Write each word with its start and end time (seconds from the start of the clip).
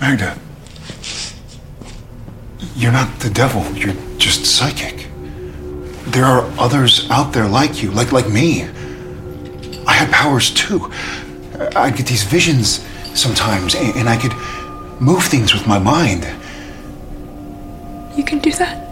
Magda, 0.00 0.38
you're 2.76 2.92
not 2.92 3.18
the 3.18 3.30
devil. 3.30 3.64
You're 3.76 3.94
just 4.18 4.46
psychic. 4.46 5.08
There 6.06 6.24
are 6.24 6.44
others 6.58 7.10
out 7.10 7.32
there 7.32 7.48
like 7.48 7.82
you, 7.82 7.90
like 7.90 8.12
like 8.12 8.28
me. 8.28 8.62
I 9.86 9.92
had 9.92 10.10
powers 10.12 10.50
too. 10.54 10.90
I'd 11.74 11.96
get 11.96 12.06
these 12.06 12.22
visions 12.22 12.86
sometimes, 13.14 13.74
and, 13.74 13.96
and 13.96 14.08
I 14.08 14.16
could 14.16 14.34
move 15.00 15.24
things 15.24 15.52
with 15.52 15.66
my 15.66 15.78
mind. 15.78 16.24
You 18.16 18.24
can 18.24 18.38
do 18.38 18.52
that? 18.52 18.86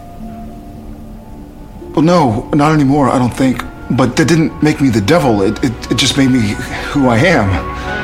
Well, 1.95 2.03
no, 2.03 2.49
not 2.53 2.73
anymore. 2.73 3.09
I 3.09 3.17
don't 3.17 3.33
think. 3.33 3.63
But 3.91 4.17
that 4.17 4.27
didn't 4.27 4.61
make 4.61 4.81
me 4.81 4.89
the 4.89 5.01
devil. 5.01 5.41
It 5.41 5.63
it, 5.63 5.91
it 5.91 5.97
just 5.97 6.17
made 6.17 6.29
me 6.29 6.55
who 6.91 7.07
I 7.07 7.17
am. 7.17 7.96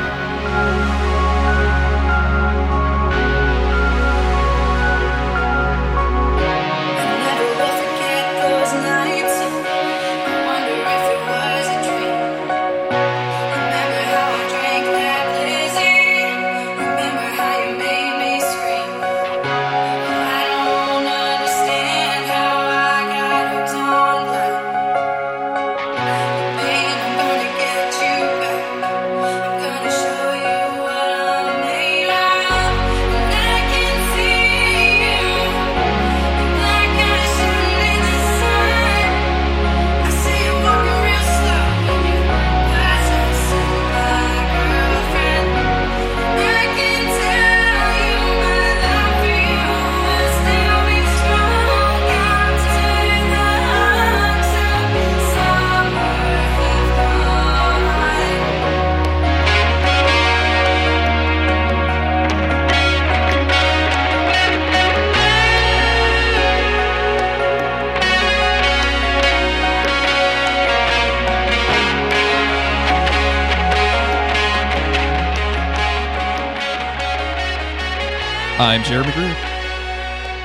Jeremy 78.84 79.12
Greer. 79.12 79.34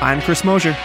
I'm 0.01 0.21
Chris 0.21 0.43
Mosier. 0.43 0.75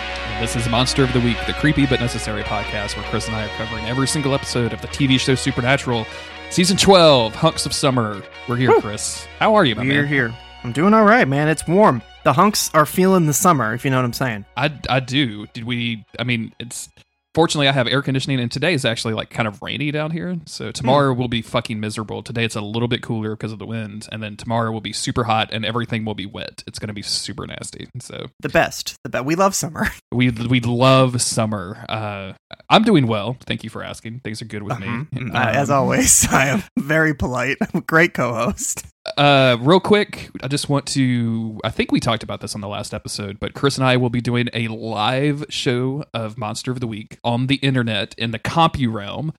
This 0.40 0.56
is 0.56 0.68
Monster 0.68 1.04
of 1.04 1.12
the 1.12 1.20
Week, 1.20 1.36
the 1.46 1.52
creepy 1.52 1.86
but 1.86 2.00
necessary 2.00 2.42
podcast 2.42 2.96
where 2.96 3.04
Chris 3.10 3.28
and 3.28 3.36
I 3.36 3.44
are 3.44 3.56
covering 3.56 3.84
every 3.86 4.08
single 4.08 4.34
episode 4.34 4.72
of 4.72 4.80
the 4.80 4.88
TV 4.88 5.20
show 5.20 5.36
Supernatural, 5.36 6.04
season 6.50 6.76
12, 6.76 7.34
Hunks 7.34 7.64
of 7.64 7.72
Summer. 7.72 8.22
We're 8.48 8.56
here, 8.56 8.70
Woo. 8.70 8.80
Chris. 8.80 9.26
How 9.38 9.54
are 9.54 9.64
you, 9.64 9.76
my 9.76 9.82
We're 9.82 10.02
man? 10.02 10.08
here. 10.08 10.34
I'm 10.64 10.72
doing 10.72 10.94
all 10.94 11.04
right, 11.04 11.28
man. 11.28 11.46
It's 11.46 11.66
warm. 11.68 12.02
The 12.24 12.32
hunks 12.32 12.70
are 12.74 12.86
feeling 12.86 13.26
the 13.26 13.32
summer, 13.32 13.72
if 13.72 13.84
you 13.84 13.90
know 13.92 13.98
what 13.98 14.04
I'm 14.06 14.12
saying. 14.12 14.44
I, 14.56 14.72
I 14.88 14.98
do. 15.00 15.46
Did 15.48 15.64
we? 15.64 16.04
I 16.18 16.24
mean, 16.24 16.52
it's 16.58 16.88
fortunately 17.34 17.68
I 17.68 17.72
have 17.72 17.86
air 17.86 18.02
conditioning, 18.02 18.40
and 18.40 18.50
today 18.50 18.74
is 18.74 18.84
actually 18.84 19.14
like 19.14 19.30
kind 19.30 19.48
of 19.48 19.60
rainy 19.62 19.90
down 19.90 20.10
here. 20.10 20.36
So 20.46 20.70
tomorrow 20.70 21.12
will 21.12 21.28
be 21.28 21.42
fucking 21.42 21.80
miserable. 21.80 22.22
Today 22.22 22.44
it's 22.44 22.56
a 22.56 22.60
little 22.60 22.88
bit 22.88 23.02
cooler 23.02 23.30
because 23.30 23.52
of 23.52 23.58
the 23.58 23.66
wind, 23.66 24.08
and 24.12 24.22
then 24.22 24.36
tomorrow 24.36 24.70
will 24.70 24.80
be 24.80 24.92
super 24.92 25.24
hot, 25.24 25.50
and 25.52 25.64
everything 25.64 26.04
will 26.04 26.14
be 26.14 26.26
wet. 26.26 26.62
It's 26.66 26.78
going 26.78 26.88
to 26.88 26.94
be 26.94 27.02
super 27.02 27.46
nasty. 27.46 27.88
So 28.00 28.26
The 28.40 28.48
best. 28.48 28.94
The 29.04 29.10
best. 29.10 29.24
We 29.24 29.34
love 29.34 29.54
summer. 29.54 29.88
we 30.12 30.30
we 30.30 30.60
love 30.60 31.20
summer. 31.20 31.84
Uh, 31.88 32.32
I'm 32.70 32.82
doing 32.82 33.06
well. 33.06 33.36
Thank 33.46 33.64
you 33.64 33.70
for 33.70 33.82
asking. 33.82 34.20
Things 34.20 34.40
are 34.40 34.46
good 34.46 34.62
with 34.62 34.78
me. 34.78 34.86
Uh, 34.88 35.30
as 35.34 35.70
Um, 35.70 35.78
always, 35.78 36.26
I 36.30 36.46
am 36.46 36.62
very 36.78 37.14
polite. 37.14 37.56
I'm 37.60 37.68
a 37.80 37.80
great 37.80 38.14
co-host. 38.14 38.84
Uh, 39.16 39.56
real 39.60 39.78
quick, 39.80 40.30
I 40.42 40.48
just 40.48 40.68
want 40.68 40.86
to. 40.88 41.60
I 41.62 41.70
think 41.70 41.92
we 41.92 42.00
talked 42.00 42.22
about 42.24 42.40
this 42.40 42.54
on 42.54 42.60
the 42.60 42.68
last 42.68 42.92
episode, 42.92 43.38
but 43.38 43.54
Chris 43.54 43.76
and 43.78 43.86
I 43.86 43.96
will 43.96 44.10
be 44.10 44.20
doing 44.20 44.48
a 44.52 44.66
live 44.68 45.44
show 45.48 46.04
of 46.12 46.36
Monster 46.36 46.72
of 46.72 46.80
the 46.80 46.86
Week 46.88 47.18
on 47.22 47.46
the 47.46 47.56
internet 47.56 48.14
in 48.18 48.32
the 48.32 48.38
Compu 48.40 48.92
realm. 48.92 49.32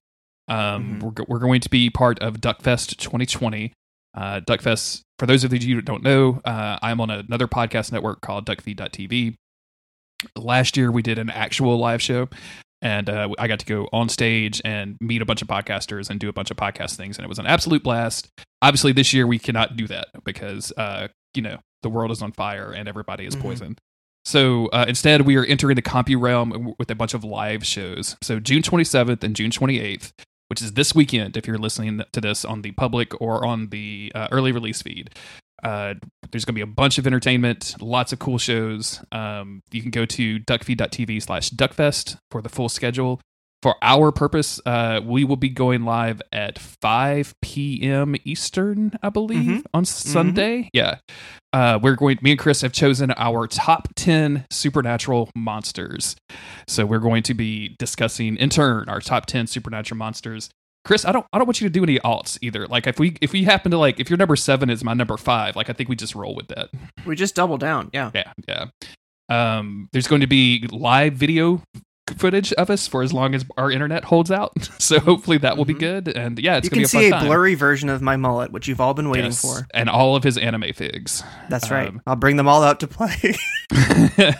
Um, 0.48 1.00
Mhm. 1.00 1.02
we're, 1.04 1.26
we're 1.28 1.40
going 1.40 1.60
to 1.62 1.70
be 1.70 1.90
part 1.90 2.20
of 2.20 2.36
Duckfest 2.36 2.98
2020. 2.98 3.74
Uh, 4.14 4.40
Duckfest, 4.42 5.02
for 5.20 5.26
those 5.26 5.44
of 5.44 5.52
you 5.54 5.76
who 5.76 5.82
don't 5.82 6.04
know, 6.04 6.40
uh, 6.46 6.78
I'm 6.82 7.02
on 7.02 7.10
another 7.10 7.48
podcast 7.48 7.92
network 7.92 8.22
called 8.22 8.46
Duckfeed.tv. 8.46 9.36
Last 10.38 10.78
year, 10.78 10.90
we 10.92 11.02
did 11.02 11.20
an 11.20 11.30
actual 11.30 11.78
live 11.78 12.02
show, 12.02 12.30
and 12.82 13.10
uh, 13.10 13.30
I 13.40 13.48
got 13.48 13.60
to 13.60 13.66
go 13.66 13.88
on 13.94 14.10
stage 14.10 14.62
and 14.66 14.98
meet 15.02 15.22
a 15.22 15.26
bunch 15.26 15.42
of 15.42 15.48
podcasters 15.48 16.10
and 16.10 16.20
do 16.20 16.30
a 16.30 16.34
bunch 16.34 16.52
of 16.52 16.58
podcast 16.58 16.96
things, 16.96 17.18
and 17.18 17.26
it 17.26 17.30
was 17.30 17.40
an 17.40 17.46
absolute 17.48 17.84
blast. 17.84 18.30
Obviously 18.62 18.92
this 18.92 19.14
year 19.14 19.28
we 19.28 19.40
cannot 19.40 19.76
do 19.78 19.88
that 19.88 20.08
because 20.24 20.72
uh 20.78 21.08
you 21.34 21.42
know 21.42 21.58
the 21.84 21.90
world 21.90 22.12
is 22.12 22.22
on 22.22 22.32
fire 22.32 22.72
and 22.72 22.88
everybody 22.88 23.26
is 23.26 23.36
Mhm. 23.36 23.42
poisoned. 23.42 23.80
So 24.24 24.68
uh, 24.68 24.86
instead 24.88 25.22
we 25.22 25.36
are 25.36 25.46
entering 25.46 25.76
the 25.76 25.82
compu 25.84 26.20
realm 26.20 26.74
with 26.80 26.90
a 26.90 26.96
bunch 26.96 27.14
of 27.14 27.24
live 27.24 27.66
shows. 27.66 28.16
So 28.24 28.40
june 28.40 28.62
27th 28.64 29.24
and 29.24 29.36
june 29.36 29.52
28th 29.52 30.12
which 30.48 30.62
is 30.62 30.74
this 30.74 30.94
weekend 30.94 31.36
if 31.38 31.48
you're 31.48 31.58
listening 31.58 32.02
to 32.12 32.22
this 32.22 32.46
on 32.46 32.62
the 32.62 32.72
public 32.74 33.20
or 33.20 33.46
on 33.46 33.70
the 33.70 34.12
uh, 34.16 34.28
early 34.32 34.52
release 34.52 34.82
feed 34.82 35.10
uh, 35.66 35.94
there's 36.32 36.46
going 36.46 36.54
to 36.54 36.58
be 36.58 36.62
a 36.62 36.66
bunch 36.66 36.98
of 36.98 37.06
entertainment 37.08 37.76
lots 37.82 38.14
of 38.14 38.20
cool 38.20 38.38
shows 38.38 39.04
um, 39.12 39.62
you 39.72 39.82
can 39.82 39.92
go 39.92 40.06
to 40.06 40.40
duckfeed.tv 40.40 41.22
slash 41.22 41.50
duckfest 41.50 42.18
for 42.32 42.42
the 42.42 42.50
full 42.50 42.70
schedule 42.70 43.20
for 43.64 43.74
our 43.82 44.12
purpose, 44.12 44.60
uh, 44.68 45.02
we 45.04 45.24
will 45.24 45.38
be 45.38 45.50
going 45.50 45.86
live 45.86 46.22
at 46.32 46.60
5 46.60 47.34
p.m. 47.42 48.16
Eastern, 48.24 48.92
I 49.02 49.10
believe, 49.10 49.40
Mhm. 49.40 49.64
on 49.74 49.86
Sunday. 49.86 50.70
Yeah. 50.72 50.98
Uh, 51.52 51.80
we're 51.82 51.96
going, 51.96 52.20
me 52.22 52.30
and 52.32 52.40
Chris 52.40 52.62
have 52.62 52.74
chosen 52.74 53.10
our 53.18 53.48
top 53.48 53.88
10 53.96 54.46
supernatural 54.52 55.32
monsters. 55.36 56.16
So 56.68 56.86
we're 56.86 57.00
going 57.00 57.24
to 57.24 57.34
be 57.34 57.76
discussing 57.80 58.38
in 58.38 58.50
turn 58.52 58.88
our 58.88 59.00
top 59.00 59.26
10 59.26 59.48
supernatural 59.48 59.98
monsters. 59.98 60.52
Chris, 60.86 61.04
I 61.04 61.12
don't, 61.12 61.26
I 61.34 61.38
don't 61.40 61.48
want 61.48 61.60
you 61.60 61.68
to 61.68 61.74
do 61.74 61.84
any 61.84 62.00
alts 62.00 62.38
either. 62.42 62.68
Like 62.68 62.88
if 62.88 63.00
we, 63.00 63.18
if 63.22 63.34
we 63.34 63.44
happen 63.44 63.72
to 63.72 63.78
like, 63.78 64.00
if 64.00 64.10
your 64.10 64.18
number 64.18 64.36
seven 64.36 64.70
is 64.70 64.84
my 64.84 64.94
number 64.94 65.18
five, 65.18 65.56
like 65.56 65.70
I 65.70 65.74
think 65.74 65.90
we 65.90 65.96
just 65.96 66.16
roll 66.16 66.36
with 66.36 66.48
that. 66.50 66.70
We 67.06 67.16
just 67.16 67.36
double 67.36 67.58
down. 67.58 67.90
Yeah. 67.92 68.12
Yeah, 68.14 68.32
yeah. 68.48 68.66
Um, 69.28 69.90
there's 69.92 70.08
going 70.08 70.22
to 70.22 70.28
be 70.28 70.68
live 70.72 71.14
video 71.14 71.62
footage 72.18 72.54
of 72.54 72.70
us 72.70 72.88
for 72.88 73.02
as 73.02 73.12
long 73.12 73.34
as 73.34 73.44
our 73.58 73.72
internet 73.72 74.04
holds 74.06 74.30
out. 74.30 74.54
So 74.80 75.00
hopefully 75.00 75.40
that 75.40 75.58
will 75.58 75.66
be 75.66 75.74
Mhm. 75.74 75.80
good. 75.80 76.08
And 76.10 76.38
yeah, 76.38 76.58
it's 76.58 76.66
you 76.66 76.70
going 76.70 76.82
can 76.84 76.90
to 76.92 76.98
be 76.98 77.04
see 77.06 77.10
a 77.10 77.20
blurry 77.20 77.56
version 77.56 77.90
of 77.90 78.04
my 78.04 78.16
mullet, 78.18 78.52
which 78.52 78.68
you've 78.68 78.80
all 78.80 78.94
been 78.94 79.10
waiting 79.10 79.26
Yes, 79.32 79.42
for. 79.42 79.66
and 79.74 79.90
all 79.90 80.16
of 80.16 80.24
his 80.24 80.38
anime 80.38 80.72
figs. 80.76 81.24
That's 81.50 81.72
right. 81.72 81.88
Um, 81.90 82.02
I'll 82.06 82.16
bring 82.16 82.36
them 82.36 82.48
all 82.48 82.62
out 82.62 82.80
to 82.82 82.88
play. 82.88 83.34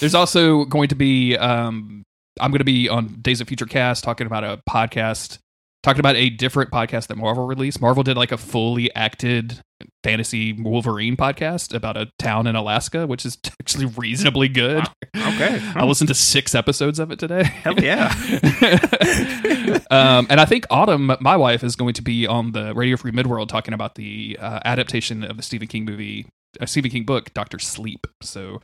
There's 0.00 0.14
also 0.14 0.64
going 0.64 0.88
to 0.88 0.94
be 0.96 1.36
um 1.36 2.02
I'm 2.40 2.50
going 2.50 2.58
to 2.58 2.64
be 2.64 2.88
on 2.88 3.18
Days 3.22 3.40
of 3.40 3.46
Future 3.46 3.66
Cast 3.66 4.02
talking 4.02 4.26
about 4.26 4.42
a 4.42 4.60
podcast 4.68 5.38
talking 5.84 6.00
about 6.00 6.16
a 6.16 6.30
different 6.30 6.70
podcast 6.70 7.08
that 7.08 7.16
Marvel 7.16 7.46
released. 7.46 7.80
Marvel 7.80 8.02
did 8.02 8.16
like 8.16 8.32
a 8.32 8.38
fully 8.38 8.92
acted 8.94 9.60
fantasy 10.02 10.52
Wolverine 10.52 11.16
podcast 11.16 11.74
about 11.74 11.96
a 11.96 12.10
town 12.18 12.46
in 12.46 12.56
Alaska, 12.56 13.06
which 13.06 13.26
is 13.26 13.36
actually 13.60 13.86
reasonably 13.86 14.48
good. 14.48 14.84
Okay. 15.14 15.60
I 15.76 15.84
listened 15.84 16.08
to 16.08 16.14
6 16.14 16.54
episodes 16.54 16.98
of 16.98 17.12
it 17.12 17.18
today. 17.18 17.44
Hell 17.44 17.78
yeah. 17.78 18.12
um, 19.90 20.26
and 20.30 20.40
I 20.40 20.46
think 20.46 20.66
Autumn, 20.70 21.12
my 21.20 21.36
wife, 21.36 21.62
is 21.62 21.76
going 21.76 21.94
to 21.94 22.02
be 22.02 22.26
on 22.26 22.52
the 22.52 22.74
Radio 22.74 22.96
Free 22.96 23.12
Midworld 23.12 23.48
talking 23.48 23.74
about 23.74 23.94
the 23.94 24.38
uh, 24.40 24.60
adaptation 24.64 25.22
of 25.22 25.36
the 25.36 25.42
Stephen 25.42 25.68
King 25.68 25.84
movie, 25.84 26.26
uh, 26.60 26.66
Stephen 26.66 26.90
King 26.90 27.04
book, 27.04 27.32
Doctor 27.34 27.58
Sleep. 27.58 28.06
So 28.22 28.60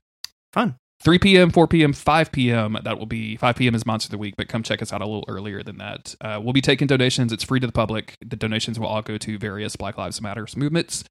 Fun. 0.53 0.77
3 1.03 1.19
p.m., 1.19 1.51
4 1.51 1.67
p.m., 1.67 1.93
5 1.93 2.33
p.m. 2.33 2.77
That 2.85 2.99
will 2.99 3.07
be 3.07 3.37
5 3.37 3.57
p.m. 3.57 3.75
is 3.75 3.87
Monster 3.87 4.09
of 4.09 4.11
the 4.11 4.19
Week, 4.19 4.35
but 4.37 4.49
come 4.49 4.63
check 4.63 4.83
us 4.83 4.93
out 4.93 5.01
a 5.01 5.07
little 5.07 5.25
earlier 5.29 5.63
than 5.63 5.79
that. 5.79 6.15
Uh, 6.21 6.39
we'll 6.43 6.53
be 6.53 6.61
taking 6.61 6.87
donations. 6.87 7.33
It's 7.33 7.45
free 7.45 7.59
to 7.61 7.67
the 7.67 7.73
public. 7.73 8.17
The 8.25 8.37
donations 8.37 8.79
will 8.79 8.87
all 8.87 9.01
go 9.03 9.17
to 9.17 9.39
various 9.39 9.77
Black 9.77 9.97
Lives 9.97 10.21
Matters 10.21 10.57
movements. 10.57 11.05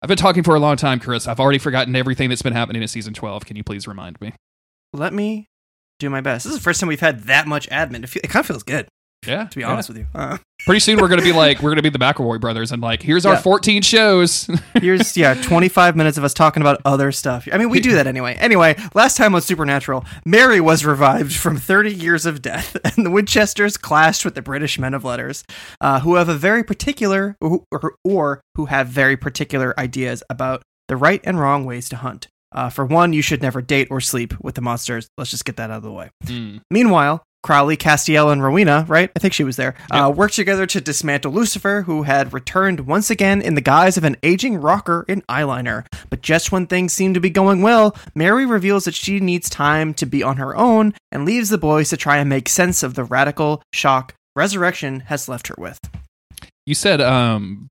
I've 0.00 0.08
been 0.08 0.16
talking 0.18 0.42
for 0.42 0.54
a 0.54 0.60
long 0.60 0.76
time, 0.76 1.00
Chris. 1.00 1.26
I've 1.28 1.40
already 1.40 1.58
forgotten 1.58 1.94
everything 1.96 2.28
that's 2.28 2.42
been 2.42 2.52
happening 2.52 2.82
in 2.82 2.88
season 2.88 3.14
12. 3.14 3.44
Can 3.44 3.56
you 3.56 3.64
please 3.64 3.86
remind 3.88 4.20
me? 4.20 4.32
Let 4.92 5.12
me 5.12 5.46
do 5.98 6.10
my 6.10 6.20
best. 6.20 6.44
This 6.44 6.52
is 6.52 6.58
the 6.58 6.62
first 6.62 6.80
time 6.80 6.88
we've 6.88 7.00
had 7.00 7.20
that 7.24 7.46
much 7.46 7.68
admin. 7.68 8.02
It, 8.04 8.08
feel, 8.08 8.20
it 8.24 8.28
kind 8.30 8.40
of 8.42 8.46
feels 8.46 8.62
good, 8.62 8.88
Yeah. 9.26 9.44
to 9.46 9.56
be 9.56 9.62
yeah. 9.62 9.70
honest 9.70 9.88
with 9.88 9.98
you. 9.98 10.06
Uh, 10.14 10.38
Pretty 10.64 10.78
soon 10.80 10.98
we're 11.00 11.08
gonna 11.08 11.22
be 11.22 11.32
like 11.32 11.60
we're 11.60 11.70
gonna 11.70 11.82
be 11.82 11.88
the 11.88 11.98
McElroy 11.98 12.40
brothers 12.40 12.70
and 12.70 12.80
like 12.80 13.02
here's 13.02 13.26
our 13.26 13.34
Yeah. 13.34 13.40
14 13.40 13.82
shows. 13.82 14.48
Here's 14.80 15.16
yeah, 15.16 15.34
25 15.34 15.96
minutes 15.96 16.18
of 16.18 16.24
us 16.24 16.32
talking 16.34 16.60
about 16.60 16.80
other 16.84 17.10
stuff. 17.12 17.48
I 17.52 17.58
mean, 17.58 17.68
we 17.68 17.80
do 17.80 17.92
that 17.94 18.06
anyway. 18.06 18.34
Anyway, 18.38 18.76
last 18.94 19.16
time 19.16 19.34
on 19.34 19.42
Supernatural, 19.42 20.04
Mary 20.24 20.60
was 20.60 20.84
revived 20.84 21.34
from 21.34 21.56
30 21.56 21.92
years 21.94 22.26
of 22.26 22.42
death, 22.42 22.76
and 22.96 23.04
the 23.04 23.10
Winchesters 23.10 23.76
clashed 23.76 24.24
with 24.24 24.34
the 24.34 24.42
British 24.42 24.78
men 24.78 24.94
of 24.94 25.04
letters, 25.04 25.44
uh, 25.80 26.00
who 26.00 26.14
have 26.14 26.28
a 26.28 26.34
very 26.34 26.62
particular 26.64 27.36
or, 27.40 27.64
or, 27.72 27.94
or 28.04 28.40
who 28.54 28.66
have 28.66 28.86
very 28.88 29.16
particular 29.16 29.78
ideas 29.78 30.22
about 30.30 30.62
the 30.88 30.96
right 30.96 31.20
and 31.24 31.38
wrong 31.40 31.64
ways 31.64 31.88
to 31.88 31.96
hunt. 31.96 32.28
Uh, 32.52 32.68
for 32.68 32.84
one, 32.84 33.12
you 33.12 33.22
should 33.22 33.40
never 33.42 33.62
date 33.62 33.88
or 33.90 34.00
sleep 34.00 34.34
with 34.42 34.54
the 34.54 34.60
monsters. 34.60 35.08
Let's 35.16 35.30
just 35.30 35.44
get 35.44 35.56
that 35.56 35.70
out 35.70 35.78
of 35.78 35.82
the 35.82 35.92
way. 35.92 36.10
Mm. 36.26 36.60
Meanwhile, 36.70 37.22
Crowley, 37.42 37.76
Castiel, 37.76 38.32
and 38.32 38.42
Rowena, 38.42 38.84
right? 38.88 39.10
I 39.16 39.18
think 39.18 39.34
she 39.34 39.44
was 39.44 39.56
there, 39.56 39.74
uh, 39.90 40.12
worked 40.14 40.34
together 40.34 40.66
to 40.66 40.80
dismantle 40.80 41.32
Lucifer, 41.32 41.82
who 41.82 42.04
had 42.04 42.32
returned 42.32 42.86
once 42.86 43.10
again 43.10 43.42
in 43.42 43.54
the 43.54 43.60
guise 43.60 43.96
of 43.96 44.04
an 44.04 44.16
aging 44.22 44.56
rocker 44.56 45.04
in 45.08 45.22
eyeliner. 45.22 45.84
But 46.08 46.22
just 46.22 46.52
when 46.52 46.66
things 46.66 46.92
seem 46.92 47.14
to 47.14 47.20
be 47.20 47.30
going 47.30 47.62
well, 47.62 47.96
Mary 48.14 48.46
reveals 48.46 48.84
that 48.84 48.94
she 48.94 49.18
needs 49.18 49.50
time 49.50 49.92
to 49.94 50.06
be 50.06 50.22
on 50.22 50.36
her 50.36 50.56
own 50.56 50.94
and 51.10 51.24
leaves 51.24 51.48
the 51.48 51.58
boys 51.58 51.90
to 51.90 51.96
try 51.96 52.18
and 52.18 52.28
make 52.28 52.48
sense 52.48 52.82
of 52.82 52.94
the 52.94 53.04
radical 53.04 53.62
shock 53.72 54.14
resurrection 54.36 55.00
has 55.00 55.28
left 55.28 55.48
her 55.48 55.54
with. 55.58 55.80
You 56.64 56.74
said 56.74 57.00
um 57.00 57.68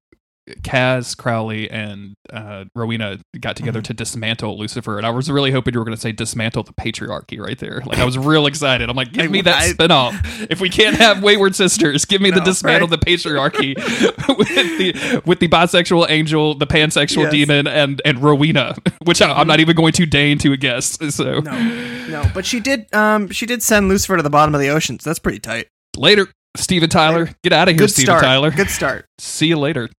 Cass, 0.63 1.15
Crowley, 1.15 1.69
and 1.69 2.13
uh, 2.31 2.65
Rowena 2.75 3.19
got 3.39 3.55
together 3.55 3.79
Mm-hmm. 3.79 3.83
to 3.87 3.93
dismantle 3.93 4.57
Lucifer, 4.57 4.97
and 4.97 5.05
I 5.07 5.09
was 5.11 5.29
really 5.31 5.51
hoping 5.51 5.73
you 5.73 5.79
were 5.79 5.85
going 5.85 5.95
to 5.95 6.01
say 6.01 6.11
dismantle 6.11 6.63
the 6.63 6.73
patriarchy 6.73 7.39
right 7.39 7.57
there. 7.57 7.81
Like 7.85 7.99
I 7.99 8.05
was 8.05 8.17
real 8.17 8.45
excited. 8.47 8.89
I'm 8.89 8.95
like, 8.95 9.11
give 9.13 9.31
me 9.31 9.41
that 9.41 9.61
I- 9.61 9.71
spinoff. 9.73 10.47
If 10.49 10.59
we 10.61 10.69
can't 10.69 10.95
have 10.97 11.23
Wayward 11.23 11.55
Sisters, 11.55 12.05
give 12.05 12.21
me 12.21 12.31
the 12.31 12.41
dismantle 12.41 12.87
right? 12.89 12.99
the 12.99 13.05
patriarchy 13.05 13.75
with 14.37 14.47
the 14.49 15.21
with 15.25 15.39
the 15.39 15.47
bisexual 15.47 16.09
angel, 16.09 16.55
the 16.55 16.67
pansexual 16.67 17.23
Yes. 17.23 17.31
demon, 17.31 17.67
and 17.67 18.01
and 18.05 18.19
Rowena, 18.19 18.75
which 19.05 19.21
I, 19.21 19.31
I'm 19.31 19.47
not 19.47 19.59
even 19.59 19.75
going 19.75 19.93
to 19.93 20.05
deign 20.05 20.37
to 20.39 20.55
guess. 20.57 20.97
So 21.15 21.39
No, 21.39 22.07
no, 22.09 22.31
but 22.33 22.45
she 22.45 22.59
did. 22.59 22.93
Um, 22.93 23.29
she 23.29 23.45
did 23.45 23.61
send 23.63 23.87
Lucifer 23.89 24.17
to 24.17 24.23
the 24.23 24.29
bottom 24.29 24.53
of 24.55 24.61
the 24.61 24.69
ocean. 24.69 24.99
So 24.99 25.09
that's 25.09 25.19
pretty 25.19 25.39
tight. 25.39 25.67
later, 25.97 26.27
Steven 26.57 26.89
Tyler, 26.89 27.29
get 27.43 27.53
out 27.53 27.67
of 27.69 27.73
here, 27.75 27.79
Good 27.79 27.91
Steven 27.91 28.05
start. 28.07 28.23
Tyler. 28.23 28.51
Good 28.51 28.69
start. 28.69 29.05
See 29.19 29.47
you 29.47 29.57
later. 29.57 29.89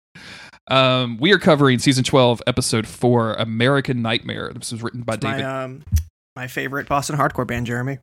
Um, 0.70 1.18
we 1.18 1.32
are 1.32 1.38
covering 1.38 1.78
season 1.78 2.04
12, 2.04 2.42
episode 2.46 2.86
4, 2.86 3.34
American 3.34 4.00
Nightmare. 4.02 4.52
This 4.54 4.72
was 4.72 4.82
written 4.82 5.02
by 5.02 5.16
David. 5.16 5.42
My 5.42 5.62
um, 5.64 5.82
my 6.36 6.46
favorite 6.46 6.88
Boston 6.88 7.16
hardcore 7.16 7.46
band, 7.46 7.66
Jeremy. 7.66 7.98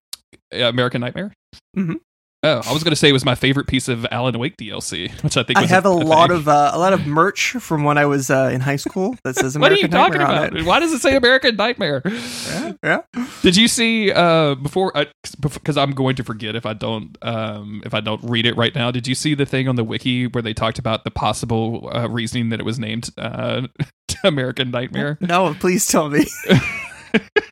American 0.51 1.01
Nightmare? 1.01 1.33
Mhm. 1.77 1.95
Oh, 2.41 2.61
I 2.65 2.71
was 2.71 2.83
going 2.83 2.91
to 2.91 2.95
say 2.95 3.09
it 3.09 3.13
was 3.13 3.25
my 3.25 3.35
favorite 3.35 3.67
piece 3.67 3.89
of 3.89 4.05
Alan 4.11 4.39
Wake 4.39 4.55
DLC, 4.55 5.11
which 5.23 5.35
I 5.35 5.43
think 5.43 5.59
I 5.59 5.65
have 5.65 5.85
a, 5.85 5.89
lot 5.89 6.29
thing. 6.29 6.37
of 6.37 6.47
uh, 6.47 6.71
a 6.73 6.79
lot 6.79 6.93
of 6.93 7.05
merch 7.05 7.51
from 7.59 7.83
when 7.83 7.97
I 7.97 8.05
was 8.05 8.29
uh, 8.29 8.49
in 8.53 8.61
high 8.61 8.77
school 8.77 9.17
that 9.25 9.35
says 9.35 9.57
American 9.57 9.91
Nightmare. 9.91 9.99
What 9.99 10.15
are 10.15 10.15
you 10.15 10.17
talking 10.17 10.21
Nightmare 10.21 10.47
on 10.47 10.57
about? 10.57 10.65
Why 10.65 10.79
does 10.79 10.93
it 10.93 11.01
say 11.01 11.17
American 11.17 11.57
Nightmare? 11.57 12.01
Yeah, 12.05 12.73
yeah. 12.81 13.01
Did 13.41 13.57
you 13.57 13.67
see 13.67 14.11
uh 14.13 14.55
before 14.55 14.93
because 15.51 15.75
I'm 15.75 15.91
going 15.91 16.15
to 16.15 16.23
forget 16.23 16.55
if 16.55 16.65
I 16.65 16.73
don't 16.73 17.17
um 17.21 17.81
if 17.85 17.93
I 17.93 17.99
don't 17.99 18.23
read 18.23 18.45
it 18.45 18.55
right 18.55 18.73
now. 18.73 18.89
Did 18.89 19.05
you 19.05 19.15
see 19.15 19.33
the 19.33 19.45
thing 19.45 19.67
on 19.67 19.75
the 19.75 19.83
wiki 19.83 20.27
where 20.27 20.41
they 20.41 20.53
talked 20.53 20.79
about 20.79 21.03
the 21.03 21.11
possible 21.11 21.89
uh, 21.93 22.07
reasoning 22.09 22.49
that 22.49 22.61
it 22.61 22.65
was 22.65 22.79
named 22.79 23.09
uh 23.17 23.67
American 24.23 24.71
Nightmare? 24.71 25.17
No, 25.19 25.55
please 25.59 25.85
tell 25.85 26.09
me. 26.09 26.25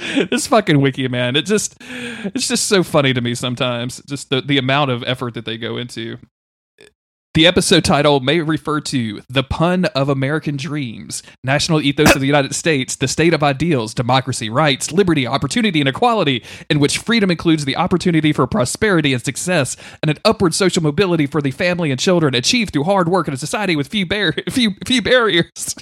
this 0.30 0.46
fucking 0.46 0.80
wiki 0.80 1.08
man 1.08 1.36
it 1.36 1.46
just 1.46 1.76
it's 1.80 2.48
just 2.48 2.66
so 2.66 2.82
funny 2.82 3.12
to 3.12 3.20
me 3.20 3.34
sometimes 3.34 4.02
just 4.06 4.30
the, 4.30 4.40
the 4.40 4.58
amount 4.58 4.90
of 4.90 5.02
effort 5.04 5.34
that 5.34 5.44
they 5.44 5.58
go 5.58 5.76
into 5.76 6.18
the 7.34 7.46
episode 7.46 7.84
title 7.84 8.18
may 8.18 8.40
refer 8.40 8.80
to 8.80 9.22
the 9.28 9.44
pun 9.44 9.84
of 9.84 10.08
American 10.08 10.56
dreams, 10.56 11.22
national 11.44 11.80
ethos 11.80 12.12
of 12.16 12.20
the 12.20 12.26
United 12.26 12.56
States, 12.56 12.96
the 12.96 13.06
state 13.06 13.32
of 13.32 13.44
ideals, 13.44 13.94
democracy, 13.94 14.50
rights, 14.50 14.90
liberty, 14.90 15.28
opportunity, 15.28 15.78
and 15.78 15.88
equality, 15.88 16.42
in 16.68 16.80
which 16.80 16.98
freedom 16.98 17.30
includes 17.30 17.64
the 17.64 17.76
opportunity 17.76 18.32
for 18.32 18.48
prosperity 18.48 19.12
and 19.12 19.24
success 19.24 19.76
and 20.02 20.10
an 20.10 20.18
upward 20.24 20.54
social 20.54 20.82
mobility 20.82 21.24
for 21.24 21.40
the 21.40 21.52
family 21.52 21.92
and 21.92 22.00
children 22.00 22.34
achieved 22.34 22.72
through 22.72 22.82
hard 22.82 23.08
work 23.08 23.28
in 23.28 23.34
a 23.34 23.36
society 23.36 23.76
with 23.76 23.86
few, 23.86 24.04
bar- 24.04 24.34
few, 24.50 24.72
few 24.84 25.00
barriers. 25.00 25.76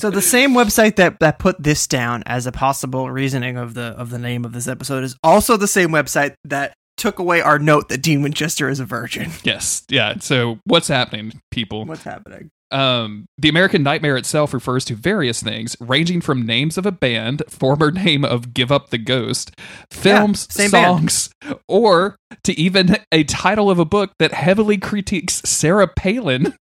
So 0.00 0.10
the 0.10 0.22
same 0.22 0.52
website 0.52 0.96
that, 0.96 1.18
that 1.20 1.38
put 1.38 1.62
this 1.62 1.86
down 1.86 2.22
as 2.26 2.46
a 2.46 2.52
possible 2.52 3.10
reasoning 3.10 3.56
of 3.56 3.74
the 3.74 3.94
of 3.98 4.10
the 4.10 4.18
name 4.18 4.44
of 4.44 4.52
this 4.52 4.68
episode 4.68 5.02
is 5.04 5.16
also 5.24 5.56
the 5.56 5.66
same 5.66 5.90
website 5.90 6.34
that 6.44 6.74
took 6.96 7.18
away 7.18 7.40
our 7.40 7.58
note 7.58 7.88
that 7.88 8.02
Dean 8.02 8.22
Winchester 8.22 8.68
is 8.68 8.80
a 8.80 8.84
virgin. 8.84 9.30
yes, 9.44 9.84
yeah. 9.88 10.14
So 10.20 10.58
what's 10.64 10.88
happening, 10.88 11.40
people? 11.50 11.84
What's 11.84 12.02
happening? 12.02 12.50
Um, 12.70 13.26
the 13.38 13.48
American 13.48 13.82
Nightmare 13.82 14.18
itself 14.18 14.52
refers 14.52 14.84
to 14.86 14.94
various 14.94 15.42
things, 15.42 15.74
ranging 15.80 16.20
from 16.20 16.44
names 16.44 16.76
of 16.76 16.84
a 16.84 16.92
band, 16.92 17.42
former 17.48 17.90
name 17.90 18.24
of 18.24 18.52
Give 18.52 18.70
Up 18.70 18.90
the 18.90 18.98
Ghost, 18.98 19.52
films, 19.90 20.46
band. 20.48 20.70
songs, 20.70 21.30
or 21.66 22.16
to 22.44 22.52
even 22.60 22.98
a 23.10 23.24
title 23.24 23.70
of 23.70 23.78
a 23.78 23.84
book 23.86 24.12
that 24.18 24.32
heavily 24.32 24.76
critiques 24.76 25.40
Sarah 25.46 25.88
Palin. 25.88 26.54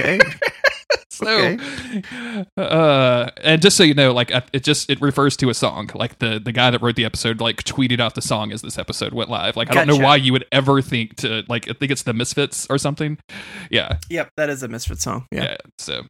Okay. 0.00 0.18
so, 1.24 1.26
Okay. 1.28 2.44
uh, 2.56 3.30
and 3.42 3.60
just 3.62 3.76
so 3.76 3.82
you 3.82 3.94
know, 3.94 4.12
like 4.12 4.30
it 4.52 4.64
just 4.64 4.88
it 4.90 5.00
refers 5.00 5.36
to 5.38 5.50
a 5.50 5.54
song. 5.54 5.90
Like 5.94 6.18
the 6.18 6.38
the 6.38 6.52
guy 6.52 6.70
that 6.70 6.80
wrote 6.82 6.96
the 6.96 7.04
episode 7.04 7.40
like 7.40 7.62
tweeted 7.64 8.00
out 8.00 8.14
the 8.14 8.22
song 8.22 8.52
as 8.52 8.62
this 8.62 8.78
episode 8.78 9.12
went 9.12 9.30
live. 9.30 9.56
Like 9.56 9.70
I 9.70 9.74
don't 9.84 9.86
know 9.98 10.04
why 10.04 10.16
you 10.16 10.32
would 10.32 10.46
ever 10.52 10.80
think 10.82 11.16
to 11.16 11.44
like 11.48 11.68
I 11.68 11.72
think 11.72 11.90
it's 11.92 12.02
the 12.02 12.14
Misfits 12.14 12.66
or 12.70 12.78
something. 12.78 13.18
Yeah. 13.70 13.98
yep, 14.08 14.30
that 14.36 14.48
is 14.50 14.62
a 14.62 14.68
Misfit 14.68 15.00
song. 15.00 15.26
Yeah. 15.32 15.42
Yeah. 15.42 15.56
so 15.78 16.02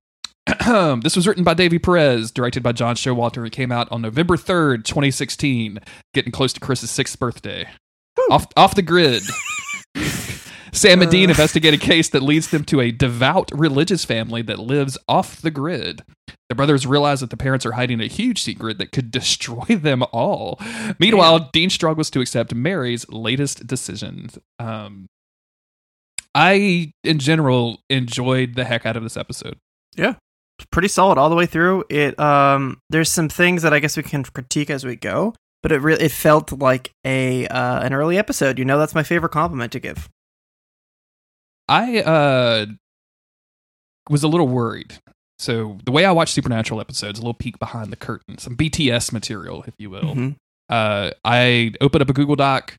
this 1.03 1.15
was 1.15 1.27
written 1.27 1.45
by 1.45 1.55
Davy 1.55 1.79
Perez, 1.79 2.31
directed 2.31 2.63
by 2.63 2.73
John 2.73 2.95
Showalter. 2.97 3.47
It 3.47 3.51
came 3.53 3.71
out 3.71 3.87
on 3.93 4.01
November 4.01 4.37
3rd, 4.37 4.85
2016, 4.85 5.79
getting 6.15 6.33
close 6.33 6.53
to 6.55 6.61
Chris's 6.61 6.91
sixth 6.91 7.19
birthday. 7.19 7.69
Off, 8.31 8.47
off 8.57 8.75
the 8.75 8.83
grid. 8.83 9.23
Sam 10.73 11.03
and 11.03 11.11
Dean 11.11 11.29
Uh. 11.29 11.33
investigate 11.33 11.75
a 11.75 11.79
case 11.79 12.09
that 12.11 12.23
leads 12.23 12.49
them 12.49 12.65
to 12.65 12.81
a 12.81 12.91
devout 12.91 13.51
religious 13.53 14.05
family 14.05 14.43
that 14.43 14.59
lives 14.59 14.97
off 15.09 15.41
the 15.41 15.51
grid. 15.51 16.03
The 16.49 16.55
brothers 16.55 16.87
realize 16.87 17.21
that 17.21 17.31
the 17.31 17.37
parents 17.37 17.67
are 17.67 17.73
hiding 17.73 18.01
a 18.01 18.07
huge 18.07 18.43
secret 18.43 18.79
that 18.79 18.93
could 18.93 19.11
destroy 19.21 19.65
them 19.77 20.03
all. 20.13 20.59
Meanwhile, 20.99 21.51
Dean 21.53 21.71
struggles 21.71 22.11
to 22.11 22.21
accept 22.21 22.55
Mary's 22.55 23.09
latest 23.09 23.67
decision. 23.67 24.31
Um, 24.59 25.07
I, 26.35 26.93
in 27.05 27.19
general, 27.19 27.81
enjoyed 27.91 28.55
the 28.55 28.65
heck 28.65 28.87
out 28.87 28.97
of 28.97 29.03
this 29.03 29.17
episode. 29.17 29.59
Yeah, 29.97 30.15
pretty 30.71 30.89
solid 30.89 31.19
all 31.19 31.31
the 31.31 31.37
way 31.37 31.47
through. 31.47 31.85
It 31.89 32.19
um 32.21 32.79
there's 32.91 33.11
some 33.11 33.29
things 33.29 33.63
that 33.63 33.73
I 33.73 33.79
guess 33.81 33.97
we 33.97 34.03
can 34.03 34.23
critique 34.25 34.71
as 34.71 34.85
we 34.85 34.95
go, 34.97 35.35
but 35.63 35.73
it 35.73 35.81
really 35.81 36.05
it 36.05 36.13
felt 36.13 36.53
like 36.53 36.93
a 37.05 37.47
uh 37.49 37.81
an 37.81 37.93
early 37.93 38.17
episode. 38.19 38.59
You 38.59 38.65
know 38.65 38.79
that's 38.79 38.95
my 38.95 39.03
favorite 39.03 39.31
compliment 39.33 39.73
to 39.73 39.81
give. 39.81 40.09
I 41.69 42.01
uh 42.01 42.67
was 44.09 44.23
a 44.23 44.29
little 44.29 44.49
worried. 44.49 44.95
So 45.39 45.79
the 45.85 45.93
way 45.93 46.05
I 46.05 46.11
watch 46.13 46.33
Supernatural 46.33 46.81
episodes, 46.81 47.19
a 47.19 47.23
little 47.23 47.35
peek 47.35 47.59
behind 47.59 47.93
the 47.93 47.97
curtain, 47.97 48.39
some 48.39 48.57
BTS 48.57 49.13
material, 49.13 49.63
if 49.67 49.75
you 49.79 49.91
will. 49.91 50.15
Mhm. 50.15 50.37
Uh, 50.69 51.13
I 51.25 51.73
open 51.81 52.03
up 52.03 52.11
a 52.11 52.13
Google 52.13 52.35
Doc, 52.37 52.75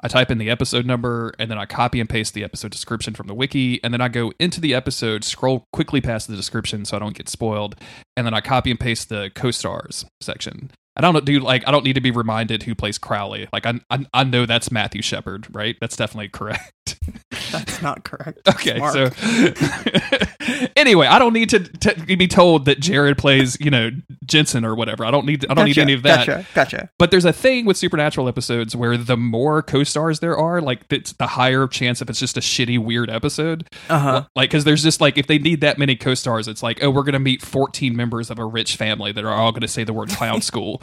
I 0.00 0.08
type 0.08 0.30
in 0.30 0.38
the 0.38 0.48
episode 0.50 0.86
number, 0.86 1.34
and 1.38 1.50
then 1.50 1.58
I 1.58 1.66
copy 1.66 1.98
and 1.98 2.08
paste 2.08 2.34
the 2.34 2.44
episode 2.44 2.70
description 2.70 3.14
from 3.14 3.26
the 3.26 3.34
wiki, 3.34 3.82
and 3.82 3.92
then 3.92 4.00
I 4.00 4.08
go 4.08 4.32
into 4.38 4.60
the 4.60 4.74
episode, 4.74 5.24
scroll 5.24 5.64
quickly 5.72 6.00
past 6.00 6.28
the 6.28 6.36
description 6.36 6.84
so 6.84 6.96
I 6.96 7.00
don't 7.00 7.16
get 7.16 7.28
spoiled, 7.28 7.76
and 8.16 8.26
then 8.26 8.34
I 8.34 8.40
copy 8.40 8.70
and 8.70 8.78
paste 8.78 9.08
the 9.08 9.30
co-stars 9.34 10.04
section. 10.20 10.70
I 10.96 11.00
don't 11.00 11.24
do 11.24 11.40
like 11.40 11.66
I 11.66 11.72
don't 11.72 11.84
need 11.84 11.94
to 11.94 12.00
be 12.00 12.12
reminded 12.12 12.62
who 12.62 12.74
plays 12.76 12.98
Crowley. 12.98 13.48
Like 13.52 13.66
I 13.66 13.80
I, 13.90 14.06
I 14.14 14.24
know 14.24 14.46
that's 14.46 14.70
Matthew 14.70 15.02
Shepard, 15.02 15.48
right? 15.52 15.76
That's 15.80 15.96
definitely 15.96 16.28
correct. 16.28 16.70
That's 17.58 17.82
not 17.82 18.04
correct. 18.04 18.40
Okay, 18.54 18.78
Mark. 18.78 18.94
so 18.94 19.10
anyway, 20.76 21.06
I 21.06 21.18
don't 21.18 21.32
need 21.32 21.50
to, 21.50 21.60
to 21.60 22.16
be 22.16 22.26
told 22.28 22.64
that 22.66 22.80
Jared 22.80 23.18
plays, 23.18 23.56
you 23.60 23.70
know, 23.70 23.90
Jensen 24.24 24.64
or 24.64 24.74
whatever. 24.74 25.04
I 25.04 25.10
don't 25.10 25.26
need. 25.26 25.44
I 25.50 25.54
don't 25.54 25.64
need 25.66 25.78
any 25.78 25.92
of 25.92 26.02
that. 26.02 26.26
Gotcha. 26.26 26.46
Gotcha. 26.54 26.90
But 26.98 27.10
there's 27.10 27.24
a 27.24 27.32
thing 27.32 27.66
with 27.66 27.76
supernatural 27.76 28.28
episodes 28.28 28.74
where 28.76 28.96
the 28.96 29.16
more 29.16 29.62
co-stars 29.62 30.20
there 30.20 30.36
are, 30.36 30.60
like 30.60 30.82
it's 30.90 31.12
the 31.14 31.26
higher 31.26 31.66
chance 31.66 32.00
if 32.00 32.08
it's 32.08 32.20
just 32.20 32.36
a 32.36 32.40
shitty, 32.40 32.78
weird 32.78 33.10
episode. 33.10 33.68
Uh 33.88 33.98
huh. 33.98 34.24
Like, 34.36 34.50
because 34.50 34.64
there's 34.64 34.82
just 34.82 35.00
like 35.00 35.18
if 35.18 35.26
they 35.26 35.38
need 35.38 35.60
that 35.62 35.78
many 35.78 35.96
co-stars, 35.96 36.48
it's 36.48 36.62
like, 36.62 36.82
oh, 36.82 36.90
we're 36.90 37.02
gonna 37.02 37.18
meet 37.18 37.42
14 37.42 37.94
members 37.96 38.30
of 38.30 38.38
a 38.38 38.44
rich 38.44 38.76
family 38.76 39.12
that 39.12 39.24
are 39.24 39.32
all 39.34 39.52
gonna 39.52 39.68
say 39.68 39.84
the 39.84 39.92
word 39.92 40.10
clown 40.10 40.40
school. 40.42 40.80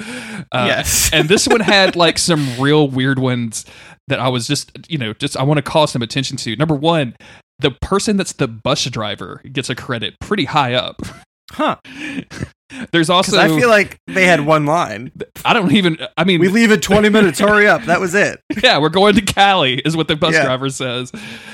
Uh, 0.51 0.66
Yes. 0.68 1.10
and 1.13 1.28
this 1.28 1.48
one 1.48 1.60
had 1.60 1.96
like 1.96 2.18
some 2.18 2.60
real 2.60 2.88
weird 2.88 3.20
ones 3.20 3.66
that 4.12 4.20
I 4.20 4.30
was 4.30 4.46
just, 4.48 4.72
you 4.88 4.98
know, 4.98 5.13
just 5.13 5.36
I 5.36 5.44
want 5.44 5.58
to 5.58 5.62
call 5.63 5.88
some 5.88 6.01
attention 6.01 6.38
to. 6.38 6.56
Number 6.56 6.75
one, 6.75 7.15
the 7.60 7.72
person 7.72 8.15
that's 8.18 8.34
the 8.34 8.48
bus 8.48 8.86
driver 8.86 9.41
gets 9.51 9.70
a 9.70 9.75
credit 9.75 10.20
pretty 10.20 10.46
high 10.46 10.74
up. 10.75 11.01
Huh. 11.51 11.75
There's 12.91 13.10
also 13.10 13.38
I 13.38 13.50
feel 13.50 13.68
like 13.68 13.98
they 14.08 14.25
had 14.25 14.46
one 14.46 14.65
line. 14.65 15.12
I 15.44 15.51
don't 15.53 15.74
even. 15.74 15.98
I 16.18 16.24
mean, 16.24 16.39
We 16.39 16.48
leave 16.48 16.72
in 16.72 16.80
20 16.80 17.10
minutes. 17.10 17.39
Hurry 17.39 17.68
up. 17.68 17.84
That 17.84 18.00
was 18.00 18.15
it. 18.15 18.39
yeah, 18.63 18.80
we're 18.80 18.88
going 18.89 19.13
to 19.15 19.22
Cali, 19.22 19.80
is 19.80 19.98
what 19.98 20.08
the 20.08 20.15
bus 20.15 20.34
Yeah. 20.34 20.46
driver 20.46 20.70
says. 20.70 21.12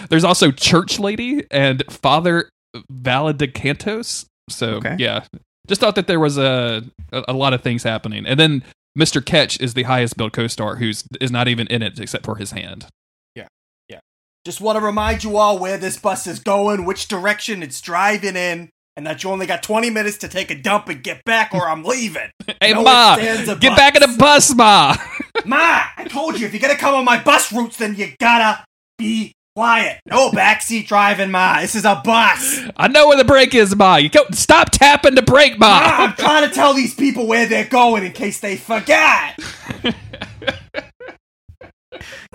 There's 0.10 0.24
also 0.24 0.52
Church 0.52 1.00
Lady 1.00 1.46
and 1.50 1.84
Father 1.90 2.50
Valedicantos. 2.92 4.26
So 4.50 4.76
Okay. 4.76 4.96
yeah, 5.00 5.24
just 5.68 5.82
thought 5.82 5.96
that 5.96 6.08
there 6.08 6.20
was 6.20 6.38
a, 6.38 6.84
a 7.12 7.24
a 7.30 7.34
lot 7.34 7.54
of 7.54 7.62
things 7.62 7.84
happening, 7.84 8.26
and 8.26 8.40
then 8.40 8.64
Mr. 8.98 9.24
Ketch 9.24 9.60
is 9.60 9.76
the 9.76 9.84
highest 9.84 10.18
billed 10.18 10.34
co-star, 10.34 10.78
who's 10.78 11.04
is 11.22 11.32
not 11.32 11.48
even 11.48 11.68
in 11.68 11.84
it 11.84 12.00
except 12.00 12.26
for 12.26 12.36
his 12.36 12.52
hand. 12.52 12.88
Yeah. 13.36 13.48
Yeah. 13.88 14.00
Just 14.44 14.60
want 14.60 14.78
to 14.80 14.84
remind 14.84 15.24
you 15.24 15.38
all 15.38 15.60
where 15.60 15.78
this 15.78 15.98
bus 16.00 16.26
is 16.26 16.40
going, 16.40 16.84
which 16.84 17.08
direction 17.08 17.62
it's 17.62 17.80
driving 17.80 18.36
in, 18.36 18.70
and 18.96 19.06
that 19.06 19.24
you 19.24 19.30
only 19.30 19.46
got 19.46 19.62
20 19.62 19.92
minutes 19.92 20.18
to 20.18 20.28
take 20.28 20.50
a 20.50 20.56
dump 20.60 20.90
and 20.90 21.04
get 21.04 21.24
back, 21.26 21.54
or 21.54 21.70
I'm 21.70 21.84
leaving. 21.84 22.30
Hey 22.60 22.74
No 22.74 22.82
Ma, 22.82 23.16
ifs, 23.18 23.28
ands, 23.28 23.50
or 23.50 23.56
get 23.58 23.78
back 23.78 23.96
in 23.96 24.02
the 24.02 24.18
bus, 24.18 24.56
Ma. 24.56 24.96
Ma, 25.46 25.84
I 25.96 26.08
told 26.10 26.40
you, 26.40 26.48
if 26.48 26.54
you're 26.54 26.62
gonna 26.62 26.76
come 26.76 26.96
on 26.96 27.06
my 27.06 27.22
bus 27.22 27.54
routes, 27.54 27.78
then 27.78 27.94
you 27.94 28.14
gotta 28.20 28.66
be 28.98 29.34
quiet. 29.58 30.00
No 30.06 30.30
backseat 30.30 30.86
driving, 30.86 31.32
Ma. 31.32 31.62
This 31.62 31.74
is 31.74 31.84
a 31.84 32.00
bus. 32.04 32.62
I 32.78 32.88
know 32.90 33.08
where 33.08 33.18
the 33.18 33.26
brake 33.26 33.56
is, 33.56 33.76
Ma. 33.76 33.96
You 33.96 34.08
go, 34.08 34.24
stop 34.32 34.70
tapping 34.70 35.16
the 35.16 35.24
brake, 35.24 35.58
Ma, 35.58 35.80
Ma. 35.80 35.96
I'm 36.04 36.14
trying 36.14 36.48
to 36.48 36.54
tell 36.54 36.76
these 36.76 36.94
people 36.94 37.26
where 37.26 37.48
they're 37.48 37.66
going 37.66 38.06
in 38.06 38.12
case 38.12 38.40
they 38.40 38.56
forget. 38.56 39.40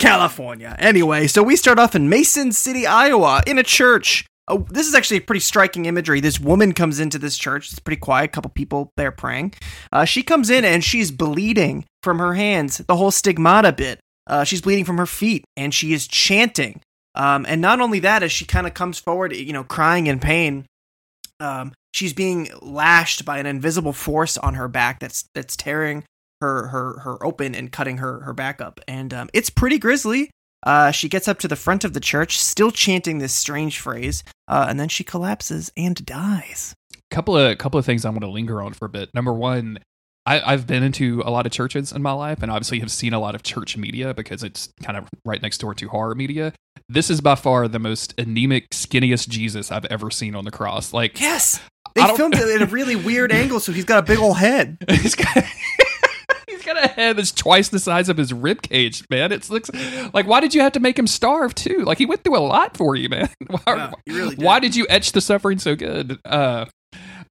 California. 0.00 0.74
Anyway, 0.80 1.28
so 1.28 1.44
we 1.44 1.54
start 1.54 1.78
off 1.78 1.94
in 1.94 2.08
Mason 2.08 2.50
City, 2.50 2.88
Iowa, 2.88 3.40
in 3.46 3.56
a 3.56 3.62
church. 3.62 4.26
Oh, 4.48 4.66
this 4.70 4.88
is 4.88 4.94
actually 4.96 5.18
a 5.18 5.20
pretty 5.20 5.38
striking 5.38 5.86
imagery. 5.86 6.18
This 6.18 6.40
woman 6.40 6.72
comes 6.72 6.98
into 6.98 7.20
this 7.20 7.38
church. 7.38 7.70
It's 7.70 7.78
pretty 7.78 8.00
quiet. 8.00 8.30
A 8.30 8.32
couple 8.32 8.50
people 8.50 8.90
there 8.96 9.12
praying. 9.12 9.54
Uh, 9.92 10.04
she 10.04 10.24
comes 10.24 10.50
in 10.50 10.64
and 10.64 10.82
she's 10.82 11.12
bleeding 11.12 11.84
from 12.02 12.18
her 12.18 12.34
hands. 12.34 12.78
The 12.78 12.96
whole 12.96 13.12
stigmata 13.12 13.70
bit. 13.70 14.00
Uh, 14.26 14.42
she's 14.42 14.60
bleeding 14.60 14.84
from 14.84 14.98
her 14.98 15.06
feet 15.06 15.44
and 15.56 15.72
she 15.72 15.92
is 15.92 16.08
chanting. 16.08 16.80
Um, 17.14 17.44
and 17.48 17.60
not 17.60 17.80
only 17.80 18.00
that, 18.00 18.22
as 18.22 18.32
she 18.32 18.44
kind 18.44 18.66
of 18.66 18.74
comes 18.74 18.98
forward, 18.98 19.34
you 19.34 19.52
know, 19.52 19.64
crying 19.64 20.06
in 20.06 20.18
pain, 20.18 20.66
um, 21.40 21.72
she's 21.92 22.12
being 22.12 22.48
lashed 22.60 23.24
by 23.24 23.38
an 23.38 23.46
invisible 23.46 23.92
force 23.92 24.38
on 24.38 24.54
her 24.54 24.68
back 24.68 25.00
that's 25.00 25.28
that's 25.34 25.56
tearing 25.56 26.04
her 26.40 26.68
her 26.68 27.00
her 27.00 27.24
open 27.24 27.54
and 27.54 27.72
cutting 27.72 27.98
her 27.98 28.20
her 28.20 28.32
back 28.32 28.60
up. 28.60 28.80
And 28.88 29.12
um, 29.12 29.30
it's 29.32 29.50
pretty 29.50 29.78
grisly. 29.78 30.30
Uh, 30.64 30.92
she 30.92 31.08
gets 31.08 31.26
up 31.26 31.40
to 31.40 31.48
the 31.48 31.56
front 31.56 31.84
of 31.84 31.92
the 31.92 32.00
church, 32.00 32.38
still 32.38 32.70
chanting 32.70 33.18
this 33.18 33.34
strange 33.34 33.80
phrase, 33.80 34.22
uh, 34.46 34.66
and 34.68 34.78
then 34.78 34.88
she 34.88 35.02
collapses 35.02 35.72
and 35.76 36.04
dies. 36.06 36.72
couple 37.10 37.36
of 37.36 37.58
couple 37.58 37.78
of 37.78 37.86
things 37.86 38.04
I 38.04 38.10
want 38.10 38.22
to 38.22 38.30
linger 38.30 38.62
on 38.62 38.72
for 38.72 38.86
a 38.86 38.88
bit. 38.88 39.10
Number 39.12 39.32
one, 39.32 39.78
I, 40.24 40.40
I've 40.52 40.66
been 40.66 40.82
into 40.82 41.22
a 41.24 41.30
lot 41.30 41.46
of 41.46 41.52
churches 41.52 41.90
in 41.92 42.00
my 42.02 42.12
life, 42.12 42.42
and 42.42 42.50
obviously 42.50 42.78
have 42.80 42.90
seen 42.90 43.12
a 43.12 43.18
lot 43.18 43.34
of 43.34 43.42
church 43.42 43.76
media 43.76 44.14
because 44.14 44.42
it's 44.42 44.68
kind 44.82 44.96
of 44.96 45.08
right 45.24 45.42
next 45.42 45.58
door 45.58 45.74
to 45.74 45.88
horror 45.88 46.14
media. 46.14 46.52
This 46.88 47.10
is 47.10 47.20
by 47.20 47.34
far 47.34 47.66
the 47.68 47.78
most 47.78 48.14
anemic, 48.18 48.70
skinniest 48.70 49.28
Jesus 49.28 49.72
I've 49.72 49.84
ever 49.86 50.10
seen 50.10 50.34
on 50.36 50.44
the 50.44 50.50
cross. 50.50 50.92
Like 50.92 51.20
Yes, 51.20 51.60
they 51.94 52.06
filmed 52.16 52.34
it 52.34 52.60
at 52.60 52.68
a 52.68 52.70
really 52.70 52.96
weird 52.96 53.32
angle, 53.42 53.60
so 53.60 53.72
he's 53.72 53.84
got 53.84 53.98
a 53.98 54.02
big 54.06 54.18
old 54.18 54.36
head. 54.36 54.76
he's 54.90 55.14
got 55.14 55.44
he's 56.48 56.62
got 56.64 56.82
a 56.82 56.88
head 56.88 57.16
that's 57.16 57.32
twice 57.32 57.68
the 57.70 57.78
size 57.78 58.08
of 58.08 58.16
his 58.16 58.32
rib 58.32 58.62
cage, 58.62 59.04
man. 59.10 59.32
It 59.32 59.48
looks 59.50 59.70
like 60.12 60.26
why 60.26 60.40
did 60.40 60.54
you 60.54 60.60
have 60.60 60.72
to 60.72 60.80
make 60.80 60.98
him 60.98 61.06
starve 61.06 61.54
too? 61.54 61.78
Like 61.84 61.98
he 61.98 62.06
went 62.06 62.22
through 62.24 62.36
a 62.36 62.40
lot 62.40 62.76
for 62.76 62.94
you, 62.94 63.08
man. 63.08 63.28
Why, 63.48 63.60
Yeah, 63.66 63.92
really 64.06 64.36
did. 64.36 64.44
why 64.44 64.60
did 64.60 64.76
you 64.76 64.86
etch 64.88 65.12
the 65.12 65.20
suffering 65.20 65.58
so 65.58 65.74
good? 65.74 66.18
Uh, 66.24 66.66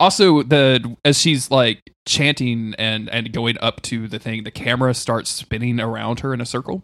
also, 0.01 0.43
the 0.43 0.97
as 1.05 1.19
she's 1.19 1.49
like 1.51 1.79
chanting 2.07 2.73
and 2.77 3.09
and 3.09 3.31
going 3.31 3.57
up 3.61 3.81
to 3.83 4.07
the 4.07 4.19
thing, 4.19 4.43
the 4.43 4.51
camera 4.51 4.93
starts 4.93 5.29
spinning 5.29 5.79
around 5.79 6.19
her 6.21 6.33
in 6.33 6.41
a 6.41 6.45
circle. 6.45 6.83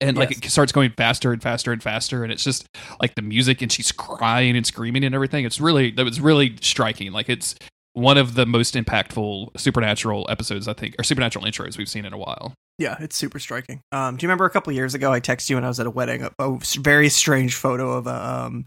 And 0.00 0.16
like 0.16 0.30
Yes. 0.30 0.38
it 0.44 0.50
starts 0.50 0.72
going 0.72 0.92
faster 0.96 1.32
and 1.32 1.42
faster 1.42 1.72
and 1.72 1.82
faster, 1.82 2.22
and 2.22 2.32
it's 2.32 2.44
just 2.44 2.66
like 3.00 3.14
the 3.16 3.22
music, 3.22 3.60
and 3.62 3.70
she's 3.70 3.90
crying 3.92 4.56
and 4.56 4.64
screaming 4.66 5.04
and 5.04 5.14
everything. 5.14 5.44
It's 5.44 5.60
really 5.60 5.90
that 5.92 6.04
was 6.04 6.20
really 6.20 6.56
striking. 6.60 7.12
Like 7.12 7.28
it's 7.28 7.56
one 7.94 8.16
of 8.16 8.34
the 8.36 8.46
most 8.46 8.74
impactful 8.74 9.58
supernatural 9.58 10.26
episodes 10.30 10.66
I 10.68 10.72
think, 10.72 10.94
or 10.98 11.04
supernatural 11.04 11.44
intros 11.44 11.76
we've 11.76 11.88
seen 11.88 12.04
in 12.04 12.12
a 12.12 12.18
while. 12.18 12.54
Yeah, 12.78 12.96
it's 13.00 13.16
super 13.16 13.38
striking. 13.38 13.80
Um, 13.92 14.16
do 14.16 14.24
you 14.24 14.28
remember 14.28 14.44
a 14.46 14.50
couple 14.50 14.72
years 14.72 14.94
ago 14.94 15.12
I 15.12 15.20
texted 15.20 15.50
you 15.50 15.56
when 15.56 15.64
I 15.64 15.68
was 15.68 15.78
at 15.78 15.86
a 15.86 15.90
wedding 15.90 16.22
a, 16.22 16.30
a 16.38 16.58
very 16.78 17.08
strange 17.08 17.54
photo 17.54 17.92
of 17.92 18.06
a 18.06 18.14
um, 18.46 18.64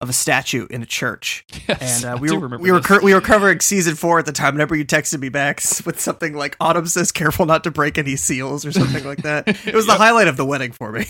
of 0.00 0.08
a 0.08 0.12
statue 0.12 0.66
in 0.70 0.82
a 0.82 0.86
church, 0.86 1.44
Yes, 1.68 2.02
and 2.02 2.14
uh, 2.14 2.18
we 2.18 2.30
were 2.36 2.58
we 2.58 2.72
were 2.72 2.80
cur- 2.80 3.02
we 3.02 3.12
were 3.14 3.20
covering 3.20 3.60
season 3.60 3.94
four 3.94 4.18
at 4.18 4.26
the 4.26 4.32
time. 4.32 4.54
Remember 4.54 4.74
you 4.74 4.84
texted 4.84 5.20
me 5.20 5.28
back 5.28 5.62
with 5.86 6.00
something 6.00 6.34
like 6.34 6.56
"Autumn 6.60 6.86
says 6.86 7.12
careful 7.12 7.46
not 7.46 7.64
to 7.64 7.70
break 7.70 7.98
any 7.98 8.16
seals" 8.16 8.64
or 8.64 8.72
something 8.72 9.04
like 9.04 9.22
that. 9.22 9.48
It 9.66 9.74
was 9.74 9.86
the 9.86 9.94
highlight 9.94 10.26
of 10.28 10.36
the 10.36 10.44
wedding 10.46 10.72
for 10.72 10.90
me. 10.92 11.06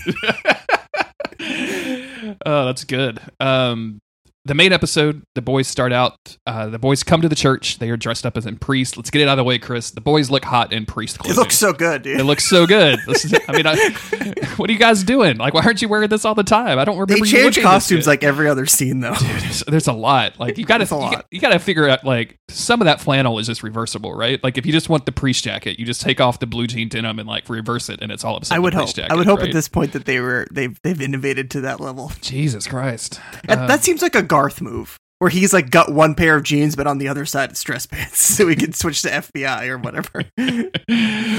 oh, 2.45 2.67
that's 2.67 2.85
good. 2.85 3.21
Um, 3.39 4.01
the 4.47 4.55
main 4.55 4.73
episode, 4.73 5.23
the 5.35 5.43
boys 5.43 5.69
start 5.69 5.93
out. 5.93 6.17
Uh, 6.47 6.67
the 6.69 6.79
boys 6.79 7.03
come 7.03 7.21
to 7.21 7.29
the 7.29 7.35
church. 7.35 7.79
They 7.79 7.91
are 7.91 7.97
dressed 7.97 8.25
up 8.25 8.39
as 8.39 8.47
in 8.47 8.57
priests. 8.57 8.97
Let's 8.97 9.11
get 9.11 9.21
it 9.21 9.29
out 9.29 9.33
of 9.33 9.39
the 9.39 9.45
way, 9.45 9.59
Chris. 9.59 9.91
The 9.91 10.01
boys 10.01 10.31
look 10.31 10.45
hot 10.45 10.73
in 10.73 10.87
priest 10.87 11.19
clothes. 11.19 11.37
It 11.37 11.41
looks 11.41 11.59
so 11.59 11.75
good, 11.75 12.03
dude. 12.03 12.19
It 12.19 12.25
looks 12.25 12.49
so 12.49 12.67
good. 12.67 12.99
Is, 13.09 13.35
I 13.49 13.53
mean, 13.53 13.67
I, 13.67 13.77
what 14.57 14.71
are 14.71 14.73
you 14.73 14.79
guys 14.79 15.05
doing? 15.05 15.37
Like, 15.37 15.53
why 15.53 15.63
aren't 15.63 15.83
you 15.83 15.89
wearing 15.89 16.09
this 16.09 16.25
all 16.25 16.35
the 16.35 16.43
time? 16.43 16.79
I 16.79 16.87
don't 16.87 16.97
remember. 16.97 17.23
they 17.25 17.31
change 17.31 17.61
costumes 17.61 18.07
like 18.07 18.25
every 18.25 18.49
other 18.49 18.65
scene, 18.65 19.01
though. 19.01 19.13
there's, 19.15 19.61
there's 19.69 19.89
a 19.89 19.93
lot. 19.93 20.41
Like 20.41 20.57
you 20.57 20.65
got 20.65 20.79
to 20.79 21.25
you, 21.31 21.41
got 21.41 21.51
to 21.51 21.59
figure 21.59 21.87
out 21.87 22.05
like 22.05 22.39
some 22.49 22.81
of 22.81 22.87
that 22.87 23.01
flannel 23.01 23.39
is 23.39 23.47
just 23.47 23.63
reversible, 23.63 24.15
right? 24.15 24.43
Like 24.43 24.57
if 24.57 24.65
you 24.65 24.73
just 24.73 24.89
want 24.89 25.05
the 25.05 25.13
priest 25.13 25.45
jacket, 25.45 25.79
you 25.79 25.85
just 25.85 26.01
take 26.01 26.19
off 26.19 26.39
the 26.39 26.47
blue 26.47 26.67
jean 26.67 26.89
denim 26.89 27.19
and 27.19 27.29
like 27.29 27.49
reverse 27.51 27.91
it, 27.91 28.01
and 28.01 28.11
it's 28.11 28.25
all 28.25 28.39
of 28.39 28.51
a 28.51 28.55
I 28.55 28.59
would 28.59 28.73
hope. 28.73 28.95
jacket. 28.95 29.13
I 29.13 29.17
would 29.17 29.27
hope 29.27 29.41
right? 29.41 29.49
at 29.49 29.55
this 29.55 29.69
point 29.69 29.93
that 29.93 30.07
they 30.07 30.21
were 30.21 30.47
they've 30.51 30.81
they've 30.83 31.01
innovated 31.01 31.51
to 31.53 31.61
that 31.63 31.79
level. 31.79 32.11
Jesus 32.23 32.67
Christ. 32.67 33.21
That, 33.45 33.69
that 33.69 33.85
seems 33.85 34.01
like 34.01 34.15
a 34.15 34.23
Garth 34.31 34.61
move. 34.63 34.97
Where 35.19 35.29
he's 35.29 35.53
like 35.53 35.69
got 35.69 35.93
one 35.93 36.15
pair 36.15 36.37
of 36.37 36.45
jeans, 36.45 36.75
but 36.77 36.87
on 36.87 36.97
the 36.97 37.07
other 37.09 37.27
side 37.27 37.51
it's 37.51 37.63
dress 37.63 37.85
pants, 37.85 38.23
so 38.37 38.49
he 38.49 38.57
can 38.57 38.73
switch 38.73 39.03
to 39.03 39.11
FBI 39.11 39.69
or 39.69 39.77
whatever. 39.77 40.25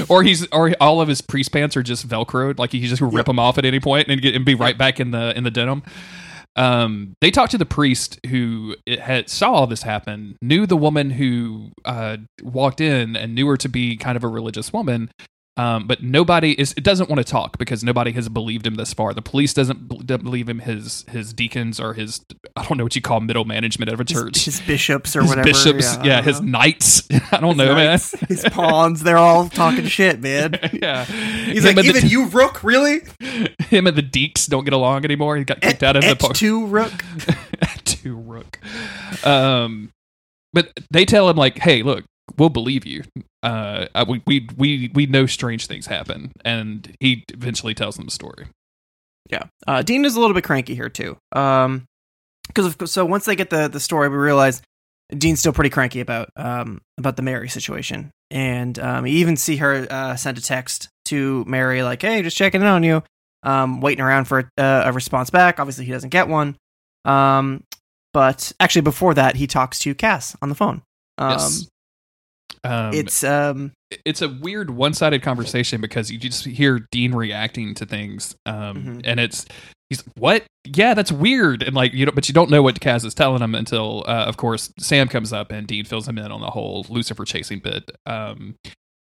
or 0.08 0.22
he's 0.22 0.46
or 0.52 0.72
all 0.80 1.00
of 1.00 1.08
his 1.08 1.20
priest 1.20 1.50
pants 1.52 1.76
are 1.76 1.82
just 1.82 2.08
velcroed 2.08 2.60
like 2.60 2.70
he 2.70 2.86
just 2.86 3.02
rip 3.02 3.12
Yep. 3.14 3.26
them 3.26 3.38
off 3.40 3.58
at 3.58 3.64
any 3.64 3.80
point 3.80 4.06
and 4.08 4.22
get 4.22 4.36
and 4.36 4.44
be 4.44 4.54
right 4.54 4.78
back 4.78 5.00
in 5.00 5.10
the 5.10 5.36
in 5.36 5.42
the 5.42 5.50
denim 5.50 5.82
um 6.54 7.14
they 7.22 7.30
talked 7.30 7.50
to 7.52 7.58
the 7.58 7.64
priest 7.66 8.20
who 8.28 8.76
it 8.86 9.00
had 9.00 9.28
saw 9.30 9.52
all 9.52 9.66
this 9.66 9.82
happen 9.82 10.36
knew 10.42 10.66
the 10.66 10.76
woman 10.76 11.08
who 11.10 11.70
uh 11.86 12.18
walked 12.42 12.80
in 12.80 13.16
and 13.16 13.34
knew 13.34 13.46
her 13.48 13.56
to 13.56 13.68
be 13.70 13.96
kind 13.96 14.16
of 14.16 14.22
a 14.22 14.28
religious 14.28 14.70
woman 14.72 15.10
um, 15.58 15.86
but 15.86 16.02
nobody 16.02 16.52
is 16.58 16.72
it 16.78 16.82
doesn't 16.84 17.10
want 17.10 17.18
to 17.18 17.24
talk 17.30 17.58
because 17.58 17.84
nobody 17.84 18.12
has 18.12 18.28
believed 18.30 18.66
him 18.66 18.76
this 18.76 18.94
far. 18.94 19.12
The 19.12 19.20
police 19.20 19.52
doesn't, 19.52 19.86
b- 19.86 19.98
believe 20.16 20.48
him. 20.48 20.60
His 20.60 21.04
his 21.10 21.34
deacons 21.34 21.78
or 21.78 21.92
his 21.92 22.24
I 22.56 22.64
don't 22.64 22.78
know 22.78 22.84
what 22.84 22.96
you 22.96 23.02
call 23.02 23.20
middle 23.20 23.44
management 23.44 23.90
of 23.92 24.00
a 24.00 24.04
church. 24.04 24.44
His, 24.44 24.56
his 24.58 24.66
bishops 24.66 25.14
or 25.14 25.20
His 25.20 25.28
whatever. 25.28 25.48
bishops, 25.48 25.96
I 25.98 26.04
yeah, 26.04 26.22
his 26.22 26.40
know. 26.40 26.58
knights. 26.58 27.02
I 27.32 27.38
don't 27.40 27.50
His 27.50 27.56
know, 27.58 27.74
knights, 27.74 28.12
His 28.28 28.44
pawns, 28.50 29.02
they're 29.02 29.18
all 29.18 29.48
talking 29.50 29.84
shit, 29.86 30.20
man. 30.20 30.52
man. 30.52 30.70
yeah, 30.82 31.04
He's 31.04 31.64
Him 31.64 31.76
like, 31.76 31.84
and 31.84 31.94
the 31.94 31.98
even 31.98 32.08
you, 32.08 32.26
Rook, 32.28 32.64
really? 32.64 33.00
him 33.68 33.86
and 33.86 33.96
the 33.96 34.02
Deeks 34.02 34.48
don't 34.48 34.64
get 34.64 34.72
along 34.72 35.04
anymore. 35.04 35.36
He 35.36 35.44
got 35.44 35.60
kicked 35.60 35.82
out 35.82 35.96
of 35.96 36.02
the 36.02 36.08
Et 36.08 36.18
park. 36.18 36.34
two 36.34 36.64
Rook. 36.66 36.92
to 37.84 38.16
Rook. 38.16 38.58
Um, 39.26 39.90
but 40.54 40.72
they 40.90 41.04
tell 41.04 41.28
him 41.28 41.36
like, 41.36 41.58
"Hey, 41.58 41.82
look, 41.82 42.04
we'll 42.42 42.48
believe 42.48 42.84
you. 42.84 43.04
Uh, 43.44 43.86
we 44.08 44.20
we 44.26 44.48
we 44.56 44.90
we 44.92 45.06
know 45.06 45.26
strange 45.26 45.66
things 45.66 45.86
happen." 45.86 46.32
And 46.44 46.92
he 46.98 47.22
eventually 47.32 47.72
tells 47.72 47.94
them 47.94 48.04
the 48.04 48.10
story. 48.10 48.46
Yeah. 49.30 49.44
Uh, 49.66 49.82
Dean 49.82 50.04
is 50.04 50.16
a 50.16 50.20
little 50.20 50.34
bit 50.34 50.42
cranky 50.42 50.74
here 50.74 50.88
too. 50.88 51.16
Um, 51.30 51.84
because 52.48 52.66
of 52.66 52.76
course 52.76 52.90
so 52.90 53.04
once 53.04 53.24
they 53.24 53.36
get 53.36 53.50
the 53.50 53.68
the 53.68 53.78
story, 53.78 54.08
we 54.08 54.16
realize 54.16 54.60
Dean's 55.16 55.38
still 55.38 55.52
pretty 55.52 55.70
cranky 55.70 56.00
about 56.00 56.30
um 56.36 56.80
about 56.98 57.14
the 57.16 57.22
Mary 57.22 57.48
situation, 57.48 58.10
and 58.30 58.76
um, 58.80 59.06
you 59.06 59.14
even 59.18 59.36
see 59.36 59.58
her 59.58 59.86
uh, 59.88 60.16
send 60.16 60.36
a 60.36 60.40
text 60.40 60.88
to 61.06 61.44
Mary 61.46 61.84
like, 61.84 62.02
"Hey, 62.02 62.22
just 62.22 62.36
checking 62.36 62.60
in 62.60 62.66
on 62.66 62.82
you." 62.82 63.04
Um, 63.44 63.80
waiting 63.80 64.04
around 64.04 64.26
for 64.26 64.50
uh, 64.58 64.82
a 64.86 64.92
response 64.92 65.30
back. 65.30 65.60
Obviously, 65.60 65.84
he 65.84 65.92
doesn't 65.92 66.10
get 66.10 66.28
one. 66.28 66.56
Um, 67.04 67.64
but 68.12 68.52
actually, 68.60 68.82
before 68.82 69.14
that, 69.14 69.36
he 69.36 69.46
talks 69.46 69.78
to 69.80 69.94
Cass 69.94 70.36
on 70.42 70.48
the 70.48 70.54
phone. 70.54 70.82
Um, 71.18 71.30
yes. 71.32 71.68
Um, 72.64 72.94
it's 72.94 73.24
um, 73.24 73.72
it's 74.04 74.22
a 74.22 74.28
weird 74.28 74.70
one-sided 74.70 75.22
conversation 75.22 75.80
because 75.80 76.10
you 76.10 76.18
just 76.18 76.44
hear 76.44 76.86
Dean 76.90 77.12
reacting 77.14 77.74
to 77.74 77.86
things, 77.86 78.34
um, 78.46 78.76
Mhm. 78.84 79.00
and 79.04 79.18
it's 79.20 79.46
he's 79.90 80.02
what? 80.16 80.44
Yeah, 80.64 80.94
that's 80.94 81.10
weird, 81.10 81.62
and 81.62 81.74
like 81.74 81.92
you 81.92 82.06
know, 82.06 82.12
but 82.12 82.28
you 82.28 82.34
don't 82.34 82.50
know 82.50 82.62
what 82.62 82.78
Cass 82.80 83.02
is 83.04 83.14
telling 83.14 83.42
him 83.42 83.54
until, 83.56 84.04
uh, 84.06 84.24
of 84.26 84.36
course, 84.36 84.72
Sam 84.78 85.08
comes 85.08 85.32
up 85.32 85.50
and 85.50 85.66
Dean 85.66 85.84
fills 85.84 86.06
him 86.06 86.18
in 86.18 86.30
on 86.30 86.40
the 86.40 86.50
whole 86.50 86.86
Lucifer 86.88 87.24
chasing 87.24 87.58
bit. 87.58 87.90
Um, 88.06 88.54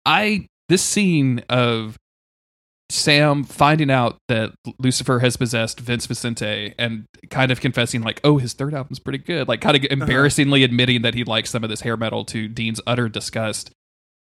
I 0.06 0.48
this 0.70 0.82
scene 0.82 1.44
of 1.50 1.98
Sam 2.92 3.44
finding 3.44 3.90
out 3.90 4.18
that 4.28 4.52
Lucifer 4.80 5.20
has 5.20 5.38
possessed 5.38 5.80
Vince 5.80 6.06
Vincente 6.06 6.74
and 6.78 7.06
kind 7.30 7.52
of 7.52 7.62
confessing 7.62 8.02
like, 8.02 8.20
"Oh, 8.24 8.38
his 8.38 8.54
third 8.54 8.74
album's 8.74 9.00
pretty 9.00 9.20
good." 9.20 9.48
Like 9.48 9.62
kind 9.62 9.78
of 9.78 9.86
embarrassingly 9.90 10.64
admitting 10.64 11.02
that 11.04 11.14
he 11.14 11.24
likes 11.24 11.50
some 11.50 11.64
of 11.64 11.70
this 11.70 11.82
hair 11.82 11.96
metal 11.98 12.26
to 12.26 12.48
Dean's 12.48 12.82
utter 12.86 13.08
disgust. 13.10 13.72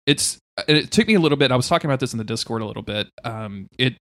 It's 0.08 0.38
it 0.68 0.92
took 0.92 1.08
me 1.08 1.14
a 1.16 1.20
little 1.20 1.38
bit. 1.38 1.52
I 1.52 1.56
was 1.56 1.68
talking 1.68 1.90
about 1.90 2.00
this 2.00 2.14
in 2.14 2.18
the 2.18 2.24
Discord 2.24 2.62
a 2.62 2.66
little 2.66 2.84
bit. 2.84 3.10
Um, 3.24 3.68
it 3.78 3.96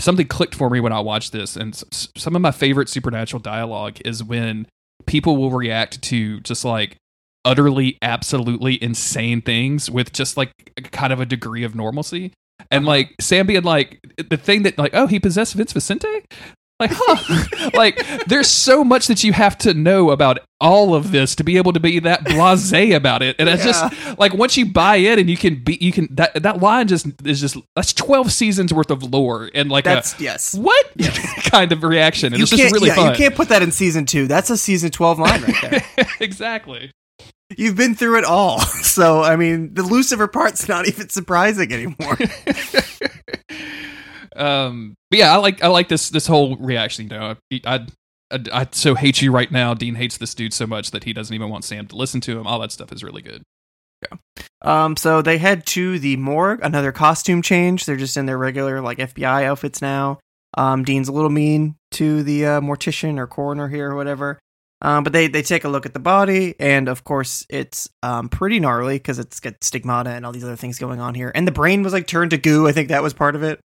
something 0.00 0.26
clicked 0.26 0.54
for 0.54 0.70
me 0.70 0.80
when 0.80 0.92
I 0.92 1.00
watched 1.00 1.32
this, 1.32 1.56
and 1.56 1.74
s- 1.74 2.08
some 2.16 2.34
of 2.34 2.42
my 2.42 2.50
favorite 2.50 2.88
supernatural 2.88 3.40
dialogue 3.40 3.98
is 4.04 4.22
when 4.24 4.66
people 5.06 5.36
will 5.36 5.50
react 5.50 6.00
to 6.02 6.40
just 6.40 6.64
like 6.64 6.96
utterly, 7.44 7.98
absolutely 8.02 8.82
insane 8.82 9.42
things 9.42 9.90
with 9.90 10.12
just 10.12 10.36
like 10.36 10.52
kind 10.92 11.12
of 11.12 11.20
a 11.20 11.26
degree 11.26 11.64
of 11.64 11.74
normalcy. 11.74 12.32
And 12.70 12.84
like 12.84 13.14
Sam 13.20 13.46
being 13.46 13.62
like 13.62 14.00
the 14.28 14.36
thing 14.36 14.62
that 14.62 14.78
like 14.78 14.92
oh 14.94 15.06
he 15.06 15.18
possessed 15.20 15.54
Vince 15.54 15.72
Vincente? 15.72 16.24
Like 16.80 16.90
huh. 16.94 17.70
Like 17.74 18.26
there's 18.26 18.48
so 18.48 18.82
much 18.82 19.06
that 19.06 19.22
you 19.22 19.32
have 19.32 19.56
to 19.58 19.72
know 19.72 20.10
about 20.10 20.40
all 20.60 20.94
of 20.94 21.12
this 21.12 21.36
to 21.36 21.44
be 21.44 21.56
able 21.56 21.72
to 21.72 21.80
be 21.80 22.00
that 22.00 22.24
blasé 22.24 22.94
about 22.94 23.22
it. 23.22 23.36
And 23.38 23.48
it's 23.48 23.64
just 23.64 24.18
like 24.18 24.34
once 24.34 24.56
you 24.56 24.66
buy 24.66 24.96
it 24.96 25.18
and 25.18 25.30
you 25.30 25.36
can 25.36 25.62
be 25.62 25.78
you 25.80 25.92
can 25.92 26.08
that 26.16 26.42
that 26.42 26.60
line 26.60 26.88
just 26.88 27.06
is 27.24 27.40
just 27.40 27.56
that's 27.76 27.92
12 27.92 28.32
seasons 28.32 28.74
worth 28.74 28.90
of 28.90 29.02
lore 29.12 29.48
and 29.54 29.70
like 29.70 29.84
That's 29.84 30.18
a 30.18 30.22
yes. 30.22 30.54
what? 30.54 30.86
Kind 31.44 31.70
of 31.70 31.84
reaction. 31.84 32.32
And 32.32 32.38
You 32.38 32.42
it's 32.42 32.50
just 32.50 32.72
really 32.72 32.88
yeah, 32.88 32.96
fun. 32.96 33.10
you 33.10 33.16
can't 33.16 33.34
put 33.34 33.48
that 33.50 33.62
in 33.62 33.70
season 33.70 34.04
two. 34.04 34.26
That's 34.26 34.50
a 34.50 34.56
season 34.56 34.90
twelve 34.90 35.18
line 35.18 35.42
right 35.42 35.56
there. 35.62 36.06
exactly 36.20 36.90
You've 37.56 37.76
been 37.76 37.94
through 37.94 38.18
it 38.18 38.24
all, 38.24 38.60
so 38.82 39.22
I 39.22 39.36
mean, 39.36 39.74
the 39.74 39.82
Lucifer 39.82 40.26
part's 40.26 40.68
not 40.68 40.86
even 40.88 41.08
surprising 41.08 41.72
anymore. 41.72 42.16
um 44.34 44.94
but 45.10 45.18
yeah 45.18 45.30
i 45.30 45.36
like 45.36 45.62
i 45.62 45.66
like 45.66 45.88
this 45.88 46.08
this 46.08 46.26
whole 46.26 46.56
reaction 46.56 47.04
you 47.04 47.10
know 47.10 47.36
i 47.52 47.60
i 47.66 47.86
I, 48.32 48.40
I 48.52 48.68
so 48.72 48.94
hate 48.94 49.20
you 49.20 49.30
right 49.30 49.50
now. 49.50 49.74
Dean 49.74 49.94
hates 49.94 50.16
this 50.16 50.34
dude 50.34 50.54
so 50.54 50.66
much 50.66 50.90
that 50.92 51.04
he 51.04 51.12
doesn't 51.12 51.34
even 51.34 51.50
want 51.50 51.64
Sam 51.64 51.86
to 51.88 51.96
listen 51.96 52.20
to 52.22 52.38
him. 52.38 52.46
All 52.46 52.58
that 52.60 52.72
stuff 52.72 52.90
is 52.92 53.04
really 53.04 53.22
good. 53.22 53.42
Yeah. 54.02 54.18
Um, 54.62 54.96
so 54.96 55.22
they 55.22 55.38
head 55.38 55.66
to 55.66 55.98
the 55.98 56.16
morgue. 56.16 56.60
Another 56.62 56.92
costume 56.92 57.42
change. 57.42 57.84
They're 57.84 57.96
just 57.96 58.16
in 58.16 58.26
their 58.26 58.38
regular 58.38 58.80
like 58.80 58.98
FBI 58.98 59.44
outfits 59.44 59.82
now. 59.82 60.18
Um, 60.54 60.84
Dean's 60.84 61.08
a 61.08 61.12
little 61.12 61.30
mean 61.30 61.76
to 61.92 62.22
the 62.22 62.46
uh, 62.46 62.60
mortician 62.60 63.18
or 63.18 63.26
coroner 63.26 63.68
here 63.68 63.90
or 63.90 63.96
whatever. 63.96 64.38
Um, 64.82 65.04
but 65.04 65.12
they 65.12 65.28
they 65.28 65.42
take 65.42 65.64
a 65.64 65.68
look 65.68 65.86
at 65.86 65.94
the 65.94 66.00
body, 66.00 66.54
and 66.58 66.88
of 66.88 67.04
course 67.04 67.46
it's 67.48 67.88
um 68.02 68.28
pretty 68.28 68.60
gnarly 68.60 68.96
because 68.96 69.18
it's 69.18 69.40
got 69.40 69.62
stigmata 69.62 70.10
and 70.10 70.26
all 70.26 70.32
these 70.32 70.44
other 70.44 70.56
things 70.56 70.78
going 70.78 71.00
on 71.00 71.14
here. 71.14 71.32
And 71.34 71.46
the 71.46 71.52
brain 71.52 71.82
was 71.82 71.92
like 71.92 72.06
turned 72.06 72.32
to 72.32 72.38
goo. 72.38 72.68
I 72.68 72.72
think 72.72 72.88
that 72.88 73.02
was 73.02 73.14
part 73.14 73.36
of 73.36 73.42
it. 73.42 73.60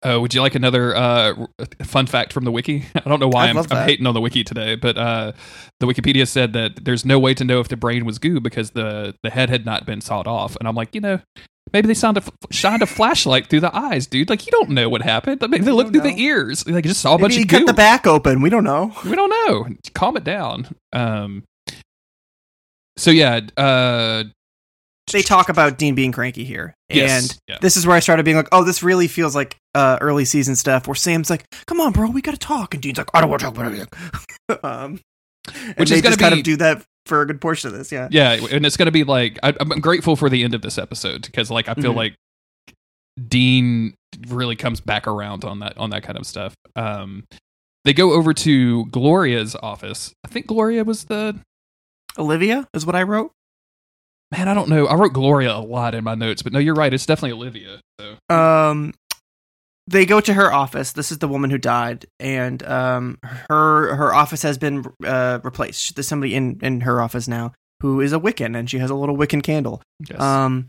Uh, 0.00 0.18
would 0.20 0.32
you 0.32 0.40
like 0.40 0.54
another 0.54 0.94
uh, 0.94 1.34
fun 1.82 2.06
fact 2.06 2.32
from 2.32 2.44
the 2.44 2.52
wiki? 2.52 2.84
I 2.94 3.00
don't 3.00 3.18
know 3.18 3.28
why 3.28 3.48
I'm, 3.48 3.58
I'm 3.58 3.86
hating 3.86 4.06
on 4.06 4.14
the 4.14 4.20
wiki 4.20 4.44
today, 4.44 4.76
but 4.76 4.96
uh, 4.96 5.32
the 5.80 5.86
Wikipedia 5.86 6.26
said 6.26 6.52
that 6.52 6.84
there's 6.84 7.04
no 7.04 7.18
way 7.18 7.34
to 7.34 7.44
know 7.44 7.58
if 7.58 7.66
the 7.66 7.76
brain 7.76 8.04
was 8.04 8.20
goo 8.20 8.38
because 8.38 8.70
the, 8.70 9.16
the 9.24 9.30
head 9.30 9.50
had 9.50 9.66
not 9.66 9.86
been 9.86 10.00
sawed 10.00 10.28
off. 10.28 10.54
And 10.56 10.68
I'm 10.68 10.76
like, 10.76 10.94
you 10.94 11.00
know, 11.00 11.20
maybe 11.72 11.86
they 11.88 11.94
shined 11.94 12.16
a, 12.16 12.20
f- 12.22 12.30
shined 12.50 12.82
a 12.82 12.86
flashlight 12.86 13.48
through 13.48 13.60
the 13.60 13.74
eyes, 13.76 14.06
dude. 14.06 14.28
Like, 14.30 14.46
you 14.46 14.52
don't 14.52 14.70
know 14.70 14.88
what 14.88 15.02
happened. 15.02 15.40
Maybe 15.40 15.64
they 15.64 15.70
looked 15.72 15.92
through 15.92 16.02
don't 16.02 16.16
the 16.16 16.22
ears. 16.22 16.66
Like, 16.66 16.84
you 16.84 16.90
just 16.90 17.00
saw 17.00 17.14
a 17.14 17.18
Maybe 17.18 17.22
bunch 17.22 17.34
he 17.34 17.42
of 17.42 17.48
cut 17.48 17.58
goo. 17.60 17.66
the 17.66 17.74
back 17.74 18.06
open. 18.06 18.40
We 18.42 18.50
don't 18.50 18.64
know. 18.64 18.92
We 19.04 19.14
don't 19.16 19.30
know. 19.30 19.68
Calm 19.94 20.16
it 20.16 20.24
down. 20.24 20.68
Um, 20.92 21.44
so 22.96 23.10
yeah, 23.10 23.40
uh, 23.56 24.24
They 25.12 25.22
talk 25.22 25.48
about 25.48 25.78
Dean 25.78 25.94
being 25.94 26.12
cranky 26.12 26.44
here, 26.44 26.74
Yes, 26.90 27.10
and 27.30 27.38
yeah. 27.48 27.58
this 27.60 27.76
is 27.76 27.86
where 27.86 27.96
I 27.96 28.00
started 28.00 28.24
being 28.24 28.36
like, 28.36 28.48
"Oh, 28.50 28.64
this 28.64 28.82
really 28.82 29.06
feels 29.08 29.34
like 29.36 29.56
uh, 29.74 29.98
early 30.00 30.24
season 30.24 30.56
stuff." 30.56 30.88
Where 30.88 30.94
Sam's 30.96 31.30
like, 31.30 31.44
"Come 31.66 31.80
on, 31.80 31.92
bro, 31.92 32.10
we 32.10 32.20
gotta 32.20 32.36
talk," 32.38 32.74
and 32.74 32.82
Dean's 32.82 32.98
like, 32.98 33.08
"I 33.14 33.20
don't 33.20 33.30
want 33.30 33.40
to 33.40 33.46
talk 33.46 33.54
about 33.56 33.66
anything." 33.72 33.88
um, 34.64 35.00
Which 35.76 35.90
is 35.92 36.02
gonna 36.02 36.16
just 36.16 36.18
kind 36.18 36.34
of 36.34 36.42
do 36.42 36.56
that 36.56 36.82
for 37.08 37.22
a 37.22 37.26
good 37.26 37.40
portion 37.40 37.68
of 37.70 37.76
this. 37.76 37.90
Yeah, 37.90 38.08
yeah, 38.10 38.38
and 38.52 38.64
it's 38.64 38.76
gonna 38.76 38.90
be 38.92 39.02
like 39.04 39.38
I, 39.42 39.54
I'm 39.58 39.68
grateful 39.80 40.14
for 40.14 40.28
the 40.30 40.44
end 40.44 40.54
of 40.54 40.62
this 40.62 40.78
episode 40.78 41.22
because 41.22 41.50
like 41.50 41.68
I 41.68 41.74
feel 41.74 41.92
Mhm. 41.92 41.96
like 41.96 42.14
Dean 43.28 43.94
really 44.28 44.54
comes 44.56 44.80
back 44.80 45.06
around 45.06 45.44
on 45.44 45.58
that 45.60 45.76
on 45.76 45.90
that 45.90 46.02
kind 46.04 46.18
of 46.18 46.26
stuff. 46.26 46.54
Um, 46.76 47.24
they 47.84 47.92
go 47.92 48.12
over 48.12 48.32
to 48.34 48.86
Gloria's 48.86 49.56
office. 49.56 50.12
I 50.24 50.28
think 50.28 50.46
Gloria 50.46 50.84
was 50.84 51.04
the 51.04 51.38
Olivia 52.16 52.68
is 52.74 52.86
what 52.86 52.94
I 52.94 53.02
wrote. 53.02 53.32
man. 54.30 54.46
I 54.46 54.52
don't 54.52 54.68
know. 54.68 54.86
I 54.86 54.94
wrote 54.94 55.14
Gloria 55.14 55.54
a 55.56 55.58
lot 55.64 55.94
in 55.94 56.04
my 56.04 56.14
notes, 56.14 56.42
but 56.42 56.52
no, 56.52 56.58
you're 56.58 56.74
right. 56.74 56.92
It's 56.92 57.06
definitely 57.06 57.32
Olivia. 57.32 57.80
So 57.98 58.34
Um, 58.34 58.92
they 59.88 60.04
go 60.06 60.20
to 60.20 60.34
her 60.34 60.52
office. 60.52 60.92
This 60.92 61.10
is 61.10 61.18
the 61.18 61.28
woman 61.28 61.50
who 61.50 61.58
died, 61.58 62.06
and 62.20 62.62
um, 62.62 63.18
her 63.48 63.94
her 63.96 64.14
office 64.14 64.42
has 64.42 64.58
been 64.58 64.84
uh, 65.04 65.40
replaced. 65.42 65.94
There's 65.96 66.06
somebody 66.08 66.34
in 66.34 66.58
in 66.62 66.82
her 66.82 67.00
office 67.00 67.26
now 67.28 67.52
who 67.80 68.00
is 68.00 68.12
a 68.12 68.18
Wiccan, 68.18 68.56
and 68.58 68.68
she 68.68 68.78
has 68.78 68.90
a 68.90 68.94
little 68.94 69.16
Wiccan 69.16 69.42
candle. 69.42 69.80
yes. 70.08 70.20
Um, 70.20 70.68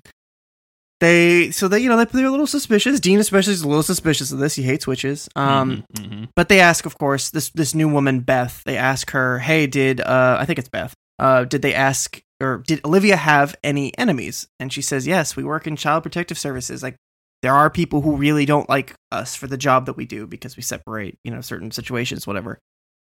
they 1.00 1.52
so 1.52 1.68
they 1.70 1.80
you 1.80 1.88
know 1.90 1.96
they, 1.98 2.06
they're 2.06 2.26
a 2.28 2.32
little 2.32 2.48
suspicious. 2.48 3.00
Dean 3.00 3.20
especially 3.20 3.54
is 3.54 3.62
a 3.62 3.68
little 3.68 3.84
suspicious 3.84 4.32
of 4.32 4.40
this. 4.40 4.56
He 4.56 4.64
hates 4.64 4.86
witches. 4.86 5.30
Um, 5.36 5.84
Mhm, 5.94 6.06
mhm. 6.10 6.28
but 6.36 6.50
they 6.50 6.60
ask, 6.60 6.86
of 6.86 6.98
course, 6.98 7.30
this 7.30 7.50
this 7.52 7.74
new 7.74 7.88
woman 7.88 8.20
Beth. 8.20 8.62
They 8.66 8.76
ask 8.78 9.12
her, 9.12 9.40
"Hey, 9.40 9.66
did 9.66 10.02
uh, 10.02 10.38
I 10.40 10.46
think 10.46 10.60
it's 10.60 10.68
Beth? 10.70 10.94
Uh, 11.18 11.46
did 11.46 11.62
they 11.62 11.74
ask 11.74 12.20
or 12.42 12.64
did 12.68 12.84
Olivia 12.84 13.16
have 13.16 13.56
any 13.64 13.98
enemies?" 13.98 14.48
And 14.60 14.74
she 14.74 14.82
says, 14.82 15.08
"Yes, 15.08 15.38
we 15.38 15.44
work 15.44 15.68
in 15.68 15.78
child 15.78 16.04
protective 16.04 16.38
services. 16.38 16.84
Like 16.84 16.96
there 17.42 17.54
are 17.54 17.70
people 17.70 18.02
who 18.02 18.16
really 18.16 18.46
don't 18.46 18.70
like 18.70 18.94
us 19.12 19.36
for 19.36 19.48
the 19.48 19.58
job 19.58 19.86
that 19.86 19.98
we 19.98 20.06
do 20.06 20.28
because 20.28 20.56
we 20.58 20.64
separate, 20.64 21.18
you 21.24 21.32
know, 21.32 21.42
certain 21.42 21.72
situations, 21.72 22.26
whatever." 22.28 22.60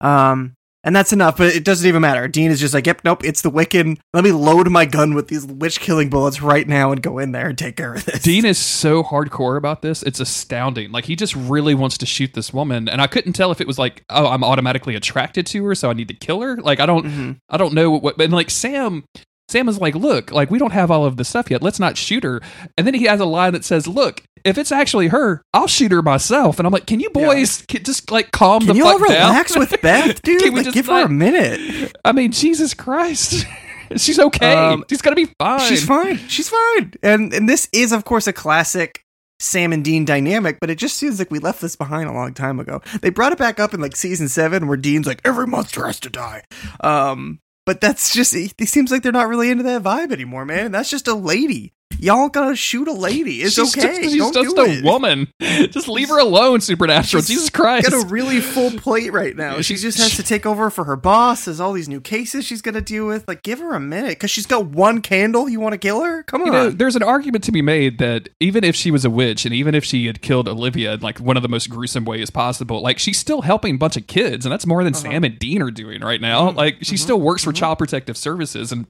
Um, 0.01 0.55
and 0.85 0.95
that's 0.95 1.13
enough, 1.13 1.39
but 1.39 1.55
it 1.57 1.65
doesn't 1.65 1.87
even 1.89 2.01
matter. 2.01 2.29
Dean 2.29 2.53
is 2.53 2.61
just 2.61 2.73
like, 2.73 2.87
"Yep, 2.87 3.01
nope, 3.05 3.25
it's 3.25 3.43
the 3.43 3.51
Wiccan. 3.51 3.99
Let 4.15 4.23
me 4.23 4.31
load 4.31 4.71
my 4.71 4.85
gun 4.85 5.13
with 5.13 5.27
these 5.27 5.45
witch 5.45 5.81
killing 5.81 6.09
bullets 6.09 6.41
right 6.41 6.69
now 6.69 6.93
and 6.93 7.03
go 7.03 7.19
in 7.19 7.33
there 7.33 7.49
and 7.49 7.59
take 7.59 7.77
care 7.77 7.95
of 7.95 8.05
this." 8.05 8.23
Dean 8.23 8.45
is 8.45 8.59
so 8.59 9.03
hardcore 9.03 9.57
about 9.59 9.83
this. 9.83 10.05
It's 10.05 10.21
astounding. 10.21 10.93
Like 10.93 11.07
he 11.07 11.17
just 11.17 11.35
really 11.35 11.75
wants 11.75 11.99
to 11.99 12.07
shoot 12.07 12.33
this 12.35 12.53
woman, 12.55 12.89
and 12.89 13.03
I 13.03 13.09
couldn't 13.09 13.33
tell 13.33 13.51
if 13.51 13.61
it 13.61 13.67
was 13.67 13.77
like, 13.79 14.05
oh, 14.09 14.29
I'm 14.29 14.45
automatically 14.45 14.95
attracted 14.95 15.47
to 15.47 15.65
her, 15.65 15.75
so 15.75 15.91
I 15.91 15.95
need 15.95 16.09
to 16.09 16.15
kill 16.15 16.41
her. 16.43 16.57
Like 16.57 16.79
I 16.79 16.87
don't, 16.87 17.05
Mhm. 17.07 17.37
I 17.51 17.57
don't 17.57 17.75
know 17.75 17.91
what. 17.91 18.03
what 18.05 18.21
and 18.21 18.33
like 18.33 18.49
Sam, 18.49 19.03
Sam 19.49 19.69
is 19.69 19.81
like, 19.81 19.95
look, 19.95 20.31
like 20.31 20.51
we 20.51 20.59
don't 20.59 20.73
have 20.73 20.91
all 20.91 21.05
of 21.05 21.17
the 21.17 21.25
stuff 21.25 21.51
yet. 21.51 21.63
Let's 21.63 21.81
not 21.81 21.97
shoot 21.97 22.23
her. 22.25 22.41
And 22.77 22.87
then 22.87 22.95
he 22.95 23.05
has 23.05 23.21
a 23.21 23.25
line 23.25 23.53
that 23.55 23.65
says, 23.65 23.87
look. 23.87 24.23
If 24.45 24.57
it's 24.57 24.71
actually 24.71 25.09
her, 25.09 25.43
I'll 25.53 25.67
shoot 25.67 25.91
her 25.91 26.01
myself. 26.01 26.59
And 26.61 26.67
I'm 26.67 26.73
like, 26.73 26.87
can 26.87 27.01
you 27.01 27.11
boys 27.11 27.65
can 27.67 27.83
just 27.83 28.09
like 28.13 28.31
calm 28.31 28.61
Can 28.61 28.69
the 28.69 28.75
you 28.77 28.85
fuck 28.85 28.95
all 28.95 28.99
relax 29.01 29.57
with 29.59 29.75
Beth, 29.83 30.23
dude? 30.23 30.41
Can 30.41 30.53
we 30.53 30.59
Like, 30.61 30.65
just 30.67 30.75
give 30.75 30.87
her 30.87 31.05
a 31.05 31.09
minute. 31.09 31.93
I 32.05 32.13
mean, 32.13 32.31
Jesus 32.31 32.73
Christ, 32.73 33.45
she's 33.97 34.19
okay. 34.21 34.55
Um, 34.55 34.85
she's 34.89 35.03
gonna 35.03 35.17
be 35.17 35.29
fine. 35.41 35.69
She's 35.69 35.85
fine. 35.85 36.19
She's 36.29 36.49
fine. 36.49 36.93
And 37.03 37.33
and 37.35 37.49
this 37.49 37.69
is 37.73 37.91
of 37.91 38.05
course 38.05 38.29
a 38.29 38.33
classic 38.33 39.03
Sam 39.41 39.73
and 39.73 39.85
Dean 39.85 40.05
dynamic, 40.05 40.59
but 40.61 40.71
it 40.71 40.79
just 40.79 40.97
seems 40.97 41.19
like 41.19 41.33
we 41.33 41.41
left 41.41 41.61
this 41.61 41.75
behind 41.75 42.09
a 42.09 42.13
long 42.13 42.33
time 42.33 42.61
ago. 42.61 42.81
They 43.03 43.11
brought 43.11 43.33
it 43.33 43.39
back 43.39 43.59
up 43.59 43.75
in 43.75 43.81
like 43.81 43.97
season 43.97 44.29
seven 44.29 44.69
where 44.69 44.77
Dean's 44.77 45.07
like, 45.09 45.21
every 45.25 45.49
monster 45.49 45.85
has 45.85 45.99
to 46.01 46.11
die. 46.11 46.45
Um 46.81 47.41
but 47.69 47.83
that's 47.83 48.15
just 48.15 48.35
it 48.35 48.67
seems 48.67 48.91
like 48.91 49.03
they're 49.03 49.13
not 49.13 49.29
really 49.29 49.51
into 49.51 49.65
that 49.65 49.83
vibe 49.83 50.11
anymore, 50.11 50.47
man. 50.47 50.73
That's 50.73 50.89
just 50.89 51.07
a 51.07 51.13
lady. 51.13 51.75
Y'all 52.01 52.29
gotta 52.29 52.55
shoot 52.55 52.87
a 52.87 52.93
lady. 52.93 53.43
It's 53.43 53.55
she's 53.55 53.77
okay. 53.77 54.03
Just, 54.03 54.11
she's 54.11 54.23
Don't 54.23 54.35
just 54.35 54.57
do 54.57 54.63
a 54.63 54.69
it. 54.69 54.85
woman. 54.85 55.29
Just 55.71 55.89
leave 55.89 56.09
her 56.09 56.19
alone, 56.19 56.61
Supernatural. 56.61 57.23
She's 57.23 57.29
Jesus 57.29 57.51
Christ. 57.51 57.91
Got 57.91 58.05
a 58.05 58.07
really 58.07 58.41
full 58.41 58.71
plate 58.71 59.13
right 59.13 59.35
now. 59.35 59.61
She 59.61 59.77
just 59.77 59.99
has 59.99 60.17
to 60.17 60.23
take 60.23 60.47
over 60.47 60.71
for 60.71 60.85
her 60.85 60.97
boss. 60.97 61.45
There's 61.45 61.61
all 61.61 61.73
these 61.73 61.89
new 61.89 62.01
cases 62.01 62.45
she's 62.45 62.63
gonna 62.63 62.81
deal 62.81 63.07
with. 63.07 63.27
Like, 63.27 63.43
give 63.43 63.59
her 63.59 63.75
a 63.75 63.81
minute, 63.81 64.11
because 64.11 64.31
she's 64.31 64.47
got 64.47 64.67
one 64.67 65.01
candle. 65.01 65.49
You 65.49 65.61
want 65.61 65.73
to 65.73 65.79
kill 65.79 66.03
her? 66.03 66.23
Come 66.25 66.43
on. 66.43 66.47
you 66.47 66.53
know, 66.53 66.71
there's 66.71 66.97
an 66.97 67.03
argument 67.03 67.45
to 67.45 67.53
be 67.53 67.63
made 67.63 67.99
that 67.99 68.29
even 68.41 68.65
if 68.65 68.77
she 68.77 68.91
was 68.91 69.05
a 69.05 69.11
witch 69.11 69.45
and 69.45 69.55
even 69.55 69.75
if 69.75 69.85
she 69.85 70.07
had 70.07 70.23
killed 70.23 70.49
Olivia 70.49 70.95
in 70.95 71.01
like 71.01 71.19
one 71.19 71.37
of 71.37 71.43
the 71.43 71.49
most 71.49 71.69
gruesome 71.71 72.05
ways 72.05 72.31
possible, 72.31 72.81
like 72.81 72.99
she's 72.99 73.19
still 73.19 73.43
helping 73.43 73.75
a 73.77 73.79
bunch 73.79 73.97
of 73.97 74.07
kids, 74.07 74.47
and 74.47 74.53
that's 74.53 74.67
more 74.67 74.85
than 74.85 74.95
uh-huh. 74.95 75.03
Sam 75.03 75.25
and 75.25 75.39
Dean 75.39 75.63
are 75.63 75.71
doing 75.71 76.03
right 76.03 76.21
now. 76.21 76.49
Mm-hmm. 76.49 76.57
Like 76.57 76.77
she 76.83 76.95
mm-hmm. 76.95 76.97
still 76.97 77.21
works 77.21 77.45
for 77.45 77.51
mm-hmm. 77.51 77.59
Child 77.61 77.79
Protective 77.79 78.17
Services 78.17 78.73
and 78.73 78.87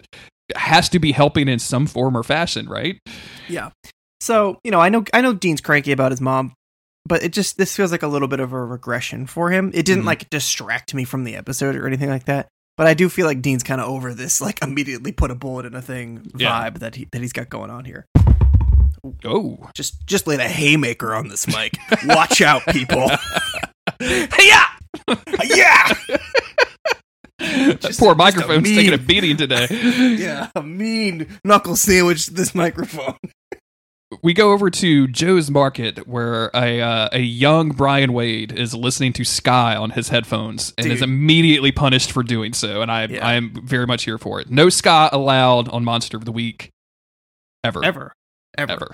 has 0.57 0.89
to 0.91 0.99
be 0.99 1.13
helping 1.13 1.49
in 1.49 1.59
some 1.59 1.87
form 1.87 2.17
or 2.17 2.23
fashion, 2.23 2.69
right? 2.69 2.99
Yeah. 3.49 3.71
So, 4.21 4.59
you 4.65 4.71
know, 4.71 4.81
I 4.81 4.89
know 4.89 5.05
I 5.13 5.21
know 5.21 5.33
Dean's 5.35 5.61
cranky 5.61 5.93
about 5.93 6.11
his 6.13 6.21
mom, 6.21 6.53
but 7.07 7.23
it 7.23 7.33
just 7.33 7.57
this 7.59 7.77
feels 7.77 7.93
like 7.93 8.03
a 8.03 8.09
little 8.09 8.29
bit 8.29 8.41
of 8.41 8.53
a 8.53 8.65
regression 8.65 9.27
for 9.27 9.51
him. 9.51 9.71
It 9.75 9.87
didn't 9.87 10.03
Mhm. 10.05 10.07
like 10.07 10.31
distract 10.31 10.95
me 10.95 11.05
from 11.05 11.25
the 11.25 11.37
episode 11.37 11.77
or 11.77 11.87
anything 11.87 12.09
like 12.09 12.25
that. 12.25 12.49
But 12.77 12.87
I 12.87 12.95
do 12.95 13.09
feel 13.09 13.27
like 13.27 13.43
Dean's 13.43 13.63
kind 13.63 13.81
of 13.81 13.89
over 13.89 14.15
this 14.15 14.41
like 14.41 14.63
immediately 14.63 15.13
put 15.13 15.31
a 15.31 15.35
bullet 15.35 15.67
in 15.67 15.75
a 15.75 15.83
thing 15.83 16.31
Yeah. 16.37 16.51
vibe 16.71 16.79
that 16.81 16.95
he 16.97 17.09
that 17.13 17.21
he's 17.21 17.33
got 17.33 17.49
going 17.49 17.71
on 17.71 17.85
here. 17.85 18.07
Oh, 19.25 19.59
Just 19.75 20.07
just 20.07 20.27
laid 20.27 20.41
a 20.41 20.49
haymaker 20.49 21.15
on 21.15 21.29
this 21.29 21.47
mic. 21.47 21.79
Watch 22.07 22.41
out, 22.43 22.63
people. 22.67 23.11
yeah. 24.01 24.65
yeah. 25.45 25.93
That 27.39 27.81
Just- 27.81 28.01
poor 28.01 28.15
microphone's 28.15 28.69
taking 28.69 28.93
a 28.95 28.99
beating 28.99 29.37
today. 29.37 29.67
Yeah, 30.19 30.51
a 30.55 30.63
mean 30.63 31.39
knuckle 31.45 31.77
sandwich 31.77 32.27
this 32.29 32.55
microphone. 32.55 33.17
we 34.23 34.33
go 34.35 34.53
over 34.53 34.71
to 34.71 35.07
Joe's 35.07 35.51
Market, 35.51 36.09
where 36.09 36.51
a 36.55 36.81
uh, 36.81 37.09
a 37.13 37.21
young 37.21 37.71
Brian 37.71 38.13
Wade 38.13 38.53
is 38.53 38.75
listening 38.75 39.13
to 39.15 39.25
Sky 39.25 39.77
on 39.77 39.91
his 39.91 40.09
headphones 40.09 40.73
and 40.79 40.91
is 40.91 41.03
immediately 41.03 41.71
punished 41.73 42.11
for 42.13 42.23
doing 42.23 42.53
so. 42.55 42.81
And 42.83 42.91
I 42.91 43.05
Yeah. 43.07 43.27
I 43.27 43.35
am 43.35 43.53
very 43.65 43.87
much 43.87 44.05
here 44.05 44.19
for 44.19 44.41
it. 44.41 44.51
No 44.51 44.69
Sky 44.71 45.09
allowed 45.13 45.69
on 45.69 45.85
Monster 45.85 46.17
of 46.17 46.25
the 46.25 46.33
Week, 46.33 46.71
ever, 47.63 47.85
Ever. 47.85 48.13
Ever. 48.57 48.73
ever. 48.73 48.91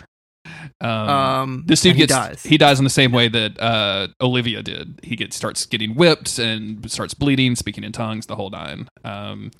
Um, 0.84 1.08
Um, 1.08 1.64
this 1.66 1.80
dude 1.80 1.92
and 1.92 2.00
he 2.00 2.06
dies. 2.06 2.42
he 2.42 2.58
dies 2.58 2.78
in 2.78 2.84
the 2.84 2.90
same 2.90 3.10
way 3.12 3.28
that 3.28 3.60
uh, 3.60 4.08
Olivia 4.20 4.62
did. 4.62 5.00
He 5.02 5.16
gets 5.16 5.34
starts 5.36 5.64
getting 5.66 5.94
whipped 5.94 6.38
and 6.38 6.90
starts 6.90 7.14
bleeding, 7.14 7.56
speaking 7.56 7.84
in 7.84 7.92
tongues, 7.92 8.26
the 8.26 8.36
whole 8.36 8.50
nine. 8.50 8.88
Um, 9.04 9.50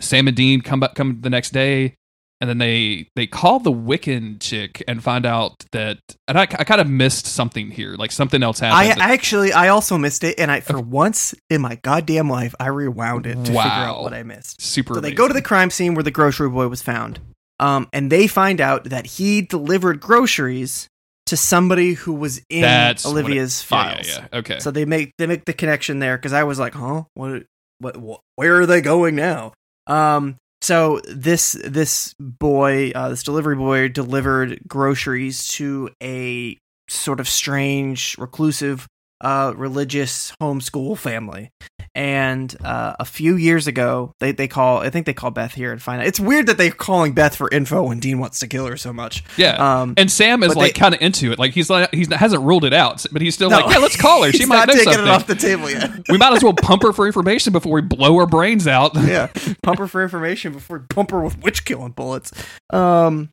Sam 0.00 0.26
and 0.26 0.36
Dean 0.36 0.60
come 0.60 0.80
back 0.80 0.94
come 0.94 1.20
the 1.20 1.30
next 1.30 1.50
day, 1.52 1.94
and 2.40 2.48
then 2.50 2.58
they 2.58 3.08
they 3.14 3.26
call 3.26 3.60
the 3.60 3.70
Wiccan 3.72 4.40
chick 4.40 4.82
and 4.88 5.02
find 5.02 5.26
out 5.26 5.64
that. 5.72 5.98
And 6.26 6.38
I, 6.38 6.42
I 6.42 6.64
kind 6.64 6.80
of 6.80 6.88
missed 6.88 7.26
something 7.26 7.70
here, 7.70 7.94
like 7.96 8.10
something 8.10 8.42
else 8.42 8.58
happened. 8.60 9.00
I 9.00 9.12
actually, 9.12 9.52
I 9.52 9.68
also 9.68 9.98
missed 9.98 10.24
it, 10.24 10.38
and 10.38 10.50
I, 10.50 10.60
for 10.60 10.80
once 10.80 11.34
in 11.50 11.60
my 11.60 11.76
goddamn 11.82 12.28
life, 12.30 12.54
I 12.58 12.68
rewound 12.68 13.26
it 13.26 13.34
to 13.34 13.44
figure 13.44 13.60
out 13.60 14.02
what 14.02 14.14
I 14.14 14.22
missed. 14.22 14.62
super. 14.62 14.94
So 14.94 15.00
they 15.00 15.12
go 15.12 15.28
to 15.28 15.34
the 15.34 15.42
crime 15.42 15.68
scene 15.70 15.94
where 15.94 16.02
the 16.02 16.10
grocery 16.10 16.48
boy 16.48 16.68
was 16.68 16.80
found, 16.82 17.20
um, 17.60 17.88
and 17.92 18.10
they 18.10 18.26
find 18.26 18.60
out 18.60 18.84
that 18.84 19.06
he 19.06 19.42
delivered 19.42 20.00
groceries 20.00 20.88
to 21.26 21.36
somebody 21.36 21.94
who 21.94 22.12
was 22.12 22.42
in 22.50 22.62
That's 22.62 23.04
what 23.04 23.12
it- 23.12 23.14
Olivia's 23.24 23.62
yeah, 23.62 23.66
files. 23.66 24.06
Yeah, 24.08 24.26
Okay. 24.32 24.58
So 24.60 24.70
they 24.70 24.84
make 24.84 25.12
they 25.18 25.26
make 25.26 25.44
the 25.44 25.52
connection 25.54 25.98
there 25.98 26.16
because 26.18 26.32
I 26.32 26.44
was 26.44 26.58
like, 26.58 26.74
huh, 26.74 27.04
what, 27.14 27.44
what, 27.78 27.96
what, 27.96 28.20
where 28.36 28.60
are 28.60 28.66
they 28.66 28.80
going 28.80 29.14
now? 29.14 29.52
Um, 29.86 30.36
so 30.60 31.00
this 31.08 31.52
this 31.64 32.14
boy, 32.18 32.90
uh, 32.94 33.10
this 33.10 33.22
delivery 33.22 33.56
boy, 33.56 33.88
delivered 33.88 34.60
groceries 34.66 35.46
to 35.48 35.90
a 36.02 36.58
sort 36.88 37.20
of 37.20 37.28
strange, 37.28 38.16
reclusive, 38.18 38.86
uh, 39.24 39.54
religious 39.56 40.32
homeschool 40.40 40.96
family. 40.98 41.50
And 41.96 42.54
uh, 42.64 42.96
a 42.98 43.04
few 43.04 43.36
years 43.36 43.68
ago, 43.68 44.12
they 44.18 44.32
they 44.32 44.48
call 44.48 44.78
I 44.78 44.90
think 44.90 45.06
they 45.06 45.14
call 45.14 45.30
Beth 45.30 45.54
here 45.54 45.70
and 45.70 45.80
find 45.80 46.00
out. 46.00 46.08
It's 46.08 46.18
weird 46.18 46.48
that 46.48 46.58
they're 46.58 46.72
calling 46.72 47.12
Beth 47.12 47.36
for 47.36 47.48
info 47.50 47.84
when 47.84 48.00
Dean 48.00 48.18
wants 48.18 48.40
to 48.40 48.48
kill 48.48 48.66
her 48.66 48.76
so 48.76 48.92
much. 48.92 49.22
yeah. 49.36 49.54
Um, 49.82 49.94
and 49.96 50.10
Sam 50.10 50.42
is 50.42 50.56
like 50.56 50.74
kind 50.74 50.92
of 50.94 51.00
into 51.00 51.30
it. 51.30 51.38
Like 51.38 51.52
he's 51.52 51.70
like 51.70 51.94
he 51.94 52.06
hasn't 52.10 52.42
ruled 52.42 52.64
it 52.64 52.72
out, 52.72 53.06
but 53.12 53.22
he's 53.22 53.34
still 53.34 53.48
no, 53.48 53.60
like, 53.60 53.74
yeah, 53.74 53.78
let's 53.78 53.96
call 53.96 54.24
her. 54.24 54.32
She 54.34 54.44
might 54.44 54.66
not 54.66 54.74
know 54.74 54.82
something. 54.82 55.04
it 55.04 55.08
off 55.08 55.28
the 55.28 55.36
table 55.36 55.70
yet. 55.70 55.90
we 56.08 56.18
might 56.18 56.32
as 56.32 56.42
well 56.42 56.52
pump 56.52 56.82
her 56.82 56.92
for 56.92 57.06
information 57.06 57.52
before 57.52 57.72
we 57.74 57.80
blow 57.80 58.18
her 58.18 58.26
brains 58.26 58.66
out. 58.66 58.92
yeah, 58.96 59.28
pump 59.62 59.78
her 59.78 59.86
for 59.86 60.02
information 60.02 60.52
before 60.52 60.78
we 60.78 60.86
pump 60.88 61.12
her 61.12 61.20
with 61.20 61.40
witch 61.42 61.64
killing 61.64 61.92
bullets. 61.92 62.32
Um, 62.70 63.30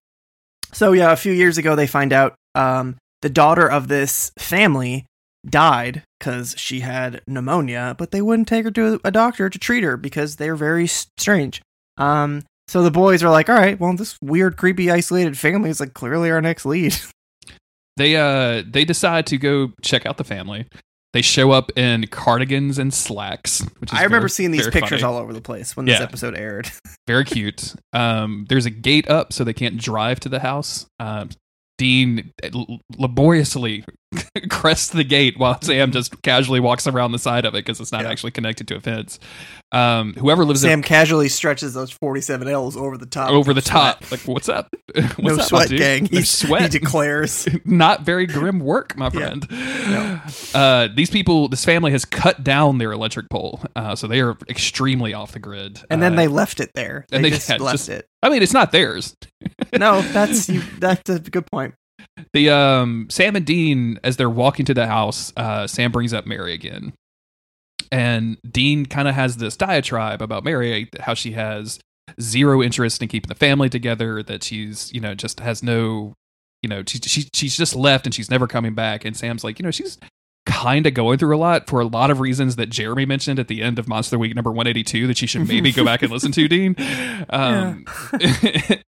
so 0.72 0.92
yeah, 0.92 1.12
a 1.12 1.16
few 1.16 1.34
years 1.34 1.58
ago 1.58 1.76
they 1.76 1.88
find 1.88 2.14
out 2.14 2.36
um 2.54 2.98
the 3.24 3.30
daughter 3.30 3.68
of 3.68 3.88
this 3.88 4.32
family 4.38 5.08
died 5.48 6.04
because 6.20 6.56
she 6.58 6.82
had 6.82 7.22
pneumonia, 7.28 7.96
but 7.98 8.12
they 8.12 8.22
wouldn't 8.22 8.48
take 8.48 8.66
her 8.66 8.72
to 8.72 9.00
a 9.04 9.12
doctor 9.12 9.50
to 9.50 9.60
treat 9.60 9.84
her 9.84 9.98
because 9.98 10.36
they're 10.36 10.56
very 10.56 10.88
strange. 10.88 11.62
Um, 11.98 12.44
so 12.68 12.84
the 12.84 12.92
boys 12.92 13.24
are 13.24 13.30
like, 13.30 13.50
all 13.50 13.56
right, 13.56 13.80
well, 13.80 13.96
this 13.96 14.18
weird, 14.22 14.58
creepy, 14.58 14.90
isolated 14.90 15.38
family 15.38 15.70
is 15.70 15.80
like 15.80 15.94
clearly 15.94 16.32
our 16.32 16.42
next 16.42 16.66
lead. 16.66 16.96
they 17.98 18.16
uh 18.16 18.64
they 18.66 18.86
decide 18.86 19.26
to 19.28 19.38
go 19.38 19.74
check 19.82 20.06
out 20.06 20.18
the 20.18 20.24
family. 20.24 20.68
They 21.14 21.22
show 21.22 21.52
up 21.52 21.78
in 21.78 22.08
cardigans 22.08 22.80
and 22.80 22.94
slacks, 22.94 23.62
which 23.80 23.92
is 23.92 24.00
I 24.00 24.04
remember 24.04 24.22
very- 24.22 24.30
seeing 24.30 24.52
these 24.52 24.70
pictures 24.70 25.02
funny. 25.02 25.04
all 25.04 25.18
over 25.18 25.34
the 25.34 25.42
place 25.42 25.76
when 25.76 25.86
this 25.86 26.00
episode 26.00 26.38
aired. 26.38 26.72
very 27.08 27.26
cute. 27.26 27.76
Um, 27.92 28.46
there's 28.48 28.66
a 28.66 28.70
gate 28.70 29.10
up 29.10 29.34
so 29.34 29.44
they 29.44 29.54
can't 29.54 29.76
drive 29.78 30.22
to 30.22 30.30
the 30.30 30.40
house. 30.40 30.86
Um, 31.02 31.32
Dean 31.78 32.32
laboriously 32.98 33.84
crests 34.50 34.90
the 34.90 35.04
gate 35.04 35.38
while 35.38 35.62
Sam 35.62 35.92
just 35.92 36.22
casually 36.22 36.60
walks 36.60 36.86
around 36.88 37.12
the 37.14 37.20
side 37.20 37.46
of 37.46 37.54
it 37.56 37.60
because 37.66 37.80
it's 37.80 37.92
not 37.92 38.04
Yeah. 38.04 38.10
actually 38.12 38.32
connected 38.32 38.68
to 38.70 38.76
a 38.76 38.80
fence. 38.80 39.20
Um, 39.72 40.14
whoever 40.16 40.44
lives 40.44 40.62
Sam 40.62 40.82
casually 40.82 41.30
stretches 41.30 41.74
those 41.74 41.92
47 41.92 42.48
L's 42.50 42.76
over 42.76 42.98
the 42.98 43.06
top. 43.06 43.30
over 43.32 43.54
the 43.54 43.62
Sweat. 43.62 44.02
top, 44.02 44.12
like 44.12 44.20
what's 44.22 44.50
up? 44.50 44.68
What's 44.96 45.20
no 45.22 45.36
up, 45.36 45.42
sweat, 45.44 45.70
gang. 45.70 46.04
No 46.12 46.20
He, 46.20 46.22
sweat. 46.24 46.64
he 46.64 46.68
declares. 46.80 47.48
not 47.64 48.02
very 48.02 48.26
grim 48.26 48.60
work, 48.60 48.98
my 48.98 49.10
Yeah. 49.14 49.36
friend. 49.38 49.48
Uh, 50.54 50.90
these 50.94 51.10
people, 51.10 51.48
this 51.48 51.64
family 51.64 51.92
has 51.92 52.04
cut 52.04 52.44
down 52.44 52.78
their 52.78 52.92
electric 52.92 53.30
pole, 53.30 53.62
uh, 53.76 53.96
so 53.96 54.06
they 54.08 54.20
are 54.20 54.38
extremely 54.50 55.14
off 55.14 55.32
the 55.32 55.40
grid. 55.40 55.80
And 55.90 56.02
then 56.02 56.14
Uh, 56.14 56.18
they 56.18 56.28
left 56.28 56.60
it 56.60 56.72
there. 56.76 57.06
They, 57.10 57.16
and 57.18 57.26
they 57.26 57.30
just 57.30 57.48
had 57.48 57.62
left 57.62 57.74
just- 57.78 57.90
it. 57.90 58.08
I 58.22 58.30
mean, 58.30 58.44
it's 58.44 58.54
not 58.54 58.72
theirs. 58.74 59.16
No, 59.78 60.02
that's 60.02 60.50
you. 60.50 60.62
That's 60.80 61.10
a 61.10 61.20
good 61.20 61.46
point. 61.50 61.74
The 62.34 62.50
um, 62.50 63.08
Sam 63.10 63.36
and 63.36 63.46
Dean, 63.46 64.00
as 64.04 64.18
they're 64.18 64.30
walking 64.30 64.66
to 64.66 64.74
the 64.74 64.88
house, 64.88 65.34
uh, 65.38 65.68
Sam 65.68 65.92
brings 65.92 66.14
up 66.14 66.26
Mary 66.26 66.54
again, 66.54 66.94
and 67.92 68.38
Dean 68.50 68.86
kind 68.86 69.08
of 69.08 69.16
has 69.16 69.38
this 69.38 69.58
diatribe 69.58 70.22
about 70.22 70.44
Mary, 70.44 70.90
how 71.00 71.14
she 71.14 71.32
has 71.32 71.80
zero 72.20 72.62
interest 72.62 73.02
in 73.02 73.08
keeping 73.08 73.30
the 73.30 73.36
family 73.36 73.70
together, 73.70 74.22
that 74.24 74.44
she's 74.44 74.92
you 74.94 75.00
know 75.00 75.16
just 75.16 75.40
has 75.40 75.64
no, 75.64 76.14
you 76.62 76.70
know, 76.70 76.84
she, 76.86 77.00
she 77.00 77.30
she's 77.34 77.58
just 77.58 77.76
left 77.76 78.06
and 78.06 78.14
she's 78.14 78.30
never 78.30 78.48
coming 78.48 78.76
back. 78.76 79.06
And 79.06 79.16
Sam's 79.16 79.44
like, 79.44 79.60
you 79.60 79.64
know, 79.64 79.72
she's 79.72 79.98
kind 80.46 80.88
of 80.88 80.94
going 80.94 81.18
through 81.20 81.36
a 81.36 81.38
lot 81.38 81.68
for 81.70 81.80
a 81.82 81.86
lot 81.86 82.10
of 82.10 82.20
reasons 82.20 82.56
that 82.56 82.70
Jeremy 82.70 83.06
mentioned 83.06 83.38
at 83.40 83.48
the 83.48 83.62
end 83.62 83.78
of 83.78 83.88
Monster 83.88 84.18
Week 84.18 84.34
number 84.36 84.50
182 84.50 85.08
that 85.08 85.18
she 85.18 85.28
should 85.28 85.48
maybe 85.48 85.72
go 85.72 85.86
back 85.86 86.02
and 86.02 86.12
listen 86.12 86.32
to, 86.32 86.48
Dean. 86.48 86.76
Um, 87.30 87.86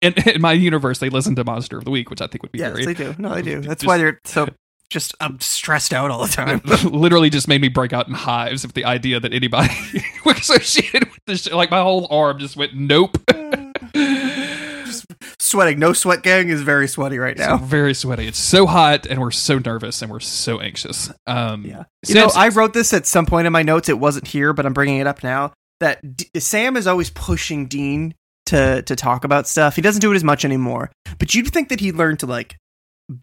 in, 0.01 0.13
in 0.25 0.41
my 0.41 0.53
universe, 0.53 0.99
they 0.99 1.09
listen 1.09 1.35
to 1.35 1.43
Monster 1.43 1.77
of 1.77 1.83
the 1.83 1.91
Week, 1.91 2.09
which 2.09 2.21
I 2.21 2.27
think 2.27 2.41
would 2.43 2.51
be 2.53 2.59
Yes, 2.59 2.71
very 2.71 2.85
they 2.85 2.93
do. 2.93 3.13
No, 3.17 3.35
they 3.35 3.41
do. 3.41 3.59
That's 3.61 3.81
Just- 3.81 3.87
why 3.87 3.97
they're 3.97 4.19
so 4.23 4.47
just 4.89 5.13
I'm 5.19 5.39
stressed 5.41 5.93
out 5.93 6.11
all 6.11 6.25
the 6.25 6.31
time. 6.31 6.61
literally 6.89 7.29
just 7.29 7.47
made 7.47 7.61
me 7.61 7.67
break 7.67 7.91
out 7.93 8.07
in 8.07 8.13
hives 8.13 8.63
of 8.63 8.73
the 8.73 8.85
idea 8.85 9.19
that 9.19 9.33
anybody 9.33 9.73
was 10.25 10.37
associated 10.39 11.09
with 11.09 11.19
this 11.27 11.43
shit. 11.43 11.53
Like 11.53 11.71
my 11.71 11.81
whole 11.81 12.07
arm 12.09 12.39
just 12.39 12.55
went 12.55 12.73
nope. 12.73 13.17
Sweating. 15.39 15.80
No 15.80 15.93
sweat 15.93 16.24
gang 16.24 16.50
is 16.50 16.62
very 16.62 16.88
sweaty 16.88 17.17
right 17.19 17.38
now. 17.38 17.58
very 17.58 17.93
sweaty. 17.93 18.28
It's 18.28 18.38
so 18.39 18.65
hot, 18.65 19.06
and 19.06 19.19
we're 19.19 19.32
so 19.32 19.60
nervous, 19.60 20.02
and 20.02 20.12
we're 20.12 20.19
so 20.19 20.60
anxious. 20.60 21.12
Um, 21.28 21.65
Yeah. 21.65 21.84
You 22.08 22.15
know, 22.15 22.30
I 22.36 22.50
wrote 22.50 22.74
this 22.74 22.93
at 22.93 23.06
some 23.08 23.26
point 23.26 23.47
in 23.47 23.54
my 23.54 23.63
notes. 23.63 23.89
It 23.89 24.00
wasn't 24.00 24.28
here, 24.28 24.54
but 24.54 24.65
I'm 24.65 24.74
bringing 24.74 25.00
it 25.00 25.08
up 25.08 25.24
now. 25.24 25.54
That 25.80 26.17
D- 26.17 26.30
Sam 26.39 26.78
is 26.78 26.88
always 26.88 27.10
pushing 27.10 27.65
Dean 27.67 28.13
to 28.47 28.82
to 28.84 28.95
talk 28.95 29.24
about 29.24 29.47
stuff. 29.47 29.76
He 29.76 29.82
doesn't 29.82 30.02
do 30.02 30.12
it 30.12 30.15
as 30.15 30.24
much 30.24 30.45
anymore. 30.45 30.91
But 31.19 31.34
you'd 31.36 31.47
think 31.50 31.69
that 31.69 31.80
he 31.80 31.91
learned 31.91 32.19
to 32.19 32.26
like 32.26 32.58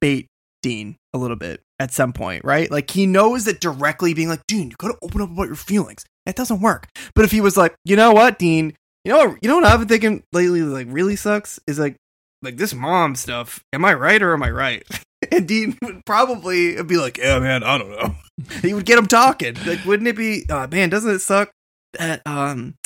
bait 0.00 0.26
Dean 0.62 0.96
a 1.14 1.18
little 1.18 1.36
bit 1.36 1.60
at 1.78 1.92
some 1.92 2.12
point, 2.12 2.44
right? 2.44 2.70
Like 2.70 2.90
he 2.90 3.06
knows 3.06 3.44
that 3.44 3.60
directly 3.60 4.12
being 4.14 4.28
like, 4.28 4.44
Dean, 4.48 4.70
you 4.70 4.76
gotta 4.76 4.96
open 5.02 5.20
up 5.20 5.30
about 5.30 5.46
your 5.46 5.54
feelings. 5.56 6.04
That 6.26 6.34
doesn't 6.36 6.60
work. 6.60 6.88
But 7.14 7.24
if 7.24 7.30
he 7.30 7.40
was 7.40 7.56
like, 7.56 7.74
you 7.84 7.96
know 7.96 8.12
what, 8.12 8.38
Dean, 8.38 8.74
you 9.08 9.14
know 9.14 9.26
what, 9.26 9.38
you 9.40 9.48
know 9.48 9.56
what 9.56 9.64
I've 9.64 9.78
been 9.78 9.88
thinking 9.88 10.22
lately, 10.34 10.60
like 10.60 10.86
really 10.90 11.16
sucks 11.16 11.58
is 11.66 11.78
like 11.78 11.96
like 12.42 12.58
this 12.58 12.74
mom 12.74 13.14
stuff. 13.14 13.64
Am 13.72 13.82
I 13.82 13.94
right 13.94 14.20
or 14.20 14.34
am 14.34 14.42
I 14.42 14.50
right? 14.50 14.86
And 15.32 15.48
Dean 15.48 15.76
would 15.82 16.06
probably 16.06 16.80
be 16.84 16.96
like, 16.96 17.18
yeah, 17.18 17.40
man, 17.40 17.64
I 17.64 17.76
don't 17.76 17.90
know. 17.90 18.14
he 18.62 18.72
would 18.72 18.84
get 18.86 19.00
him 19.00 19.06
talking. 19.06 19.56
Like, 19.66 19.84
wouldn't 19.84 20.06
it 20.06 20.16
be, 20.16 20.46
uh, 20.48 20.68
man, 20.70 20.90
doesn't 20.90 21.10
it 21.10 21.18
suck 21.18 21.50
that 21.98 22.22
um 22.24 22.76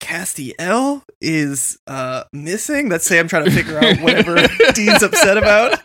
Castiel 0.00 1.02
is 1.20 1.78
uh 1.88 2.22
missing? 2.32 2.88
That's 2.88 3.04
Sam 3.04 3.26
trying 3.26 3.46
to 3.46 3.50
figure 3.50 3.78
out 3.78 4.00
whatever 4.00 4.36
Dean's 4.74 5.02
upset 5.02 5.36
about. 5.36 5.80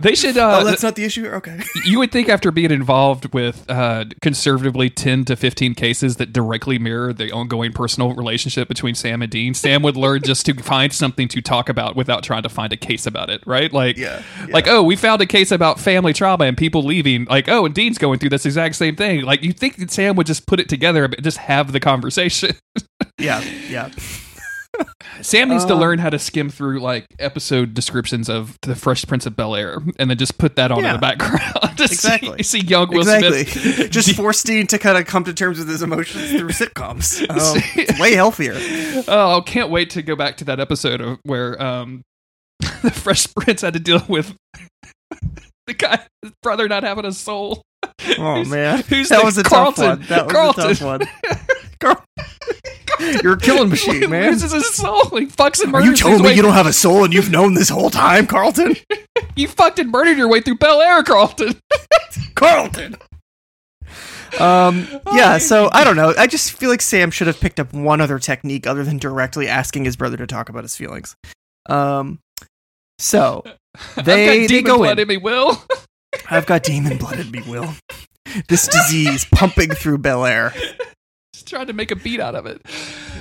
They 0.00 0.14
should. 0.14 0.36
Uh, 0.36 0.60
oh, 0.60 0.64
that's 0.64 0.82
not 0.82 0.94
the 0.96 1.04
issue. 1.04 1.26
Okay. 1.26 1.60
you 1.84 1.98
would 1.98 2.12
think 2.12 2.28
after 2.28 2.50
being 2.50 2.70
involved 2.70 3.32
with 3.34 3.68
uh, 3.70 4.04
conservatively 4.22 4.90
10 4.90 5.24
to 5.26 5.36
15 5.36 5.74
cases 5.74 6.16
that 6.16 6.32
directly 6.32 6.78
mirror 6.78 7.12
the 7.12 7.32
ongoing 7.32 7.72
personal 7.72 8.14
relationship 8.14 8.68
between 8.68 8.94
Sam 8.94 9.22
and 9.22 9.30
Dean, 9.30 9.54
Sam 9.54 9.82
would 9.82 9.96
learn 9.96 10.22
just 10.22 10.46
to 10.46 10.54
find 10.54 10.92
something 10.92 11.28
to 11.28 11.40
talk 11.40 11.68
about 11.68 11.96
without 11.96 12.22
trying 12.22 12.42
to 12.42 12.48
find 12.48 12.72
a 12.72 12.76
case 12.76 13.06
about 13.06 13.30
it, 13.30 13.42
right? 13.46 13.72
Like, 13.72 13.96
Yeah. 13.96 14.22
like 14.48 14.66
oh, 14.68 14.82
we 14.82 14.96
found 14.96 15.22
a 15.22 15.26
case 15.26 15.50
about 15.50 15.80
family 15.80 16.12
trauma 16.12 16.44
and 16.44 16.56
people 16.56 16.82
leaving. 16.82 17.24
Like, 17.24 17.48
oh, 17.48 17.66
and 17.66 17.74
Dean's 17.74 17.98
going 17.98 18.18
through 18.18 18.30
this 18.30 18.46
exact 18.46 18.76
same 18.76 18.96
thing. 18.96 19.22
Like, 19.22 19.42
you 19.42 19.52
think 19.52 19.76
that 19.76 19.90
Sam 19.90 20.16
would 20.16 20.26
just 20.26 20.46
put 20.46 20.60
it 20.60 20.68
together, 20.68 21.08
but 21.08 21.22
just 21.22 21.38
have 21.38 21.72
the 21.72 21.80
conversation. 21.80 22.56
yeah, 23.18 23.40
yeah. 23.68 23.90
Sam 25.22 25.48
needs 25.48 25.64
to 25.66 25.74
Um, 25.74 25.80
learn 25.80 25.98
how 25.98 26.10
to 26.10 26.18
skim 26.18 26.50
through 26.50 26.80
like 26.80 27.06
episode 27.18 27.72
descriptions 27.74 28.28
of 28.28 28.58
the 28.62 28.74
Fresh 28.74 29.06
Prince 29.06 29.26
of 29.26 29.36
Bel 29.36 29.54
Air 29.54 29.78
and 29.98 30.10
then 30.10 30.16
just 30.18 30.36
put 30.38 30.56
that 30.56 30.70
on 30.70 30.84
in 30.84 30.92
the 30.92 30.98
background. 30.98 31.42
Exactly. 31.78 32.42
See, 32.42 32.60
see 32.60 32.66
young 32.66 32.88
Will 32.88 33.00
exactly. 33.00 33.44
Smith. 33.44 33.90
Just 33.90 34.16
force 34.16 34.42
Dean 34.42 34.66
to 34.68 34.78
kind 34.78 34.96
of 34.96 35.06
come 35.06 35.24
to 35.24 35.34
terms 35.34 35.58
with 35.58 35.68
his 35.68 35.82
emotions 35.82 36.30
through 36.30 36.48
sitcoms. 36.48 37.20
Um, 37.30 37.62
it's 37.76 38.00
way 38.00 38.14
healthier. 38.14 38.54
Oh, 39.06 39.38
I 39.38 39.40
can't 39.42 39.68
wait 39.70 39.90
to 39.90 40.00
go 40.02 40.16
back 40.16 40.38
to 40.38 40.44
that 40.46 40.58
episode 40.58 41.02
of 41.02 41.18
where 41.24 41.60
um, 41.62 42.00
the 42.82 42.90
Fresh 42.90 43.32
Prince 43.34 43.60
had 43.60 43.74
to 43.74 43.78
deal 43.80 44.02
with 44.08 44.34
the 45.66 45.74
guy, 45.74 46.00
his 46.22 46.32
brother 46.42 46.66
not 46.66 46.82
having 46.82 47.04
a 47.04 47.12
soul. 47.12 47.62
Oh 47.82 48.36
Who's- 48.36 48.48
man, 48.48 48.82
who's 48.88 49.10
that 49.10 49.22
was 49.22 49.36
a 49.36 49.42
Carlton. 49.42 49.84
tough 49.84 49.98
one. 49.98 50.08
That 50.08 50.24
was 50.24 50.32
Carlton. 50.32 50.64
a 50.70 50.74
tough 50.74 50.82
one. 50.82 51.00
Carl- 51.80 52.04
You're 53.22 53.34
a 53.34 53.38
killing 53.38 53.68
machine, 53.68 54.02
He 54.02 54.06
man. 54.06 54.30
loses 54.32 54.52
his 54.52 54.74
soul. 54.74 55.04
He 55.10 55.26
fucks 55.26 55.62
and 55.62 55.74
Are 55.74 55.82
you 55.84 55.94
telling 55.94 56.18
me 56.22 56.28
way- 56.28 56.34
you 56.34 56.42
don't 56.42 56.54
have 56.54 56.66
a 56.66 56.72
soul 56.72 57.04
and 57.04 57.12
you've 57.12 57.30
known 57.30 57.54
this 57.54 57.68
whole 57.68 57.90
time, 57.90 58.26
Carlton? 58.26 58.76
You 59.34 59.48
fucked 59.48 59.78
and 59.78 59.90
murdered 59.90 60.16
your 60.16 60.28
way 60.28 60.40
through 60.40 60.56
Bel 60.56 60.80
Air, 60.80 61.02
Carlton. 61.02 61.60
Carlton. 62.34 62.96
Um. 64.38 64.86
Yeah. 65.12 65.38
So 65.38 65.68
I 65.72 65.84
don't 65.84 65.96
know. 65.96 66.14
I 66.16 66.26
just 66.26 66.52
feel 66.52 66.70
like 66.70 66.80
Sam 66.82 67.10
should 67.10 67.26
have 67.26 67.38
picked 67.40 67.60
up 67.60 67.72
one 67.72 68.00
other 68.00 68.18
technique 68.18 68.66
other 68.66 68.82
than 68.84 68.98
directly 68.98 69.46
asking 69.48 69.84
his 69.84 69.96
brother 69.96 70.16
to 70.18 70.26
talk 70.26 70.48
about 70.48 70.64
his 70.64 70.76
feelings. 70.76 71.14
Um. 71.68 72.18
So 72.98 73.42
I've 73.96 74.04
they 74.04 74.26
got 74.26 74.32
they 74.32 74.46
demon 74.46 74.64
go 74.64 74.76
blood 74.78 74.98
in. 74.98 75.02
in 75.02 75.08
me, 75.08 75.16
Will. 75.18 75.62
I've 76.30 76.46
got 76.46 76.62
demon 76.62 76.96
blood 76.98 77.18
in 77.20 77.30
me, 77.30 77.42
Will. 77.46 77.74
This 78.48 78.66
disease 78.68 79.26
pumping 79.32 79.70
through 79.70 79.98
Bel 79.98 80.24
Air. 80.26 80.52
Just 81.46 81.54
trying 81.54 81.66
to 81.68 81.72
make 81.72 81.90
a 81.92 81.96
beat 81.96 82.18
out 82.20 82.34
of 82.34 82.46
it. 82.46 82.60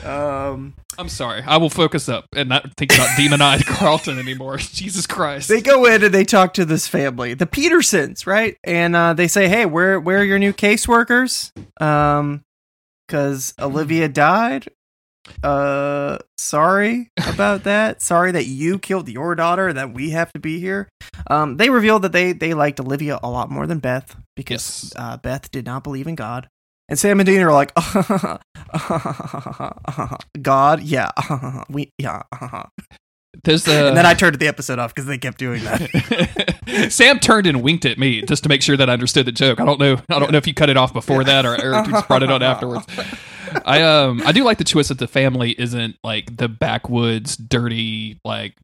Um. 0.05 0.73
I'm 0.97 1.09
sorry. 1.09 1.41
I 1.45 1.57
will 1.57 1.69
focus 1.69 2.07
up 2.07 2.25
and 2.35 2.47
not 2.49 2.73
think 2.77 2.93
about 2.95 3.09
demon-eyed 3.17 3.65
Carlton 3.65 4.17
anymore. 4.17 4.55
Jesus 4.59 5.05
Christ. 5.05 5.49
They 5.49 5.61
go 5.61 5.85
in 5.85 6.03
and 6.05 6.13
they 6.13 6.23
talk 6.23 6.53
to 6.53 6.63
this 6.65 6.88
family, 6.88 7.33
the 7.33 7.45
Petersons, 7.45 8.25
right? 8.25 8.57
And 8.63 8.95
uh, 8.95 9.13
they 9.13 9.27
say, 9.27 9.47
"Hey, 9.49 9.65
where 9.65 9.99
where 9.99 10.19
are 10.19 10.23
your 10.23 10.39
new 10.39 10.53
caseworkers? 10.53 11.51
Um, 11.81 12.43
because 13.07 13.53
Olivia 13.59 14.07
died. 14.07 14.69
Uh, 15.43 16.19
sorry 16.38 17.11
about 17.27 17.63
that. 17.65 18.01
Sorry 18.01 18.31
that 18.31 18.45
you 18.45 18.79
killed 18.79 19.09
your 19.09 19.35
daughter. 19.35 19.67
and 19.67 19.77
That 19.77 19.93
we 19.93 20.11
have 20.11 20.31
to 20.33 20.39
be 20.39 20.59
here." 20.59 20.88
Um, 21.27 21.57
they 21.57 21.69
revealed 21.69 22.03
that 22.03 22.11
they 22.13 22.31
they 22.31 22.53
liked 22.53 22.79
Olivia 22.79 23.19
a 23.21 23.29
lot 23.29 23.51
more 23.51 23.67
than 23.67 23.79
Beth 23.79 24.15
because 24.35 24.83
Yes. 24.85 24.93
uh, 24.95 25.17
Beth 25.17 25.51
did 25.51 25.65
not 25.65 25.83
believe 25.83 26.07
in 26.07 26.15
God. 26.15 26.47
And 26.88 27.00
Sam 27.00 27.19
and 27.19 27.26
Dean 27.26 27.41
are 27.41 27.52
like, 27.52 27.74
God, 30.41 30.84
yeah, 30.84 31.10
we, 31.69 31.91
yeah. 31.98 32.21
There's 33.43 33.67
uh, 33.67 33.88
And 33.88 33.98
then 33.98 34.06
I 34.06 34.13
turned 34.13 34.38
the 34.38 34.48
episode 34.48 34.80
off 34.80 34.93
because 34.93 35.08
they 35.08 35.17
kept 35.17 35.38
doing 35.38 35.63
that. 35.63 36.89
Sam 36.91 37.19
turned 37.19 37.48
and 37.48 37.63
winked 37.63 37.86
at 37.86 37.98
me 37.98 38.21
just 38.21 38.43
to 38.43 38.50
make 38.50 38.62
sure 38.62 38.78
that 38.78 38.89
I 38.89 38.93
understood 38.93 39.26
the 39.26 39.32
joke. 39.32 39.60
I 39.60 39.65
don't 39.65 39.80
know. 39.80 40.00
I 40.10 40.19
don't 40.19 40.32
know 40.32 40.38
if 40.38 40.48
you 40.48 40.54
cut 40.54 40.69
it 40.69 40.78
off 40.78 40.93
before 40.93 41.24
that 41.24 41.45
or, 41.45 41.54
or 41.54 41.84
just 41.86 42.08
brought 42.08 42.24
it 42.24 42.32
on 42.32 42.41
afterwards. 42.41 42.86
I 43.65 43.84
um 43.84 44.21
I 44.26 44.32
do 44.32 44.43
like 44.43 44.58
the 44.58 44.63
twist 44.63 44.89
that 44.89 45.00
the 45.00 45.08
family 45.08 45.52
isn't 45.52 45.98
like 46.04 46.38
the 46.38 46.48
backwoods, 46.48 47.38
dirty, 47.38 48.19
like 48.26 48.56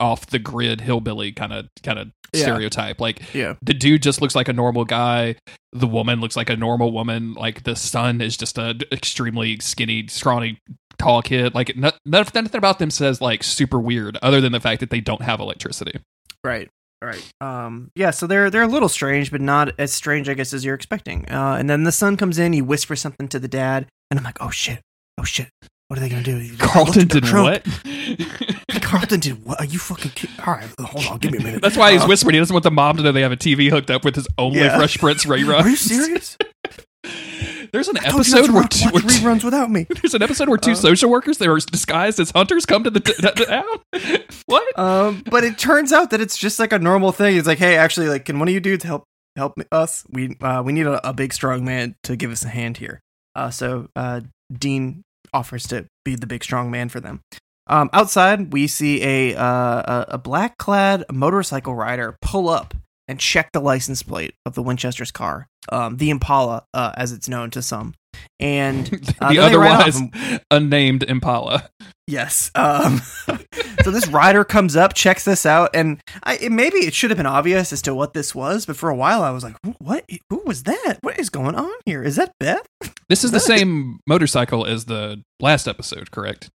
off 0.00 0.26
the 0.26 0.38
grid 0.38 0.80
hillbilly 0.80 1.32
kind 1.32 1.52
of 1.52 1.68
kind 1.82 1.98
of 1.98 2.08
Yeah. 2.32 2.42
stereotype. 2.42 3.00
Like 3.00 3.22
Yeah. 3.34 3.54
the 3.62 3.74
dude 3.74 4.02
just 4.02 4.20
looks 4.20 4.34
like 4.34 4.48
a 4.48 4.52
normal 4.52 4.84
guy. 4.84 5.36
The 5.72 5.86
woman 5.86 6.20
looks 6.20 6.36
like 6.36 6.50
a 6.50 6.56
normal 6.56 6.92
woman. 6.92 7.34
Like 7.34 7.62
the 7.64 7.76
son 7.76 8.20
is 8.20 8.36
just 8.36 8.58
a 8.58 8.74
extremely 8.92 9.58
skinny, 9.60 10.06
scrawny, 10.08 10.58
tall 10.98 11.22
kid. 11.22 11.54
Like 11.54 11.76
no, 11.76 11.92
nothing 12.04 12.48
about 12.54 12.78
them 12.78 12.90
says 12.90 13.20
like 13.20 13.42
super 13.44 13.78
weird, 13.78 14.16
other 14.22 14.40
than 14.40 14.52
the 14.52 14.60
fact 14.60 14.80
that 14.80 14.90
they 14.90 15.00
don't 15.00 15.22
have 15.22 15.40
electricity. 15.40 16.00
Right. 16.42 16.68
Right. 17.02 17.30
Um. 17.42 17.90
Yeah. 17.94 18.10
So 18.10 18.26
they're 18.26 18.50
they're 18.50 18.62
a 18.62 18.66
little 18.68 18.88
strange, 18.88 19.30
but 19.30 19.40
not 19.42 19.78
as 19.78 19.92
strange, 19.92 20.28
I 20.30 20.34
guess, 20.34 20.54
as 20.54 20.64
you're 20.64 20.74
expecting. 20.74 21.30
Uh. 21.30 21.56
And 21.58 21.68
then 21.68 21.84
the 21.84 21.92
son 21.92 22.16
comes 22.16 22.38
in. 22.38 22.54
He 22.54 22.62
whispers 22.62 23.00
something 23.02 23.28
to 23.28 23.38
the 23.38 23.48
dad, 23.48 23.86
and 24.10 24.18
I'm 24.18 24.24
like, 24.24 24.38
oh 24.40 24.48
shit, 24.50 24.80
oh 25.18 25.24
shit. 25.24 25.48
What 25.88 25.98
are 25.98 26.00
they 26.00 26.08
gonna 26.08 26.22
do? 26.22 26.56
Carlton 26.58 27.02
"Look 27.02 27.02
at 27.02 27.08
the 27.10 27.20
did 27.20 27.28
trunk." 27.28 27.64
what? 27.66 28.55
Carlton 28.86 29.20
did 29.20 29.44
what? 29.44 29.60
Are 29.60 29.64
you 29.66 29.78
fucking? 29.78 30.12
Kid- 30.12 30.30
All 30.46 30.54
right, 30.54 30.68
hold 30.80 31.06
on, 31.06 31.18
give 31.18 31.32
me 31.32 31.38
a 31.38 31.42
minute. 31.42 31.62
That's 31.62 31.76
why 31.76 31.92
he's 31.92 32.02
Uh, 32.02 32.06
whispering. 32.06 32.34
He 32.34 32.38
doesn't 32.40 32.54
want 32.54 32.62
the 32.64 32.70
mom 32.70 32.96
to 32.98 33.02
know 33.02 33.12
they 33.12 33.22
have 33.22 33.32
a 33.32 33.36
TV 33.36 33.68
hooked 33.68 33.90
up 33.90 34.04
with 34.04 34.14
his 34.14 34.28
only 34.38 34.60
Yeah. 34.60 34.76
Fresh 34.76 34.98
Prince 34.98 35.24
reruns. 35.26 35.64
Are 35.64 35.68
you 35.68 35.76
serious? 35.76 36.36
There's 37.72 37.88
an 37.88 37.98
I 37.98 38.10
told 38.10 38.26
you 38.26 38.32
not 38.34 38.40
episode 38.44 38.54
where, 38.54 38.64
two, 38.68 38.88
where 38.90 39.02
reruns 39.02 39.44
without 39.44 39.70
me. 39.70 39.86
there's 40.02 40.14
an 40.14 40.22
episode 40.22 40.48
where 40.48 40.56
two 40.56 40.72
Uh. 40.72 40.76
social 40.76 41.10
workers 41.10 41.38
they 41.38 41.48
were 41.48 41.58
disguised 41.58 42.18
as 42.20 42.30
hunters 42.30 42.64
come 42.64 42.84
to 42.84 42.90
the, 42.90 43.00
t- 43.00 43.12
the 43.18 43.32
town. 43.32 44.20
what? 44.46 44.78
Um, 44.78 45.22
but 45.30 45.44
it 45.44 45.58
turns 45.58 45.92
out 45.92 46.10
that 46.10 46.20
it's 46.20 46.36
just 46.38 46.58
like 46.58 46.72
a 46.72 46.78
normal 46.78 47.12
thing. 47.12 47.36
It's 47.36 47.46
like, 47.46 47.58
hey, 47.58 47.76
actually, 47.76 48.08
like, 48.08 48.24
can 48.24 48.38
one 48.38 48.48
of 48.48 48.54
you 48.54 48.60
dudes 48.60 48.84
help 48.84 49.04
help 49.36 49.54
us? 49.72 50.04
We 50.10 50.36
uh, 50.40 50.62
we 50.64 50.72
need 50.72 50.86
a, 50.86 51.06
a 51.08 51.12
big 51.12 51.32
strong 51.32 51.64
man 51.64 51.96
to 52.04 52.16
give 52.16 52.30
us 52.30 52.44
a 52.44 52.48
hand 52.48 52.78
here. 52.78 53.00
Uh, 53.34 53.50
so 53.50 53.88
uh, 53.94 54.22
Dean 54.52 55.02
offers 55.34 55.66
to 55.68 55.86
be 56.04 56.14
the 56.14 56.26
big 56.26 56.42
strong 56.44 56.70
man 56.70 56.88
for 56.88 57.00
them. 57.00 57.20
Um, 57.68 57.90
outside, 57.92 58.52
we 58.52 58.66
see 58.66 59.02
a 59.02 59.36
uh, 59.36 60.04
a, 60.08 60.18
black 60.18 60.56
clad 60.58 61.04
motorcycle 61.12 61.74
rider 61.74 62.16
pull 62.20 62.48
up 62.48 62.74
and 63.08 63.18
check 63.18 63.50
the 63.52 63.60
license 63.60 64.02
plate 64.02 64.34
of 64.44 64.54
the 64.54 64.62
Winchester's 64.62 65.10
car, 65.10 65.48
um, 65.70 65.96
the 65.96 66.10
Impala, 66.10 66.64
uh, 66.74 66.92
as 66.96 67.12
it's 67.12 67.28
known 67.28 67.50
to 67.50 67.62
some. 67.62 67.94
And 68.40 68.86
uh, 69.20 69.28
the 69.30 69.36
then 69.36 69.50
they 69.50 69.56
ran 69.56 69.74
otherwise 69.76 69.96
and- 69.96 70.40
unnamed 70.50 71.02
Impala. 71.02 71.68
Yes. 72.06 72.52
Um, 72.54 73.02
so 73.82 73.90
this 73.90 74.06
rider 74.06 74.44
comes 74.44 74.76
up, 74.76 74.94
checks 74.94 75.24
this 75.24 75.44
out, 75.44 75.70
and 75.74 76.00
I 76.22 76.36
it, 76.36 76.52
maybe 76.52 76.78
it 76.78 76.94
should 76.94 77.10
have 77.10 77.16
been 77.16 77.26
obvious 77.26 77.72
as 77.72 77.82
to 77.82 77.94
what 77.94 78.14
this 78.14 78.32
was, 78.32 78.64
but 78.64 78.76
for 78.76 78.88
a 78.90 78.94
while 78.94 79.22
I 79.22 79.30
was 79.30 79.42
like, 79.42 79.56
"What? 79.78 80.04
Who 80.30 80.42
was 80.46 80.62
that? 80.64 80.98
What 81.00 81.18
is 81.18 81.30
going 81.30 81.56
on 81.56 81.72
here? 81.84 82.04
Is 82.04 82.14
that 82.14 82.32
Beth? 82.38 82.66
This 83.08 83.24
is 83.24 83.32
the 83.32 83.40
same 83.40 83.98
motorcycle 84.06 84.64
as 84.64 84.84
the 84.84 85.22
last 85.40 85.66
episode, 85.66 86.12
correct? 86.12 86.48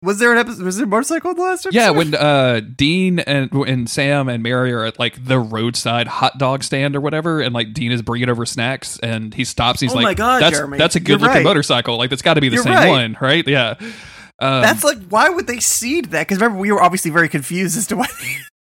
Was 0.00 0.18
there 0.20 0.30
an 0.30 0.38
episode? 0.38 0.62
Was 0.64 0.76
there 0.76 0.84
a 0.84 0.88
motorcycle 0.88 1.32
in 1.32 1.36
the 1.36 1.42
last 1.42 1.66
episode? 1.66 1.76
Yeah, 1.76 1.90
when 1.90 2.14
uh, 2.14 2.60
Dean 2.60 3.18
and 3.18 3.52
and 3.52 3.90
Sam 3.90 4.28
and 4.28 4.42
Mary 4.44 4.72
are 4.72 4.84
at 4.84 4.98
like 4.98 5.24
the 5.24 5.40
roadside 5.40 6.06
hot 6.06 6.38
dog 6.38 6.62
stand 6.62 6.94
or 6.94 7.00
whatever, 7.00 7.40
and 7.40 7.52
like 7.52 7.72
Dean 7.72 7.90
is 7.90 8.00
bringing 8.02 8.28
over 8.28 8.46
snacks, 8.46 8.98
and 9.00 9.34
he 9.34 9.44
stops. 9.44 9.82
And 9.82 9.90
he's 9.90 9.94
Oh 9.94 9.98
like, 9.98 10.04
my 10.04 10.14
God, 10.14 10.40
"That's 10.42 10.56
Jeremy. 10.56 10.78
that's 10.78 10.94
a 10.94 11.00
You're 11.00 11.04
good 11.04 11.20
looking 11.22 11.34
right. 11.38 11.44
motorcycle. 11.44 11.96
Like 11.98 12.10
that's 12.10 12.22
got 12.22 12.34
to 12.34 12.40
be 12.40 12.48
the 12.48 12.54
You're 12.54 12.62
same 12.64 12.74
right. 12.74 12.88
one, 12.88 13.16
right? 13.20 13.46
Yeah." 13.46 13.74
Um, 14.40 14.62
that's 14.62 14.84
like, 14.84 14.98
why 15.08 15.28
would 15.30 15.48
they 15.48 15.58
seed 15.58 16.12
that? 16.12 16.28
Because 16.28 16.38
remember, 16.40 16.60
we 16.60 16.70
were 16.70 16.80
obviously 16.80 17.10
very 17.10 17.28
confused 17.28 17.76
as 17.76 17.88
to 17.88 17.96
why 17.96 18.06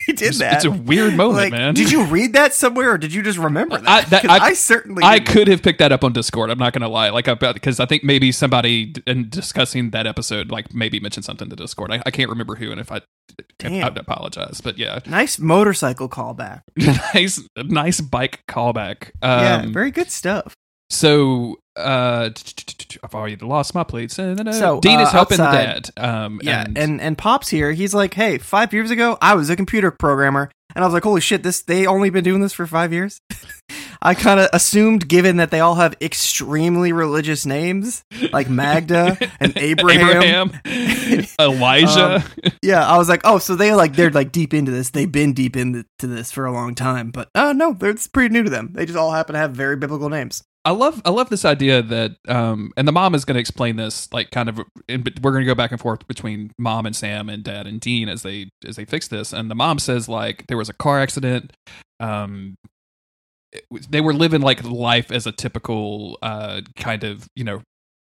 they 0.07 0.13
did 0.15 0.29
it's, 0.29 0.39
that. 0.39 0.55
it's 0.55 0.65
a 0.65 0.71
weird 0.71 1.15
moment, 1.15 1.37
like, 1.37 1.53
man. 1.53 1.75
did 1.75 1.91
you 1.91 2.05
read 2.05 2.33
that 2.35 2.53
somewhere, 2.55 2.93
or 2.93 2.99
did 2.99 3.13
you 3.13 3.23
just 3.23 3.39
remember 3.39 3.79
that? 3.79 3.89
I- 3.89 4.03
that- 4.09 4.31
I- 4.31 4.39
I 4.47 4.53
certainly, 4.55 5.03
I 5.05 5.19
didn't. 5.19 5.29
could 5.33 5.49
have 5.49 5.63
picked 5.63 5.79
that 5.81 5.93
up 5.93 6.05
on 6.05 6.13
Discord. 6.13 6.51
I'm 6.51 6.59
not 6.59 6.73
gonna 6.73 6.89
lie, 6.89 7.11
like 7.11 7.29
about 7.29 7.55
because 7.55 7.81
I 7.81 7.87
think 7.87 8.05
maybe 8.05 8.33
somebody 8.33 8.95
in 9.07 9.29
discussing 9.29 9.91
that 9.91 10.07
episode, 10.07 10.51
like 10.51 10.73
maybe 10.75 11.01
mentioned 11.01 11.25
something 11.25 11.49
to 11.51 11.57
Discord. 11.57 11.93
I, 11.93 12.03
I 12.07 12.11
can't 12.11 12.31
remember 12.31 12.55
who, 12.57 12.71
and 12.71 12.81
if 12.81 12.91
I, 12.93 13.01
Damn. 13.59 13.85
I 13.85 13.89
apologize, 13.89 14.61
but 14.61 14.79
yeah, 14.79 15.01
Nice 15.07 15.39
motorcycle 15.39 16.09
callback. 16.09 16.63
nice, 17.15 17.41
nice 17.57 18.01
bike 18.01 18.43
callback. 18.49 19.11
Um, 19.23 19.41
yeah, 19.41 19.67
very 19.69 19.91
good 19.91 20.11
stuff. 20.11 20.55
So, 20.89 21.59
uh, 21.77 22.31
I've 23.03 23.15
already 23.15 23.37
lost 23.37 23.75
my 23.75 23.85
plates. 23.85 24.15
So, 24.15 24.35
Dean 24.35 24.49
is 24.49 24.63
uh, 24.63 25.13
helping 25.13 25.41
outside- 25.41 25.85
the 25.85 25.93
dad. 25.93 26.05
Um, 26.25 26.41
Yeah, 26.43 26.63
and, 26.63 26.79
and, 26.79 27.01
and 27.01 27.19
Pop's 27.19 27.49
here. 27.49 27.73
He's 27.73 27.93
like, 27.95 28.15
"Hey, 28.15 28.39
five 28.39 28.73
years 28.73 28.91
ago, 28.91 29.19
I 29.21 29.35
was 29.35 29.51
a 29.51 29.57
computer 29.57 29.91
programmer," 29.91 30.51
and 30.75 30.85
I 30.85 30.87
was 30.87 30.95
like, 30.95 31.03
"Holy 31.03 31.21
shit! 31.21 31.43
This 31.43 31.63
they 31.63 31.87
only 31.87 32.09
been 32.11 32.25
doing 32.25 32.41
this 32.41 32.53
for 32.53 32.67
five 32.67 32.93
years." 32.93 33.21
I 34.03 34.15
kind 34.15 34.39
of 34.39 34.49
assumed, 34.53 35.09
given 35.09 35.39
that 35.39 35.51
they 35.51 35.59
all 35.61 35.75
have 35.77 35.95
extremely 36.01 36.93
religious 36.93 37.45
names 37.47 38.05
like 38.33 38.49
Magda 38.49 39.19
and 39.41 39.57
Abraham. 39.57 40.53
Abraham, 40.65 41.25
Elijah. 41.41 42.23
Yeah, 42.63 42.87
I 42.87 42.97
was 42.99 43.09
like, 43.09 43.23
"Oh, 43.25 43.39
so 43.39 43.57
they 43.57 43.75
like 43.75 43.97
they're 43.97 44.11
like 44.11 44.33
deep 44.33 44.55
into 44.55 44.71
this. 44.71 44.91
They've 44.91 45.11
been 45.11 45.33
deep 45.33 45.57
into 45.57 45.85
this 46.01 46.31
for 46.33 46.47
a 46.47 46.53
long 46.53 46.75
time." 46.75 47.11
But 47.11 47.29
uh 47.35 47.53
no, 47.53 47.77
it's 47.83 48.07
pretty 48.07 48.33
new 48.33 48.45
to 48.45 48.51
them. 48.51 48.71
They 48.73 48.87
just 48.87 48.97
all 48.99 49.11
happen 49.13 49.33
to 49.35 49.39
have 49.41 49.53
very 49.53 49.77
biblical 49.77 50.09
names. 50.09 50.43
I 50.67 50.71
love 50.73 51.01
I 51.05 51.11
love 51.11 51.31
this 51.31 51.45
idea 51.45 51.81
that 51.81 52.17
um 52.27 52.73
and 52.77 52.89
the 52.89 52.93
mom 52.93 53.15
is 53.15 53.25
going 53.25 53.37
to 53.37 53.41
explain 53.41 53.77
this 53.77 54.13
like 54.13 54.33
kind 54.33 54.49
of 54.49 54.59
we're 54.59 55.31
going 55.31 55.45
to 55.45 55.47
go 55.47 55.55
back 55.55 55.71
and 55.71 55.81
forth 55.81 56.07
between 56.09 56.51
mom 56.59 56.87
and 56.87 56.97
Sam 56.97 57.29
and 57.29 57.45
dad 57.45 57.69
and 57.69 57.81
Dean 57.81 58.09
as 58.09 58.23
they 58.23 58.51
as 58.67 58.75
they 58.75 58.85
fix 58.85 59.07
this. 59.07 59.33
And 59.33 59.49
the 59.49 59.55
mom 59.55 59.79
says 59.79 60.09
like 60.09 60.45
there 60.49 60.57
was 60.57 60.69
a 60.69 60.73
car 60.73 61.01
accident 61.01 61.53
um 62.01 62.57
it 63.53 63.65
they 63.89 64.01
were 64.01 64.13
living 64.13 64.41
like 64.41 64.65
life 64.65 65.13
as 65.13 65.25
a 65.25 65.33
typical 65.33 66.19
uh 66.21 66.63
kind 66.75 67.05
of 67.05 67.29
you 67.37 67.45
know 67.45 67.63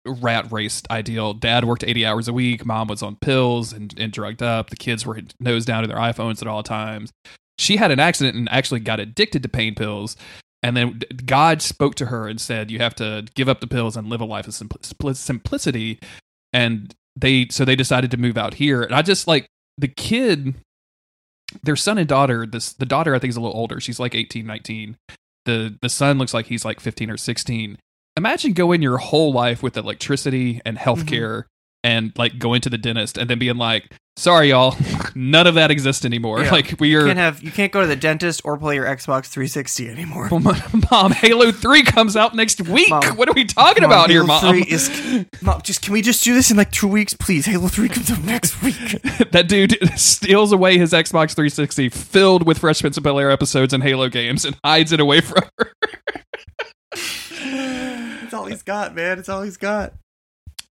rat 0.06 0.50
raced 0.50 0.90
ideal. 0.90 1.34
Dad 1.34 1.66
worked 1.66 1.84
80 1.84 2.06
hours 2.06 2.28
a 2.28 2.32
week 2.32 2.64
mom 2.64 2.88
was 2.88 3.02
on 3.02 3.16
pills 3.16 3.74
and, 3.74 3.94
and 3.98 4.10
drugged 4.10 4.42
up. 4.42 4.70
The 4.70 4.76
kids 4.76 5.04
were 5.04 5.20
nose 5.38 5.66
down 5.66 5.82
to 5.82 5.88
their 5.88 5.98
iPhones 5.98 6.40
at 6.40 6.48
all 6.48 6.62
times. 6.62 7.12
She 7.58 7.76
had 7.76 7.90
an 7.90 8.00
accident 8.00 8.36
and 8.36 8.48
actually 8.50 8.80
got 8.80 9.00
addicted 9.00 9.42
to 9.42 9.50
pain 9.50 9.74
pills 9.74 10.16
and 10.62 10.76
then 10.76 11.00
God 11.24 11.62
spoke 11.62 11.94
to 11.96 12.06
her 12.06 12.26
and 12.26 12.40
said, 12.40 12.70
"You 12.70 12.78
have 12.78 12.94
to 12.96 13.26
give 13.34 13.48
up 13.48 13.60
the 13.60 13.66
pills 13.66 13.96
and 13.96 14.08
live 14.08 14.20
a 14.20 14.24
life 14.24 14.48
of 14.48 14.54
simpli- 14.54 15.16
simplicity." 15.16 16.00
And 16.52 16.94
they 17.16 17.46
so 17.50 17.64
they 17.64 17.76
decided 17.76 18.10
to 18.10 18.16
move 18.16 18.36
out 18.36 18.54
here. 18.54 18.82
And 18.82 18.94
I 18.94 19.02
just 19.02 19.26
like 19.26 19.48
the 19.76 19.88
kid, 19.88 20.54
their 21.62 21.76
son 21.76 21.98
and 21.98 22.08
daughter. 22.08 22.46
This 22.46 22.72
the 22.72 22.86
daughter 22.86 23.14
I 23.14 23.18
think 23.18 23.30
is 23.30 23.36
a 23.36 23.40
little 23.40 23.58
older. 23.58 23.80
She's 23.80 24.00
like 24.00 24.14
18, 24.14 24.46
19. 24.46 24.96
The 25.44 25.76
the 25.80 25.88
son 25.88 26.18
looks 26.18 26.34
like 26.34 26.46
he's 26.46 26.64
like 26.64 26.80
15 26.80 27.10
or 27.10 27.16
16. 27.16 27.78
Imagine 28.16 28.52
going 28.52 28.82
your 28.82 28.98
whole 28.98 29.32
life 29.32 29.62
with 29.62 29.76
electricity 29.76 30.60
and 30.64 30.76
mm-hmm. 30.76 30.88
healthcare 30.88 31.44
and 31.84 32.12
like 32.16 32.38
going 32.38 32.60
to 32.62 32.70
the 32.70 32.78
dentist 32.78 33.16
and 33.18 33.28
then 33.30 33.38
being 33.38 33.56
like, 33.56 33.92
"Sorry, 34.16 34.50
y'all, 34.50 34.76
none 35.14 35.46
of 35.46 35.54
that 35.54 35.70
exists 35.70 36.04
anymore." 36.04 36.42
Yeah. 36.42 36.50
Like 36.50 36.74
we 36.80 36.90
You 36.90 37.00
are. 37.00 37.06
can't 37.06 37.18
have 37.18 37.42
you 37.42 37.50
can't 37.50 37.70
go 37.72 37.80
to 37.80 37.86
the 37.86 37.96
dentist 37.96 38.40
or 38.44 38.56
play 38.58 38.74
your 38.74 38.84
Xbox 38.84 39.26
360 39.26 39.88
anymore. 39.88 40.28
Mom, 40.90 41.12
Halo 41.12 41.52
Three 41.52 41.82
comes 41.82 42.16
out 42.16 42.34
next 42.34 42.60
week. 42.68 42.90
Mom. 42.90 43.04
what 43.16 43.28
are 43.28 43.32
we 43.34 43.44
talking 43.44 43.82
Mom, 43.82 43.90
about 43.92 44.10
here, 44.10 44.24
Mom? 44.24 44.40
3 44.40 44.62
is- 44.62 45.26
Mom, 45.42 45.60
just 45.62 45.82
can 45.82 45.92
we 45.92 46.02
just 46.02 46.24
do 46.24 46.34
this 46.34 46.50
in 46.50 46.56
like 46.56 46.70
two 46.72 46.88
weeks, 46.88 47.14
please? 47.14 47.46
Halo 47.46 47.68
3 47.68 47.88
comes 47.88 48.10
out 48.10 48.22
next 48.24 48.60
week. 48.62 49.00
that 49.30 49.46
dude 49.48 49.78
steals 49.98 50.52
away 50.52 50.78
his 50.78 50.92
Xbox 50.92 51.34
360 51.34 51.88
filled 51.90 52.46
with 52.46 52.58
Fresh 52.58 52.80
Prince 52.80 52.96
of 52.96 53.02
Bel 53.04 53.18
Air 53.18 53.30
episodes 53.30 53.72
and 53.72 53.82
Halo 53.82 54.08
games 54.08 54.44
and 54.44 54.56
hides 54.64 54.90
it 54.92 55.00
away 55.00 55.20
from 55.20 55.42
her. 55.58 55.72
That's 56.92 58.34
all 58.34 58.46
he's 58.46 58.62
got, 58.62 58.94
man. 58.94 59.18
It's 59.18 59.28
all 59.28 59.42
he's 59.42 59.56
got. 59.56 59.94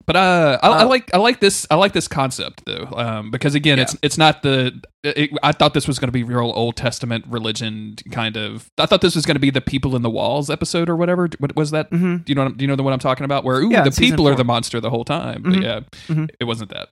But 0.10 0.16
uh, 0.16 0.58
I, 0.64 0.68
I 0.70 0.82
Uh, 0.82 0.88
like 0.88 1.12
I 1.14 1.18
like 1.20 1.40
this 1.40 1.68
I 1.70 1.76
like 1.76 1.94
this 1.94 2.08
concept 2.08 2.64
though 2.66 2.88
um, 2.96 3.30
because 3.30 3.54
again 3.54 3.78
it's 3.78 3.96
it's 4.02 4.18
not 4.18 4.42
the 4.42 4.82
it, 5.04 5.30
I 5.44 5.52
thought 5.52 5.76
this 5.76 5.88
was 5.88 6.00
going 6.00 6.08
to 6.08 6.12
be 6.12 6.24
real 6.24 6.52
Old 6.56 6.76
Testament 6.76 7.26
religion 7.28 7.96
kind 8.12 8.36
of 8.36 8.72
I 8.80 8.88
thought 8.88 9.02
this 9.02 9.14
was 9.14 9.28
going 9.28 9.36
to 9.36 9.40
be 9.40 9.52
the 9.52 9.62
people 9.62 9.96
in 9.96 10.02
the 10.02 10.10
walls 10.10 10.50
episode 10.50 10.90
or 10.90 10.96
whatever 10.96 11.30
what 11.38 11.56
was 11.56 11.70
that 11.72 11.90
hmm 11.92 12.18
do 12.18 12.32
you 12.32 12.36
know 12.36 12.50
do 12.50 12.64
you 12.64 12.68
know 12.68 12.76
the 12.76 12.82
what 12.82 12.92
I'm 12.92 12.98
talking 13.00 13.24
about 13.24 13.44
where 13.44 13.60
ooh 13.62 13.70
Yeah, 13.70 13.84
the 13.84 13.92
people 13.92 14.28
are 14.28 14.34
the 14.34 14.44
monster 14.44 14.80
the 14.82 14.90
whole 14.90 15.06
time 15.06 15.44
Mhm. 15.44 15.54
but 15.54 15.62
yeah 15.62 15.80
Mhm. 16.08 16.30
it 16.40 16.46
wasn't 16.46 16.72
that 16.72 16.90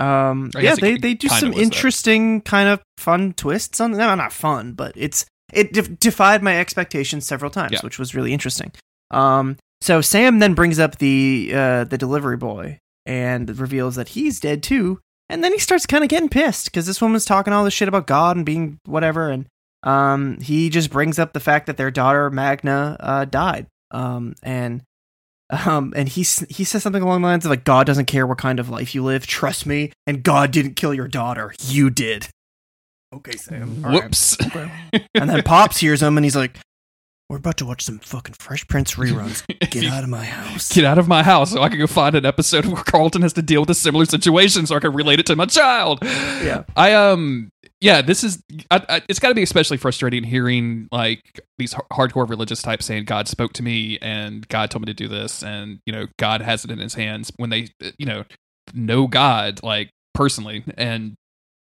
Um, 0.00 0.50
yeah, 0.58 0.74
they, 0.74 0.96
they 0.96 1.14
do 1.14 1.28
some 1.28 1.52
that. 1.52 1.60
interesting 1.60 2.40
kind 2.40 2.68
of 2.68 2.80
fun 2.98 3.32
twists 3.34 3.80
on. 3.80 3.92
No, 3.92 4.12
not 4.16 4.32
fun, 4.32 4.72
but 4.72 4.92
it's 4.96 5.24
it 5.52 5.72
def- 5.72 6.00
defied 6.00 6.42
my 6.42 6.58
expectations 6.58 7.26
several 7.26 7.50
times, 7.52 7.72
Yeah. 7.74 7.80
which 7.82 7.98
was 8.00 8.12
really 8.14 8.32
interesting. 8.32 8.72
Um, 9.12 9.56
so 9.82 10.00
Sam 10.00 10.38
then 10.38 10.54
brings 10.54 10.78
up 10.78 10.98
the 10.98 11.50
uh, 11.54 11.84
the 11.84 11.98
delivery 11.98 12.36
boy 12.36 12.78
and 13.04 13.58
reveals 13.58 13.96
that 13.96 14.10
he's 14.10 14.40
dead 14.40 14.62
too, 14.62 15.00
and 15.28 15.42
then 15.42 15.52
he 15.52 15.58
starts 15.58 15.86
kind 15.86 16.04
of 16.04 16.10
getting 16.10 16.28
pissed 16.28 16.66
because 16.66 16.86
this 16.86 17.00
woman's 17.00 17.24
talking 17.24 17.52
all 17.52 17.64
this 17.64 17.74
shit 17.74 17.88
about 17.88 18.06
God 18.06 18.36
and 18.36 18.46
being 18.46 18.78
whatever, 18.86 19.28
and 19.28 19.46
um, 19.82 20.40
he 20.40 20.70
just 20.70 20.90
brings 20.90 21.18
up 21.18 21.32
the 21.32 21.40
fact 21.40 21.66
that 21.66 21.76
their 21.76 21.90
daughter 21.90 22.30
Magda 22.30 22.96
uh, 23.00 23.24
died, 23.24 23.66
um, 23.90 24.34
and 24.42 24.82
um, 25.50 25.92
and 25.96 26.08
he 26.08 26.22
he 26.22 26.64
says 26.64 26.82
something 26.82 27.02
along 27.02 27.22
the 27.22 27.28
lines 27.28 27.44
of 27.44 27.50
like, 27.50 27.64
"God 27.64 27.86
doesn't 27.86 28.06
care 28.06 28.26
what 28.26 28.38
kind 28.38 28.60
of 28.60 28.70
life 28.70 28.94
you 28.94 29.02
live. 29.02 29.26
Trust 29.26 29.66
me." 29.66 29.92
And 30.06 30.22
God 30.22 30.50
didn't 30.50 30.74
kill 30.74 30.94
your 30.94 31.08
daughter. 31.08 31.54
You 31.66 31.90
did. 31.90 32.28
Okay, 33.14 33.36
Sam. 33.36 33.82
All 33.84 33.90
right. 33.90 34.04
whoops 34.04 34.38
And 35.14 35.28
then 35.28 35.42
Pops 35.42 35.78
hears 35.78 36.02
him, 36.02 36.16
and 36.16 36.24
he's 36.24 36.36
like, 36.36 36.58
"We're 37.32 37.38
about 37.38 37.56
to 37.56 37.64
watch 37.64 37.80
some 37.80 37.98
fucking 37.98 38.34
Fresh 38.34 38.68
Prince 38.68 38.96
reruns. 38.96 39.42
Get 39.70 39.86
out 39.86 40.04
of 40.04 40.10
my 40.10 40.22
house." 40.22 40.70
get 40.70 40.84
out 40.84 40.98
of 40.98 41.08
my 41.08 41.22
house 41.22 41.52
so 41.52 41.62
I 41.62 41.70
can 41.70 41.78
go 41.78 41.86
find 41.86 42.14
an 42.14 42.26
episode 42.26 42.66
where 42.66 42.82
Carlton 42.84 43.22
has 43.22 43.32
to 43.32 43.40
deal 43.40 43.62
with 43.62 43.70
a 43.70 43.74
similar 43.74 44.04
situation 44.04 44.66
so 44.66 44.76
I 44.76 44.80
can 44.80 44.92
relate 44.92 45.18
it 45.18 45.24
to 45.28 45.34
my 45.34 45.46
child. 45.46 46.00
Yeah. 46.02 46.64
I 46.76 46.92
um 46.92 47.50
yeah, 47.80 48.02
this 48.02 48.22
is 48.22 48.42
I, 48.70 48.84
I, 48.86 49.02
it's 49.08 49.18
got 49.18 49.30
to 49.30 49.34
be 49.34 49.42
especially 49.42 49.78
frustrating 49.78 50.24
hearing 50.24 50.88
like 50.92 51.40
these 51.56 51.72
har- 51.72 51.86
hardcore 51.90 52.28
religious 52.28 52.60
types 52.60 52.84
saying 52.84 53.06
God 53.06 53.28
spoke 53.28 53.54
to 53.54 53.62
me 53.62 53.98
and 54.02 54.46
God 54.48 54.70
told 54.70 54.82
me 54.82 54.92
to 54.92 54.94
do 54.94 55.08
this 55.08 55.42
and 55.42 55.78
you 55.86 55.92
know 55.94 56.08
God 56.18 56.42
has 56.42 56.66
it 56.66 56.70
in 56.70 56.80
his 56.80 56.92
hands 56.92 57.32
when 57.38 57.48
they 57.48 57.68
you 57.96 58.04
know 58.04 58.24
know 58.74 59.06
God 59.06 59.62
like 59.62 59.88
personally 60.12 60.64
and 60.76 61.14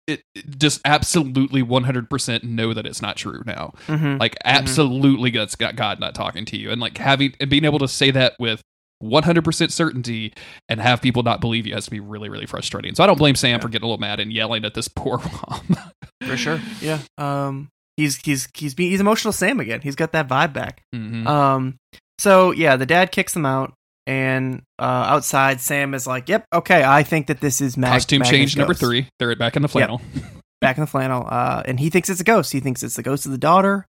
it, 0.07 0.23
it 0.35 0.59
just 0.59 0.81
absolutely 0.85 1.63
100% 1.63 2.43
know 2.45 2.75
that 2.75 2.87
it's 2.87 3.01
not 3.03 3.17
true 3.17 3.43
now 3.47 3.73
Mhm. 3.87 4.19
like 4.19 4.37
absolutely 4.45 5.31
that's 5.31 5.55
got 5.57 5.77
god 5.77 6.01
not 6.01 6.15
talking 6.15 6.45
to 6.47 6.57
you 6.59 6.71
and 6.71 6.81
like 6.81 6.99
having 6.99 7.35
and 7.41 7.49
being 7.49 7.65
able 7.65 7.79
to 7.79 7.89
say 7.89 8.11
that 8.11 8.35
with 8.39 8.63
100% 9.03 9.71
certainty 9.73 10.33
and 10.69 10.81
have 10.81 11.03
people 11.03 11.23
not 11.25 11.41
believe 11.41 11.67
you 11.67 11.75
has 11.75 11.85
to 11.87 11.91
be 11.91 11.99
really 12.01 12.29
really 12.29 12.47
frustrating 12.47 12.95
so 12.95 13.03
i 13.03 13.07
don't 13.07 13.19
blame 13.19 13.35
sam 13.35 13.61
for 13.61 13.69
getting 13.69 13.85
a 13.85 13.89
little 13.89 13.99
mad 14.01 14.21
and 14.21 14.33
yelling 14.33 14.65
at 14.65 14.75
this 14.75 14.89
poor 14.97 15.19
mom 15.19 15.77
for 16.25 16.37
sure. 16.37 16.61
Yeah. 16.81 17.01
Um, 17.19 17.69
he's 17.97 18.17
he's 18.19 18.49
he's 18.55 18.75
be- 18.75 18.91
he's 18.91 19.01
emotional 19.01 19.33
Sam 19.33 19.59
again. 19.59 19.81
He's 19.81 19.97
got 19.97 20.13
that 20.13 20.29
vibe 20.29 20.53
back. 20.53 20.83
Mhm. 20.95 21.27
Um, 21.27 21.75
so 22.19 22.53
yeah, 22.53 22.77
the 22.77 22.87
dad 22.87 23.11
kicks 23.11 23.35
them 23.35 23.45
out, 23.45 23.75
and 24.07 24.63
uh, 24.79 24.83
outside, 24.83 25.61
Sam 25.61 25.95
is 25.95 26.07
like, 26.07 26.29
"Yep, 26.29 26.47
okay, 26.55 26.83
I 26.85 27.03
think 27.03 27.29
that 27.29 27.41
this 27.41 27.61
is 27.61 27.77
Mag- 27.77 27.93
costume 27.93 28.21
Magnus 28.21 28.31
change 28.31 28.57
number 28.57 28.75
ghost." 28.75 28.81
three 28.81 29.09
they're 29.19 29.35
back 29.37 29.57
in 29.57 29.63
the 29.63 29.69
flannel 29.69 30.01
back 30.61 30.77
in 30.77 30.81
the 30.83 30.87
flannel. 30.87 31.27
Uh, 31.29 31.63
and 31.65 31.79
he 31.79 31.91
thinks 31.91 32.09
it's 32.09 32.21
a 32.21 32.25
ghost. 32.25 32.53
He 32.53 32.61
thinks 32.61 32.83
it's 32.83 32.97
the 32.97 33.03
ghost 33.03 33.27
of 33.27 33.33
the 33.33 33.39
daughter 33.39 33.87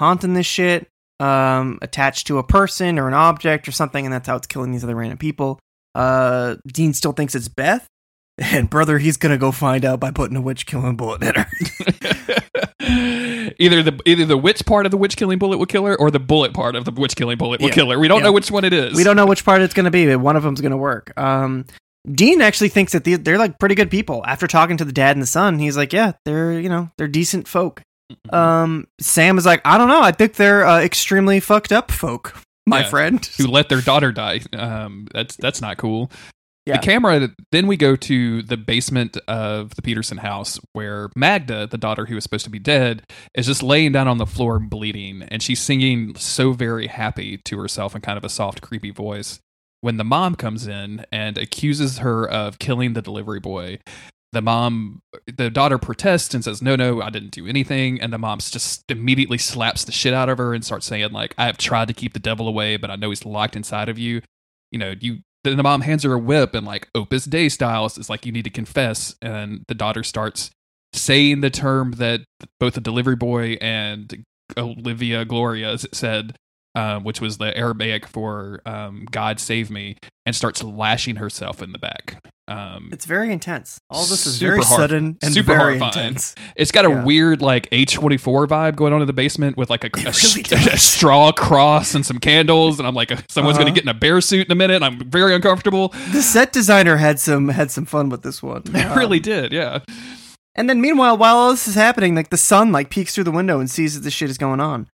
haunting 0.00 0.34
this 0.34 0.46
shit, 0.46 0.88
um, 1.20 1.78
attached 1.82 2.26
to 2.26 2.38
a 2.38 2.42
person 2.42 2.98
or 2.98 3.06
an 3.06 3.14
object 3.14 3.68
or 3.68 3.72
something, 3.72 4.04
and 4.04 4.12
that's 4.12 4.26
how 4.26 4.36
it's 4.36 4.46
killing 4.46 4.72
these 4.72 4.82
other 4.82 4.96
random 4.96 5.18
people. 5.18 5.60
Uh, 5.94 6.56
Dean 6.66 6.94
still 6.94 7.12
thinks 7.12 7.34
it's 7.34 7.48
Beth. 7.48 7.86
And 8.38 8.70
brother, 8.70 8.98
he's 8.98 9.18
gonna 9.18 9.36
go 9.36 9.52
find 9.52 9.84
out 9.84 10.00
by 10.00 10.10
putting 10.10 10.36
a 10.36 10.40
witch 10.40 10.64
killing 10.64 10.96
bullet 10.96 11.22
in 11.22 11.34
her. 11.34 11.46
either 13.58 13.82
the 13.82 14.00
either 14.06 14.24
the 14.24 14.36
witch 14.36 14.64
part 14.66 14.86
of 14.86 14.90
the 14.90 14.96
witch 14.96 15.16
killing 15.16 15.38
bullet 15.38 15.58
will 15.58 15.66
kill 15.66 15.84
her 15.86 15.96
or 15.98 16.10
the 16.10 16.20
bullet 16.20 16.52
part 16.54 16.76
of 16.76 16.84
the 16.84 16.90
witch 16.92 17.16
killing 17.16 17.38
bullet 17.38 17.60
will 17.60 17.68
Yeah. 17.68 17.74
kill 17.74 17.90
her 17.90 17.98
we 17.98 18.08
don't 18.08 18.18
Yeah. 18.20 18.24
know 18.26 18.32
which 18.32 18.50
one 18.50 18.64
it 18.64 18.72
is 18.72 18.94
we 18.96 19.04
don't 19.04 19.16
know 19.16 19.26
which 19.26 19.44
part 19.44 19.60
it's 19.62 19.74
gonna 19.74 19.90
be, 19.90 20.06
but 20.06 20.18
one 20.20 20.36
of 20.36 20.42
them's 20.42 20.60
gonna 20.60 20.76
work. 20.76 21.12
Um, 21.18 21.64
Dean 22.10 22.40
actually 22.40 22.70
thinks 22.70 22.92
that 22.92 23.04
they're 23.04 23.36
like 23.38 23.58
pretty 23.58 23.74
good 23.74 23.90
people. 23.90 24.24
After 24.26 24.46
talking 24.46 24.76
to 24.78 24.84
the 24.86 24.92
dad 24.92 25.16
and 25.16 25.22
the 25.22 25.26
son, 25.26 25.58
he's 25.58 25.76
like, 25.76 25.92
yeah, 25.92 26.12
they're 26.24 26.58
you 26.58 26.68
know 26.68 26.90
they're 26.96 27.08
decent 27.08 27.46
folk. 27.46 27.82
Um, 28.32 28.86
Sam 29.00 29.38
is 29.38 29.46
like, 29.46 29.60
I 29.64 29.78
don't 29.78 29.88
know, 29.88 30.02
I 30.02 30.10
think 30.12 30.34
they're 30.34 30.66
uh, 30.66 30.80
extremely 30.80 31.38
fucked 31.40 31.72
up 31.72 31.90
folk, 31.92 32.34
my 32.66 32.80
Yeah. 32.80 32.88
friend. 32.88 33.30
who 33.38 33.46
let 33.46 33.68
their 33.68 33.80
daughter 33.82 34.12
die 34.12 34.40
um 34.56 35.06
that's 35.12 35.36
that's 35.36 35.60
not 35.60 35.76
cool 35.76 36.10
Yeah. 36.70 36.76
The 36.76 36.86
camera. 36.86 37.30
Then 37.52 37.66
we 37.66 37.76
go 37.76 37.96
to 37.96 38.42
the 38.42 38.56
basement 38.56 39.16
of 39.28 39.74
the 39.74 39.82
Peterson 39.82 40.18
house, 40.18 40.58
where 40.72 41.10
Magda, 41.16 41.66
the 41.66 41.78
daughter 41.78 42.06
who 42.06 42.14
was 42.14 42.24
supposed 42.24 42.44
to 42.44 42.50
be 42.50 42.58
dead, 42.58 43.02
is 43.34 43.46
just 43.46 43.62
laying 43.62 43.92
down 43.92 44.08
on 44.08 44.18
the 44.18 44.26
floor 44.26 44.58
bleeding, 44.58 45.22
and 45.22 45.42
she's 45.42 45.60
singing 45.60 46.14
so 46.16 46.52
very 46.52 46.86
happy 46.86 47.38
to 47.38 47.58
herself 47.58 47.94
in 47.94 48.00
kind 48.00 48.16
of 48.16 48.24
a 48.24 48.28
soft, 48.28 48.62
creepy 48.62 48.90
voice. 48.90 49.40
When 49.80 49.96
the 49.96 50.04
mom 50.04 50.34
comes 50.34 50.66
in 50.66 51.04
and 51.10 51.38
accuses 51.38 51.98
her 51.98 52.28
of 52.28 52.58
killing 52.58 52.92
the 52.92 53.02
delivery 53.02 53.40
boy, 53.40 53.78
the 54.32 54.42
mom, 54.42 55.00
the 55.26 55.50
daughter 55.50 55.78
protests 55.78 56.34
and 56.34 56.44
says, 56.44 56.62
"No, 56.62 56.76
no, 56.76 57.02
I 57.02 57.10
didn't 57.10 57.32
do 57.32 57.46
anything." 57.48 58.00
And 58.00 58.12
the 58.12 58.18
mom 58.18 58.38
just 58.38 58.84
immediately 58.88 59.38
slaps 59.38 59.84
the 59.84 59.92
shit 59.92 60.14
out 60.14 60.28
of 60.28 60.38
her 60.38 60.54
and 60.54 60.64
starts 60.64 60.86
saying, 60.86 61.10
"Like 61.10 61.34
I 61.36 61.46
have 61.46 61.58
tried 61.58 61.88
to 61.88 61.94
keep 61.94 62.12
the 62.12 62.20
devil 62.20 62.46
away, 62.46 62.76
but 62.76 62.90
I 62.90 62.96
know 62.96 63.08
he's 63.08 63.24
locked 63.24 63.56
inside 63.56 63.88
of 63.88 63.98
you." 63.98 64.22
You 64.70 64.78
know, 64.78 64.94
you 65.00 65.20
then 65.44 65.56
the 65.56 65.62
mom 65.62 65.80
hands 65.80 66.02
her 66.04 66.14
a 66.14 66.18
whip 66.18 66.54
and 66.54 66.66
like 66.66 66.88
Opus 66.94 67.24
Dei 67.24 67.48
styles 67.48 67.96
it's 67.98 68.10
like 68.10 68.26
you 68.26 68.32
need 68.32 68.44
to 68.44 68.50
confess. 68.50 69.16
And 69.22 69.64
the 69.68 69.74
daughter 69.74 70.02
starts 70.02 70.50
saying 70.92 71.40
the 71.40 71.50
term 71.50 71.92
that 71.92 72.22
both 72.58 72.74
the 72.74 72.80
delivery 72.80 73.16
boy 73.16 73.56
and 73.60 74.24
olivia 74.56 75.24
gloria 75.24 75.78
said 75.92 76.36
um, 76.74 77.04
which 77.04 77.20
was 77.20 77.38
the 77.38 77.56
aramaic 77.56 78.06
for 78.06 78.60
um, 78.66 79.06
god 79.10 79.38
save 79.38 79.70
me 79.70 79.96
and 80.26 80.34
starts 80.34 80.62
lashing 80.62 81.16
herself 81.16 81.62
in 81.62 81.72
the 81.72 81.78
back 81.78 82.20
um, 82.50 82.88
It's 82.92 83.04
very 83.06 83.32
intense. 83.32 83.80
All 83.88 84.04
this 84.04 84.26
is 84.26 84.38
very 84.38 84.58
horrif- 84.58 84.76
sudden 84.76 85.18
and 85.22 85.32
super 85.32 85.54
very 85.56 85.78
horrifying. 85.78 86.08
intense. 86.08 86.34
it's 86.56 86.72
got 86.72 86.84
a 86.84 86.88
yeah. 86.90 87.04
weird 87.04 87.40
like 87.42 87.70
A24 87.70 88.46
vibe 88.48 88.76
going 88.76 88.92
on 88.92 89.00
in 89.00 89.06
the 89.06 89.12
basement 89.12 89.56
with 89.56 89.70
like 89.70 89.84
a, 89.84 89.90
a, 89.94 90.00
really 90.00 90.12
st- 90.12 90.52
a 90.52 90.76
straw 90.76 91.30
cross 91.32 91.94
and 91.94 92.04
some 92.04 92.18
candles 92.18 92.78
and 92.78 92.88
i'm 92.88 92.94
like 92.94 93.10
someone's 93.30 93.56
Uh-huh. 93.56 93.64
gonna 93.64 93.74
get 93.74 93.84
in 93.84 93.88
a 93.88 93.94
bear 93.94 94.20
suit 94.20 94.46
in 94.46 94.52
a 94.52 94.56
minute 94.56 94.82
i'm 94.82 94.98
very 95.10 95.34
uncomfortable 95.34 95.88
The 96.12 96.22
set 96.22 96.52
designer 96.52 96.96
had 96.96 97.20
some 97.20 97.48
had 97.48 97.70
some 97.70 97.86
fun 97.86 98.08
with 98.08 98.22
this 98.22 98.42
one. 98.42 98.62
it 98.74 98.74
Um, 98.86 98.98
really 98.98 99.20
did 99.20 99.52
yeah 99.52 99.80
And 100.56 100.68
then 100.68 100.80
meanwhile, 100.80 101.16
while 101.16 101.36
all 101.36 101.50
this 101.52 101.68
is 101.68 101.76
happening, 101.76 102.14
like 102.16 102.30
the 102.30 102.36
sun 102.36 102.72
like 102.72 102.90
peeks 102.90 103.14
through 103.14 103.24
the 103.24 103.30
window 103.30 103.60
and 103.60 103.70
sees 103.70 103.94
that 103.94 104.00
this 104.00 104.12
shit 104.12 104.28
is 104.30 104.36
going 104.38 104.60
on. 104.60 104.88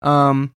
Um, 0.00 0.52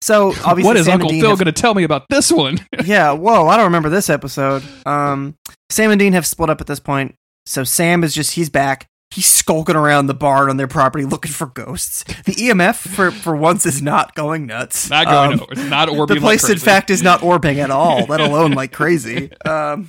so 0.00 0.28
obviously, 0.44 0.62
what 0.64 0.76
is 0.76 0.86
Sam 0.86 0.94
Uncle 0.94 1.10
Phil 1.10 1.30
have- 1.30 1.38
going 1.38 1.46
to 1.46 1.52
tell 1.52 1.74
me 1.74 1.82
about 1.84 2.06
this 2.08 2.30
one? 2.32 2.58
yeah, 2.84 3.12
whoa, 3.12 3.48
I 3.48 3.56
don't 3.56 3.64
remember 3.66 3.88
this 3.88 4.08
episode. 4.10 4.62
Um, 4.86 5.34
Sam 5.70 5.90
and 5.90 5.98
Dean 5.98 6.12
have 6.12 6.26
split 6.26 6.50
up 6.50 6.60
at 6.60 6.66
this 6.66 6.80
point. 6.80 7.14
So 7.46 7.64
Sam 7.64 8.04
is 8.04 8.14
just 8.14 8.34
he's 8.34 8.50
back. 8.50 8.86
He's 9.10 9.24
skulking 9.26 9.74
around 9.74 10.06
the 10.06 10.14
barn 10.14 10.50
on 10.50 10.58
their 10.58 10.68
property 10.68 11.06
looking 11.06 11.32
for 11.32 11.46
ghosts. 11.46 12.04
The 12.24 12.32
EMF 12.34 12.76
for 12.76 13.10
for 13.10 13.34
once 13.34 13.64
is 13.64 13.80
not 13.80 14.14
going 14.14 14.44
nuts. 14.46 14.90
not 14.90 15.06
going 15.06 15.40
Um, 15.40 15.68
not 15.70 15.88
orbing. 15.88 16.08
the 16.08 16.20
place, 16.20 16.42
like 16.42 16.52
in 16.52 16.58
fact, 16.58 16.90
is 16.90 17.02
not 17.02 17.22
orbiting 17.22 17.58
at 17.60 17.70
all, 17.70 18.04
let 18.04 18.20
alone 18.28 18.52
like 18.52 18.70
crazy. 18.72 19.30
Um, 19.46 19.88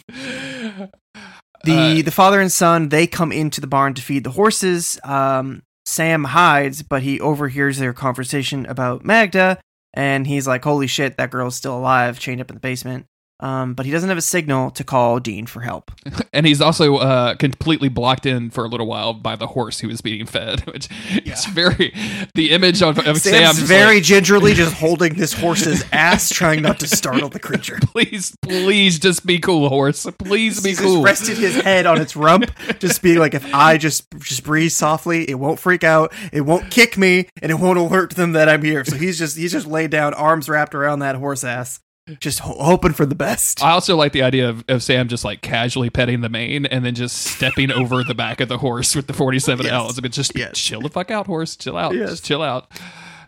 the 1.66 1.74
Uh, 1.74 2.02
the 2.02 2.12
father 2.12 2.40
and 2.40 2.52
son 2.52 2.90
they 2.90 3.08
come 3.08 3.32
into 3.34 3.60
the 3.60 3.68
barn 3.68 3.94
to 3.96 4.02
feed 4.02 4.24
the 4.24 4.32
horses. 4.32 4.98
Um, 5.04 5.64
Sam 5.86 6.24
hides, 6.26 6.84
but 6.84 7.02
he 7.04 7.20
overhears 7.20 7.78
their 7.78 7.94
conversation 7.94 8.66
about 8.68 9.04
Magda, 9.04 9.60
and 9.94 10.28
he's 10.28 10.48
like, 10.48 10.64
"Holy 10.64 10.88
shit, 10.88 11.18
that 11.18 11.32
girl's 11.32 11.56
still 11.56 11.78
alive, 11.78 12.20
chained 12.20 12.42
up 12.42 12.50
in 12.50 12.56
the 12.56 12.62
basement." 12.62 13.06
Um, 13.42 13.74
but 13.74 13.86
he 13.86 13.92
doesn't 13.92 14.10
have 14.10 14.18
a 14.18 14.22
signal 14.22 14.70
to 14.72 14.84
call 14.84 15.20
Dean 15.20 15.46
for 15.46 15.62
help. 15.62 15.92
and 16.34 16.46
he's 16.46 16.60
also 16.60 16.98
uh, 16.98 17.36
completely 17.36 17.88
blocked 17.88 18.26
in 18.26 18.50
for 18.50 18.66
a 18.66 18.68
little 18.68 18.86
while 18.86 19.14
by 19.14 19.38
the 19.38 19.48
horse 19.48 19.80
who 19.80 19.88
was 19.88 20.02
being 20.02 20.26
fed, 20.26 20.60
which 20.74 20.90
is 21.26 21.46
very 21.46 21.94
the 22.36 22.52
image 22.52 22.82
of, 22.82 23.00
of 23.00 23.18
Sam. 23.18 23.34
Sam's 23.34 23.58
just 23.60 23.68
very 23.68 23.96
like, 23.96 24.04
gingerly 24.04 24.54
just 24.54 24.74
holding 24.74 25.14
this 25.14 25.34
horse's 25.34 25.86
ass, 25.94 26.30
trying 26.30 26.62
not 26.62 26.80
to 26.82 26.88
startle 26.88 27.30
the 27.30 27.40
creature. 27.40 27.80
please, 27.82 28.36
please, 28.42 29.00
just 29.00 29.26
be 29.26 29.40
cool, 29.40 29.70
horse. 29.70 30.06
Please 30.18 30.62
be 30.62 30.70
He's 30.70 30.80
cool. 30.80 30.96
just 30.96 31.06
rested 31.06 31.38
his 31.38 31.56
head 31.56 31.86
on 31.86 32.02
its 32.02 32.16
rump, 32.16 32.52
just 32.80 33.02
being 33.02 33.20
like, 33.20 33.34
if 33.34 33.54
I 33.54 33.78
just 33.78 34.06
just 34.20 34.44
breathe 34.44 34.72
softly, 34.72 35.30
it 35.30 35.36
won't 35.36 35.60
freak 35.60 35.84
out, 35.86 36.14
it 36.34 36.42
won't 36.42 36.70
kick 36.72 36.98
me, 36.98 37.30
and 37.42 37.52
it 37.52 37.56
won't 37.56 37.80
alert 37.80 38.16
them 38.16 38.34
that 38.34 38.50
I'm 38.50 38.64
here. 38.64 38.84
So 38.84 38.98
he's 38.98 39.18
just 39.18 39.38
he's 39.38 39.54
just 39.54 39.68
laid 39.68 39.92
down, 39.92 40.14
arms 40.14 40.50
wrapped 40.50 40.76
around 40.76 41.00
that 41.00 41.16
horse 41.16 41.44
ass, 41.46 41.80
just 42.20 42.40
ho- 42.40 42.58
hoping 42.60 42.94
for 42.94 43.06
the 43.06 43.16
best. 43.16 43.64
I 43.64 43.72
also 43.72 43.96
like 43.96 44.12
the 44.14 44.24
idea 44.24 44.50
of, 44.50 44.64
of 44.68 44.82
Sam 44.84 45.08
just 45.08 45.24
like 45.26 45.42
casually 45.42 45.90
petting 45.90 46.22
the 46.22 46.30
mane 46.30 46.66
and 46.66 46.84
then 46.86 46.96
just 46.96 47.18
stepping 47.18 47.72
over 47.72 48.04
the 48.04 48.16
back 48.16 48.40
of 48.42 48.50
the 48.50 48.58
horse 48.58 48.96
with 48.96 49.08
the 49.08 49.14
47 49.14 49.66
Yes. 49.66 49.74
Ls. 49.74 49.98
I 49.98 50.02
mean, 50.02 50.12
just 50.12 50.36
Yes. 50.36 50.58
chill 50.58 50.82
the 50.82 50.90
fuck 50.90 51.12
out, 51.12 51.28
horse. 51.28 51.56
Chill 51.56 51.78
out. 51.78 51.94
Yes. 51.96 52.10
Just 52.10 52.26
chill 52.26 52.42
out. 52.42 52.72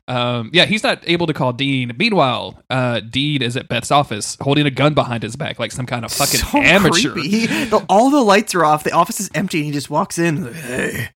Um, 0.07 0.49
yeah, 0.51 0.65
he's 0.65 0.83
not 0.83 0.99
able 1.07 1.27
to 1.27 1.33
call 1.33 1.53
Dean. 1.53 1.93
Meanwhile, 1.97 2.61
uh, 2.69 2.99
Dean 2.99 3.41
is 3.41 3.55
at 3.55 3.69
Beth's 3.69 3.91
office 3.91 4.35
holding 4.41 4.65
a 4.65 4.71
gun 4.71 4.93
behind 4.93 5.23
his 5.23 5.35
back 5.37 5.57
like 5.59 5.71
some 5.71 5.85
kind 5.85 6.03
of 6.03 6.11
fucking 6.11 6.39
so 6.41 6.57
amateur. 6.61 7.15
He- 7.15 7.45
the- 7.45 7.85
all 7.87 8.09
the 8.09 8.21
lights 8.21 8.53
are 8.55 8.65
off. 8.65 8.83
The 8.83 8.91
office 8.91 9.19
is 9.21 9.29
empty. 9.35 9.59
And 9.59 9.65
he 9.67 9.71
just 9.71 9.89
walks 9.89 10.17
in. 10.17 10.45
like, 10.45 10.53
hey. 10.55 11.09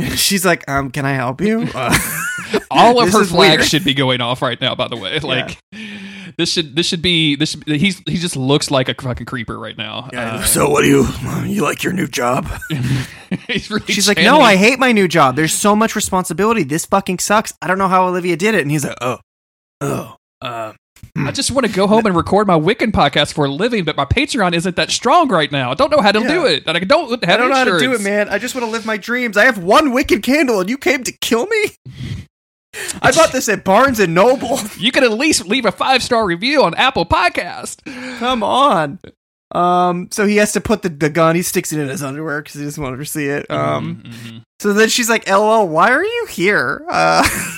She's 0.16 0.44
like, 0.44 0.68
um, 0.68 0.90
can 0.90 1.06
I 1.06 1.12
help 1.14 1.40
you? 1.40 1.66
Uh, 1.74 1.96
All 2.70 3.00
of 3.02 3.10
her 3.12 3.24
flags 3.24 3.32
weird. 3.58 3.64
should 3.64 3.84
be 3.84 3.94
going 3.94 4.20
off 4.20 4.42
right 4.42 4.60
now. 4.60 4.74
By 4.74 4.88
the 4.88 4.96
way, 4.96 5.18
like 5.20 5.58
this 6.38 6.52
should 6.52 6.76
this 6.76 6.86
should 6.86 7.02
be 7.02 7.36
this. 7.36 7.50
Should, 7.50 7.66
he's 7.66 7.98
he 8.06 8.16
just 8.16 8.36
looks 8.36 8.70
like 8.70 8.88
a 8.88 8.94
fucking 8.94 9.26
creeper 9.26 9.58
right 9.58 9.76
now. 9.76 10.08
Uh, 10.12 10.44
so 10.44 10.68
what 10.68 10.82
do 10.82 10.88
you 10.88 11.06
you 11.46 11.62
like 11.62 11.82
your 11.82 11.92
new 11.92 12.06
job? 12.06 12.48
he's 13.48 13.70
really 13.70 13.86
She's 13.86 14.06
like, 14.08 14.18
no, 14.18 14.40
I 14.40 14.56
hate 14.56 14.78
my 14.78 14.92
new 14.92 15.08
job. 15.08 15.36
There's 15.36 15.54
so 15.54 15.74
much 15.74 15.96
responsibility. 15.96 16.62
This 16.62 16.84
fucking 16.86 17.18
sucks. 17.20 17.54
I 17.62 17.66
don't 17.66 17.78
know 17.78 17.88
how 17.88 18.06
Olivia 18.08 18.36
did 18.36 18.54
it. 18.54 18.62
And 18.62 18.70
he's 18.70 18.84
like, 18.84 18.98
oh, 19.00 19.18
oh, 19.80 20.16
uh, 20.42 20.72
I 21.18 21.30
just 21.32 21.50
want 21.50 21.66
to 21.66 21.72
go 21.72 21.86
home 21.86 22.04
and 22.04 22.14
record 22.14 22.46
my 22.46 22.58
Wiccan 22.58 22.92
podcast 22.92 23.32
for 23.32 23.46
a 23.46 23.50
living, 23.50 23.84
but 23.84 23.96
my 23.96 24.04
Patreon 24.04 24.52
isn't 24.54 24.76
that 24.76 24.90
strong 24.90 25.28
right 25.28 25.50
now. 25.50 25.70
I 25.70 25.74
don't 25.74 25.90
know 25.90 26.02
how 26.02 26.12
to 26.12 26.20
Yeah. 26.20 26.28
do 26.28 26.44
it. 26.46 26.64
And 26.66 26.76
I 26.76 26.80
don't 26.80 27.24
have 27.24 27.34
I 27.34 27.36
don't 27.38 27.48
know 27.48 27.56
how 27.56 27.64
to 27.64 27.78
do 27.78 27.94
it, 27.94 28.02
man. 28.02 28.28
I 28.28 28.38
just 28.38 28.54
want 28.54 28.66
to 28.66 28.70
live 28.70 28.84
my 28.84 28.98
dreams. 28.98 29.36
I 29.36 29.46
have 29.46 29.56
one 29.58 29.92
wicked 29.92 30.22
candle, 30.22 30.60
and 30.60 30.68
you 30.68 30.76
came 30.76 31.04
to 31.04 31.12
kill 31.12 31.46
me. 31.46 31.64
I 33.02 33.12
bought 33.12 33.32
this 33.32 33.48
at 33.48 33.64
Barnes 33.64 34.00
and 34.00 34.14
Noble. 34.14 34.58
You 34.78 34.92
can 34.92 35.04
at 35.04 35.12
least 35.12 35.46
leave 35.46 35.64
a 35.64 35.72
five 35.72 36.02
star 36.02 36.24
review 36.26 36.62
on 36.62 36.74
Apple 36.74 37.06
Podcast. 37.06 37.82
Come 38.18 38.42
on. 38.42 38.98
Um, 39.52 40.08
so 40.10 40.26
he 40.26 40.36
has 40.36 40.52
to 40.52 40.60
put 40.60 40.82
the, 40.82 40.88
the 40.88 41.08
gun. 41.08 41.34
He 41.36 41.42
sticks 41.42 41.72
it 41.72 41.78
in 41.80 41.88
his 41.88 42.02
underwear 42.02 42.42
because 42.42 42.54
he 42.58 42.64
doesn't 42.64 42.82
want 42.82 42.96
her 42.96 43.02
to 43.02 43.08
see 43.08 43.26
it. 43.26 43.50
Um, 43.50 44.02
Mhm. 44.04 44.42
so 44.60 44.72
then 44.72 44.88
she's 44.88 45.08
like, 45.08 45.28
"LOL, 45.28 45.68
why 45.68 45.90
are 45.92 46.04
you 46.04 46.26
here?" 46.28 46.84
Uh, 46.90 47.26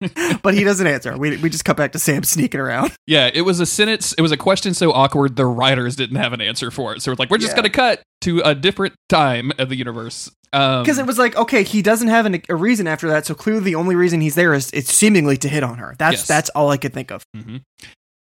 but 0.42 0.54
he 0.54 0.64
doesn't 0.64 0.86
answer. 0.86 1.16
We 1.16 1.36
we 1.36 1.50
just 1.50 1.64
cut 1.66 1.76
back 1.76 1.92
to 1.92 1.98
Sam 1.98 2.22
sneaking 2.24 2.60
around. 2.60 2.92
yeah, 3.06 3.30
it 3.32 3.42
was 3.42 3.60
a 3.60 3.66
sentence. 3.66 4.14
It 4.14 4.22
was 4.22 4.32
a 4.32 4.36
question 4.36 4.72
so 4.74 4.90
awkward 4.92 5.36
the 5.36 5.44
writers 5.46 5.94
didn't 5.96 6.16
have 6.16 6.32
an 6.32 6.40
answer 6.40 6.70
for 6.70 6.94
it. 6.94 7.02
So 7.02 7.10
we're 7.12 7.16
like, 7.18 7.30
we're 7.30 7.38
just 7.38 7.50
Yeah. 7.52 7.56
gonna 7.56 7.70
cut 7.70 8.00
to 8.22 8.40
a 8.40 8.54
different 8.54 8.94
time 9.10 9.52
of 9.58 9.68
the 9.68 9.76
universe. 9.76 10.30
Um, 10.52 10.82
Because 10.82 10.98
it 10.98 11.06
was 11.06 11.18
like, 11.18 11.36
okay, 11.36 11.62
he 11.62 11.82
doesn't 11.82 12.08
have 12.08 12.26
an, 12.26 12.42
a 12.48 12.54
reason 12.54 12.86
after 12.86 13.08
that, 13.08 13.26
so 13.26 13.34
clearly 13.34 13.60
the 13.64 13.74
only 13.74 13.94
reason 13.94 14.20
he's 14.20 14.34
there 14.34 14.54
is 14.54 14.70
it's 14.72 14.92
seemingly 14.92 15.36
to 15.38 15.48
hit 15.48 15.62
on 15.62 15.78
her. 15.78 15.94
That's 15.98 16.18
Yes. 16.18 16.26
that's 16.28 16.50
all 16.50 16.70
I 16.70 16.76
could 16.78 16.94
think 16.94 17.10
of, 17.10 17.24
mhm. 17.36 17.62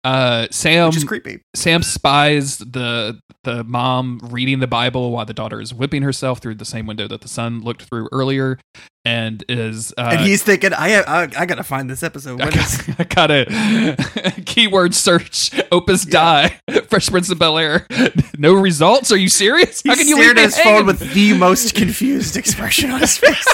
Uh, 0.04 0.47
Sam 0.51 0.88
which 0.88 0.97
is 0.97 1.04
creepy. 1.06 1.41
Sam 1.56 1.82
spies 1.82 2.58
the 2.58 3.20
the 3.43 3.64
mom 3.64 4.20
reading 4.22 4.60
the 4.60 4.68
Bible 4.68 5.12
while 5.12 5.26
the 5.26 5.34
daughter 5.34 5.62
is 5.62 5.74
whipping 5.74 6.01
herself 6.01 6.39
through 6.39 6.56
the 6.56 6.66
same 6.66 6.86
window 6.86 7.08
that 7.08 7.22
the 7.22 7.28
son 7.28 7.62
looked 7.62 7.84
through 7.84 8.10
earlier, 8.12 8.60
and 9.06 9.43
is 9.47 9.93
uh, 9.97 10.10
and 10.14 10.22
he's 10.22 10.43
thinking, 10.43 10.74
I, 10.74 11.01
I 11.01 11.30
I 11.38 11.45
gotta 11.45 11.64
find 11.64 11.89
this 11.89 12.04
episode. 12.04 12.41
I 12.41 12.49
got, 12.49 12.89
I 12.99 13.04
got 13.04 13.32
a 13.32 14.41
keyword 14.45 14.93
search 14.93 15.51
Opus 15.72 16.06
Dei 16.06 16.58
Fresh 16.89 17.10
Prince 17.10 17.30
of 17.30 17.39
Bel 17.39 17.58
Air. 17.58 17.88
No 18.38 18.54
results? 18.54 19.12
Are 19.12 19.18
you 19.18 19.30
serious? 19.30 19.82
He 19.82 19.89
How 19.89 19.95
can 19.95 20.08
you 20.08 20.18
leave 20.18 20.32
at 20.32 20.38
his 20.38 20.60
phone 20.60 20.86
with 20.86 20.99
the 21.14 21.34
most 21.38 21.76
confused 21.76 22.36
expression 22.36 22.91
on 22.91 23.01
his 23.01 23.18
face. 23.18 23.45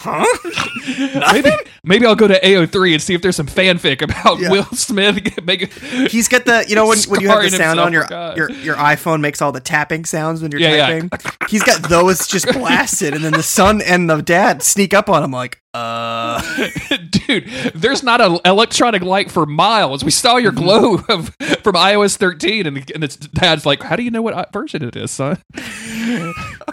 Huh? 0.00 1.32
maybe 1.32 1.50
maybe 1.84 2.06
I'll 2.06 2.14
go 2.16 2.28
to 2.28 2.40
AO3 2.40 2.94
and 2.94 3.02
see 3.02 3.14
if 3.14 3.22
there's 3.22 3.36
some 3.36 3.46
fanfic 3.46 4.02
about 4.02 4.38
Yeah. 4.40 4.50
Will 4.50 4.64
Smith 4.66 5.42
making. 5.44 5.70
He's 6.08 6.28
got 6.28 6.44
the 6.44 6.64
you 6.68 6.74
know 6.74 6.86
when, 6.86 6.98
when 7.08 7.20
you 7.20 7.28
have 7.28 7.42
the 7.42 7.50
sound 7.50 7.78
himself 7.78 7.86
on 7.86 7.92
your, 7.92 8.04
God. 8.04 8.36
your 8.36 8.50
your 8.50 8.76
iPhone 8.76 9.20
makes 9.20 9.40
all 9.42 9.52
the 9.52 9.60
tapping 9.60 10.04
sounds 10.04 10.42
when 10.42 10.50
you're 10.50 10.60
Yeah, 10.60 10.74
yeah. 10.74 11.00
typing. 11.08 11.10
He's 11.48 11.62
got 11.62 11.82
those 11.88 12.26
just 12.26 12.46
blasted, 12.52 13.14
and 13.14 13.24
then 13.24 13.32
the 13.32 13.42
son 13.42 13.80
and 13.82 14.08
the 14.10 14.20
dad 14.22 14.62
sneak 14.62 14.94
up 14.94 15.08
on 15.08 15.22
him 15.22 15.30
like, 15.30 15.60
uh. 15.74 16.40
Dude, 17.10 17.48
there's 17.74 18.02
not 18.02 18.20
an 18.20 18.38
electronic 18.44 19.02
light 19.02 19.30
for 19.30 19.46
miles. 19.46 20.04
We 20.04 20.10
saw 20.12 20.36
your 20.36 20.52
glow 20.52 20.94
of, 21.08 21.34
from 21.62 21.74
iOS 21.74 22.16
13, 22.16 22.66
and, 22.66 22.90
and 22.94 23.02
its 23.04 23.16
dad's 23.16 23.66
like, 23.66 23.82
"How 23.82 23.96
do 23.96 24.02
you 24.02 24.10
know 24.10 24.22
what 24.22 24.52
version 24.52 24.82
it 24.84 24.96
is, 24.96 25.10
son? 25.10 25.42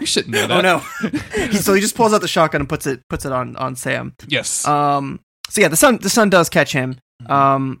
You 0.00 0.06
shouldn't 0.06 0.34
know 0.34 0.46
that." 0.48 0.64
Oh 0.64 1.10
no! 1.40 1.50
So 1.60 1.74
he 1.74 1.80
just 1.80 1.94
pulls 1.96 2.12
out 2.14 2.20
the 2.20 2.28
shotgun 2.28 2.60
and 2.62 2.68
puts 2.68 2.86
it 2.86 3.02
puts 3.08 3.24
it 3.24 3.32
on 3.32 3.56
on 3.56 3.76
Sam. 3.76 4.14
Yes. 4.28 4.66
Um. 4.66 5.20
So 5.50 5.60
yeah, 5.60 5.68
the 5.68 5.76
son 5.76 5.98
the 5.98 6.10
son 6.10 6.30
does 6.30 6.48
catch 6.48 6.72
him. 6.72 6.98
Um. 7.26 7.80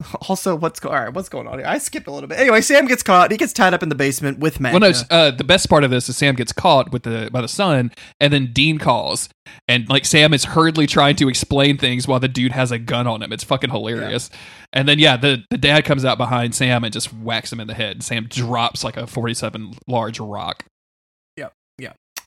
Also, 0.28 0.54
what's 0.54 0.78
go- 0.78 0.90
all 0.90 0.94
right? 0.94 1.12
What's 1.12 1.28
going 1.28 1.48
on 1.48 1.58
here? 1.58 1.66
I 1.66 1.78
skipped 1.78 2.06
a 2.06 2.12
little 2.12 2.28
bit. 2.28 2.38
Anyway, 2.38 2.60
Sam 2.60 2.86
gets 2.86 3.02
caught. 3.02 3.32
He 3.32 3.36
gets 3.36 3.52
tied 3.52 3.74
up 3.74 3.82
in 3.82 3.88
the 3.88 3.96
basement 3.96 4.38
with 4.38 4.60
Magda. 4.60 4.78
Well, 4.78 4.92
no. 4.92 5.00
Uh, 5.10 5.30
the 5.32 5.42
best 5.42 5.68
part 5.68 5.82
of 5.82 5.90
this 5.90 6.08
is 6.08 6.16
Sam 6.16 6.36
gets 6.36 6.52
caught 6.52 6.92
with 6.92 7.02
the 7.02 7.30
by 7.32 7.40
the 7.40 7.48
son, 7.48 7.90
and 8.20 8.32
then 8.32 8.52
Dean 8.52 8.78
calls, 8.78 9.28
and 9.66 9.88
like 9.88 10.04
Sam 10.04 10.32
is 10.32 10.44
hurriedly 10.44 10.86
trying 10.86 11.16
to 11.16 11.28
explain 11.28 11.78
things 11.78 12.06
while 12.06 12.20
the 12.20 12.28
dude 12.28 12.52
has 12.52 12.70
a 12.70 12.78
gun 12.78 13.08
on 13.08 13.22
him. 13.24 13.32
It's 13.32 13.42
fucking 13.42 13.70
hilarious. 13.70 14.30
And 14.72 14.88
then 14.88 15.00
yeah, 15.00 15.16
the 15.16 15.42
the 15.50 15.58
dad 15.58 15.84
comes 15.84 16.04
out 16.04 16.16
behind 16.16 16.54
Sam 16.54 16.84
and 16.84 16.92
just 16.92 17.12
whacks 17.12 17.52
him 17.52 17.58
in 17.58 17.66
the 17.66 17.74
head. 17.74 18.04
Sam 18.04 18.26
drops 18.28 18.84
like 18.84 18.96
a 18.96 19.04
forty-seven 19.08 19.78
large 19.88 20.20
rock. 20.20 20.64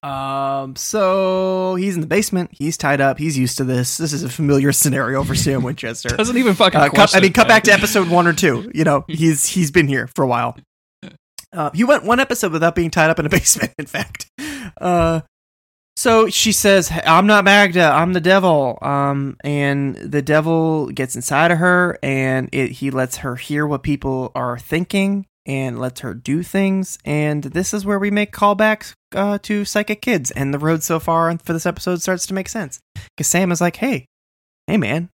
Um. 0.03 0.75
So 0.75 1.75
he's 1.75 1.95
in 1.95 2.01
the 2.01 2.07
basement. 2.07 2.49
He's 2.53 2.75
tied 2.75 3.01
up. 3.01 3.19
He's 3.19 3.37
used 3.37 3.57
to 3.57 3.63
this. 3.63 3.97
This 3.97 4.13
is 4.13 4.23
a 4.23 4.29
familiar 4.29 4.71
scenario 4.71 5.23
for 5.23 5.35
Sam 5.35 5.61
Winchester. 5.61 6.09
Doesn't 6.17 6.37
even 6.37 6.55
fucking. 6.55 6.79
Uh, 6.79 6.89
cut, 6.89 7.15
I 7.15 7.19
mean, 7.19 7.33
cut 7.33 7.47
back 7.47 7.63
to 7.63 7.71
episode 7.71 8.09
one 8.09 8.25
or 8.25 8.33
two. 8.33 8.71
You 8.73 8.83
know, 8.83 9.05
he's 9.07 9.45
he's 9.45 9.69
been 9.69 9.87
here 9.87 10.07
for 10.07 10.23
a 10.23 10.27
while. 10.27 10.57
Uh, 11.53 11.69
he 11.73 11.83
went 11.83 12.03
one 12.03 12.19
episode 12.19 12.51
without 12.51 12.75
being 12.75 12.89
tied 12.89 13.09
up 13.09 13.19
in 13.19 13.25
a 13.25 13.29
basement. 13.37 13.73
In 13.77 13.85
fact, 13.85 14.27
uh, 14.79 15.21
so 15.95 16.29
she 16.29 16.51
says, 16.51 16.91
"I'm 17.05 17.27
not 17.27 17.43
Magda. 17.43 17.83
I'm 17.83 18.13
the 18.13 18.21
devil." 18.21 18.79
Um, 18.81 19.37
and 19.43 19.95
the 19.97 20.23
devil 20.23 20.87
gets 20.87 21.15
inside 21.15 21.51
of 21.51 21.59
her, 21.59 21.99
and 22.01 22.49
it, 22.51 22.71
he 22.71 22.89
lets 22.89 23.17
her 23.17 23.35
hear 23.35 23.67
what 23.67 23.83
people 23.83 24.31
are 24.33 24.57
thinking 24.57 25.27
and 25.51 25.77
lets 25.77 25.99
her 25.99 26.13
do 26.13 26.43
things. 26.43 26.97
And 27.03 27.43
this 27.43 27.73
is 27.73 27.85
where 27.85 27.99
we 27.99 28.09
make 28.09 28.31
callbacks 28.31 28.93
uh, 29.13 29.37
to 29.39 29.65
Psychic 29.65 30.01
Kids. 30.01 30.31
And 30.31 30.53
the 30.53 30.59
road 30.59 30.81
so 30.81 30.97
far 30.97 31.37
for 31.39 31.51
this 31.51 31.65
episode 31.65 32.01
starts 32.01 32.25
to 32.27 32.33
make 32.33 32.47
sense 32.47 32.79
because 32.95 33.27
Sam 33.27 33.51
is 33.51 33.59
like, 33.59 33.75
"Hey, 33.75 34.05
hey, 34.67 34.77
man." 34.77 35.09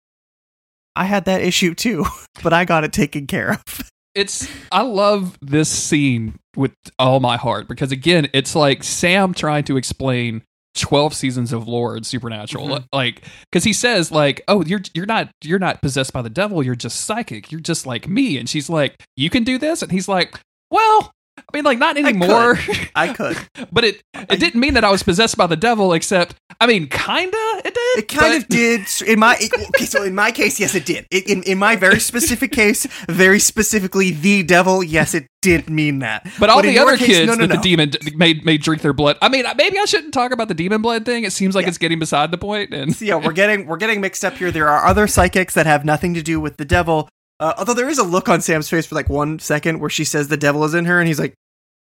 I 0.97 1.05
had 1.05 1.25
that 1.25 1.43
issue 1.43 1.75
too, 1.75 2.05
but 2.43 2.53
I 2.53 2.65
got 2.65 2.85
it 2.85 2.93
taken 2.93 3.27
care 3.27 3.53
of. 3.53 3.91
it's 4.15 4.49
I 4.71 4.83
love 4.83 5.39
this 5.41 5.69
scene 5.69 6.39
with 6.57 6.73
all 6.99 7.21
my 7.21 7.37
heart 7.37 7.69
because 7.69 7.93
again, 7.93 8.29
it's 8.33 8.57
like 8.57 8.83
Sam 8.83 9.35
trying 9.35 9.65
to 9.65 9.77
explain 9.77 10.43
12 10.75 11.15
seasons 11.15 11.53
of 11.53 11.69
lore 11.69 11.97
and 11.97 12.05
supernatural. 12.07 12.69
Mhm. 12.69 12.85
like 12.93 13.23
because 13.51 13.65
he 13.65 13.73
says 13.73 14.11
like 14.11 14.43
oh 14.49 14.65
you're 14.65 14.81
you're 14.95 15.07
not 15.07 15.31
you're 15.43 15.59
not 15.59 15.81
possessed 15.83 16.13
by 16.13 16.23
the 16.23 16.31
devil. 16.31 16.63
You're 16.63 16.75
just 16.75 17.03
psychic. 17.03 17.53
You're 17.53 17.61
just 17.61 17.87
like 17.87 18.09
me. 18.09 18.39
And 18.39 18.49
she's 18.49 18.69
like 18.69 18.97
you 19.17 19.31
can 19.31 19.45
do 19.45 19.59
this? 19.59 19.83
And 19.83 19.93
he's 19.93 20.09
like 20.09 20.41
well 20.71 21.13
i 21.37 21.43
mean 21.57 21.65
like 21.65 21.79
not 21.79 21.97
anymore 21.97 22.59
I 22.95 23.13
could. 23.13 23.37
but 23.73 23.85
it 23.85 24.03
it 24.15 24.39
didn't 24.41 24.61
mean 24.61 24.75
that 24.75 24.85
i 24.85 24.91
was 24.91 25.03
possessed 25.03 25.37
by 25.37 25.47
the 25.47 25.57
devil 25.57 25.93
except 25.93 26.37
i 26.61 26.67
mean 26.67 26.87
kinda 26.89 27.37
it 27.65 27.75
did 27.75 27.99
It 27.99 28.09
kind 28.09 28.33
but- 28.33 28.37
of 28.43 28.49
did. 28.49 28.81
In 29.07 29.19
my 29.19 29.35
okay, 29.37 29.87
so 29.87 30.03
in 30.03 30.15
my 30.15 30.31
case, 30.33 30.59
yes, 30.61 30.75
it 30.75 30.85
did. 30.85 31.07
It, 31.11 31.29
in 31.29 31.43
in 31.45 31.59
my 31.59 31.77
very 31.77 32.01
specific 32.01 32.51
case, 32.53 32.87
very 33.09 33.39
specifically, 33.39 34.11
the 34.11 34.43
devil. 34.43 34.83
Yes, 34.83 35.15
it 35.15 35.27
did 35.43 35.71
mean 35.71 36.01
that. 36.01 36.27
But 36.41 36.51
all 36.51 36.59
in 36.61 36.67
the 36.67 36.79
other 36.79 36.97
case, 36.97 37.07
kids 37.07 37.27
no, 37.29 37.35
no, 37.35 37.47
that 37.47 37.49
no. 37.49 37.57
the 37.57 37.63
demon 37.63 37.91
d- 37.91 38.13
made 38.17 38.45
made 38.45 38.63
drink 38.63 38.83
their 38.83 38.93
blood. 38.93 39.17
I 39.23 39.29
mean, 39.29 39.45
maybe 39.57 39.79
I 39.79 39.85
shouldn't 39.87 40.13
talk 40.13 40.33
about 40.33 40.49
the 40.49 40.55
demon 40.55 40.83
blood 40.83 41.05
thing. 41.05 41.25
It 41.25 41.33
seems 41.33 41.55
like 41.55 41.63
Yeah. 41.65 41.69
it's 41.71 41.79
getting 41.79 41.99
beside 41.99 42.31
the 42.33 42.39
point. 42.39 42.75
And 42.75 43.01
yeah, 43.01 43.15
we're 43.17 43.33
getting 43.33 43.67
we're 43.67 43.77
getting 43.79 44.01
mixed 44.01 44.25
up 44.25 44.35
here. 44.35 44.51
There 44.51 44.69
are 44.69 44.85
other 44.85 45.07
psychics 45.07 45.55
that 45.55 45.67
have 45.67 45.85
nothing 45.85 46.15
to 46.15 46.23
do 46.23 46.41
with 46.41 46.57
the 46.57 46.65
devil. 46.65 47.09
Uh, 47.41 47.55
although 47.59 47.75
there 47.75 47.89
is 47.89 47.99
a 47.99 48.05
look 48.05 48.29
on 48.29 48.41
Sam's 48.41 48.69
face 48.69 48.87
for 48.87 48.95
like 48.95 49.09
one 49.09 49.39
second 49.39 49.81
where 49.81 49.91
she 49.91 50.05
says 50.05 50.29
the 50.29 50.37
devil 50.37 50.65
is 50.65 50.75
in 50.75 50.85
her, 50.85 50.99
and 50.99 51.09
he's 51.09 51.19
like, 51.19 51.35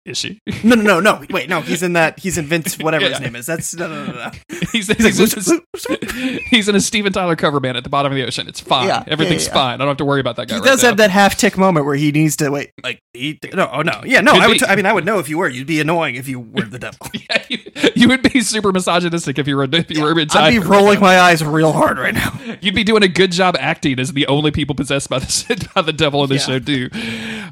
Is 0.08 0.18
she? 0.18 0.40
No, 0.64 0.74
no, 0.74 0.82
no, 0.82 1.00
no. 1.00 1.24
Wait, 1.30 1.48
no. 1.48 1.60
He's 1.60 1.82
in 1.82 1.92
that. 1.92 2.18
He's 2.18 2.38
in 2.38 2.46
Vince, 2.46 2.78
whatever 2.80 3.04
Yeah. 3.04 3.10
his 3.10 3.20
name 3.20 3.36
is. 3.36 3.46
That's 3.46 3.74
no, 3.74 3.88
no, 3.88 4.06
no, 4.06 4.12
no. 4.12 4.30
he's, 4.72 4.86
He's 4.96 5.18
he's, 5.18 5.48
like, 5.48 5.62
in 5.88 5.96
a, 5.96 6.40
he's 6.50 6.68
in 6.68 6.74
a 6.74 6.80
Steven 6.80 7.12
Tyler 7.12 7.36
cover 7.36 7.60
band 7.60 7.76
at 7.76 7.84
the 7.84 7.90
bottom 7.90 8.10
of 8.12 8.16
the 8.16 8.24
ocean. 8.26 8.48
It's 8.48 8.60
fine. 8.60 8.88
Yeah, 8.88 9.04
yeah, 9.06 9.12
Everything's 9.12 9.46
yeah. 9.46 9.52
fine. 9.54 9.74
I 9.74 9.78
don't 9.78 9.88
have 9.88 9.96
to 9.98 10.04
worry 10.04 10.20
about 10.20 10.36
that 10.36 10.48
guy. 10.48 10.54
He 10.56 10.60
right 10.60 10.66
does 10.66 10.82
now. 10.82 10.88
have 10.88 10.96
that 10.98 11.10
half 11.10 11.36
tick 11.36 11.56
moment 11.58 11.84
where 11.86 11.94
he 11.94 12.10
needs 12.10 12.36
to 12.36 12.50
wait. 12.50 12.70
Like, 12.82 13.00
he, 13.12 13.38
no, 13.54 13.68
oh 13.72 13.82
no, 13.82 14.00
yeah, 14.04 14.20
no. 14.20 14.32
Could 14.32 14.42
I 14.42 14.46
would. 14.48 14.52
be. 14.54 14.58
T- 14.60 14.66
I 14.66 14.76
mean, 14.76 14.86
I 14.86 14.92
would 14.92 15.04
know 15.04 15.18
if 15.18 15.28
you 15.28 15.38
were. 15.38 15.48
You'd 15.48 15.66
be 15.66 15.80
annoying 15.80 16.14
if 16.16 16.26
you 16.28 16.40
were 16.40 16.62
the 16.64 16.78
devil. 16.78 16.98
Yeah, 17.12 17.44
you, 17.48 17.58
you 17.94 18.08
would 18.08 18.22
be 18.32 18.40
super 18.40 18.72
misogynistic 18.72 19.38
if 19.38 19.46
you 19.46 19.56
were 19.56 19.64
if 19.70 19.90
you 19.90 20.02
were 20.02 20.12
in 20.12 20.18
I'd 20.18 20.50
be 20.50 20.58
Tyler 20.58 20.60
right 20.60 20.66
rolling 20.68 21.00
my 21.00 21.18
eyes 21.20 21.44
real 21.44 21.72
hard 21.72 21.98
right 21.98 22.14
now. 22.14 22.38
You'd 22.60 22.74
be 22.74 22.84
doing 22.84 23.02
a 23.02 23.08
good 23.08 23.32
job 23.32 23.56
acting 23.58 23.98
as 24.00 24.12
the 24.12 24.26
only 24.26 24.50
people 24.50 24.74
possessed 24.74 25.08
by 25.10 25.18
the 25.18 25.68
by 25.74 25.82
the 25.82 25.92
devil 25.92 26.22
in 26.24 26.30
this 26.30 26.48
Yeah. 26.48 26.54
show 26.54 26.58
too. 26.60 26.90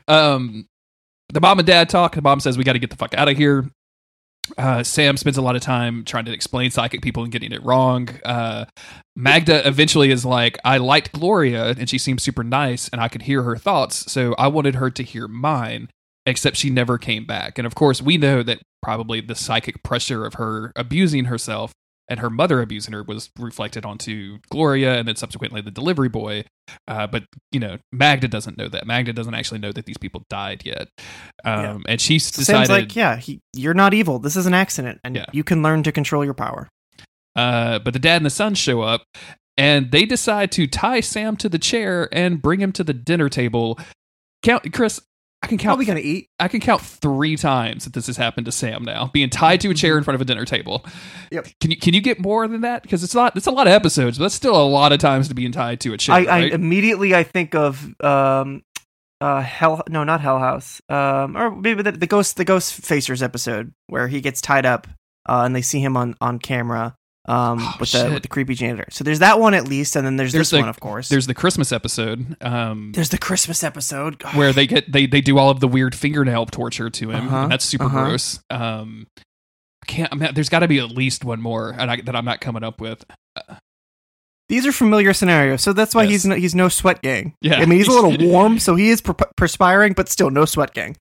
Um, 0.08 0.68
the 1.28 1.40
mom 1.40 1.58
and 1.58 1.66
dad 1.66 1.88
talk. 1.88 2.14
The 2.14 2.22
mom 2.22 2.40
says 2.40 2.56
we 2.56 2.64
got 2.64 2.74
to 2.74 2.78
get 2.78 2.90
the 2.90 2.96
fuck 2.96 3.14
out 3.14 3.28
of 3.28 3.36
here. 3.36 3.68
Uh, 4.56 4.82
Sam 4.84 5.16
spends 5.16 5.36
a 5.36 5.42
lot 5.42 5.56
of 5.56 5.62
time 5.62 6.04
trying 6.04 6.24
to 6.26 6.32
explain 6.32 6.70
psychic 6.70 7.02
people 7.02 7.24
and 7.24 7.32
getting 7.32 7.52
it 7.52 7.64
wrong. 7.64 8.08
Uh, 8.24 8.66
Magda 9.16 9.66
eventually 9.66 10.10
is 10.10 10.24
like, 10.24 10.56
I 10.64 10.78
liked 10.78 11.12
Gloria 11.12 11.70
and 11.70 11.90
she 11.90 11.98
seemed 11.98 12.20
super 12.20 12.44
nice 12.44 12.88
and 12.90 13.00
I 13.00 13.08
could 13.08 13.22
hear 13.22 13.42
her 13.42 13.56
thoughts, 13.56 14.10
so 14.10 14.34
I 14.38 14.46
wanted 14.46 14.76
her 14.76 14.88
to 14.90 15.02
hear 15.02 15.26
mine, 15.26 15.88
except 16.26 16.56
she 16.56 16.70
never 16.70 16.96
came 16.96 17.26
back. 17.26 17.58
And 17.58 17.66
of 17.66 17.74
course, 17.74 18.00
we 18.00 18.18
know 18.18 18.44
that 18.44 18.60
probably 18.82 19.20
the 19.20 19.34
psychic 19.34 19.82
pressure 19.82 20.24
of 20.24 20.34
her 20.34 20.72
abusing 20.76 21.24
herself 21.24 21.72
and 22.08 22.20
her 22.20 22.30
mother 22.30 22.60
abusing 22.60 22.92
her 22.94 23.02
was 23.02 23.30
reflected 23.38 23.84
onto 23.84 24.38
Gloria 24.50 24.98
and 24.98 25.08
then 25.08 25.16
subsequently 25.16 25.60
the 25.60 25.70
delivery 25.70 26.08
boy. 26.08 26.44
Uh, 26.86 27.06
but, 27.06 27.24
you 27.52 27.60
know, 27.60 27.78
Magda 27.92 28.28
doesn't 28.28 28.56
know 28.56 28.68
that. 28.68 28.86
Magda 28.86 29.12
doesn't 29.12 29.34
actually 29.34 29.58
know 29.58 29.72
that 29.72 29.86
these 29.86 29.98
people 29.98 30.22
died 30.30 30.62
yet. 30.64 30.88
Um, 31.44 31.62
Yeah. 31.62 31.78
And 31.88 32.00
she's 32.00 32.26
So 32.26 32.40
decided. 32.40 32.68
Like, 32.70 32.96
yeah, 32.96 33.16
he, 33.16 33.40
you're 33.52 33.74
not 33.74 33.94
evil. 33.94 34.18
This 34.18 34.36
is 34.36 34.46
an 34.46 34.54
accident, 34.54 35.00
and 35.04 35.16
Yeah. 35.16 35.26
you 35.32 35.42
can 35.44 35.62
learn 35.62 35.82
to 35.84 35.92
control 35.92 36.24
your 36.24 36.34
power. 36.34 36.68
Uh, 37.34 37.78
but 37.80 37.92
the 37.92 37.98
dad 37.98 38.16
and 38.16 38.26
the 38.26 38.30
son 38.30 38.54
show 38.54 38.80
up 38.82 39.02
and 39.58 39.90
they 39.90 40.06
decide 40.06 40.50
to 40.52 40.66
tie 40.66 41.00
Sam 41.00 41.36
to 41.38 41.48
the 41.48 41.58
chair 41.58 42.08
and 42.12 42.40
bring 42.40 42.60
him 42.60 42.72
to 42.72 42.84
the 42.84 42.94
dinner 42.94 43.28
table. 43.28 43.78
Count, 44.42 44.72
Chris. 44.72 45.00
I 45.46 45.48
can 45.48 45.58
How 45.60 45.62
are 45.62 45.70
count. 45.70 45.78
we 45.78 45.84
gonna 45.84 46.00
eat? 46.00 46.28
I 46.40 46.48
can 46.48 46.58
count 46.58 46.82
three 46.82 47.36
times 47.36 47.84
that 47.84 47.92
this 47.92 48.08
has 48.08 48.16
happened 48.16 48.46
to 48.46 48.52
Sam 48.52 48.82
now, 48.82 49.10
being 49.12 49.30
tied 49.30 49.60
to 49.60 49.70
a 49.70 49.74
chair 49.74 49.96
in 49.96 50.02
front 50.02 50.16
of 50.16 50.20
a 50.20 50.24
dinner 50.24 50.44
table. 50.44 50.84
Yep. 51.30 51.46
Can 51.60 51.70
you 51.70 51.76
can 51.76 51.94
you 51.94 52.00
get 52.00 52.18
more 52.18 52.48
than 52.48 52.62
that? 52.62 52.82
Because 52.82 53.04
it's 53.04 53.14
not. 53.14 53.36
It's 53.36 53.46
a 53.46 53.52
lot 53.52 53.68
of 53.68 53.72
episodes, 53.72 54.18
but 54.18 54.24
that's 54.24 54.34
still 54.34 54.60
a 54.60 54.66
lot 54.66 54.90
of 54.90 54.98
times 54.98 55.28
to 55.28 55.34
being 55.34 55.52
tied 55.52 55.80
to 55.82 55.92
a 55.92 55.98
chair. 55.98 56.16
I, 56.16 56.24
I 56.24 56.38
immediately 56.46 57.14
I 57.14 57.22
think 57.22 57.54
of 57.54 57.94
um, 58.02 58.64
uh, 59.20 59.40
hell. 59.40 59.82
No, 59.88 60.02
not 60.02 60.20
Hell 60.20 60.40
House. 60.40 60.82
Um, 60.88 61.36
or 61.36 61.54
maybe 61.54 61.82
the, 61.82 61.92
the 61.92 62.08
Ghost, 62.08 62.36
the 62.36 62.44
Ghost 62.44 62.82
Facers 62.82 63.22
episode 63.22 63.72
where 63.86 64.08
he 64.08 64.20
gets 64.20 64.40
tied 64.40 64.66
up, 64.66 64.88
uh, 65.28 65.42
and 65.44 65.54
they 65.54 65.62
see 65.62 65.78
him 65.80 65.96
on 65.96 66.16
on 66.20 66.40
camera. 66.40 66.96
Um, 67.28 67.58
Oh, 67.60 67.74
with 67.80 67.90
the 67.92 68.10
with 68.14 68.22
the 68.22 68.28
creepy 68.28 68.54
janitor. 68.54 68.86
So 68.90 69.02
there's 69.02 69.18
that 69.18 69.40
one 69.40 69.52
at 69.54 69.66
least, 69.66 69.96
and 69.96 70.06
then 70.06 70.16
there's, 70.16 70.32
There's 70.32 70.50
this 70.50 70.56
the- 70.56 70.60
one, 70.60 70.68
of 70.68 70.78
course. 70.80 71.08
There's 71.08 71.26
the 71.26 71.34
Christmas 71.34 71.72
episode. 71.72 72.36
Um, 72.40 72.92
there's 72.94 73.08
the 73.08 73.18
Christmas 73.18 73.64
episode 73.64 74.22
where 74.34 74.52
they 74.52 74.66
get 74.66 74.90
they 74.90 75.06
they 75.06 75.20
do 75.20 75.36
all 75.38 75.50
of 75.50 75.60
the 75.60 75.68
weird 75.68 75.94
fingernail 75.94 76.46
torture 76.46 76.88
to 76.88 77.10
him. 77.10 77.26
Uh-huh, 77.26 77.36
and 77.44 77.52
that's 77.52 77.64
super 77.64 77.84
uh-huh. 77.86 78.04
gross. 78.04 78.40
Um, 78.50 79.06
I 79.82 79.86
can't. 79.86 80.12
I 80.12 80.16
mean, 80.16 80.34
there's 80.34 80.48
got 80.48 80.60
to 80.60 80.68
be 80.68 80.78
at 80.78 80.90
least 80.90 81.24
one 81.24 81.40
more 81.40 81.70
and 81.76 81.90
I, 81.90 82.00
that 82.02 82.14
I'm 82.14 82.24
not 82.24 82.40
coming 82.40 82.62
up 82.62 82.80
with. 82.80 83.04
These 84.48 84.64
are 84.64 84.72
familiar 84.72 85.12
scenarios, 85.12 85.62
so 85.62 85.72
that's 85.72 85.92
why 85.94 86.04
Yes. 86.04 86.10
he's 86.10 86.26
no, 86.26 86.34
he's 86.36 86.54
no 86.54 86.68
sweat 86.68 87.02
gang. 87.02 87.34
Yeah. 87.40 87.56
I 87.56 87.66
mean 87.66 87.78
he's 87.78 87.88
a 87.88 87.92
little 87.92 88.16
warm, 88.30 88.60
so 88.60 88.76
he 88.76 88.90
is 88.90 89.00
per- 89.00 89.14
perspiring, 89.36 89.92
but 89.94 90.08
still 90.08 90.30
no 90.30 90.44
sweat 90.44 90.72
gang. 90.72 90.96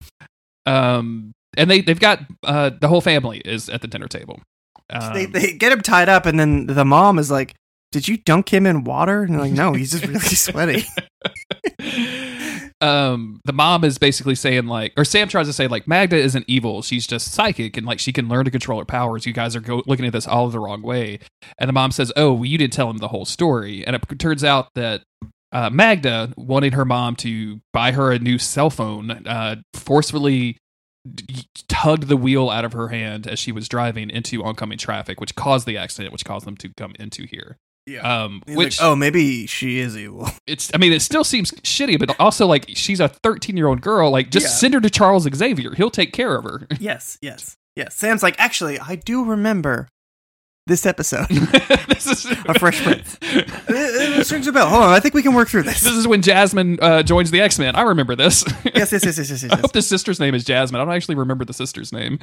Um, 0.65 1.33
and 1.55 1.69
they 1.69 1.81
they've 1.81 1.99
got 1.99 2.21
uh 2.43 2.71
the 2.81 2.87
whole 2.87 3.01
family 3.01 3.43
is 3.45 3.69
at 3.69 3.81
the 3.81 3.87
dinner 3.87 4.07
table. 4.07 4.41
Um, 4.89 5.13
they 5.13 5.25
they 5.25 5.53
get 5.53 5.71
him 5.71 5.81
tied 5.81 6.09
up, 6.09 6.25
and 6.25 6.39
then 6.39 6.67
the 6.67 6.85
mom 6.85 7.19
is 7.19 7.31
like, 7.31 7.55
"Did 7.91 8.07
you 8.07 8.17
dunk 8.17 8.53
him 8.53 8.65
in 8.65 8.83
water?" 8.83 9.23
And 9.23 9.33
they're 9.33 9.41
like, 9.41 9.51
"No, 9.51 9.73
he's 9.73 9.91
just 9.91 10.05
really 10.05 10.19
sweaty." 10.19 10.85
um, 12.81 13.41
the 13.45 13.53
mom 13.53 13.83
is 13.83 13.97
basically 13.97 14.35
saying 14.35 14.67
like, 14.67 14.93
or 14.97 15.05
Sam 15.05 15.27
tries 15.27 15.47
to 15.47 15.53
say 15.53 15.67
like, 15.67 15.87
Magda 15.87 16.17
isn't 16.17 16.45
evil. 16.47 16.81
She's 16.81 17.07
just 17.07 17.31
psychic 17.31 17.77
and 17.77 17.85
like 17.85 17.99
she 17.99 18.13
can 18.13 18.27
learn 18.27 18.45
to 18.45 18.51
control 18.51 18.79
her 18.79 18.85
powers. 18.85 19.25
You 19.25 19.33
guys 19.33 19.55
are 19.55 19.61
go- 19.61 19.83
looking 19.85 20.05
at 20.05 20.13
this 20.13 20.27
all 20.27 20.49
the 20.49 20.59
wrong 20.59 20.81
way. 20.81 21.19
And 21.57 21.67
the 21.67 21.73
mom 21.73 21.91
says, 21.91 22.11
"Oh, 22.15 22.33
well, 22.33 22.45
you 22.45 22.57
didn't 22.57 22.73
tell 22.73 22.89
him 22.89 22.97
the 22.97 23.07
whole 23.07 23.25
story." 23.25 23.85
And 23.85 23.95
it 23.95 24.19
turns 24.19 24.43
out 24.43 24.69
that 24.75 25.03
uh, 25.51 25.69
Magda 25.69 26.33
wanted 26.35 26.73
her 26.73 26.85
mom 26.85 27.15
to 27.17 27.61
buy 27.71 27.91
her 27.93 28.11
a 28.11 28.19
new 28.19 28.37
cell 28.37 28.69
phone, 28.69 29.09
uh, 29.25 29.55
forcefully 29.73 30.57
tugged 31.67 32.07
the 32.07 32.17
wheel 32.17 32.49
out 32.49 32.65
of 32.65 32.73
her 32.73 32.89
hand 32.89 33.27
as 33.27 33.39
she 33.39 33.51
was 33.51 33.67
driving 33.67 34.09
into 34.09 34.43
oncoming 34.43 34.77
traffic, 34.77 35.19
which 35.19 35.35
caused 35.35 35.67
the 35.67 35.77
accident, 35.77 36.11
which 36.11 36.25
caused 36.25 36.45
them 36.45 36.57
to 36.57 36.69
come 36.69 36.93
into 36.99 37.25
here. 37.25 37.57
Yeah. 37.87 38.23
Um, 38.23 38.41
He's 38.47 38.57
which 38.57 38.81
like, 38.81 38.87
oh, 38.89 38.95
maybe 38.95 39.45
she 39.45 39.79
is 39.79 39.95
evil. 39.95 40.27
it's 40.47 40.71
I 40.73 40.77
mean 40.77 40.91
it 40.91 41.01
still 41.01 41.23
seems 41.23 41.51
shitty, 41.51 41.99
but 41.99 42.19
also 42.19 42.47
like 42.47 42.65
she's 42.69 42.99
a 42.99 43.07
13 43.09 43.55
year 43.55 43.67
old 43.67 43.81
girl. 43.81 44.09
Like 44.09 44.31
just 44.31 44.45
Yeah. 44.45 44.51
send 44.51 44.73
her 44.73 44.81
to 44.81 44.89
Charles 44.89 45.27
Xavier. 45.33 45.73
He'll 45.75 45.91
take 45.91 46.11
care 46.11 46.35
of 46.35 46.45
her. 46.45 46.67
yes, 46.79 47.17
yes, 47.21 47.55
yes. 47.75 47.95
Sam's 47.95 48.23
like, 48.23 48.35
actually, 48.39 48.79
I 48.79 48.95
do 48.95 49.23
remember 49.23 49.87
this 50.67 50.85
episode. 50.85 51.27
this 51.87 52.07
is 52.07 52.25
A 52.25 52.57
Fresh 52.57 52.81
Prince. 52.81 53.17
this 53.67 54.31
rings 54.31 54.47
a 54.47 54.51
bell. 54.51 54.67
Hold 54.67 54.83
on, 54.83 54.89
I 54.89 54.99
think 54.99 55.13
we 55.13 55.21
can 55.21 55.33
work 55.33 55.47
through 55.47 55.63
this. 55.63 55.81
This 55.81 55.93
is 55.93 56.07
when 56.07 56.21
Jasmine 56.21 56.79
uh, 56.81 57.03
joins 57.03 57.31
the 57.31 57.41
X 57.41 57.59
Men. 57.59 57.75
I 57.75 57.81
remember 57.83 58.15
this. 58.15 58.43
yes, 58.73 58.91
yes, 58.91 59.05
yes, 59.05 59.17
yes, 59.17 59.29
yes, 59.29 59.43
yes. 59.43 59.51
I 59.51 59.57
hope 59.57 59.73
the 59.73 59.81
sister's 59.81 60.19
name 60.19 60.33
is 60.33 60.43
Jasmine. 60.43 60.81
I 60.81 60.85
don't 60.85 60.93
actually 60.93 61.15
remember 61.15 61.45
the 61.45 61.53
sister's 61.53 61.91
name. 61.91 62.19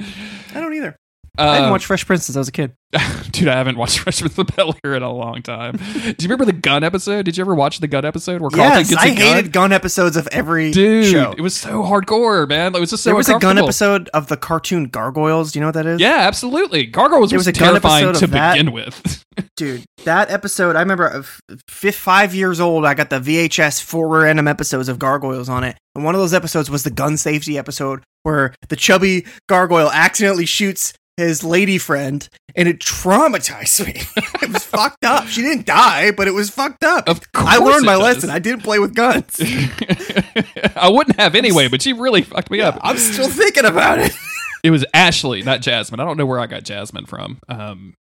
I 0.53 0.59
don't 0.59 0.73
either. 0.73 0.97
Uh, 1.35 1.49
I 1.49 1.55
haven't 1.55 1.71
watched 1.71 1.85
Fresh 1.87 2.05
Prince 2.05 2.25
since 2.25 2.35
I 2.35 2.39
was 2.39 2.47
a 2.47 2.51
kid. 2.51 2.73
dude, 3.31 3.47
I 3.47 3.55
haven't 3.55 3.75
watched 3.75 3.97
Fresh 4.03 4.19
Prince 4.19 4.37
of 4.37 4.47
Bel 4.55 4.75
Air 4.85 4.93
in 4.93 5.01
a 5.01 5.11
long 5.11 5.41
time. 5.41 5.77
Do 5.77 6.09
you 6.09 6.15
remember 6.23 6.45
the 6.45 6.53
gun 6.53 6.83
episode? 6.83 7.25
Did 7.25 7.37
you 7.37 7.41
ever 7.41 7.55
watch 7.55 7.79
the 7.79 7.87
gun 7.87 8.05
episode 8.05 8.39
where 8.39 8.51
Carlton 8.51 8.79
yes, 8.79 8.89
gets 8.91 9.01
I 9.01 9.07
a 9.07 9.15
gun? 9.15 9.35
hated 9.35 9.51
gun 9.51 9.73
episodes 9.73 10.15
of 10.15 10.27
every 10.27 10.69
Dude, 10.69 11.07
show. 11.11 11.31
it 11.35 11.41
was 11.41 11.55
so 11.55 11.81
hardcore, 11.81 12.47
man. 12.47 12.75
It 12.75 12.79
was 12.79 12.91
just 12.91 13.01
so 13.01 13.09
there 13.09 13.15
was 13.15 13.29
a 13.29 13.39
gun 13.39 13.57
episode 13.57 14.09
of 14.13 14.27
the 14.27 14.37
cartoon 14.37 14.89
Gargoyles. 14.89 15.51
Do 15.51 15.57
you 15.57 15.61
know 15.61 15.69
what 15.69 15.73
that 15.73 15.87
is? 15.87 15.99
Yeah, 15.99 16.19
absolutely. 16.19 16.85
Gargoyles 16.85 17.31
There 17.31 17.39
was, 17.39 17.47
was 17.47 17.57
a 17.57 17.59
gun 17.59 17.69
terrifying 17.69 18.09
episode 18.09 18.27
to 18.27 18.31
begin 18.31 18.71
with. 18.71 19.25
dude 19.55 19.83
that 20.03 20.29
episode 20.29 20.75
i 20.75 20.79
remember 20.79 21.11
uh, 21.11 21.55
fifth, 21.67 21.95
five 21.95 22.35
years 22.35 22.59
old 22.59 22.85
i 22.85 22.93
got 22.93 23.09
the 23.09 23.19
vhs 23.19 23.81
four 23.81 24.07
random 24.07 24.47
episodes 24.47 24.87
of 24.87 24.99
gargoyles 24.99 25.49
on 25.49 25.63
it 25.63 25.75
and 25.95 26.03
one 26.03 26.13
of 26.13 26.21
those 26.21 26.35
episodes 26.35 26.69
was 26.69 26.83
the 26.83 26.91
gun 26.91 27.17
safety 27.17 27.57
episode 27.57 28.03
where 28.21 28.53
the 28.69 28.75
chubby 28.75 29.25
gargoyle 29.49 29.89
accidentally 29.91 30.45
shoots 30.45 30.93
his 31.17 31.43
lady 31.43 31.77
friend 31.77 32.27
and 32.55 32.67
it 32.67 32.79
traumatized 32.79 33.85
me 33.85 33.93
it 34.41 34.51
was 34.51 34.63
fucked 34.63 35.05
up 35.05 35.27
she 35.27 35.41
didn't 35.41 35.65
die 35.65 36.09
but 36.11 36.27
it 36.27 36.31
was 36.31 36.49
fucked 36.49 36.83
up 36.83 37.07
Of 37.07 37.31
course, 37.31 37.47
i 37.47 37.57
learned 37.57 37.85
my 37.85 37.93
does. 37.93 38.01
lesson 38.01 38.29
i 38.29 38.39
didn't 38.39 38.63
play 38.63 38.79
with 38.79 38.95
guns 38.95 39.39
I 40.75 40.89
wouldn't 40.89 41.19
have 41.19 41.35
anyway, 41.35 41.67
but 41.67 41.81
she 41.81 41.93
really 41.93 42.21
fucked 42.23 42.49
me 42.51 42.61
up. 42.61 42.79
i'm 42.81 42.97
still 42.97 43.29
thinking 43.29 43.65
about 43.65 43.99
it 43.99 44.11
It 44.63 44.71
was 44.71 44.85
Ashley, 44.93 45.41
not 45.43 45.59
Jasmine. 45.59 45.99
I 45.99 46.05
don't 46.05 46.15
know 46.17 46.25
where 46.25 46.39
I 46.39 46.47
got 46.47 46.63
Jasmine 46.63 47.05
from. 47.05 47.37
Um, 47.49 47.95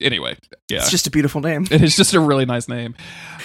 anyway, 0.00 0.36
yeah, 0.70 0.78
it's 0.78 0.92
just 0.92 1.08
a 1.08 1.10
beautiful 1.10 1.40
name 1.40 1.66
it 1.72 1.82
is 1.82 1.96
just 1.96 2.14
a 2.14 2.20
really 2.20 2.44
nice 2.44 2.68
name. 2.68 2.94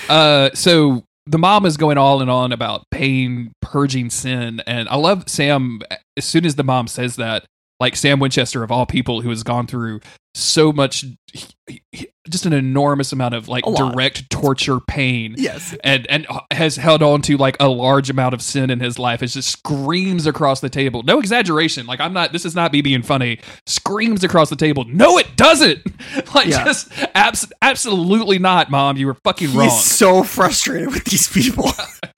Uh, 0.07 0.51
so 0.53 1.03
the 1.25 1.39
mom 1.39 1.65
is 1.65 1.77
going 1.77 1.97
all 1.97 2.21
and 2.21 2.29
on 2.29 2.51
about 2.51 2.83
pain, 2.91 3.53
purging 3.63 4.11
sin, 4.11 4.61
and 4.67 4.87
I 4.87 4.97
love 4.97 5.27
Sam. 5.27 5.81
As 6.15 6.25
soon 6.25 6.45
as 6.45 6.53
the 6.53 6.63
mom 6.63 6.87
says 6.87 7.15
that, 7.15 7.43
like 7.79 7.95
Sam 7.95 8.19
Winchester 8.19 8.63
of 8.63 8.71
all 8.71 8.85
people, 8.85 9.21
who 9.21 9.29
has 9.29 9.43
gone 9.43 9.67
through 9.67 9.99
so 10.33 10.71
much, 10.71 11.03
he- 11.33 11.81
he- 11.91 12.07
just 12.29 12.45
an 12.45 12.53
enormous 12.53 13.11
amount 13.11 13.33
of 13.33 13.47
like 13.47 13.63
direct 13.75 14.29
torture, 14.29 14.79
pain, 14.81 15.33
yes 15.37 15.73
and 15.83 16.05
and 16.07 16.27
has 16.51 16.75
held 16.75 17.01
on 17.01 17.21
to 17.21 17.37
like 17.37 17.55
a 17.61 17.67
large 17.69 18.09
amount 18.09 18.33
of 18.33 18.41
sin 18.41 18.69
in 18.69 18.79
his 18.79 18.99
life. 18.99 19.23
It 19.23 19.27
just 19.27 19.49
screams 19.49 20.27
across 20.27 20.59
the 20.59 20.69
table. 20.69 21.03
No 21.03 21.19
exaggeration. 21.19 21.85
Like 21.87 21.99
I'm 22.01 22.13
not. 22.13 22.33
This 22.33 22.45
is 22.45 22.53
not 22.55 22.73
me 22.73 22.81
being 22.81 23.01
funny. 23.01 23.39
Screams 23.65 24.23
across 24.23 24.49
the 24.49 24.55
table. 24.57 24.83
No, 24.85 25.17
it 25.17 25.35
doesn't. 25.37 25.79
like 26.35 26.47
Yeah. 26.47 26.65
just 26.65 26.89
abs- 27.15 27.51
absolutely 27.61 28.39
not, 28.39 28.69
mom. 28.69 28.97
You 28.97 29.07
were 29.07 29.17
fucking 29.23 29.53
wrong. 29.55 29.69
so 29.69 30.23
frustrated 30.23 30.89
with 30.89 31.05
these 31.05 31.27
people 31.29 31.71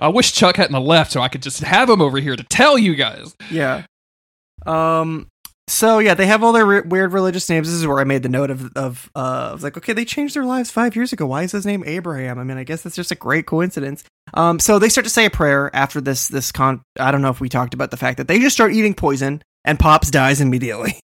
I 0.00 0.08
wish 0.12 0.32
Chuck 0.32 0.56
hadn't 0.56 0.80
left 0.82 1.12
so 1.12 1.20
I 1.20 1.28
could 1.28 1.42
just 1.42 1.60
have 1.62 1.88
him 1.90 2.00
over 2.00 2.18
here 2.18 2.36
to 2.36 2.42
tell 2.44 2.78
you 2.78 2.94
guys. 2.94 3.34
Yeah. 3.50 3.84
Um. 4.66 5.28
So 5.66 5.98
yeah, 5.98 6.12
they 6.12 6.26
have 6.26 6.44
all 6.44 6.52
their 6.52 6.66
re- 6.66 6.82
weird 6.82 7.14
religious 7.14 7.48
names. 7.48 7.68
This 7.68 7.76
is 7.76 7.86
where 7.86 7.98
I 7.98 8.04
made 8.04 8.22
the 8.22 8.28
note 8.28 8.50
of 8.50 8.70
of 8.76 9.10
uh, 9.16 9.48
I 9.50 9.52
was 9.52 9.62
like, 9.62 9.76
okay, 9.78 9.94
they 9.94 10.04
changed 10.04 10.36
their 10.36 10.44
lives 10.44 10.70
five 10.70 10.94
years 10.94 11.12
ago. 11.12 11.26
Why 11.26 11.42
is 11.42 11.52
his 11.52 11.64
name 11.64 11.82
Abraham? 11.86 12.38
I 12.38 12.44
mean, 12.44 12.58
I 12.58 12.64
guess 12.64 12.82
that's 12.82 12.96
just 12.96 13.10
a 13.10 13.16
great 13.16 13.46
coincidence. 13.46 14.04
Um. 14.34 14.58
So 14.58 14.78
they 14.78 14.88
start 14.88 15.04
to 15.04 15.10
say 15.10 15.24
a 15.24 15.30
prayer 15.30 15.74
after 15.74 16.00
this 16.00 16.28
this 16.28 16.52
con. 16.52 16.82
I 17.00 17.10
don't 17.10 17.22
know 17.22 17.30
if 17.30 17.40
we 17.40 17.48
talked 17.48 17.72
about 17.72 17.90
the 17.90 17.96
fact 17.96 18.18
that 18.18 18.28
they 18.28 18.38
just 18.38 18.54
start 18.54 18.74
eating 18.74 18.94
poison 18.94 19.42
and 19.64 19.78
Pops 19.78 20.10
dies 20.10 20.40
immediately. 20.40 21.00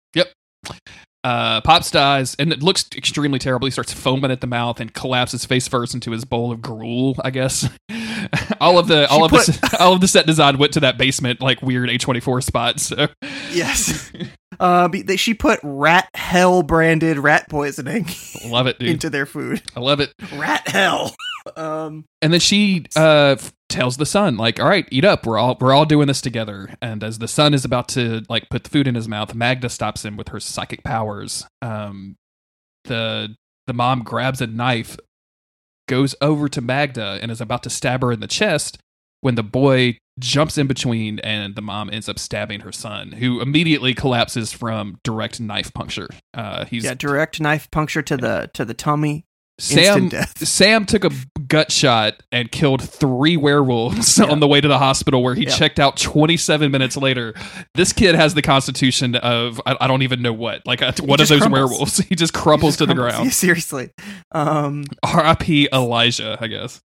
Uh, 1.24 1.62
Pops 1.62 1.92
dies, 1.92 2.36
and 2.40 2.54
it 2.54 2.64
looks 2.64 2.86
extremely 2.96 3.40
terrible. 3.40 3.66
He 3.66 3.72
starts 3.72 3.92
foaming 3.92 4.32
at 4.32 4.42
the 4.42 4.48
mouth 4.48 4.80
and 4.80 4.94
collapses 4.94 5.46
face 5.46 5.68
first 5.68 5.94
into 5.94 6.12
his 6.12 6.24
bowl 6.26 6.52
of 6.52 6.62
gruel. 6.62 7.16
I 7.24 7.32
guess 7.32 7.70
all 8.62 8.80
of 8.80 8.88
the 8.88 9.08
all 9.10 9.26
of 9.26 9.32
the 9.32 9.78
all 9.80 9.94
of 9.94 10.02
the 10.02 10.08
set 10.08 10.26
design 10.26 10.58
went 10.58 10.74
to 10.74 10.80
that 10.82 10.98
basement 10.98 11.42
like 11.42 11.62
weird 11.62 11.90
A 11.90 11.98
twenty 11.98 12.20
four 12.20 12.42
spot. 12.42 12.80
So 12.80 13.08
Yes. 13.52 14.12
Uh, 14.60 14.90
she 15.18 15.36
put 15.36 15.60
rat 15.62 16.10
hell 16.16 16.64
branded 16.64 17.20
rat 17.20 17.48
poisoning 17.48 18.08
love 18.48 18.66
it, 18.66 18.80
dude. 18.80 18.90
into 18.90 19.08
their 19.08 19.28
food. 19.28 19.62
I 19.76 19.82
love 19.82 20.00
it. 20.00 20.12
Rat 20.34 20.68
hell. 20.68 21.16
Um, 21.58 22.06
And 22.22 22.32
then 22.32 22.40
she 22.40 22.86
uh, 22.96 23.36
tells 23.70 23.98
the 23.98 24.06
son, 24.06 24.38
like, 24.38 24.60
"All 24.60 24.68
right, 24.68 24.88
eat 24.92 25.04
up. 25.04 25.26
We're 25.26 25.38
all 25.38 25.58
we're 25.60 25.74
all 25.74 25.86
doing 25.86 26.08
this 26.08 26.22
together." 26.22 26.76
And 26.82 27.04
as 27.04 27.20
the 27.20 27.28
son 27.28 27.54
is 27.54 27.66
about 27.66 27.88
to 27.90 28.24
like 28.30 28.50
put 28.50 28.64
the 28.64 28.70
food 28.70 28.88
in 28.88 28.96
his 28.96 29.08
mouth, 29.08 29.34
Magda 29.34 29.70
stops 29.70 30.06
him 30.06 30.18
with 30.18 30.30
her 30.30 30.40
psychic 30.40 30.84
powers. 30.84 31.46
Um, 31.62 32.16
the 32.86 33.36
the 33.66 33.74
mom 33.74 34.04
grabs 34.04 34.40
a 34.40 34.48
knife, 34.48 34.98
goes 35.88 36.16
over 36.22 36.48
to 36.50 36.62
Magda, 36.62 37.20
and 37.22 37.32
is 37.32 37.42
about 37.42 37.64
to 37.64 37.70
stab 37.70 38.02
her 38.02 38.12
in 38.12 38.20
the 38.20 38.28
chest 38.28 38.78
when 39.22 39.36
the 39.36 39.44
boy 39.44 39.98
jumps 40.20 40.58
in 40.58 40.68
between, 40.68 41.20
and 41.20 41.56
the 41.56 41.62
mom 41.62 41.90
ends 41.90 42.08
up 42.08 42.20
stabbing 42.20 42.62
her 42.62 42.72
son, 42.72 43.14
who 43.14 43.42
immediately 43.42 43.94
collapses 43.94 44.54
from 44.54 44.98
direct 45.04 45.40
knife 45.40 45.74
puncture. 45.74 46.08
Uh, 46.34 46.66
he's 46.66 46.84
yeah, 46.84 46.94
direct 46.94 47.40
knife 47.42 47.70
puncture 47.72 48.02
to 48.02 48.18
the 48.18 48.50
to 48.54 48.64
the 48.64 48.74
tummy. 48.74 49.26
Sam 49.60 50.12
Sam 50.38 50.86
took 50.86 51.04
a 51.04 51.10
gut 51.48 51.72
shot 51.72 52.22
and 52.32 52.52
killed 52.52 52.82
three 52.82 53.38
werewolves 53.38 54.20
on 54.20 54.40
the 54.40 54.48
way 54.48 54.60
to 54.62 54.68
the 54.68 54.78
hospital 54.78 55.24
where 55.24 55.36
he 55.36 55.44
Yeah. 55.46 55.56
checked 55.56 55.80
out 55.80 55.98
27 55.98 56.72
minutes 56.72 56.98
later. 56.98 57.34
This 57.76 57.94
kid 57.94 58.16
has 58.16 58.34
the 58.34 58.42
constitution 58.42 59.16
of 59.16 59.62
I, 59.66 59.76
I 59.82 59.88
don't 59.88 60.02
even 60.02 60.22
know 60.22 60.34
what. 60.34 60.66
Like 60.66 60.82
a, 60.82 60.94
one 61.02 61.20
of 61.22 61.28
those 61.28 61.40
crumbles. 61.40 61.52
werewolves. 61.72 61.98
He 62.10 62.16
just 62.16 62.34
crumples 62.34 62.78
to 62.78 62.86
the 62.86 62.94
ground. 62.96 63.26
Yeah, 63.26 63.32
seriously. 63.32 63.92
Um, 64.32 64.84
R.I.P. 65.04 65.70
Elijah, 65.74 66.38
I 66.42 66.48
guess. 66.48 66.82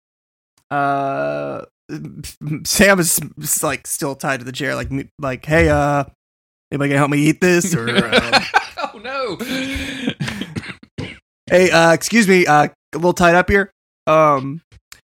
uh, 0.71 1.63
Sam 2.65 3.01
is 3.01 3.19
like 3.63 3.87
still 3.87 4.15
tied 4.15 4.41
to 4.41 4.45
the 4.45 4.53
chair, 4.53 4.75
like 4.75 4.91
like, 5.19 5.47
hey, 5.47 5.69
uh, 5.71 6.05
anybody 6.71 6.91
gonna 6.91 6.99
help 6.99 7.11
me 7.11 7.19
eat 7.19 7.41
this? 7.41 7.75
Or 7.75 7.89
um, 7.89 8.43
oh 8.77 9.01
no. 9.03 9.37
hey, 11.47 11.71
uh, 11.71 11.93
excuse 11.93 12.29
me, 12.29 12.47
uh, 12.47 12.65
a 12.65 12.97
little 12.97 13.13
tied 13.15 13.35
up 13.35 13.49
here. 13.49 13.71
Um, 14.09 14.63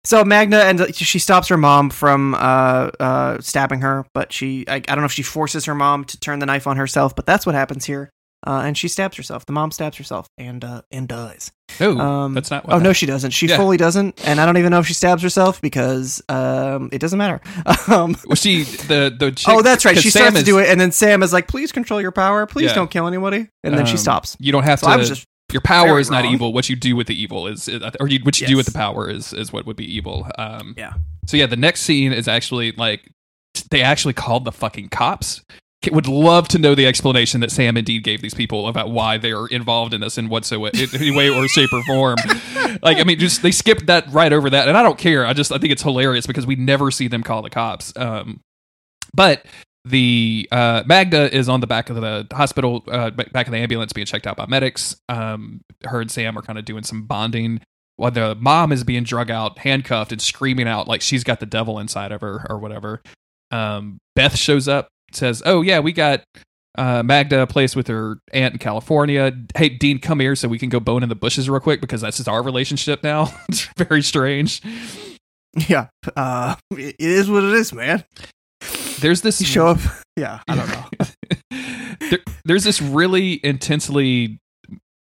so 0.05 0.25
Magda 0.25 0.65
and 0.65 0.95
she 0.95 1.19
stops 1.19 1.49
her 1.49 1.57
mom 1.57 1.91
from 1.91 2.35
uh 2.35 2.91
uh 2.99 3.41
stabbing 3.41 3.81
her, 3.81 4.07
but 4.15 4.33
she 4.33 4.65
I, 4.69 4.77
I 4.77 4.79
don't 4.81 4.99
know 5.01 5.05
if 5.05 5.13
she 5.13 5.23
forces 5.23 5.65
her 5.67 5.75
mom 5.75 6.05
to 6.07 6.19
turn 6.21 6.39
the 6.39 6.47
knife 6.47 6.67
on 6.67 6.77
herself, 6.77 7.15
but 7.15 7.27
that's 7.27 7.45
what 7.47 7.55
happens 7.55 7.85
here. 7.85 8.11
Uh, 8.47 8.63
and 8.65 8.79
she 8.79 8.87
stabs 8.87 9.17
herself. 9.17 9.45
The 9.47 9.53
mom 9.53 9.73
stabs 9.73 9.97
herself 9.99 10.29
and 10.39 10.65
uh 10.65 10.83
and 10.93 11.09
dies. 11.09 11.51
no, 11.81 11.99
Um, 11.99 12.35
that's 12.35 12.51
not 12.53 12.65
what 12.65 12.77
Oh 12.77 12.79
no, 12.79 12.93
she 12.93 13.05
doesn't. 13.05 13.33
She 13.33 13.49
Yeah. 13.49 13.57
fully 13.57 13.77
doesn't, 13.77 14.25
and 14.27 14.41
I 14.41 14.47
don't 14.47 14.57
even 14.59 14.71
know 14.71 14.79
if 14.79 14.87
she 14.87 14.95
stabs 14.95 15.23
herself 15.23 15.61
because 15.61 16.23
um 16.29 16.89
it 16.93 17.01
doesn't 17.01 17.19
matter. 17.19 17.41
Um, 17.89 18.17
Well, 18.27 18.37
she 18.37 18.63
the 18.63 19.15
the 19.19 19.33
chick, 19.37 19.53
oh, 19.53 19.61
that's 19.63 19.85
right. 19.85 19.99
She 19.99 20.11
Sam 20.11 20.31
starts 20.31 20.39
to 20.39 20.45
do 20.45 20.59
it, 20.59 20.69
and 20.69 20.81
then 20.81 20.93
Sam 20.93 21.23
is 21.23 21.33
like, 21.33 21.49
"Please 21.49 21.73
control 21.73 22.01
your 22.01 22.13
power. 22.13 22.47
Please 22.47 22.67
Yeah. 22.71 22.75
don't 22.75 22.91
kill 22.91 23.07
anybody." 23.09 23.49
And 23.65 23.77
then 23.77 23.87
she 23.87 23.93
um, 23.95 23.99
stops. 23.99 24.37
You 24.39 24.53
don't 24.53 24.63
have 24.65 24.79
So 24.79 24.87
to. 24.87 24.93
I 24.93 24.97
was 24.97 25.09
just 25.09 25.25
your 25.53 25.63
power 25.63 25.99
is 25.99 26.11
not 26.11 26.25
wrong. 26.25 26.35
evil. 26.35 26.53
What 26.53 26.69
you 26.69 26.77
do 26.77 26.95
with 26.95 27.07
the 27.07 27.21
evil 27.21 27.47
is, 27.47 27.69
or 28.01 28.09
you, 28.09 28.21
what 28.23 28.41
you 28.41 28.47
do 28.47 28.57
with 28.57 28.67
the 28.67 28.73
power 28.73 29.09
is, 29.09 29.33
is 29.33 29.53
what 29.53 29.67
would 29.67 29.77
be 29.77 29.97
evil. 29.97 30.27
Um, 30.37 30.75
Yeah. 30.77 30.95
So 31.27 31.37
yeah, 31.37 31.47
the 31.47 31.57
next 31.57 31.83
scene 31.83 32.13
is 32.13 32.29
actually 32.29 32.73
like 32.73 33.11
they 33.71 33.83
actually 33.83 34.15
called 34.15 34.45
the 34.45 34.53
fucking 34.53 34.89
cops. 34.89 35.43
Would 35.91 36.09
love 36.09 36.49
to 36.49 36.59
know 36.59 36.75
the 36.75 36.87
explanation 36.87 37.41
that 37.41 37.53
Sam 37.53 37.77
indeed 37.77 38.03
gave 38.03 38.21
these 38.21 38.35
people 38.35 38.67
about 38.67 38.91
why 38.91 39.17
they're 39.17 39.47
involved 39.47 39.95
in 39.95 40.01
this 40.01 40.19
in 40.19 40.29
whatsoever 40.29 40.77
in 40.77 40.89
any 40.93 41.13
way 41.13 41.31
or 41.31 41.47
shape 41.47 41.73
or 41.73 41.83
form. 41.85 42.17
like, 42.83 42.99
I 42.99 43.05
mean, 43.05 43.19
just 43.19 43.43
they 43.43 43.53
skipped 43.53 43.87
that 43.87 44.11
right 44.11 44.33
over 44.33 44.51
that, 44.51 44.69
and 44.69 44.77
I 44.77 44.83
don't 44.83 44.99
care. 44.99 45.25
I 45.25 45.35
just 45.35 45.53
I 45.53 45.59
think 45.59 45.73
it's 45.73 45.83
hilarious 45.83 46.27
because 46.27 46.47
we 46.47 46.57
never 46.57 46.91
see 46.91 47.07
them 47.07 47.23
call 47.23 47.43
the 47.43 47.51
cops. 47.51 47.93
Um, 47.97 48.41
but 49.15 49.47
the 49.89 50.49
uh, 50.51 50.83
Magda 50.87 51.35
is 51.35 51.49
on 51.49 51.61
the 51.61 51.67
back 51.67 51.91
of 51.91 51.97
the 51.97 52.27
hospital, 52.33 52.85
uh, 52.89 53.11
back 53.11 53.47
of 53.47 53.53
the 53.53 53.59
ambulance, 53.59 53.93
being 53.93 54.07
checked 54.07 54.27
out 54.27 54.37
by 54.37 54.47
medics. 54.47 54.97
Um, 55.09 55.63
her 55.85 56.01
and 56.01 56.11
Sam 56.11 56.37
are 56.39 56.43
kind 56.43 56.59
of 56.59 56.65
doing 56.65 56.85
some 56.85 57.05
bonding, 57.07 57.61
while 57.97 58.11
the 58.11 58.35
mom 58.37 58.73
is 58.73 58.85
being 58.85 59.05
drug 59.05 59.31
out, 59.31 59.59
handcuffed, 59.59 60.13
and 60.13 60.21
screaming 60.21 60.69
out 60.69 60.89
like 60.89 61.01
she's 61.01 61.25
got 61.25 61.41
the 61.41 61.47
devil 61.47 61.79
inside 61.79 62.13
of 62.13 62.21
her 62.21 62.47
or 62.49 62.59
whatever. 62.59 63.03
Um, 63.51 63.99
Beth 64.15 64.37
shows 64.37 64.69
up, 64.69 64.89
says, 65.13 65.43
"Oh 65.45 65.63
yeah, 65.63 65.81
we 65.81 65.93
got." 65.93 66.23
Uh, 66.77 67.03
Magda 67.03 67.41
a 67.41 67.47
place 67.49 67.75
with 67.75 67.89
her 67.89 68.21
aunt 68.33 68.55
in 68.55 68.59
California. 68.59 69.37
Hey, 69.57 69.69
Dean, 69.69 69.99
come 69.99 70.21
here 70.21 70.37
so 70.37 70.47
we 70.47 70.61
can 70.61 70.69
go 70.69 70.79
bone 70.79 71.03
in 71.03 71.09
the 71.09 71.17
bushes 71.17 71.51
real 71.51 71.59
quick 71.59 71.81
because 71.81 72.03
that's 72.03 72.19
just 72.19 72.29
our 72.29 72.41
relationship 72.41 73.03
now. 73.03 73.35
it's 73.49 73.65
very 73.77 74.01
strange. 74.01 74.63
Yeah. 75.69 75.89
Uh, 76.15 76.55
it 76.71 76.95
it 77.01 77.11
is 77.11 77.29
what 77.29 77.43
it 77.43 77.53
is, 77.55 77.73
man. 77.73 78.05
There's 79.01 79.21
this 79.23 79.41
You 79.41 79.47
show 79.47 79.67
up. 79.69 79.79
Yeah. 80.17 80.41
I 80.49 80.57
don't 80.57 80.69
know. 80.69 81.99
there, 82.11 82.19
there's 82.45 82.65
this 82.65 82.83
really 82.83 83.41
intensely 83.45 84.39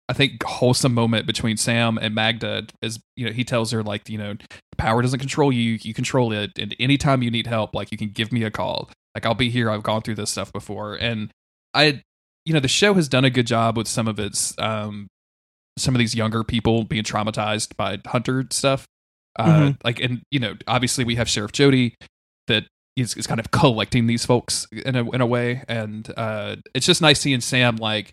i 0.09 0.13
think 0.15 0.43
wholesome 0.43 0.95
moment 0.95 1.27
between 1.27 1.57
sam 1.57 1.97
and 1.99 2.15
magda 2.15 2.67
as 2.83 2.99
you 3.17 3.25
know 3.27 3.33
he 3.33 3.45
tells 3.45 3.71
her 3.71 3.83
like 3.83 4.09
you 4.09 4.19
know 4.19 4.35
power 4.79 5.01
doesn't 5.03 5.21
control 5.21 5.53
you 5.53 5.79
you 5.83 5.95
control 5.95 6.33
it 6.33 6.51
and 6.59 6.75
anytime 6.81 7.23
you 7.23 7.31
need 7.31 7.47
help 7.47 7.75
like 7.75 7.93
you 7.93 7.99
can 7.99 8.09
give 8.09 8.33
me 8.33 8.43
a 8.43 8.51
call 8.51 8.91
like 9.15 9.25
i'll 9.27 9.35
be 9.35 9.49
here 9.51 9.71
i've 9.71 9.83
gone 9.83 10.03
through 10.03 10.15
this 10.17 10.31
stuff 10.31 10.53
before 10.53 10.95
and 10.97 11.31
i 11.75 12.03
you 12.45 12.53
know 12.53 12.61
the 12.61 12.69
show 12.69 12.95
has 12.95 13.09
done 13.09 13.25
a 13.25 13.31
good 13.31 13.47
job 13.47 13.77
with 13.77 13.87
some 13.87 14.09
of 14.09 14.19
its 14.19 14.59
um 14.59 15.07
some 15.79 15.95
of 15.95 15.99
these 16.01 16.15
younger 16.15 16.43
people 16.43 16.85
being 16.85 17.05
traumatized 17.05 17.77
by 17.77 17.99
hunter 18.07 18.45
stuff 18.51 18.87
uh 19.39 19.45
Mhm. 19.47 19.77
like 19.85 20.01
and 20.01 20.23
you 20.31 20.41
know 20.41 20.55
obviously 20.67 21.05
we 21.05 21.15
have 21.15 21.29
sheriff 21.29 21.53
jody 21.53 21.95
that 22.49 22.65
is, 22.97 23.15
is 23.15 23.27
kind 23.27 23.41
of 23.41 23.51
collecting 23.51 24.07
these 24.07 24.25
folks 24.27 24.67
in 24.73 24.97
a 24.97 25.11
in 25.11 25.21
a 25.21 25.27
way, 25.27 25.63
and 25.69 26.13
uh, 26.17 26.57
it's 26.75 26.87
just 26.87 27.01
nice 27.03 27.21
seeing 27.21 27.41
Sam 27.41 27.77
like 27.77 28.13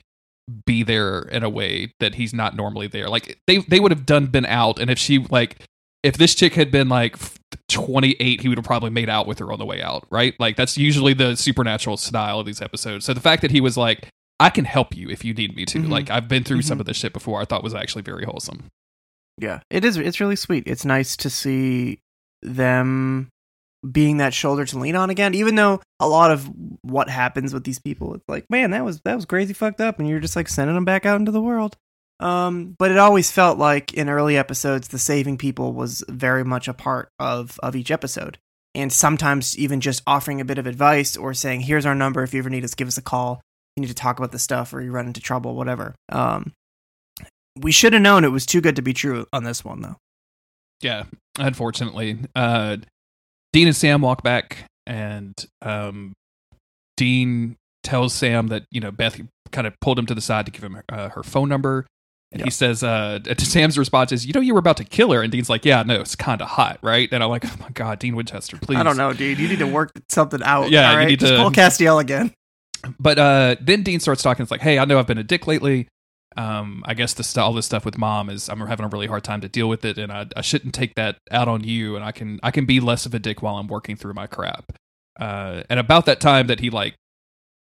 be 0.66 0.82
there 0.84 1.20
in 1.24 1.44
a 1.44 1.50
way 1.50 1.94
that 2.00 2.16
he's 2.16 2.34
not 2.34 2.56
normally 2.56 2.88
there. 2.88 3.08
Like 3.10 3.40
they 3.48 3.58
they 3.58 3.80
would 3.80 3.92
have 3.92 4.06
done 4.06 4.28
been 4.28 4.46
out, 4.46 4.80
and 4.80 4.90
if 4.90 4.98
she 4.98 5.20
like 5.30 5.58
if 6.04 6.18
this 6.18 6.34
chick 6.34 6.54
had 6.56 6.72
been 6.72 6.88
like 6.90 7.18
28 7.68 8.42
he 8.42 8.48
would 8.48 8.58
have 8.58 8.66
probably 8.66 8.90
made 8.90 9.10
out 9.10 9.28
with 9.28 9.40
her 9.40 9.52
on 9.52 9.60
the 9.60 9.66
way 9.66 9.82
out 9.82 10.06
right 10.12 10.34
like 10.40 10.56
that's 10.56 10.78
usually 10.78 11.14
the 11.14 11.36
supernatural 11.36 11.98
style 11.98 12.40
of 12.40 12.46
these 12.46 12.62
episodes 12.62 13.04
so 13.06 13.14
the 13.14 13.20
fact 13.20 13.42
that 13.42 13.50
he 13.52 13.60
was 13.60 13.76
like 13.76 14.08
i 14.40 14.50
can 14.50 14.66
help 14.66 14.96
you 14.96 15.10
if 15.10 15.26
you 15.26 15.34
need 15.34 15.56
me 15.56 15.66
to 15.66 15.80
Mhm. 15.80 15.90
like 15.90 16.10
i've 16.12 16.28
been 16.28 16.44
through 16.44 16.62
some 16.62 16.78
Mhm. 16.78 16.82
of 16.82 16.86
this 16.88 16.98
shit 16.98 17.12
before 17.12 17.42
i 17.42 17.46
thought 17.46 17.64
was 17.64 17.74
actually 17.76 18.04
very 18.04 18.24
wholesome 18.24 18.66
Yeah, 19.40 19.62
it 19.70 19.84
is. 19.86 19.98
It's 19.98 20.20
really 20.20 20.36
sweet. 20.36 20.64
It's 20.68 20.84
nice 20.86 21.16
to 21.18 21.30
see 21.30 22.00
them 22.42 23.30
being 23.90 24.18
that 24.18 24.34
shoulder 24.34 24.66
to 24.66 24.80
lean 24.80 24.96
on 24.96 25.10
again. 25.10 25.34
Even 25.34 25.56
though 25.56 25.82
a 26.00 26.08
lot 26.08 26.32
of 26.32 26.50
what 26.82 27.10
happens 27.10 27.54
with 27.54 27.64
these 27.64 27.80
people, 27.80 28.14
it's 28.14 28.28
like, 28.28 28.46
man, 28.50 28.72
that 28.72 28.86
was 28.86 29.02
that 29.02 29.16
was 29.16 29.26
crazy 29.26 29.54
fucked 29.54 29.82
up, 29.82 30.00
and 30.00 30.08
you're 30.08 30.20
just 30.20 30.36
like 30.36 30.48
sending 30.48 30.76
them 30.76 30.86
back 30.86 31.06
out 31.06 31.20
into 31.20 31.32
the 31.32 31.42
world. 31.42 31.78
Um, 32.20 32.76
but 32.78 32.92
it 32.92 32.98
always 32.98 33.32
felt 33.32 33.58
like 33.58 33.94
in 33.94 34.10
early 34.10 34.38
episodes, 34.38 34.90
the 34.90 35.00
saving 35.00 35.38
people 35.38 35.74
was 35.74 36.04
very 36.10 36.44
much 36.44 36.68
a 36.68 36.74
part 36.74 37.10
of 37.20 37.60
of 37.64 37.76
each 37.76 37.92
episode, 37.92 38.38
and 38.76 38.92
sometimes 38.92 39.58
even 39.58 39.80
just 39.82 40.04
offering 40.06 40.42
a 40.42 40.46
bit 40.46 40.58
of 40.58 40.68
advice 40.68 41.16
or 41.16 41.34
saying, 41.34 41.62
"Here's 41.62 41.86
our 41.86 41.96
number. 41.96 42.24
If 42.24 42.34
you 42.34 42.40
ever 42.40 42.50
need 42.50 42.66
us, 42.66 42.76
give 42.76 42.88
us 42.88 42.98
a 42.98 43.02
call. 43.02 43.42
You 43.76 43.82
need 43.82 43.88
to 43.88 43.94
talk 43.94 44.18
about 44.18 44.32
this 44.32 44.44
stuff, 44.44 44.74
or 44.74 44.82
you 44.82 44.92
run 44.92 45.08
into 45.08 45.22
trouble, 45.22 45.56
whatever." 45.56 45.96
Um, 46.10 46.52
we 47.58 47.72
should 47.72 47.94
have 47.94 48.02
known 48.02 48.24
it 48.24 48.32
was 48.32 48.46
too 48.46 48.62
good 48.62 48.76
to 48.76 48.82
be 48.82 48.94
true 48.94 49.26
on 49.34 49.44
this 49.44 49.64
one, 49.64 49.82
though. 49.82 49.96
Yeah, 50.82 51.06
unfortunately. 51.38 52.18
Uh, 52.36 52.78
Dean 53.54 53.68
and 53.68 53.76
Sam 53.76 54.02
walk 54.02 54.24
back, 54.24 54.66
and 54.86 55.34
um, 55.62 56.14
Dean 56.98 57.56
tells 57.84 58.14
Sam 58.14 58.48
that 58.48 58.66
you 58.72 58.82
know 58.82 58.92
Beth 58.92 59.20
kind 59.52 59.66
of 59.66 59.74
pulled 59.80 59.98
him 59.98 60.06
to 60.06 60.16
the 60.16 60.22
side 60.22 60.46
to 60.46 60.52
give 60.52 60.64
him 60.64 60.82
uh, 60.90 61.10
her 61.10 61.24
phone 61.24 61.50
number, 61.50 61.88
and 62.32 62.44
he 62.44 62.52
says, 62.52 62.84
uh, 62.84 63.20
to 63.24 63.46
Sam's 63.46 63.78
response 63.78 64.12
is, 64.12 64.26
"You 64.26 64.34
know, 64.34 64.42
you 64.42 64.54
were 64.54 64.60
about 64.60 64.78
to 64.78 64.84
kill 64.84 65.12
her," 65.12 65.22
and 65.22 65.32
Dean's 65.32 65.50
like, 65.50 65.66
"Yeah, 65.66 65.84
no, 65.84 66.00
it's 66.00 66.16
kind 66.16 66.42
of 66.42 66.48
hot, 66.48 66.80
right?" 66.82 67.10
And 67.12 67.24
I'm 67.24 67.30
like, 67.30 67.46
"Oh 67.52 67.56
my 67.60 67.70
god, 67.70 68.00
Dean 68.00 68.16
Winchester, 68.16 68.58
please." 68.58 68.78
I 68.78 68.84
don't 68.84 68.98
know, 68.98 69.14
dude. 69.14 69.40
You 69.40 69.48
need 69.48 69.60
to 69.60 69.68
work 69.68 69.92
something 70.10 70.42
out. 70.44 70.70
Yeah, 70.70 70.92
all 70.94 71.02
you 71.02 71.08
need 71.08 71.20
Just 71.20 71.34
to- 71.34 71.38
call 71.38 71.52
Castiel 71.52 72.00
again. 72.00 72.34
But 72.98 73.20
uh, 73.20 73.56
then 73.60 73.84
Dean 73.84 74.00
starts 74.00 74.22
talking. 74.22 74.44
It's 74.44 74.52
like, 74.52 74.62
hey, 74.62 74.80
I 74.80 74.86
know 74.86 75.00
I've 75.00 75.08
been 75.08 75.18
a 75.18 75.24
dick 75.24 75.48
lately. 75.48 75.88
Um, 76.38 76.84
I 76.86 76.94
guess 76.94 77.14
this 77.16 77.36
all 77.38 77.54
this 77.54 77.66
stuff 77.66 77.86
with 77.86 77.98
mom 77.98 78.30
is 78.30 78.50
I'm 78.50 78.60
having 78.60 78.86
a 78.86 78.90
really 78.90 79.08
hard 79.08 79.24
time 79.24 79.42
to 79.42 79.50
deal 79.50 79.68
with 79.68 79.84
it, 79.84 79.98
and 79.98 80.12
I, 80.12 80.28
I 80.36 80.42
shouldn't 80.42 80.76
take 80.76 80.96
that 80.96 81.18
out 81.32 81.48
on 81.48 81.64
you. 81.64 81.96
And 81.96 82.06
I 82.06 82.12
can 82.12 82.40
I 82.44 82.52
can 82.52 82.66
be 82.66 82.80
less 82.80 83.06
of 83.06 83.14
a 83.14 83.20
dick 83.20 83.42
while 83.42 83.56
I'm 83.56 83.68
working 83.68 83.96
through 83.96 84.14
my 84.14 84.28
crap. 84.28 84.72
Uh, 85.20 85.64
and 85.70 85.80
about 85.80 86.06
that 86.06 86.22
time 86.22 86.48
that 86.48 86.60
he 86.60 86.70
like 86.70 86.96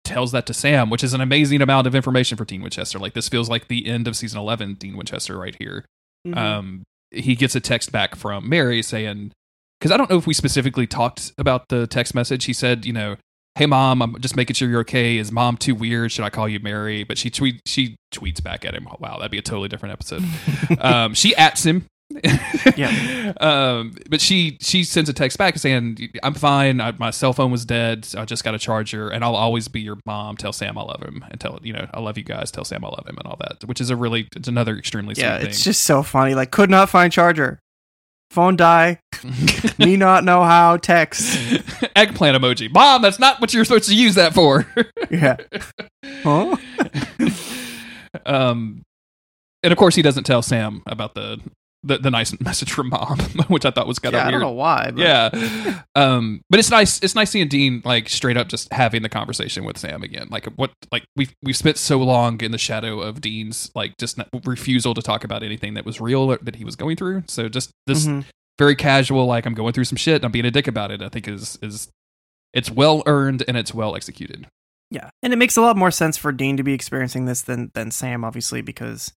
tells 0.03 0.31
that 0.31 0.45
to 0.45 0.53
Sam, 0.53 0.89
which 0.89 1.03
is 1.03 1.13
an 1.13 1.21
amazing 1.21 1.61
amount 1.61 1.87
of 1.87 1.95
information 1.95 2.37
for 2.37 2.45
Dean 2.45 2.61
Winchester. 2.61 2.99
Like 2.99 3.13
this 3.13 3.29
feels 3.29 3.49
like 3.49 3.67
the 3.67 3.87
end 3.87 4.07
of 4.07 4.15
season 4.15 4.39
eleven, 4.39 4.75
Dean 4.75 4.95
Winchester 4.95 5.37
right 5.37 5.55
here. 5.59 5.85
Mm-hmm. 6.27 6.37
Um, 6.37 6.83
he 7.09 7.35
gets 7.35 7.55
a 7.55 7.59
text 7.59 7.91
back 7.91 8.15
from 8.15 8.47
Mary 8.47 8.81
saying, 8.81 9.31
because 9.79 9.91
I 9.91 9.97
don't 9.97 10.09
know 10.09 10.17
if 10.17 10.27
we 10.27 10.33
specifically 10.33 10.87
talked 10.87 11.33
about 11.37 11.67
the 11.69 11.87
text 11.87 12.13
message. 12.15 12.45
He 12.45 12.53
said, 12.53 12.85
you 12.85 12.93
know, 12.93 13.17
"Hey 13.55 13.65
mom, 13.65 14.01
I'm 14.01 14.19
just 14.21 14.35
making 14.35 14.53
sure 14.55 14.69
you're 14.69 14.81
okay. 14.81 15.17
Is 15.17 15.31
mom 15.31 15.57
too 15.57 15.75
weird? 15.75 16.11
Should 16.11 16.25
I 16.25 16.29
call 16.29 16.47
you 16.47 16.59
Mary?" 16.59 17.03
But 17.03 17.17
she 17.17 17.29
tweet 17.29 17.61
she 17.65 17.95
tweets 18.13 18.41
back 18.43 18.65
at 18.65 18.73
him. 18.73 18.87
Wow, 18.99 19.17
that'd 19.17 19.31
be 19.31 19.37
a 19.37 19.41
totally 19.41 19.67
different 19.69 19.93
episode. 19.93 20.23
um, 20.79 21.13
she 21.13 21.35
ats 21.35 21.65
him. 21.65 21.85
Yeah. 22.75 23.17
Um, 23.39 23.93
but 24.09 24.19
she 24.19 24.57
she 24.59 24.83
sends 24.83 25.09
a 25.09 25.13
text 25.13 25.37
back 25.37 25.57
saying, 25.57 26.09
"I'm 26.21 26.33
fine. 26.33 26.81
I, 26.81 26.91
my 26.91 27.11
cell 27.11 27.31
phone 27.31 27.49
was 27.49 27.63
dead. 27.63 28.05
I 28.17 28.25
just 28.25 28.43
got 28.43 28.53
a 28.53 28.59
charger, 28.59 29.07
and 29.09 29.23
I'll 29.23 29.37
always 29.37 29.69
be 29.69 29.79
your 29.79 29.97
mom. 30.05 30.35
Tell 30.35 30.51
Sam 30.51 30.77
I 30.77 30.81
love 30.81 31.01
him, 31.01 31.23
and 31.31 31.39
tell 31.39 31.57
you 31.63 31.71
know 31.71 31.87
I 31.93 32.01
love 32.01 32.17
you 32.17 32.25
guys. 32.25 32.51
Tell 32.51 32.65
Sam 32.65 32.83
I 32.83 32.89
love 32.89 33.07
him, 33.07 33.17
and 33.17 33.25
all 33.25 33.37
that. 33.39 33.63
Which 33.65 33.79
is 33.79 33.89
a 33.89 33.95
really 33.95 34.27
it's 34.35 34.49
another 34.49 34.77
extremely 34.77 35.15
sweet 35.15 35.23
Yeah, 35.23 35.37
thing. 35.37 35.47
it's 35.47 35.63
just 35.63 35.83
so 35.83 36.03
funny. 36.03 36.35
Like, 36.35 36.51
could 36.51 36.69
not 36.69 36.89
find 36.89 37.13
charger. 37.13 37.59
Phone 38.31 38.57
die. 38.57 38.99
Me 39.79 39.95
not 39.97 40.23
know 40.23 40.43
how. 40.43 40.77
Text. 40.77 41.37
eggplant 41.95 42.37
emoji. 42.41 42.71
Mom, 42.71 43.01
that's 43.01 43.19
not 43.19 43.39
what 43.41 43.53
you're 43.53 43.65
supposed 43.65 43.89
to 43.89 43.95
use 43.95 44.15
that 44.15 44.33
for. 44.33 44.65
Yeah. 45.11 45.35
Huh? 46.23 46.55
um, 48.25 48.81
and 49.63 49.71
of 49.71 49.77
course 49.77 49.95
he 49.95 50.01
doesn't 50.01 50.23
tell 50.23 50.41
Sam 50.41 50.81
about 50.85 51.15
the 51.15 51.39
the, 51.83 51.97
the 51.97 52.11
nice 52.11 52.39
message 52.39 52.71
from 52.71 52.89
mom, 52.89 53.17
which 53.47 53.65
I 53.65 53.71
thought 53.71 53.87
was 53.87 53.97
kind 53.97 54.13
of 54.13 54.19
Yeah, 54.21 54.27
I 54.27 54.31
don't 54.31 54.39
know 54.39 54.51
why. 54.51 54.91
But 54.91 54.99
yeah 54.99 55.81
um 55.95 56.41
but 56.49 56.59
it's 56.59 56.69
nice 56.69 57.01
it's 57.03 57.15
nice 57.15 57.31
seeing 57.31 57.47
dean 57.47 57.81
like 57.83 58.07
straight 58.07 58.37
up 58.37 58.47
just 58.49 58.71
having 58.71 59.01
the 59.01 59.09
conversation 59.09 59.65
with 59.65 59.77
sam 59.79 60.03
again 60.03 60.27
like 60.29 60.45
what 60.57 60.71
like 60.91 61.03
we've 61.15 61.33
we've 61.43 61.57
spent 61.57 61.77
so 61.77 61.97
long 61.97 62.39
in 62.41 62.51
the 62.51 62.57
shadow 62.59 63.01
of 63.01 63.19
dean's 63.19 63.71
like 63.75 63.97
just 63.97 64.19
refusal 64.45 64.93
to 64.93 65.01
talk 65.01 65.23
about 65.23 65.41
anything 65.43 65.73
that 65.73 65.83
was 65.85 65.99
real 65.99 66.31
or 66.31 66.37
that 66.43 66.55
he 66.55 66.63
was 66.63 66.75
going 66.75 66.95
through 66.95 67.23
so 67.27 67.49
just 67.49 67.71
this 67.87 68.05
Mhm. 68.05 68.25
Very 68.61 68.75
casual 68.75 69.25
like 69.25 69.45
i'm 69.47 69.53
going 69.55 69.73
through 69.73 69.83
some 69.83 69.95
shit 69.97 70.15
and 70.15 70.25
i'm 70.25 70.31
being 70.31 70.45
a 70.45 70.51
dick 70.51 70.67
about 70.67 70.91
it 70.91 71.01
i 71.01 71.09
think 71.09 71.27
is 71.27 71.57
is 71.61 71.89
it's 72.53 72.69
well 72.69 73.01
earned 73.05 73.43
and 73.47 73.57
it's 73.57 73.73
well 73.73 73.95
executed 73.95 74.45
Yeah, 74.91 75.09
and 75.23 75.31
it 75.31 75.37
makes 75.37 75.55
a 75.57 75.61
lot 75.61 75.77
more 75.77 75.89
sense 75.91 76.17
for 76.17 76.33
Dean 76.33 76.57
to 76.57 76.63
be 76.63 76.73
experiencing 76.73 77.23
this 77.25 77.41
than 77.43 77.71
than 77.73 77.91
Sam, 77.91 78.25
obviously, 78.25 78.61
because 78.61 79.13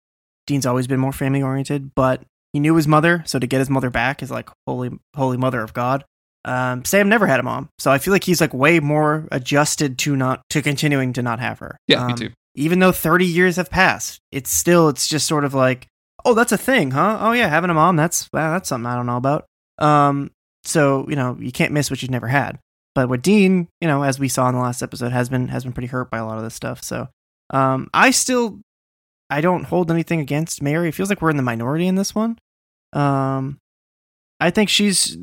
Dean's 0.45 0.65
always 0.65 0.85
been 0.85 0.99
more 0.99 1.13
family 1.13 1.41
oriented. 1.41 1.95
But 1.95 2.23
he 2.51 2.59
knew 2.59 2.75
his 2.75 2.89
mother, 2.89 3.23
so 3.25 3.39
to 3.39 3.47
get 3.47 3.59
his 3.59 3.69
mother 3.69 3.89
back 3.89 4.21
is 4.21 4.29
like 4.29 4.49
holy, 4.67 4.89
holy 5.15 5.37
mother 5.37 5.61
of 5.63 5.71
God. 5.73 6.03
Um, 6.43 6.83
Sam 6.83 7.07
never 7.07 7.25
had 7.25 7.39
a 7.39 7.43
mom, 7.43 7.69
so 7.79 7.89
I 7.89 7.99
feel 7.99 8.11
like 8.11 8.25
he's 8.25 8.41
like 8.41 8.53
way 8.53 8.81
more 8.81 9.29
adjusted 9.31 9.97
to 9.99 10.17
not 10.17 10.41
to 10.49 10.61
continuing 10.61 11.13
to 11.13 11.21
not 11.21 11.39
have 11.39 11.59
her. 11.59 11.77
yeah 11.87 12.05
me 12.05 12.13
Um, 12.13 12.19
too 12.19 12.29
Even 12.55 12.79
though 12.79 12.91
thirty 12.91 13.25
years 13.25 13.55
have 13.55 13.69
passed, 13.69 14.19
it's 14.33 14.51
still 14.51 14.89
it's 14.89 15.07
just 15.07 15.25
sort 15.25 15.45
of 15.45 15.53
like, 15.53 15.87
oh, 16.26 16.34
that's 16.34 16.51
a 16.51 16.57
thing, 16.57 16.91
huh? 16.91 17.17
Oh 17.22 17.32
yeah, 17.32 17.47
having 17.47 17.69
a 17.69 17.74
mom, 17.74 17.95
that's 17.95 18.30
wow, 18.34 18.51
that's 18.51 18.69
something 18.69 18.86
I 18.86 18.95
don't 18.95 19.05
know 19.05 19.17
about. 19.17 19.45
Um, 19.78 20.32
so 20.63 21.07
you 21.09 21.15
know 21.15 21.38
you 21.39 21.51
can't 21.51 21.74
miss 21.74 21.89
what 21.89 22.01
you've 22.01 22.11
never 22.11 22.28
had. 22.28 22.59
But 22.93 23.07
with 23.09 23.22
Dean, 23.22 23.69
you 23.80 23.88
know, 23.88 24.03
as 24.03 24.19
we 24.19 24.28
saw 24.28 24.49
in 24.49 24.55
the 24.55 24.61
last 24.61 24.82
episode, 24.82 25.11
has 25.11 25.30
been 25.30 25.47
has 25.47 25.63
been 25.63 25.74
pretty 25.74 25.88
hurt 25.88 26.11
by 26.11 26.17
a 26.17 26.26
lot 26.26 26.38
of 26.38 26.43
this 26.43 26.55
stuff. 26.55 26.84
So, 26.84 27.07
um, 27.49 27.89
I 27.93 28.11
still, 28.11 28.59
I 29.30 29.41
don't 29.41 29.63
hold 29.63 29.89
anything 29.89 30.19
against 30.19 30.61
Mary. 30.61 30.89
It 30.89 30.95
feels 30.95 31.09
like 31.09 31.22
we're 31.22 31.30
in 31.30 31.38
the 31.38 31.43
minority 31.43 31.88
in 31.88 31.95
this 31.95 32.13
one. 32.13 32.38
Um, 32.93 33.59
I 34.41 34.49
think 34.49 34.69
she's 34.69 35.15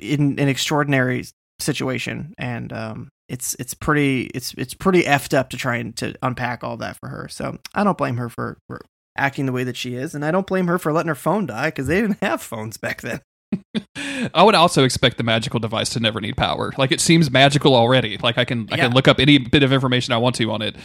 in 0.00 0.38
an 0.40 0.48
extraordinary 0.48 1.24
situation, 1.60 2.34
and 2.38 2.72
um, 2.72 3.08
it's 3.28 3.54
it's 3.60 3.74
pretty 3.74 4.22
it's 4.34 4.52
it's 4.58 4.74
pretty 4.74 5.04
effed 5.04 5.36
up 5.36 5.50
to 5.50 5.56
try 5.56 5.76
and 5.76 5.96
to 5.98 6.14
unpack 6.22 6.64
all 6.64 6.76
that 6.78 6.98
for 6.98 7.08
her. 7.08 7.28
So 7.28 7.58
I 7.74 7.84
don't 7.84 7.98
blame 7.98 8.16
her 8.16 8.28
for, 8.28 8.58
for 8.66 8.80
acting 9.16 9.46
the 9.46 9.52
way 9.52 9.64
that 9.64 9.76
she 9.76 9.94
is, 9.94 10.14
and 10.14 10.24
I 10.24 10.30
don't 10.30 10.46
blame 10.46 10.66
her 10.68 10.78
for 10.78 10.92
letting 10.92 11.08
her 11.08 11.14
phone 11.14 11.46
die 11.46 11.68
because 11.68 11.86
they 11.86 12.00
didn't 12.00 12.18
have 12.22 12.40
phones 12.42 12.76
back 12.76 13.00
then. 13.02 13.20
I 14.34 14.42
would 14.42 14.54
also 14.54 14.84
expect 14.84 15.18
the 15.18 15.24
magical 15.24 15.60
device 15.60 15.90
to 15.90 16.00
never 16.00 16.20
need 16.20 16.36
power. 16.36 16.72
Like 16.78 16.90
it 16.92 17.00
seems 17.00 17.30
magical 17.30 17.74
already. 17.74 18.16
Like 18.18 18.38
I 18.38 18.44
can 18.46 18.68
I 18.72 18.76
Yeah. 18.76 18.84
can 18.86 18.94
look 18.94 19.08
up 19.08 19.20
any 19.20 19.38
bit 19.38 19.62
of 19.62 19.72
information 19.72 20.12
I 20.14 20.16
want 20.16 20.36
to 20.36 20.50
on 20.50 20.62
it. 20.62 20.76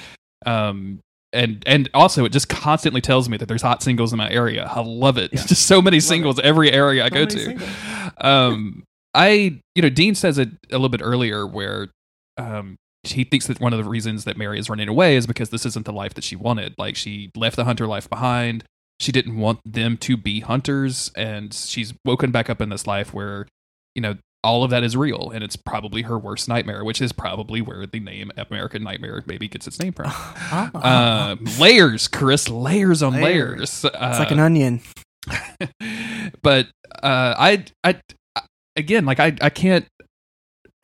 Um 0.45 0.99
and 1.33 1.63
and 1.65 1.89
also 1.93 2.25
it 2.25 2.31
just 2.33 2.49
constantly 2.49 2.99
tells 3.01 3.29
me 3.29 3.37
that 3.37 3.47
there's 3.47 3.61
hot 3.61 3.81
singles 3.83 4.11
in 4.11 4.17
my 4.17 4.29
area. 4.29 4.65
I 4.69 4.81
love 4.81 5.17
it. 5.17 5.31
Yeah. 5.33 5.41
Just 5.47 5.65
so 5.65 5.81
many 5.81 5.97
Love 5.97 6.03
singles 6.03 6.39
every 6.39 6.71
area 6.71 7.05
I 7.05 7.09
So 7.09 7.15
go 7.15 7.25
to. 7.25 7.39
singles. 7.39 7.69
Um 8.19 8.83
I 9.13 9.59
you 9.75 9.81
know 9.81 9.89
Dean 9.89 10.15
says 10.15 10.37
it 10.37 10.49
a 10.69 10.73
little 10.73 10.89
bit 10.89 11.01
earlier 11.03 11.47
where 11.47 11.87
um 12.37 12.75
he 13.03 13.23
thinks 13.23 13.47
that 13.47 13.59
one 13.59 13.73
of 13.73 13.83
the 13.83 13.89
reasons 13.89 14.23
that 14.25 14.37
Mary 14.37 14.59
is 14.59 14.69
running 14.69 14.87
away 14.89 15.15
is 15.15 15.25
because 15.27 15.49
this 15.49 15.65
isn't 15.65 15.85
the 15.85 15.93
life 15.93 16.13
that 16.15 16.23
she 16.23 16.35
wanted. 16.35 16.75
Like 16.77 16.95
she 16.95 17.31
left 17.35 17.55
the 17.55 17.63
hunter 17.65 17.87
life 17.87 18.09
behind. 18.09 18.63
She 18.99 19.11
didn't 19.11 19.37
want 19.37 19.59
them 19.63 19.95
to 19.97 20.17
be 20.17 20.39
hunters, 20.39 21.11
and 21.15 21.53
she's 21.53 21.93
woken 22.03 22.31
back 22.31 22.49
up 22.49 22.59
in 22.61 22.69
this 22.69 22.87
life 22.87 23.13
where, 23.13 23.47
you 23.93 24.01
know, 24.01 24.15
all 24.43 24.63
of 24.63 24.71
that 24.71 24.83
is 24.83 24.95
real, 24.97 25.29
and 25.33 25.43
it's 25.43 25.55
probably 25.55 26.03
her 26.03 26.17
worst 26.17 26.47
nightmare, 26.47 26.83
which 26.83 27.01
is 27.01 27.11
probably 27.11 27.61
where 27.61 27.85
the 27.85 27.99
name 27.99 28.31
American 28.37 28.81
Nightmare 28.83 29.23
maybe 29.27 29.47
gets 29.47 29.67
its 29.67 29.79
name 29.79 29.93
from. 29.93 30.11
Uh, 30.51 31.35
layers, 31.59 32.07
Chris, 32.07 32.47
layers 32.49 33.03
on 33.03 33.13
layers. 33.13 33.83
Layers. 33.83 33.85
Uh, 33.85 33.89
it's 34.09 34.19
like 34.19 34.31
an 34.31 34.39
onion. 34.39 34.81
but 36.41 36.67
uh, 37.03 37.35
I, 37.37 37.65
I, 37.83 37.99
I- 38.35 38.41
again, 38.75 39.05
like 39.05 39.19
I, 39.19 39.35
I 39.41 39.49
can't. 39.49 39.85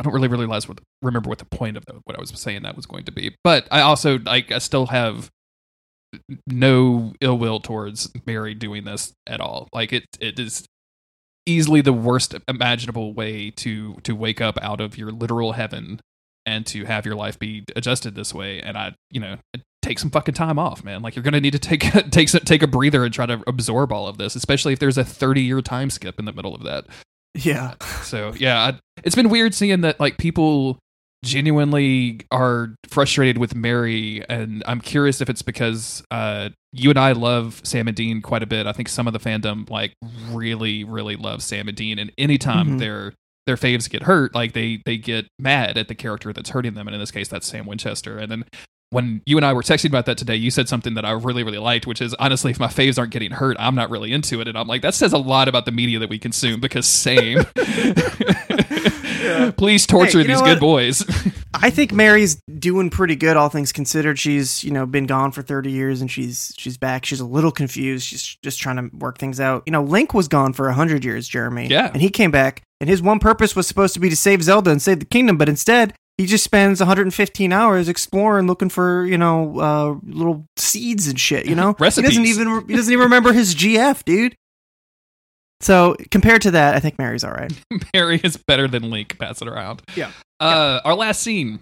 I 0.03 0.09
don't 0.09 0.13
really 0.13 0.27
realize 0.27 0.67
what 0.67 0.79
remember 1.01 1.29
what 1.29 1.37
the 1.39 1.45
point 1.45 1.77
of 1.77 1.85
the, 1.85 2.01
what 2.03 2.17
I 2.17 2.19
was 2.19 2.29
saying 2.31 2.63
that 2.63 2.75
was 2.75 2.85
going 2.85 3.05
to 3.05 3.11
be. 3.11 3.35
But 3.43 3.67
I 3.71 3.81
also 3.81 4.19
like 4.19 4.51
I 4.51 4.57
still 4.57 4.87
have 4.87 5.29
no 6.45 7.13
ill 7.21 7.37
will 7.37 7.59
towards 7.59 8.11
Mary 8.25 8.53
doing 8.53 8.83
this 8.83 9.13
at 9.27 9.39
all. 9.39 9.69
Like 9.73 9.93
it, 9.93 10.05
it 10.19 10.39
is 10.39 10.65
easily 11.45 11.81
the 11.81 11.93
worst 11.93 12.35
imaginable 12.47 13.13
way 13.13 13.49
to 13.51 13.95
to 14.03 14.13
wake 14.13 14.41
up 14.41 14.57
out 14.61 14.81
of 14.81 14.97
your 14.97 15.11
literal 15.11 15.53
heaven 15.53 16.01
and 16.45 16.65
to 16.67 16.83
have 16.83 17.05
your 17.05 17.15
life 17.15 17.39
be 17.39 17.63
adjusted 17.75 18.15
this 18.15 18.33
way. 18.33 18.61
And 18.61 18.77
I, 18.77 18.95
you 19.09 19.21
know, 19.21 19.37
take 19.81 19.99
some 19.99 20.09
fucking 20.09 20.33
time 20.33 20.59
off, 20.59 20.83
man. 20.83 21.01
Like 21.01 21.15
you're 21.15 21.23
gonna 21.23 21.39
need 21.39 21.53
to 21.53 21.59
take 21.59 21.81
take 22.11 22.29
take 22.29 22.61
a 22.61 22.67
breather 22.67 23.05
and 23.05 23.13
try 23.13 23.25
to 23.25 23.41
absorb 23.47 23.93
all 23.93 24.07
of 24.07 24.17
this, 24.17 24.35
especially 24.35 24.73
if 24.73 24.79
there's 24.79 24.97
a 24.97 25.05
30 25.05 25.41
year 25.41 25.61
time 25.61 25.89
skip 25.89 26.19
in 26.19 26.25
the 26.25 26.33
middle 26.33 26.53
of 26.53 26.63
that. 26.63 26.85
Yeah. 27.35 27.73
So 28.03 28.33
yeah, 28.35 28.59
I, 28.61 28.79
it's 29.03 29.15
been 29.15 29.29
weird 29.29 29.53
seeing 29.53 29.81
that 29.81 29.99
like 29.99 30.17
people 30.17 30.77
genuinely 31.23 32.19
are 32.31 32.75
frustrated 32.87 33.37
with 33.37 33.55
Mary, 33.55 34.23
and 34.29 34.61
I'm 34.67 34.81
curious 34.81 35.21
if 35.21 35.29
it's 35.29 35.41
because 35.41 36.03
uh, 36.11 36.49
you 36.73 36.89
and 36.89 36.99
I 36.99 37.13
love 37.13 37.61
Sam 37.63 37.87
and 37.87 37.95
Dean 37.95 38.21
quite 38.21 38.43
a 38.43 38.45
bit. 38.45 38.67
I 38.67 38.73
think 38.73 38.89
some 38.89 39.07
of 39.07 39.13
the 39.13 39.19
fandom 39.19 39.69
like 39.69 39.93
really, 40.31 40.83
really 40.83 41.15
love 41.15 41.41
Sam 41.41 41.67
and 41.67 41.77
Dean, 41.77 41.97
and 41.97 42.11
anytime 42.17 42.71
Mhm. 42.71 42.79
their 42.79 43.13
their 43.47 43.55
faves 43.57 43.89
get 43.89 44.03
hurt, 44.03 44.35
like 44.35 44.53
they 44.53 44.81
they 44.85 44.97
get 44.97 45.27
mad 45.39 45.77
at 45.77 45.87
the 45.87 45.95
character 45.95 46.33
that's 46.33 46.51
hurting 46.51 46.75
them, 46.75 46.87
and 46.87 46.93
in 46.95 46.99
this 46.99 47.11
case, 47.11 47.27
that's 47.29 47.47
Sam 47.47 47.65
Winchester. 47.65 48.17
And 48.17 48.31
then 48.31 48.45
when 48.93 49.21
you 49.25 49.37
and 49.37 49.45
I 49.45 49.53
were 49.53 49.63
texting 49.63 49.87
about 49.87 50.05
that 50.05 50.17
today, 50.17 50.35
you 50.35 50.51
said 50.51 50.69
something 50.69 50.93
that 50.93 51.03
I 51.03 51.11
really, 51.11 51.43
really 51.43 51.57
liked, 51.57 51.87
which 51.87 52.01
is 52.01 52.13
honestly, 52.15 52.51
if 52.51 52.59
my 52.59 52.67
faves 52.67 52.97
aren't 52.99 53.11
getting 53.11 53.31
hurt, 53.31 53.57
I'm 53.59 53.75
not 53.75 53.89
really 53.89 54.13
into 54.13 54.39
it. 54.39 54.47
And 54.47 54.57
I'm 54.57 54.67
like, 54.67 54.83
that 54.83 54.93
says 54.93 55.11
a 55.13 55.17
lot 55.17 55.47
about 55.47 55.65
the 55.65 55.71
media 55.71 55.99
that 55.99 56.09
we 56.09 56.19
consume 56.19 56.59
because 56.59 56.85
same. 56.85 57.39
Please 59.57 59.87
torture 59.87 60.19
Hey, 60.19 60.27
these 60.27 60.41
good 60.41 60.59
boys. 60.59 61.03
I 61.53 61.69
think 61.69 61.93
Mary's 61.93 62.41
doing 62.59 62.89
pretty 62.89 63.15
good, 63.15 63.37
all 63.37 63.49
things 63.49 63.71
considered. 63.71 64.19
She's 64.19 64.63
you 64.63 64.71
know 64.71 64.85
been 64.85 65.05
gone 65.05 65.31
for 65.31 65.41
thirty 65.41 65.71
years 65.71 66.01
and 66.01 66.11
she's 66.11 66.53
she's 66.57 66.77
back. 66.77 67.05
She's 67.05 67.19
a 67.19 67.25
little 67.25 67.51
confused. 67.51 68.05
She's 68.05 68.37
just 68.43 68.59
trying 68.59 68.75
to 68.77 68.95
work 68.95 69.17
things 69.17 69.39
out. 69.39 69.63
You 69.65 69.71
know, 69.71 69.83
Link 69.83 70.13
was 70.13 70.27
gone 70.27 70.53
for 70.53 70.69
hundred 70.71 71.05
years, 71.05 71.27
Jeremy. 71.27 71.67
Yeah. 71.67 71.89
and 71.93 72.01
he 72.01 72.09
came 72.09 72.31
back, 72.31 72.61
and 72.81 72.89
his 72.89 73.01
one 73.01 73.19
purpose 73.19 73.55
was 73.55 73.65
supposed 73.65 73.93
to 73.93 73.99
be 73.99 74.09
to 74.09 74.15
save 74.15 74.43
Zelda 74.43 74.71
and 74.71 74.81
save 74.81 74.99
the 74.99 75.05
kingdom, 75.05 75.37
but 75.37 75.47
instead 75.47 75.93
he 76.17 76.25
just 76.25 76.43
spends 76.43 76.79
115 76.79 77.51
hours 77.51 77.89
exploring, 77.89 78.47
looking 78.47 78.69
for 78.69 79.05
you 79.05 79.17
know 79.17 79.59
uh, 79.59 79.95
little 80.05 80.45
seeds 80.57 81.07
and 81.07 81.19
shit. 81.19 81.45
You 81.47 81.55
know, 81.55 81.75
Recipes. 81.79 82.15
He 82.15 82.23
doesn't 82.23 82.45
even 82.45 82.67
he 82.67 82.75
doesn't 82.75 82.91
even 82.93 83.03
remember 83.05 83.33
his 83.33 83.55
GF, 83.55 84.03
dude. 84.05 84.35
So 85.61 85.95
compared 86.11 86.41
to 86.43 86.51
that, 86.51 86.75
I 86.75 86.79
think 86.79 86.97
Mary's 86.99 87.23
all 87.23 87.31
right. 87.31 87.51
Mary 87.93 88.19
is 88.23 88.35
better 88.37 88.67
than 88.67 88.89
Link. 88.89 89.17
Pass 89.17 89.41
it 89.41 89.47
around. 89.47 89.81
Yeah. 89.95 90.11
Uh, 90.39 90.81
Our 90.83 90.93
last 90.95 91.21
scene. 91.21 91.61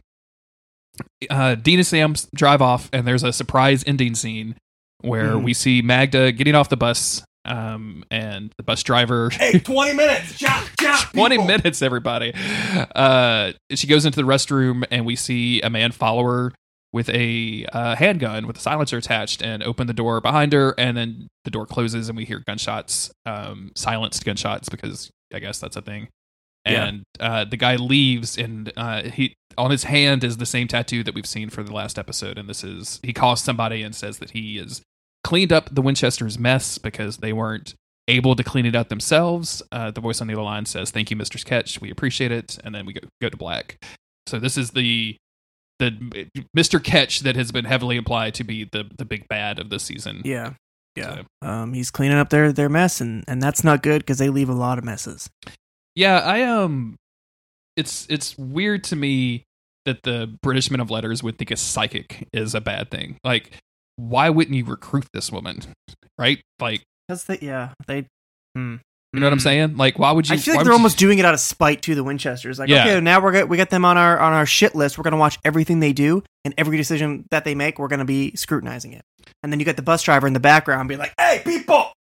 Uh, 1.29 1.55
Dean 1.55 1.79
and 1.79 1.85
Sam 1.87 2.15
drive 2.35 2.61
off, 2.61 2.89
and 2.91 3.07
there's 3.07 3.23
a 3.23 3.31
surprise 3.31 3.83
ending 3.87 4.15
scene 4.15 4.55
where 5.01 5.31
Mm. 5.31 5.43
we 5.43 5.53
see 5.53 5.81
Magda 5.81 6.31
getting 6.31 6.55
off 6.55 6.69
the 6.69 6.77
bus, 6.77 7.23
um, 7.45 8.03
and 8.11 8.53
the 8.57 8.63
bus 8.63 8.83
driver. 8.83 9.29
Hey, 9.29 9.59
20 9.63 9.93
minutes. 9.93 10.37
Chop, 10.37 10.67
chop. 10.79 11.13
20 11.13 11.39
minutes, 11.39 11.81
everybody. 11.81 12.33
Uh, 12.95 13.53
she 13.71 13.87
goes 13.87 14.05
into 14.05 14.17
the 14.17 14.27
restroom, 14.27 14.83
and 14.91 15.05
we 15.05 15.15
see 15.15 15.61
a 15.61 15.69
man 15.69 15.91
follow 15.91 16.23
her 16.23 16.53
with 16.93 17.09
a 17.09 17.65
uh, 17.71 17.95
handgun 17.95 18.45
with 18.45 18.57
a 18.57 18.59
silencer 18.59 18.97
attached 18.97 19.41
and 19.41 19.63
open 19.63 19.87
the 19.87 19.93
door 19.93 20.19
behind 20.19 20.53
her. 20.53 20.75
And 20.77 20.97
then 20.97 21.27
the 21.45 21.51
door 21.51 21.65
closes, 21.65 22.09
and 22.09 22.17
we 22.17 22.25
hear 22.25 22.39
gunshots, 22.45 23.11
um, 23.25 23.71
silenced 23.75 24.25
gunshots, 24.25 24.69
because 24.69 25.09
I 25.33 25.39
guess 25.39 25.59
that's 25.59 25.75
a 25.75 25.81
thing. 25.81 26.09
Yeah. 26.65 26.85
And 26.85 27.03
uh, 27.19 27.45
the 27.45 27.57
guy 27.57 27.75
leaves, 27.75 28.37
and 28.37 28.71
uh, 28.77 29.03
he 29.03 29.33
on 29.57 29.71
his 29.71 29.85
hand 29.85 30.23
is 30.23 30.37
the 30.37 30.45
same 30.45 30.67
tattoo 30.67 31.03
that 31.03 31.15
we've 31.15 31.25
seen 31.25 31.49
for 31.49 31.63
the 31.63 31.73
last 31.73 31.97
episode. 31.97 32.37
And 32.37 32.47
this 32.47 32.63
is 32.63 32.99
he 33.03 33.13
calls 33.13 33.41
somebody 33.41 33.81
and 33.81 33.95
says 33.95 34.19
that 34.19 34.31
he 34.31 34.59
is 34.59 34.81
cleaned 35.23 35.51
up 35.53 35.73
the 35.73 35.81
Winchester's 35.81 36.37
mess 36.39 36.77
because 36.77 37.17
they 37.17 37.33
weren't 37.33 37.75
able 38.07 38.35
to 38.35 38.43
clean 38.43 38.65
it 38.65 38.75
up 38.75 38.89
themselves. 38.89 39.61
Uh, 39.71 39.91
the 39.91 40.01
voice 40.01 40.21
on 40.21 40.27
the 40.27 40.33
other 40.33 40.41
line 40.43 40.65
says, 40.65 40.91
"Thank 40.91 41.11
you, 41.11 41.17
Mr. 41.17 41.43
Ketch. 41.43 41.79
We 41.81 41.91
appreciate 41.91 42.31
it." 42.31 42.57
And 42.63 42.73
then 42.75 42.85
we 42.85 42.93
go, 42.93 43.01
go 43.21 43.29
to 43.29 43.37
black. 43.37 43.77
So 44.27 44.39
this 44.39 44.57
is 44.57 44.71
the 44.71 45.17
the 45.79 45.91
Mr. 46.55 46.83
Ketch 46.83 47.21
that 47.21 47.35
has 47.35 47.51
been 47.51 47.65
heavily 47.65 47.97
implied 47.97 48.33
to 48.35 48.43
be 48.43 48.65
the 48.71 48.89
the 48.97 49.05
big 49.05 49.27
bad 49.27 49.59
of 49.59 49.69
this 49.69 49.83
season. 49.83 50.21
Yeah. 50.25 50.53
Yeah. 50.95 51.21
So- 51.41 51.47
Um, 51.47 51.73
he's 51.73 51.89
cleaning 51.89 52.17
up 52.17 52.29
their 52.29 52.51
their 52.51 52.69
mess, 52.69 52.99
and 53.01 53.23
and 53.27 53.41
that's 53.41 53.63
not 53.63 53.81
good 53.83 54.01
because 54.01 54.17
they 54.17 54.29
leave 54.29 54.49
a 54.49 54.53
lot 54.53 54.77
of 54.77 54.83
messes. 54.83 55.29
Yeah, 55.95 56.19
I 56.19 56.43
um 56.43 56.95
it's 57.77 58.05
it's 58.09 58.37
weird 58.37 58.83
to 58.85 58.95
me 58.95 59.43
that 59.85 60.03
the 60.03 60.37
British 60.43 60.69
men 60.69 60.79
of 60.79 60.91
letters 60.91 61.23
would 61.23 61.37
think 61.37 61.49
a 61.51 61.55
psychic 61.57 62.27
is 62.33 62.53
a 62.53 62.61
bad 62.61 62.91
thing. 62.91 63.17
Like 63.23 63.51
why 63.95 64.29
wouldn't 64.29 64.55
you 64.55 64.65
recruit 64.65 65.05
this 65.13 65.31
woman? 65.31 65.59
Right? 66.19 66.39
Like 66.59 66.83
Because 67.07 67.23
they, 67.23 67.39
yeah, 67.41 67.69
they. 67.87 68.05
Hmm. 68.53 68.75
you 69.13 69.19
know 69.19 69.25
what 69.25 69.33
I'm 69.33 69.39
Mm. 69.39 69.41
saying? 69.41 69.77
Like 69.77 69.97
why 69.97 70.11
would 70.11 70.29
you 70.29 70.35
I 70.35 70.37
feel 70.37 70.53
like 70.55 70.63
they're 70.65 70.71
you- 70.71 70.77
almost 70.77 70.99
doing 70.99 71.17
it 71.17 71.25
out 71.25 71.33
of 71.33 71.39
spite 71.39 71.81
to 71.83 71.95
the 71.95 72.03
Winchesters. 72.03 72.59
Like, 72.59 72.69
Yeah. 72.69 72.81
okay, 72.85 72.99
now 73.01 73.19
we're 73.19 73.31
get, 73.31 73.49
we 73.49 73.57
got 73.57 73.71
them 73.71 73.85
on 73.85 73.97
our 73.97 74.19
on 74.19 74.33
our 74.33 74.45
shit 74.45 74.75
list. 74.75 74.97
We're 74.99 75.03
gonna 75.03 75.17
watch 75.17 75.39
everything 75.43 75.79
they 75.79 75.93
do, 75.93 76.21
and 76.45 76.53
every 76.59 76.77
decision 76.77 77.25
that 77.31 77.43
they 77.43 77.55
make, 77.55 77.79
we're 77.79 77.87
gonna 77.87 78.05
be 78.05 78.35
scrutinizing 78.35 78.93
it. 78.93 79.01
And 79.41 79.51
then 79.51 79.59
you 79.59 79.65
got 79.65 79.77
the 79.77 79.81
bus 79.81 80.03
driver 80.03 80.27
in 80.27 80.33
the 80.33 80.39
background, 80.39 80.89
be 80.89 80.95
like, 80.97 81.13
"Hey, 81.19 81.41
people!" 81.43 81.91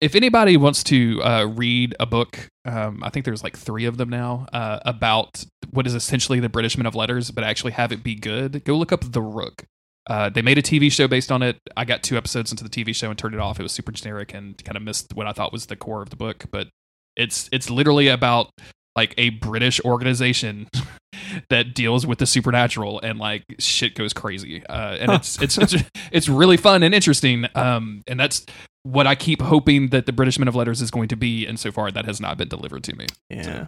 if 0.00 0.14
anybody 0.14 0.56
wants 0.56 0.84
to 0.84 1.20
uh, 1.24 1.44
read 1.46 1.94
a 1.98 2.06
book, 2.06 2.46
um, 2.64 3.02
I 3.02 3.10
think 3.10 3.24
there's 3.26 3.42
like 3.42 3.56
three 3.56 3.84
of 3.86 3.96
them 3.96 4.08
now 4.10 4.46
uh, 4.52 4.78
about 4.86 5.44
what 5.70 5.86
is 5.88 5.94
essentially 5.94 6.38
the 6.40 6.48
British 6.48 6.76
Men 6.78 6.86
of 6.86 6.94
Letters, 6.94 7.30
but 7.32 7.42
actually 7.42 7.72
have 7.72 7.90
it 7.90 8.02
be 8.04 8.14
good. 8.14 8.64
Go 8.64 8.76
look 8.76 8.92
up 8.92 9.10
The 9.12 9.20
Rook. 9.22 9.64
Uh, 10.08 10.28
they 10.28 10.42
made 10.42 10.58
a 10.58 10.62
TV 10.62 10.90
show 10.90 11.06
based 11.06 11.30
on 11.30 11.42
it. 11.42 11.58
I 11.76 11.84
got 11.84 12.02
two 12.02 12.16
episodes 12.16 12.50
into 12.50 12.64
the 12.64 12.70
TV 12.70 12.94
show 12.94 13.10
and 13.10 13.18
turned 13.18 13.34
it 13.34 13.40
off. 13.40 13.60
It 13.60 13.62
was 13.62 13.72
super 13.72 13.92
generic 13.92 14.34
and 14.34 14.62
kind 14.64 14.76
of 14.76 14.82
missed 14.82 15.14
what 15.14 15.26
I 15.26 15.32
thought 15.32 15.52
was 15.52 15.66
the 15.66 15.76
core 15.76 16.02
of 16.02 16.10
the 16.10 16.16
book. 16.16 16.46
But 16.50 16.68
it's 17.16 17.48
it's 17.52 17.70
literally 17.70 18.08
about 18.08 18.50
like 18.96 19.14
a 19.18 19.30
British 19.30 19.80
organization 19.84 20.68
that 21.50 21.74
deals 21.74 22.06
with 22.06 22.18
the 22.18 22.26
supernatural 22.26 23.00
and 23.00 23.18
like 23.18 23.44
shit 23.58 23.94
goes 23.94 24.12
crazy. 24.12 24.64
Uh, 24.66 24.96
and 25.00 25.12
it's, 25.12 25.40
it's 25.40 25.58
it's 25.58 25.74
it's 26.12 26.28
really 26.28 26.56
fun 26.56 26.82
and 26.82 26.94
interesting. 26.94 27.46
Um, 27.54 28.02
and 28.06 28.18
that's 28.18 28.46
what 28.82 29.06
I 29.06 29.14
keep 29.14 29.42
hoping 29.42 29.88
that 29.88 30.06
the 30.06 30.12
British 30.12 30.38
Men 30.38 30.48
of 30.48 30.56
Letters 30.56 30.80
is 30.80 30.90
going 30.90 31.08
to 31.08 31.16
be, 31.16 31.46
and 31.46 31.60
so 31.60 31.70
far 31.70 31.90
that 31.90 32.06
has 32.06 32.20
not 32.20 32.38
been 32.38 32.48
delivered 32.48 32.82
to 32.84 32.96
me. 32.96 33.06
Yeah, 33.28 33.66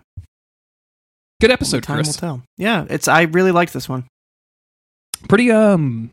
Good 1.40 1.50
episode, 1.50 1.82
time 1.82 2.04
will 2.04 2.12
tell. 2.12 2.42
Yeah, 2.56 2.86
it's. 2.88 3.08
I 3.08 3.22
really 3.22 3.50
liked 3.50 3.72
this 3.72 3.88
one. 3.88 4.04
Pretty 5.28 5.50
um, 5.50 6.10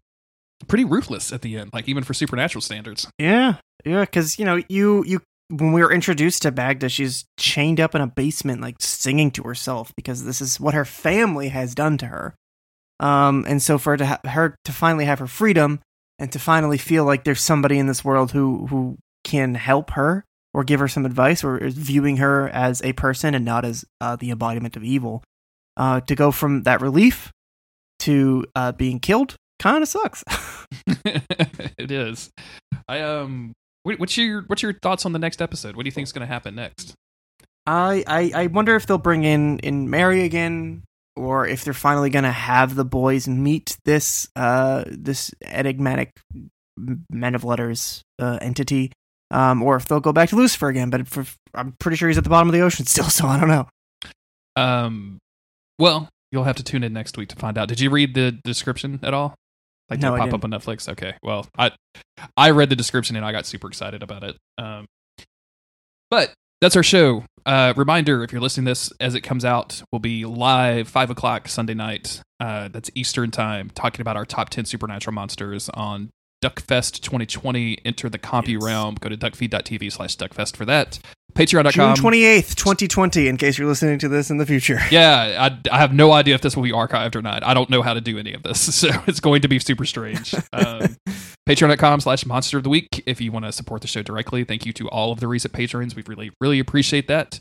pretty 0.67 0.85
ruthless 0.85 1.31
at 1.31 1.41
the 1.41 1.57
end, 1.57 1.71
like 1.73 1.87
even 1.87 2.03
for 2.03 2.13
supernatural 2.13 2.61
standards. 2.61 3.07
Yeah, 3.17 3.55
yeah, 3.85 4.01
because 4.01 4.39
you 4.39 4.45
know, 4.45 4.61
you 4.69 5.03
you 5.05 5.21
when 5.49 5.73
we 5.73 5.81
were 5.81 5.91
introduced 5.91 6.43
to 6.43 6.51
Magda, 6.51 6.89
she's 6.89 7.25
chained 7.37 7.79
up 7.79 7.95
in 7.95 8.01
a 8.01 8.07
basement, 8.07 8.61
like 8.61 8.75
singing 8.79 9.31
to 9.31 9.43
herself 9.43 9.93
because 9.95 10.23
this 10.23 10.41
is 10.41 10.59
what 10.59 10.73
her 10.73 10.85
family 10.85 11.49
has 11.49 11.73
done 11.73 11.97
to 11.97 12.05
her. 12.07 12.35
Um, 12.99 13.45
and 13.47 13.61
so 13.61 13.77
for 13.77 13.91
her 13.91 13.97
to 13.97 14.05
ha- 14.05 14.19
her 14.25 14.55
to 14.65 14.71
finally 14.71 15.05
have 15.05 15.19
her 15.19 15.27
freedom 15.27 15.79
and 16.19 16.31
to 16.33 16.39
finally 16.39 16.77
feel 16.77 17.05
like 17.05 17.23
there's 17.23 17.41
somebody 17.41 17.79
in 17.79 17.87
this 17.87 18.03
world 18.03 18.31
who 18.31 18.67
who 18.67 18.97
can 19.23 19.55
help 19.55 19.91
her 19.91 20.25
or 20.53 20.63
give 20.63 20.79
her 20.79 20.87
some 20.87 21.05
advice 21.05 21.43
or 21.43 21.57
is 21.57 21.75
viewing 21.75 22.17
her 22.17 22.49
as 22.49 22.81
a 22.83 22.93
person 22.93 23.35
and 23.35 23.45
not 23.45 23.63
as 23.63 23.85
uh, 24.01 24.15
the 24.15 24.31
embodiment 24.31 24.75
of 24.75 24.83
evil, 24.83 25.23
uh, 25.77 26.01
to 26.01 26.15
go 26.15 26.31
from 26.31 26.63
that 26.63 26.81
relief 26.81 27.31
to 27.99 28.45
uh, 28.55 28.71
being 28.71 28.99
killed 28.99 29.35
kind 29.59 29.83
of 29.83 29.89
sucks. 29.89 30.23
it 31.05 31.91
is. 31.91 32.31
I 32.87 33.01
um, 33.01 33.53
what's 33.83 34.17
your 34.17 34.43
what's 34.43 34.63
your 34.63 34.73
thoughts 34.73 35.05
on 35.05 35.13
the 35.13 35.19
next 35.19 35.41
episode? 35.41 35.75
What 35.75 35.83
do 35.83 35.87
you 35.87 35.91
think 35.91 36.07
is 36.07 36.11
going 36.11 36.27
to 36.27 36.33
happen 36.33 36.55
next? 36.55 36.95
I, 37.65 38.03
I 38.07 38.31
I 38.33 38.47
wonder 38.47 38.75
if 38.75 38.87
they'll 38.87 38.97
bring 38.97 39.23
in 39.23 39.59
in 39.59 39.89
Mary 39.89 40.23
again, 40.23 40.83
or 41.15 41.45
if 41.45 41.63
they're 41.63 41.73
finally 41.73 42.09
gonna 42.09 42.31
have 42.31 42.75
the 42.75 42.85
boys 42.85 43.27
meet 43.27 43.77
this 43.85 44.27
uh 44.35 44.85
this 44.87 45.31
enigmatic 45.43 46.11
men 47.09 47.35
of 47.35 47.43
letters 47.43 48.01
uh, 48.19 48.39
entity, 48.41 48.91
um, 49.31 49.61
or 49.61 49.75
if 49.75 49.85
they'll 49.85 49.99
go 49.99 50.13
back 50.13 50.29
to 50.29 50.35
Lucifer 50.35 50.69
again. 50.69 50.89
But 50.89 51.07
for, 51.07 51.25
I'm 51.53 51.73
pretty 51.79 51.97
sure 51.97 52.07
he's 52.07 52.17
at 52.17 52.23
the 52.23 52.29
bottom 52.29 52.47
of 52.47 52.53
the 52.53 52.61
ocean 52.61 52.85
still, 52.85 53.03
so 53.09 53.27
I 53.27 53.39
don't 53.39 53.49
know. 53.49 53.67
Um, 54.55 55.19
well, 55.77 56.09
you'll 56.31 56.43
have 56.43 56.57
to 56.57 56.63
tune 56.63 56.83
in 56.83 56.93
next 56.93 57.17
week 57.17 57.29
to 57.29 57.35
find 57.35 57.57
out. 57.57 57.67
Did 57.67 57.79
you 57.79 57.89
read 57.89 58.13
the 58.13 58.31
description 58.31 58.99
at 59.03 59.13
all? 59.13 59.35
Like 59.89 59.99
No, 59.99 60.11
did 60.11 60.17
it 60.17 60.21
I 60.21 60.25
pop 60.29 60.33
up 60.35 60.43
on 60.43 60.51
Netflix? 60.51 60.87
Okay. 60.89 61.13
Well, 61.23 61.47
I 61.57 61.71
I 62.37 62.51
read 62.51 62.69
the 62.69 62.75
description 62.75 63.15
and 63.15 63.25
I 63.25 63.31
got 63.31 63.45
super 63.45 63.67
excited 63.67 64.03
about 64.03 64.23
it. 64.23 64.37
Um, 64.57 64.85
but 66.09 66.33
that's 66.61 66.75
our 66.75 66.83
show. 66.83 67.23
Uh, 67.45 67.73
reminder: 67.77 68.23
if 68.23 68.31
you're 68.31 68.41
listening 68.41 68.65
to 68.65 68.71
this 68.71 68.91
as 68.99 69.15
it 69.15 69.21
comes 69.21 69.45
out, 69.45 69.81
we'll 69.91 69.99
be 69.99 70.25
live 70.25 70.87
five 70.87 71.09
o'clock 71.09 71.47
Sunday 71.47 71.73
night. 71.73 72.21
Uh, 72.39 72.67
that's 72.67 72.89
Eastern 72.95 73.31
time, 73.31 73.69
talking 73.73 74.01
about 74.01 74.15
our 74.17 74.25
top 74.25 74.49
ten 74.49 74.65
supernatural 74.65 75.13
monsters 75.13 75.69
on 75.69 76.09
Duckfest 76.43 77.01
2020. 77.01 77.79
Enter 77.85 78.09
the 78.09 78.19
compy 78.19 78.53
Yes. 78.53 78.63
realm. 78.63 78.95
Go 78.99 79.09
to 79.09 79.17
duckfeed.tv 79.17 79.91
slash 79.91 80.15
duckfest 80.17 80.55
for 80.55 80.65
that. 80.65 80.99
June 81.35 81.63
Patreon.com. 81.63 81.95
twenty 81.95 82.23
eighth, 82.23 82.55
twenty 82.55 82.87
twenty. 82.87 83.27
In 83.27 83.37
case 83.37 83.57
you're 83.57 83.67
listening 83.67 83.99
to 83.99 84.07
this 84.09 84.29
in 84.29 84.37
the 84.37 84.45
future. 84.45 84.79
Yeah, 84.91 85.49
I, 85.49 85.75
I 85.75 85.79
have 85.79 85.93
no 85.93 86.11
idea 86.11 86.35
if 86.35 86.41
this 86.41 86.55
will 86.55 86.63
be 86.63 86.71
archived 86.71 87.15
or 87.15 87.21
not. 87.21 87.43
I 87.43 87.53
don't 87.53 87.69
know 87.69 87.81
how 87.81 87.93
to 87.93 88.01
do 88.01 88.17
any 88.17 88.33
of 88.33 88.43
this, 88.43 88.75
so 88.75 88.89
it's 89.07 89.19
going 89.19 89.41
to 89.43 89.47
be 89.47 89.59
super 89.59 89.85
strange. 89.85 90.33
Um, 90.51 90.97
Patreon.com 91.47 92.01
slash 92.01 92.25
Monster 92.25 92.57
of 92.57 92.63
the 92.63 92.69
Week 92.69 93.03
if 93.05 93.21
you 93.21 93.31
want 93.31 93.45
to 93.45 93.51
support 93.51 93.81
the 93.81 93.87
show 93.87 94.01
directly. 94.01 94.43
Thank 94.43 94.65
you 94.65 94.73
to 94.73 94.89
all 94.89 95.11
of 95.11 95.19
the 95.19 95.27
recent 95.27 95.53
patrons. 95.53 95.95
We 95.95 96.03
really, 96.07 96.31
really 96.41 96.59
appreciate 96.59 97.07
that. 97.07 97.39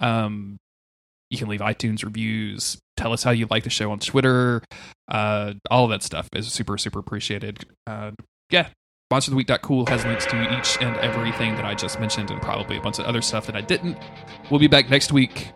Um, 0.00 0.56
you 1.30 1.38
can 1.38 1.48
leave 1.48 1.60
iTunes 1.60 2.04
reviews. 2.04 2.78
Tell 2.96 3.12
us 3.12 3.22
how 3.22 3.30
you 3.30 3.46
like 3.50 3.64
the 3.64 3.70
show 3.70 3.92
on 3.92 3.98
Twitter. 3.98 4.62
Uh, 5.08 5.54
all 5.70 5.84
of 5.84 5.90
that 5.90 6.02
stuff 6.02 6.28
is 6.34 6.52
super, 6.52 6.76
super 6.76 6.98
appreciated. 6.98 7.64
Uh, 7.86 8.10
yeah, 8.50 8.68
monsteroftheweek.cool 9.10 9.86
has 9.86 10.04
links 10.04 10.24
to 10.26 10.56
each 10.56 10.78
and 10.80 10.96
everything 10.98 11.56
that 11.56 11.64
I 11.64 11.74
just 11.74 11.98
mentioned 11.98 12.30
and 12.30 12.40
probably 12.40 12.76
a 12.76 12.80
bunch 12.80 13.00
of 13.00 13.06
other 13.06 13.20
stuff 13.20 13.44
that 13.46 13.56
I 13.56 13.60
didn't. 13.60 13.98
We'll 14.50 14.60
be 14.60 14.68
back 14.68 14.88
next 14.88 15.10
week 15.10 15.50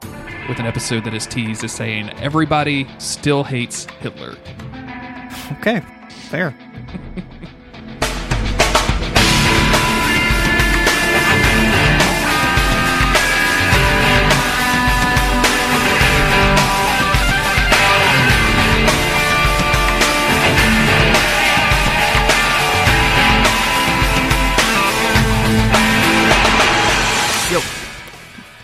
with 0.49 0.59
an 0.59 0.67
episode 0.67 1.05
that 1.05 1.15
is 1.15 1.25
teased 1.25 1.63
as 1.63 1.71
saying 1.71 2.11
everybody 2.19 2.89
still 2.99 3.45
hates 3.45 3.85
Hitler. 4.01 4.37
Okay, 5.61 5.83
fair. 6.09 6.57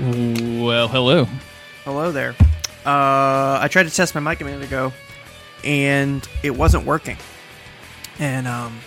Well, 0.01 0.89
hello. 0.89 1.27
Hello 1.85 2.11
there. 2.11 2.35
Uh, 2.87 3.59
I 3.61 3.69
tried 3.71 3.83
to 3.83 3.91
test 3.91 4.15
my 4.15 4.21
mic 4.23 4.41
a 4.41 4.45
minute 4.45 4.63
ago, 4.63 4.95
and 5.63 6.27
it 6.43 6.53
wasn't 6.53 6.87
working. 6.87 7.19
And 8.19 8.49
um, 8.49 8.81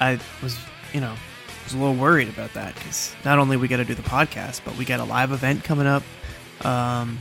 I 0.00 0.20
was, 0.42 0.58
you 0.92 1.00
know, 1.00 1.14
was 1.64 1.72
a 1.72 1.78
little 1.78 1.94
worried 1.94 2.28
about 2.28 2.52
that 2.52 2.74
because 2.74 3.16
not 3.24 3.38
only 3.38 3.56
we 3.56 3.68
got 3.68 3.78
to 3.78 3.86
do 3.86 3.94
the 3.94 4.02
podcast, 4.02 4.60
but 4.66 4.76
we 4.76 4.84
got 4.84 5.00
a 5.00 5.04
live 5.04 5.32
event 5.32 5.64
coming 5.64 5.86
up. 5.86 6.02
Um, 6.62 7.18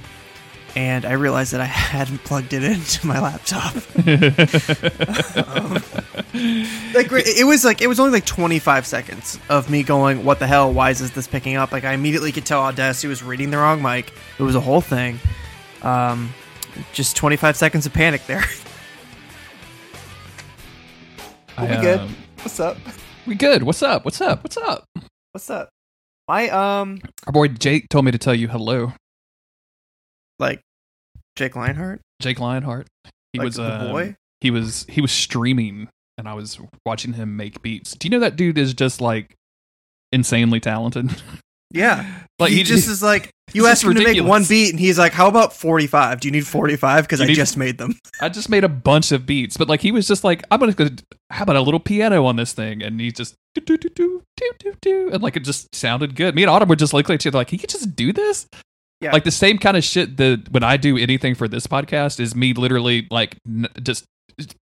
and 0.76 1.06
I 1.06 1.14
realized 1.14 1.54
that 1.54 1.62
I 1.62 1.66
hadn't 1.94 2.24
plugged 2.24 2.54
it 2.54 2.64
into 2.64 3.06
my 3.08 3.20
laptop. 3.20 3.74
Um, 5.36 5.74
like 6.96 7.12
it 7.12 7.46
was 7.46 7.64
like 7.64 7.82
it 7.82 7.88
was 7.88 8.00
only 8.00 8.12
like 8.14 8.26
25 8.26 8.88
seconds 8.88 9.38
of 9.50 9.70
me 9.70 9.84
going, 9.84 10.26
"What 10.26 10.40
the 10.40 10.48
hell? 10.48 10.74
Why 10.74 10.90
is 10.90 11.12
this 11.12 11.28
picking 11.28 11.58
up?" 11.58 11.72
Like 11.72 11.84
I 11.84 11.94
immediately 11.94 12.32
could 12.32 12.46
tell 12.46 12.62
Audacity 12.62 13.08
was 13.08 13.22
reading 13.22 13.52
the 13.52 13.58
wrong 13.58 13.84
mic. 13.84 14.12
It 14.40 14.44
was 14.44 14.56
a 14.56 14.60
whole 14.60 14.82
thing. 14.82 15.20
Um, 15.84 16.34
just 16.92 17.16
25 17.18 17.56
seconds 17.56 17.86
of 17.86 17.94
panic 17.94 18.26
there. 18.26 18.44
I, 21.58 21.76
we 21.76 21.82
good? 21.82 22.00
um, 22.00 22.16
What's 22.42 22.60
up? 22.60 22.78
we 23.28 23.36
good. 23.36 23.64
What's 23.64 23.84
up? 23.84 24.06
What's 24.06 24.22
up? 24.22 24.44
What's 24.44 24.58
up? 24.58 24.86
What's 25.34 25.50
up? 25.50 25.70
My 26.28 26.50
um, 26.50 27.00
Our 27.28 27.34
boy 27.34 27.50
Jake 27.50 27.90
told 27.90 28.06
me 28.06 28.12
to 28.12 28.18
tell 28.18 28.34
you 28.34 28.48
hello. 28.48 28.94
Like 30.40 30.62
Jake 31.36 31.56
Lionheart, 31.56 32.02
Jake 32.22 32.40
Lionheart. 32.40 32.88
He 33.34 33.40
like 33.40 33.46
was 33.46 33.60
a 33.60 33.82
um, 33.82 33.92
boy. 33.92 34.16
He 34.42 34.52
was 34.52 34.86
he 34.90 35.02
was 35.02 35.12
streaming, 35.12 35.88
and 36.18 36.28
I 36.28 36.34
was 36.34 36.60
watching 36.86 37.14
him 37.14 37.38
make 37.38 37.62
beats. 37.62 37.94
Do 37.94 38.08
you 38.08 38.12
know 38.12 38.20
that 38.20 38.36
dude 38.36 38.58
is 38.58 38.74
just 38.74 39.02
like 39.02 39.36
insanely 40.12 40.60
talented? 40.60 41.10
Yeah, 41.74 42.06
like 42.38 42.52
he, 42.52 42.58
he 42.58 42.64
just 42.64 42.88
is 42.88 43.02
like 43.02 43.32
you 43.52 43.64
This 43.64 43.72
ask 43.72 43.84
is 43.84 43.90
him 43.90 43.96
to 43.96 44.04
make 44.04 44.24
one 44.24 44.46
beat, 44.48 44.70
and 44.70 44.80
he's 44.80 45.00
like, 45.00 45.12
"How 45.12 45.28
about 45.28 45.54
45? 45.54 46.20
Do 46.22 46.28
you 46.28 46.32
need 46.32 46.46
45? 46.46 47.04
Because 47.04 47.20
I 47.20 47.26
need- 47.26 47.34
just 47.34 47.58
made 47.58 47.80
them." 47.80 47.98
I 48.22 48.30
just 48.30 48.48
made 48.48 48.64
a 48.64 48.70
bunch 48.70 49.12
of 49.12 49.26
beats, 49.26 49.58
but 49.58 49.68
like 49.68 49.82
he 49.82 49.92
was 49.92 50.08
just 50.08 50.24
like, 50.24 50.44
I'm 50.52 50.60
gonna 50.60 50.74
go. 50.74 50.88
How 51.32 51.44
about 51.44 51.56
a 51.56 51.62
little 51.62 51.80
piano 51.80 52.26
on 52.26 52.36
this 52.36 52.54
thing? 52.54 52.84
And 52.84 53.02
he 53.02 53.12
just 53.12 53.34
do 53.56 53.62
do 53.62 53.76
do 53.78 53.90
do 53.90 54.22
do 54.38 54.52
do 54.60 54.74
do, 54.82 55.10
and 55.12 55.24
like 55.24 55.36
it 55.36 55.42
just 55.42 55.74
sounded 55.74 56.16
good. 56.16 56.36
Me 56.36 56.44
and 56.44 56.50
Autumn 56.52 56.70
were 56.70 56.76
just 56.76 56.94
each 56.94 57.28
other 57.28 57.38
like, 57.38 57.50
he 57.50 57.58
could 57.58 57.72
just 57.72 57.96
do 57.96 58.14
this. 58.14 58.46
Yeah. 59.04 59.12
Like 59.12 59.24
the 59.26 59.32
same 59.32 59.58
kind 59.58 59.78
of 59.78 59.84
shit 59.84 60.18
that 60.18 60.48
when 60.52 60.64
I 60.64 60.78
do 60.78 60.98
anything 60.98 61.36
for 61.36 61.48
this 61.48 61.68
podcast 61.68 62.20
is 62.20 62.36
me 62.36 62.54
literally 62.54 63.08
like 63.12 63.36
n- 63.48 63.68
just 63.82 64.06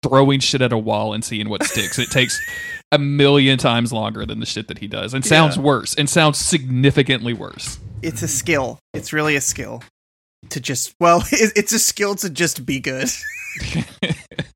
throwing 0.04 0.40
shit 0.42 0.62
at 0.62 0.74
a 0.74 0.78
wall 0.78 1.14
and 1.14 1.24
seeing 1.24 1.48
what 1.48 1.64
sticks. 1.64 1.98
it 2.00 2.10
takes 2.12 2.38
a 2.92 2.98
million 3.00 3.58
times 3.58 3.94
longer 3.94 4.26
than 4.26 4.40
the 4.42 4.46
shit 4.46 4.68
that 4.68 4.80
he 4.80 4.88
does, 4.88 5.14
and 5.14 5.24
sounds 5.26 5.56
Yeah. 5.56 5.62
worse, 5.64 5.96
and 5.96 6.10
sounds 6.10 6.38
significantly 6.40 7.34
worse. 7.34 7.80
It's 8.02 8.22
a 8.22 8.28
skill. 8.28 8.80
It's 8.94 9.14
really 9.14 9.36
a 9.38 9.42
skill 9.42 9.82
to 10.50 10.60
just 10.60 10.94
well, 11.00 11.24
it's 11.32 11.72
a 11.72 11.80
skill 11.80 12.16
to 12.16 12.30
just 12.30 12.66
be 12.66 12.80
good. 12.80 13.08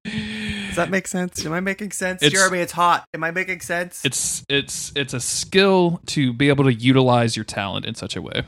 Does 0.05 0.75
that 0.75 0.89
make 0.89 1.07
sense? 1.07 1.45
Am 1.45 1.53
I 1.53 1.59
making 1.59 1.91
sense, 1.91 2.21
It's- 2.21 2.33
Jeremy? 2.39 2.59
It's 2.61 2.71
hot. 2.73 3.05
Am 3.13 3.23
I 3.23 3.31
making 3.31 3.61
sense? 3.61 4.03
it's 4.03 4.43
it's 4.49 4.91
it's 4.95 5.13
a 5.13 5.19
skill 5.19 6.01
to 6.07 6.33
be 6.33 6.49
able 6.49 6.65
to 6.65 6.73
utilize 6.73 7.35
your 7.37 7.45
talent 7.45 7.85
in 7.85 7.95
such 7.95 8.15
a 8.15 8.21
way. 8.21 8.43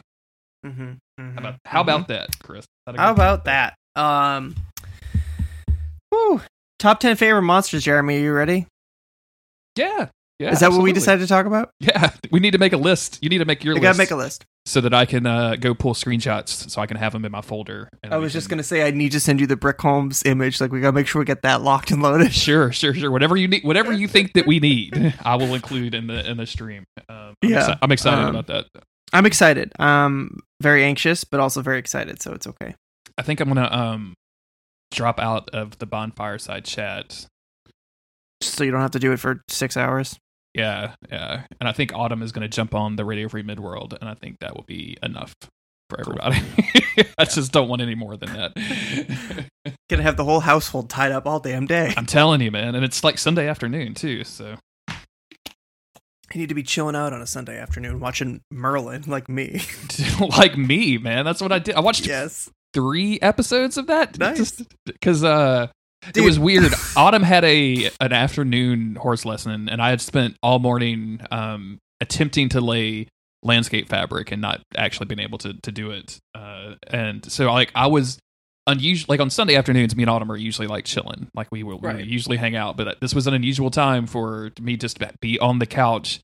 mm-hmm, 0.66 0.94
How 1.18 1.34
about, 1.38 1.56
how 1.66 1.82
about 1.82 2.08
that, 2.10 2.30
Chris? 2.44 2.66
That 2.86 2.96
How 2.98 3.12
about 3.12 3.46
that? 3.46 3.76
Um, 3.96 4.56
whew. 6.12 6.42
top 6.80 7.00
ten 7.00 7.16
favorite 7.16 7.42
monsters. 7.44 7.84
Jeremy, 7.84 8.18
are 8.18 8.20
you 8.20 8.34
ready? 8.34 8.68
Yeah. 9.76 10.10
Yeah, 10.40 10.52
Is 10.52 10.60
that 10.60 10.70
what 10.72 10.84
we 10.84 10.94
decided 10.94 11.22
to 11.22 11.28
talk 11.28 11.48
about? 11.48 11.72
Yeah, 11.80 12.12
we 12.32 12.40
need 12.40 12.52
to 12.52 12.60
make 12.60 12.72
a 12.72 12.78
list. 12.78 13.18
You 13.24 13.30
need 13.30 13.40
to 13.40 13.46
make 13.46 13.64
your 13.64 13.74
list. 13.74 13.82
We 13.82 13.88
list. 13.88 13.98
gotta 13.98 14.04
make 14.04 14.12
a 14.12 14.24
list. 14.24 14.46
so 14.68 14.82
that 14.82 14.94
I 14.94 15.06
can 15.08 15.26
uh, 15.26 15.56
go 15.56 15.74
pull 15.74 15.96
screenshots 15.96 16.70
so 16.70 16.80
I 16.80 16.86
can 16.86 16.96
have 16.98 17.12
them 17.12 17.26
in 17.26 17.32
my 17.32 17.42
folder. 17.42 17.90
I 18.04 18.18
was 18.18 18.34
just 18.34 18.48
gonna 18.48 18.62
say 18.62 18.86
I 18.86 18.92
need 18.92 19.14
to 19.14 19.20
send 19.20 19.40
you 19.40 19.48
the 19.48 19.56
Brick 19.56 19.82
Holmes 19.82 20.22
image. 20.26 20.62
Like 20.62 20.72
we 20.72 20.80
gotta 20.80 20.92
make 20.94 21.08
sure 21.08 21.20
we 21.20 21.26
get 21.26 21.42
that 21.42 21.64
locked 21.64 21.90
and 21.90 22.04
loaded. 22.04 22.32
Sure, 22.36 22.72
sure, 22.72 22.94
sure. 22.94 23.10
Whatever 23.10 23.36
you 23.36 23.48
need, 23.48 23.64
whatever 23.64 23.92
you 23.92 24.08
think 24.08 24.34
that 24.34 24.46
we 24.46 24.60
need, 24.60 25.16
I 25.26 25.38
will 25.38 25.56
include 25.56 25.96
in 25.96 26.06
the 26.06 26.30
in 26.30 26.38
the 26.38 26.46
stream. 26.46 26.84
Um, 27.10 27.34
I'm 27.42 27.50
Yeah, 27.50 27.70
exci- 27.72 27.80
I'm 27.82 27.92
excited 27.92 28.24
um, 28.24 28.36
about 28.36 28.46
that. 28.46 28.66
I'm 29.14 29.26
excited. 29.26 29.72
Um, 29.80 30.40
very 30.62 30.84
anxious, 30.84 31.24
but 31.24 31.40
also 31.40 31.62
very 31.62 31.80
excited. 31.80 32.22
So 32.22 32.34
it's 32.34 32.48
okay. 32.48 32.76
I 33.18 33.22
think 33.22 33.40
I'm 33.40 33.48
gonna 33.48 33.70
um 33.72 34.14
drop 34.92 35.20
out 35.20 35.50
of 35.52 35.78
the 35.80 35.86
bonfire 35.86 36.38
side 36.38 36.66
chat. 36.66 37.26
So 38.42 38.64
you 38.64 38.72
don't 38.72 38.82
have 38.82 38.92
to 38.92 39.00
do 39.00 39.12
it 39.12 39.20
for 39.20 39.42
six 39.50 39.76
hours. 39.78 40.18
Yeah, 40.54 40.94
yeah. 41.12 41.44
And 41.60 41.68
I 41.68 41.72
think 41.72 41.94
Autumn 41.94 42.22
is 42.22 42.32
gonna 42.32 42.48
jump 42.48 42.76
on 42.76 42.96
the 42.96 43.06
Radio 43.06 43.30
Free 43.30 43.44
Midworld, 43.44 43.98
and 44.00 44.10
I 44.10 44.14
think 44.14 44.38
that 44.40 44.56
will 44.56 44.66
be 44.68 44.98
enough 45.04 45.34
for 45.90 46.00
everybody. 46.00 46.42
I 47.18 47.26
just 47.26 47.52
don't 47.52 47.70
want 47.70 47.82
any 47.82 47.96
more 47.96 48.18
than 48.18 48.34
that. 48.34 49.46
Gonna 49.90 50.04
have 50.04 50.18
the 50.18 50.26
whole 50.26 50.42
household 50.42 50.90
tied 50.90 51.12
up 51.12 51.26
all 51.26 51.40
damn 51.40 51.66
day. 51.66 51.94
I'm 51.96 52.06
telling 52.06 52.42
you, 52.42 52.52
man, 52.52 52.76
and 52.76 52.84
it's 52.84 53.04
like 53.04 53.18
Sunday 53.18 53.48
afternoon 53.48 53.94
too. 53.94 54.24
So 54.24 54.58
I 56.34 56.38
need 56.38 56.50
to 56.50 56.56
be 56.56 56.64
chilling 56.64 56.96
out 56.96 57.14
on 57.14 57.22
a 57.22 57.28
Sunday 57.28 57.58
afternoon 57.58 58.00
watching 58.00 58.42
Merlin, 58.52 59.04
like 59.08 59.30
me. 59.30 59.62
like 60.20 60.58
me, 60.58 60.98
man, 60.98 61.26
that's 61.26 61.42
what 61.42 61.52
I 61.52 61.60
did. 61.60 61.76
I 61.76 61.80
watched 61.80 62.06
yes, 62.06 62.50
three 62.74 63.20
episodes 63.22 63.78
of 63.78 63.88
that. 63.88 64.18
Nice. 64.20 64.62
Because 64.86 65.24
uh, 65.24 65.68
it 66.16 66.22
was 66.22 66.38
weird. 66.38 66.74
Autumn 66.96 67.24
had 67.24 67.44
a 67.46 67.90
an 68.02 68.14
afternoon 68.14 68.96
horse 68.96 69.26
lesson, 69.26 69.70
and 69.70 69.82
I 69.82 69.90
had 69.90 70.02
spent 70.02 70.36
all 70.44 70.60
morning 70.60 71.22
um, 71.32 71.80
attempting 72.02 72.50
to 72.50 72.62
lay 72.62 73.08
landscape 73.44 73.88
fabric 73.88 74.32
and 74.32 74.42
not 74.42 74.62
actually 74.76 75.06
being 75.06 75.20
able 75.20 75.38
to 75.40 75.54
to 75.62 75.72
do 75.72 75.92
it. 75.92 76.18
Uh, 76.36 76.76
and 76.88 77.30
so 77.32 77.52
like 77.52 77.72
I 77.76 77.88
was 77.88 78.18
unusual. 78.68 79.06
Like 79.10 79.20
on 79.20 79.30
Sunday 79.30 79.56
afternoons, 79.56 79.96
me 79.96 80.04
and 80.04 80.10
Autumn 80.10 80.32
are 80.32 80.38
usually 80.38 80.68
like 80.68 80.86
chilling. 80.86 81.28
Like 81.34 81.48
we 81.52 81.64
will 81.64 81.80
we 81.80 81.88
Right. 81.88 82.06
usually 82.06 82.38
hang 82.38 82.56
out, 82.56 82.78
but 82.78 83.00
this 83.02 83.16
was 83.16 83.26
an 83.28 83.34
unusual 83.34 83.72
time 83.72 84.06
for 84.06 84.52
me 84.62 84.78
just 84.78 85.00
to 85.00 85.12
be 85.22 85.40
on 85.40 85.60
the 85.60 85.66
couch. 85.66 86.20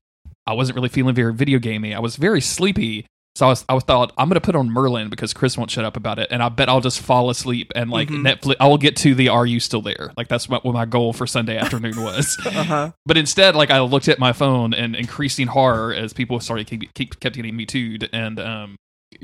I 0.46 0.52
wasn't 0.52 0.76
really 0.76 0.90
feeling 0.90 1.14
very 1.14 1.32
video 1.34 1.58
gamey. 1.58 1.94
I 1.94 2.00
was 2.00 2.16
very 2.16 2.40
sleepy. 2.40 3.06
So 3.36 3.46
I 3.46 3.48
was, 3.48 3.64
I 3.68 3.76
thought 3.80 4.12
I'm 4.16 4.28
gonna 4.28 4.40
put 4.40 4.54
on 4.54 4.70
Merlin 4.70 5.08
because 5.08 5.34
Chris 5.34 5.58
won't 5.58 5.68
shut 5.68 5.84
up 5.84 5.96
about 5.96 6.20
it, 6.20 6.28
and 6.30 6.40
I 6.40 6.48
bet 6.50 6.68
I'll 6.68 6.80
just 6.80 7.00
fall 7.00 7.30
asleep 7.30 7.72
and 7.74 7.90
like 7.90 8.08
Mhm. 8.08 8.20
Netflix. 8.22 8.54
I 8.60 8.68
will 8.68 8.78
get 8.78 8.94
to 8.98 9.12
the 9.12 9.28
Are 9.30 9.44
you 9.44 9.58
still 9.58 9.82
there? 9.82 10.12
Like 10.16 10.28
that's 10.28 10.48
what, 10.48 10.64
what 10.64 10.72
my 10.72 10.84
goal 10.84 11.12
for 11.12 11.26
Sunday 11.26 11.56
afternoon 11.56 12.00
was. 12.00 12.38
uh 12.46 12.50
huh. 12.62 12.90
but 13.06 13.16
instead, 13.16 13.56
like 13.56 13.72
I 13.72 13.80
looked 13.80 14.06
at 14.06 14.20
my 14.20 14.32
phone 14.32 14.72
and 14.72 14.94
increasing 14.94 15.48
horror 15.48 15.92
as 15.92 16.12
people 16.12 16.38
started 16.38 16.68
keep, 16.68 16.94
keep 16.94 17.18
kept 17.18 17.34
getting 17.34 17.56
me 17.56 17.66
tooed, 17.66 18.08
and 18.12 18.38
um, 18.38 18.76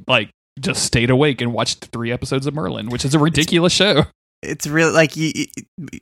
like 0.08 0.30
just 0.60 0.84
stayed 0.84 1.10
awake 1.10 1.40
and 1.40 1.52
watched 1.52 1.86
three 1.86 2.12
episodes 2.12 2.46
of 2.46 2.54
Merlin, 2.54 2.88
which 2.88 3.04
is 3.04 3.14
a 3.14 3.18
ridiculous 3.18 3.72
show. 3.72 4.04
It's 4.42 4.66
really 4.66 4.92
like 4.92 5.16
you. 5.16 5.32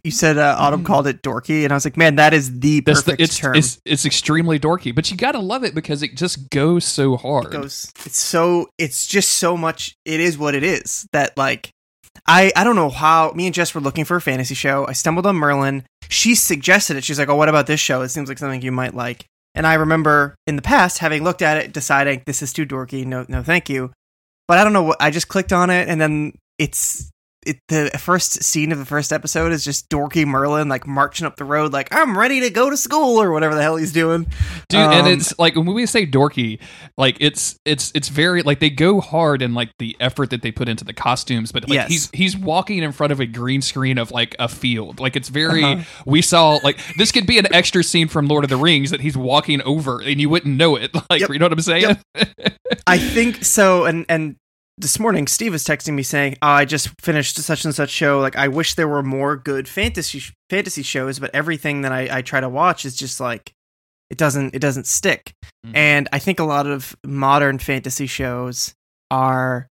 You 0.04 0.12
said 0.12 0.38
uh, 0.38 0.54
Autumn 0.58 0.84
called 0.84 1.08
it 1.08 1.22
dorky, 1.22 1.64
and 1.64 1.72
I 1.72 1.76
was 1.76 1.84
like, 1.84 1.96
man, 1.96 2.16
that 2.16 2.32
is 2.32 2.60
the 2.60 2.80
That's 2.80 3.02
perfect 3.02 3.18
the, 3.18 3.24
it's, 3.24 3.38
term. 3.38 3.54
it's 3.56 3.80
it's 3.84 4.04
extremely 4.06 4.60
dorky, 4.60 4.94
but 4.94 5.10
you 5.10 5.16
gotta 5.16 5.40
love 5.40 5.64
it 5.64 5.74
because 5.74 6.04
it 6.04 6.14
just 6.14 6.48
goes 6.50 6.84
so 6.84 7.16
hard. 7.16 7.46
it 7.46 7.50
goes 7.50 7.92
it's 8.06 8.20
so 8.20 8.68
it's 8.78 9.08
just 9.08 9.32
so 9.32 9.56
much 9.56 9.96
it 10.04 10.20
is 10.20 10.38
what 10.38 10.54
it 10.54 10.62
is 10.62 11.08
that 11.12 11.36
like 11.36 11.70
i 12.26 12.52
i 12.56 12.62
don't 12.64 12.76
know 12.76 12.90
how 12.90 13.32
me 13.32 13.46
and 13.46 13.54
jess 13.54 13.74
were 13.74 13.80
looking 13.80 14.04
for 14.04 14.16
a 14.16 14.20
fantasy 14.20 14.54
show 14.54 14.86
i 14.88 14.92
stumbled 14.92 15.26
on 15.26 15.36
merlin 15.36 15.84
she 16.08 16.34
suggested 16.34 16.96
it 16.96 17.04
she's 17.04 17.18
like 17.18 17.28
oh 17.28 17.36
what 17.36 17.48
about 17.48 17.66
this 17.66 17.80
show 17.80 18.02
it 18.02 18.08
seems 18.08 18.28
like 18.28 18.38
something 18.38 18.62
you 18.62 18.72
might 18.72 18.94
like 18.94 19.24
and 19.54 19.66
i 19.66 19.74
remember 19.74 20.34
in 20.46 20.56
the 20.56 20.62
past 20.62 20.98
having 20.98 21.22
looked 21.24 21.42
at 21.42 21.56
it 21.56 21.72
deciding 21.72 22.22
this 22.26 22.42
is 22.42 22.52
too 22.52 22.66
dorky 22.66 23.04
no 23.06 23.24
no 23.28 23.42
thank 23.42 23.68
you 23.68 23.90
but 24.48 24.58
i 24.58 24.64
don't 24.64 24.72
know 24.72 24.94
i 24.98 25.10
just 25.10 25.28
clicked 25.28 25.52
on 25.52 25.70
it 25.70 25.88
and 25.88 26.00
then 26.00 26.32
it's 26.58 27.12
it, 27.48 27.58
the 27.68 27.90
first 27.98 28.42
scene 28.42 28.70
of 28.72 28.78
the 28.78 28.84
first 28.84 29.12
episode 29.12 29.52
is 29.52 29.64
just 29.64 29.88
dorky 29.88 30.26
Merlin 30.26 30.68
like 30.68 30.86
marching 30.86 31.26
up 31.26 31.36
the 31.36 31.44
road 31.44 31.72
like 31.72 31.88
I'm 31.92 32.16
ready 32.16 32.40
to 32.42 32.50
go 32.50 32.70
to 32.70 32.76
school 32.76 33.20
or 33.20 33.32
whatever 33.32 33.54
the 33.54 33.62
hell 33.62 33.76
he's 33.76 33.92
doing. 33.92 34.24
dude 34.68 34.80
and 34.80 35.06
Um, 35.06 35.12
it's 35.12 35.36
like 35.38 35.56
when 35.56 35.66
we 35.66 35.86
say 35.86 36.06
dorky 36.06 36.60
like 36.96 37.16
it's 37.20 37.58
it's 37.64 37.90
it's 37.94 38.08
very 38.08 38.42
like 38.42 38.60
they 38.60 38.70
go 38.70 39.00
hard 39.00 39.42
in 39.42 39.54
like 39.54 39.70
the 39.78 39.96
effort 40.00 40.30
that 40.30 40.42
they 40.42 40.52
put 40.52 40.68
into 40.68 40.84
the 40.84 40.92
costumes 40.92 41.50
but 41.52 41.68
like 41.68 41.74
Yes. 41.74 41.88
he's 41.88 42.10
he's 42.12 42.36
walking 42.36 42.78
in 42.82 42.92
front 42.92 43.12
of 43.12 43.20
a 43.20 43.26
green 43.26 43.62
screen 43.62 43.98
of 43.98 44.10
like 44.10 44.36
a 44.38 44.48
field 44.48 45.00
like 45.00 45.16
it's 45.16 45.28
very 45.28 45.64
Uh-huh. 45.64 45.82
we 46.06 46.22
saw 46.22 46.58
like 46.62 46.78
this 46.96 47.10
could 47.12 47.26
be 47.26 47.38
an 47.38 47.52
extra 47.52 47.82
scene 47.82 48.08
from 48.08 48.28
lord 48.28 48.44
of 48.44 48.50
the 48.50 48.56
rings 48.56 48.90
that 48.90 49.00
he's 49.00 49.16
walking 49.16 49.62
over 49.62 50.00
and 50.02 50.20
you 50.20 50.28
wouldn't 50.28 50.56
know 50.56 50.76
it 50.76 50.94
like 51.10 51.20
Yep. 51.20 51.30
you 51.30 51.38
know 51.38 51.46
what 51.46 51.52
i'm 51.52 51.60
saying 51.62 51.82
Yep. 52.14 52.28
I 52.86 52.98
think 52.98 53.44
so. 53.44 53.84
And 53.84 54.04
and 54.08 54.36
this 54.78 54.98
morning, 54.98 55.26
Steve 55.26 55.52
was 55.52 55.64
texting 55.64 55.94
me 55.94 56.02
saying, 56.02 56.36
oh, 56.42 56.48
"I 56.48 56.64
just 56.64 56.88
finished 57.00 57.36
such 57.36 57.64
and 57.64 57.74
such 57.74 57.90
show. 57.90 58.20
Like, 58.20 58.36
I 58.36 58.48
wish 58.48 58.74
there 58.74 58.88
were 58.88 59.02
more 59.02 59.36
good 59.36 59.68
fantasy 59.68 60.22
fantasy 60.50 60.82
shows, 60.82 61.18
but 61.18 61.30
everything 61.34 61.82
that 61.82 61.92
I, 61.92 62.18
I 62.18 62.22
try 62.22 62.40
to 62.40 62.48
watch 62.48 62.84
is 62.84 62.96
just 62.96 63.20
like 63.20 63.52
it 64.10 64.16
doesn't 64.18 64.54
it 64.54 64.60
doesn't 64.60 64.86
stick." 64.86 65.32
Mhm. 65.66 65.72
And 65.74 66.08
I 66.12 66.18
think 66.18 66.38
a 66.40 66.44
lot 66.44 66.66
of 66.66 66.96
modern 67.04 67.58
fantasy 67.58 68.06
shows 68.06 68.74
are 69.10 69.68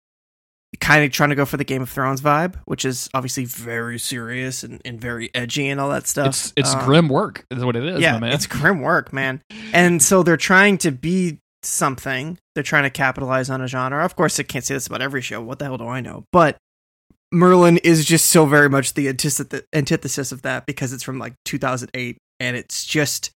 kind 0.80 1.04
of 1.04 1.12
trying 1.12 1.30
to 1.30 1.36
go 1.36 1.45
for 1.45 1.58
the 1.58 1.64
Game 1.66 1.82
of 1.82 1.89
Thrones 1.89 2.22
vibe, 2.22 2.56
which 2.66 2.86
is 2.86 3.10
obviously 3.14 3.43
very 3.43 3.99
serious 3.99 4.64
and, 4.64 4.82
and 4.86 5.02
very 5.02 5.30
edgy 5.36 5.68
and 5.68 5.82
all 5.82 5.89
that 5.89 6.08
stuff. 6.08 6.28
it's 6.28 6.54
it's 6.56 6.74
Um, 6.74 6.82
grimdark 6.88 7.43
is 7.52 7.64
what 7.66 7.76
it 7.76 7.86
is 7.86 7.99
yeah, 7.99 8.20
it's 8.24 8.47
grimdark, 8.47 9.12
man. 9.12 9.41
And 9.74 10.02
so 10.02 10.24
they're 10.24 10.38
trying 10.38 10.78
to 10.80 10.91
be 10.91 11.39
something. 11.64 12.38
They're 12.53 12.64
trying 12.64 12.84
to 12.84 12.89
capitalize 12.89 13.49
on 13.49 13.62
a 13.62 13.68
genre. 13.68 14.03
Of 14.03 14.16
course, 14.16 14.39
I 14.39 14.43
can't 14.43 14.66
say 14.66 14.74
this 14.74 14.88
about 14.88 15.01
every 15.01 15.22
show. 15.22 15.41
What 15.41 15.59
the 15.59 15.66
hell 15.66 15.78
do 15.78 15.88
I 15.88 16.01
know? 16.01 16.26
But 16.32 16.57
Merlin 17.32 17.78
is 17.78 18.05
just 18.05 18.30
so 18.30 18.45
very 18.45 18.70
much 18.70 18.93
the 18.93 19.07
antithesis 19.07 20.32
of 20.32 20.41
that 20.41 20.66
because 20.66 20.93
it's 20.93 21.03
from 21.03 21.20
like 21.20 21.34
2008, 21.45 22.18
and 22.39 22.57
it's 22.57 22.86
just 22.86 23.32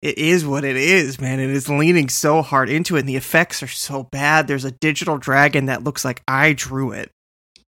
it 0.00 0.18
is 0.18 0.44
what 0.44 0.64
it 0.64 0.76
is, 0.76 1.20
man. 1.20 1.40
It 1.40 1.50
is 1.50 1.68
leaning 1.68 2.08
so 2.08 2.42
hard 2.42 2.68
into 2.68 2.96
it, 2.96 3.00
and 3.00 3.08
the 3.08 3.16
effects 3.16 3.62
are 3.62 3.68
so 3.68 4.02
bad. 4.04 4.46
There's 4.46 4.64
a 4.64 4.72
digital 4.72 5.18
dragon 5.18 5.66
that 5.66 5.84
looks 5.84 6.04
like 6.04 6.22
I 6.26 6.52
drew 6.52 6.92
it, 6.92 7.10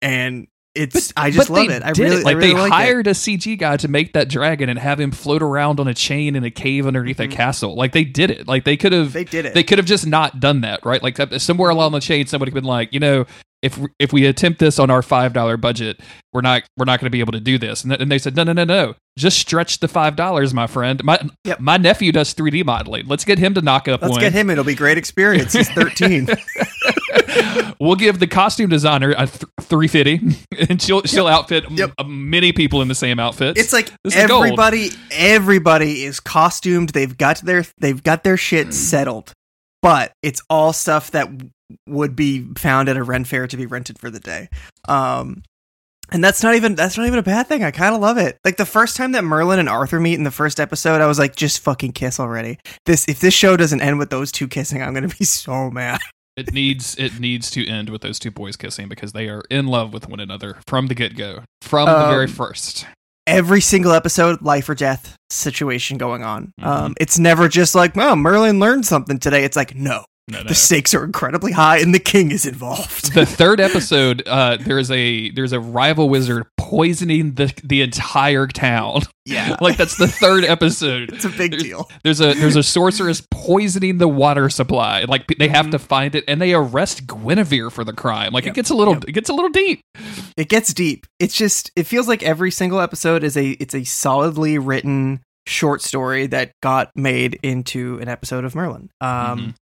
and 0.01 0.47
it's 0.75 1.13
I 1.15 1.29
just 1.29 1.49
love 1.49 1.69
it. 1.69 1.83
I 1.83 1.91
really, 1.91 2.17
it. 2.17 2.23
like 2.25 2.35
I 2.35 2.37
really 2.39 2.53
they 2.53 2.59
like 2.59 2.71
it. 2.71 2.73
hired 2.73 3.07
a 3.07 3.11
CG 3.11 3.57
guy 3.59 3.77
to 3.77 3.87
make 3.87 4.13
that 4.13 4.27
dragon 4.29 4.69
and 4.69 4.79
have 4.79 4.99
him 4.99 5.11
float 5.11 5.43
around 5.43 5.79
on 5.79 5.87
a 5.87 5.93
chain 5.93 6.35
in 6.35 6.43
a 6.43 6.49
cave 6.51 6.87
underneath 6.87 7.17
Mhm. 7.17 7.25
a 7.25 7.27
castle. 7.27 7.75
Like 7.75 7.91
they 7.91 8.03
did 8.03 8.31
it. 8.31 8.47
Like 8.47 8.63
they 8.63 8.75
could 8.77 8.91
have 8.91 9.13
They 9.13 9.23
did 9.23 9.45
it. 9.45 9.53
they 9.53 9.63
could 9.63 9.77
have 9.77 9.85
just 9.87 10.07
not 10.07 10.39
done 10.39 10.61
that, 10.61 10.83
right? 10.85 11.01
Like 11.03 11.17
somewhere 11.39 11.69
along 11.69 11.91
the 11.91 11.99
chain, 11.99 12.25
somebody 12.25 12.51
could 12.51 12.57
have 12.57 12.63
been 12.63 12.67
like, 12.69 12.91
you 12.91 12.99
know, 12.99 13.25
if 13.61 13.79
if 13.99 14.11
we 14.11 14.25
attempt 14.25 14.59
this 14.59 14.77
on 14.79 14.89
our 14.89 15.01
five 15.01 15.31
dollar 15.31 15.55
budget, 15.57 15.99
we're 16.33 16.41
not 16.41 16.63
we're 16.75 16.85
not 16.85 16.99
going 16.99 17.05
to 17.05 17.11
be 17.11 17.19
able 17.21 17.31
to 17.33 17.39
do 17.39 17.57
this. 17.57 17.83
And, 17.83 17.91
th- 17.91 18.01
and 18.01 18.11
they 18.11 18.17
said, 18.17 18.35
no, 18.35 18.43
no, 18.43 18.51
no, 18.51 18.63
no, 18.65 18.95
just 19.17 19.37
stretch 19.37 19.79
the 19.79 19.87
five 19.87 20.15
dollars, 20.17 20.53
my 20.53 20.67
friend. 20.67 21.01
My 21.03 21.19
Yep. 21.45 21.59
my 21.61 21.77
nephew 21.77 22.11
does 22.11 22.33
three 22.33 22.51
D 22.51 22.63
modeling. 22.63 23.05
Let's 23.07 23.23
get 23.25 23.37
him 23.39 23.53
to 23.53 23.61
knock 23.61 23.87
up 23.87 24.01
Let's 24.01 24.11
one. 24.13 24.19
get 24.21 24.33
him. 24.33 24.49
It'll 24.49 24.63
be 24.65 24.75
great 24.75 24.97
experience. 24.97 25.53
He's 25.53 25.69
13. 25.73 26.27
we'll 27.83 27.95
give 27.95 28.19
the 28.19 28.27
costume 28.27 28.69
designer 28.69 29.11
a 29.17 29.27
th- 29.27 29.43
three 29.61 29.87
fifty, 29.87 30.19
and 30.69 30.81
she'll 30.81 31.01
she'll 31.03 31.27
outfit 31.27 31.65
Yep. 31.69 31.93
uh, 31.97 32.03
many 32.03 32.51
people 32.53 32.81
in 32.81 32.87
the 32.87 32.95
same 32.95 33.19
outfit. 33.19 33.57
it's 33.57 33.73
like 33.73 33.91
This 34.03 34.15
is 34.15 34.19
everybody 34.29 34.89
everybody 35.11 36.03
is 36.03 36.19
costumed 36.19 36.89
they've 36.89 37.17
got 37.17 37.37
their 37.41 37.65
they've 37.79 38.01
got 38.01 38.23
their 38.23 38.37
shit 38.37 38.73
settled 38.73 39.33
but 39.81 40.13
it's 40.23 40.41
all 40.49 40.71
stuff 40.73 41.11
that 41.11 41.27
would 41.87 42.15
be 42.15 42.45
found 42.57 42.87
at 42.89 42.97
a 42.97 43.03
rent 43.03 43.27
fair 43.27 43.47
to 43.47 43.57
be 43.57 43.65
rented 43.65 43.99
for 43.99 44.09
the 44.09 44.19
day. 44.19 44.47
Um 44.87 45.43
and 46.11 46.23
that's 46.23 46.43
not 46.43 46.53
even 46.55 46.75
that's 46.75 46.97
not 46.97 47.07
even 47.07 47.17
a 47.17 47.23
bad 47.23 47.47
thing 47.47 47.63
i 47.63 47.71
kind 47.71 47.95
of 47.95 48.01
love 48.01 48.17
it. 48.17 48.37
Like 48.45 48.57
the 48.57 48.65
first 48.65 48.95
time 48.97 49.13
that 49.13 49.23
merlin 49.23 49.59
and 49.59 49.69
arthur 49.69 49.99
meet 49.99 50.13
in 50.15 50.23
the 50.23 50.31
first 50.31 50.59
episode 50.59 51.01
i 51.01 51.07
was 51.07 51.17
like 51.17 51.35
just 51.35 51.61
fucking 51.61 51.93
kiss 51.93 52.19
already. 52.19 52.59
This 52.85 53.07
if 53.07 53.19
this 53.19 53.33
show 53.33 53.57
doesn't 53.57 53.81
end 53.81 53.97
with 53.99 54.09
those 54.09 54.31
two 54.31 54.47
kissing 54.47 54.81
i'm 54.83 54.93
gonna 54.93 55.07
be 55.07 55.25
so 55.25 55.71
mad 55.71 55.99
it 56.35 56.53
needs 56.53 56.95
it 56.97 57.19
needs 57.19 57.49
to 57.51 57.67
end 57.67 57.89
with 57.89 58.01
those 58.01 58.19
two 58.19 58.31
boys 58.31 58.55
kissing 58.55 58.87
because 58.87 59.11
they 59.13 59.29
are 59.29 59.43
in 59.49 59.67
love 59.67 59.93
with 59.93 60.07
one 60.09 60.19
another 60.19 60.57
from 60.67 60.87
the 60.87 60.95
get 60.95 61.15
go, 61.15 61.43
from 61.61 61.85
the 61.87 62.07
very 62.07 62.25
Um, 62.25 62.31
first. 62.31 62.85
every 63.27 63.61
single 63.61 63.93
episode, 63.93 64.41
life 64.41 64.67
or 64.67 64.75
death 64.75 65.15
situation 65.29 65.97
going 65.97 66.23
on. 66.23 66.51
Mhm. 66.59 66.65
Um, 66.67 66.93
it's 66.99 67.17
never 67.19 67.47
just 67.47 67.73
like, 67.75 67.95
oh, 67.97 68.15
Merlin 68.15 68.59
learned 68.59 68.85
something 68.85 69.17
today. 69.19 69.43
It's 69.45 69.55
like, 69.55 69.75
no, 69.75 70.03
No, 70.29 70.39
no. 70.41 70.47
the 70.49 70.55
stakes 70.55 70.93
are 70.93 71.03
incredibly 71.05 71.51
high, 71.53 71.77
and 71.77 71.93
the 71.93 71.99
king 71.99 72.31
is 72.31 72.45
involved. 72.45 73.13
the 73.13 73.25
third 73.25 73.59
episode, 73.59 74.23
uh, 74.27 74.57
there's 74.59 74.89
a 74.91 75.29
there's 75.31 75.53
a 75.53 75.59
rival 75.59 76.09
wizard 76.09 76.45
poisoning 76.77 77.33
the 77.35 77.53
the 77.63 77.81
entire 77.81 78.47
town. 78.47 79.01
yeah, 79.25 79.57
like 79.61 79.77
that's 79.77 79.97
the 79.97 80.07
third 80.07 80.43
episode. 80.43 81.11
it's 81.13 81.25
a 81.25 81.29
big 81.29 81.51
There's- 81.51 81.63
deal. 81.63 81.89
There's 82.03 82.21
a 82.21 82.33
there's 82.33 82.55
a 82.55 82.63
sorceress 82.63 83.25
poisoning 83.31 83.97
the 83.97 84.07
water 84.07 84.49
supply. 84.49 85.03
Like 85.03 85.27
they 85.37 85.47
have 85.49 85.69
to 85.71 85.79
find 85.79 86.15
it, 86.15 86.23
and 86.27 86.41
they 86.41 86.53
arrest 86.53 87.05
Guinevere 87.07 87.69
for 87.69 87.83
the 87.83 87.93
crime. 87.93 88.33
Like 88.33 88.43
Mm-hmm. 88.43 88.47
Yep. 88.47 88.53
it 88.53 88.55
gets 88.55 88.69
a 88.71 88.75
little 88.75 88.93
Yep. 88.95 89.03
it 89.07 89.11
gets 89.13 89.29
a 89.29 89.33
little 89.33 89.49
deep. 89.49 89.81
It 90.37 90.49
gets 90.49 90.73
deep. 90.73 91.05
It's 91.19 91.35
just 91.35 91.71
it 91.75 91.83
feels 91.83 92.07
like 92.07 92.23
every 92.23 92.51
single 92.51 92.79
episode 92.79 93.23
is 93.23 93.37
a 93.37 93.51
it's 93.51 93.75
a 93.75 93.83
solidly 93.83 94.57
written 94.57 95.21
short 95.45 95.81
story 95.81 96.25
that 96.27 96.51
got 96.61 96.89
made 96.95 97.37
into 97.43 97.99
an 97.99 98.07
episode 98.07 98.45
of 98.45 98.55
Merlin. 98.55 98.89
Um 99.01 99.09
Mhm. 99.39 99.53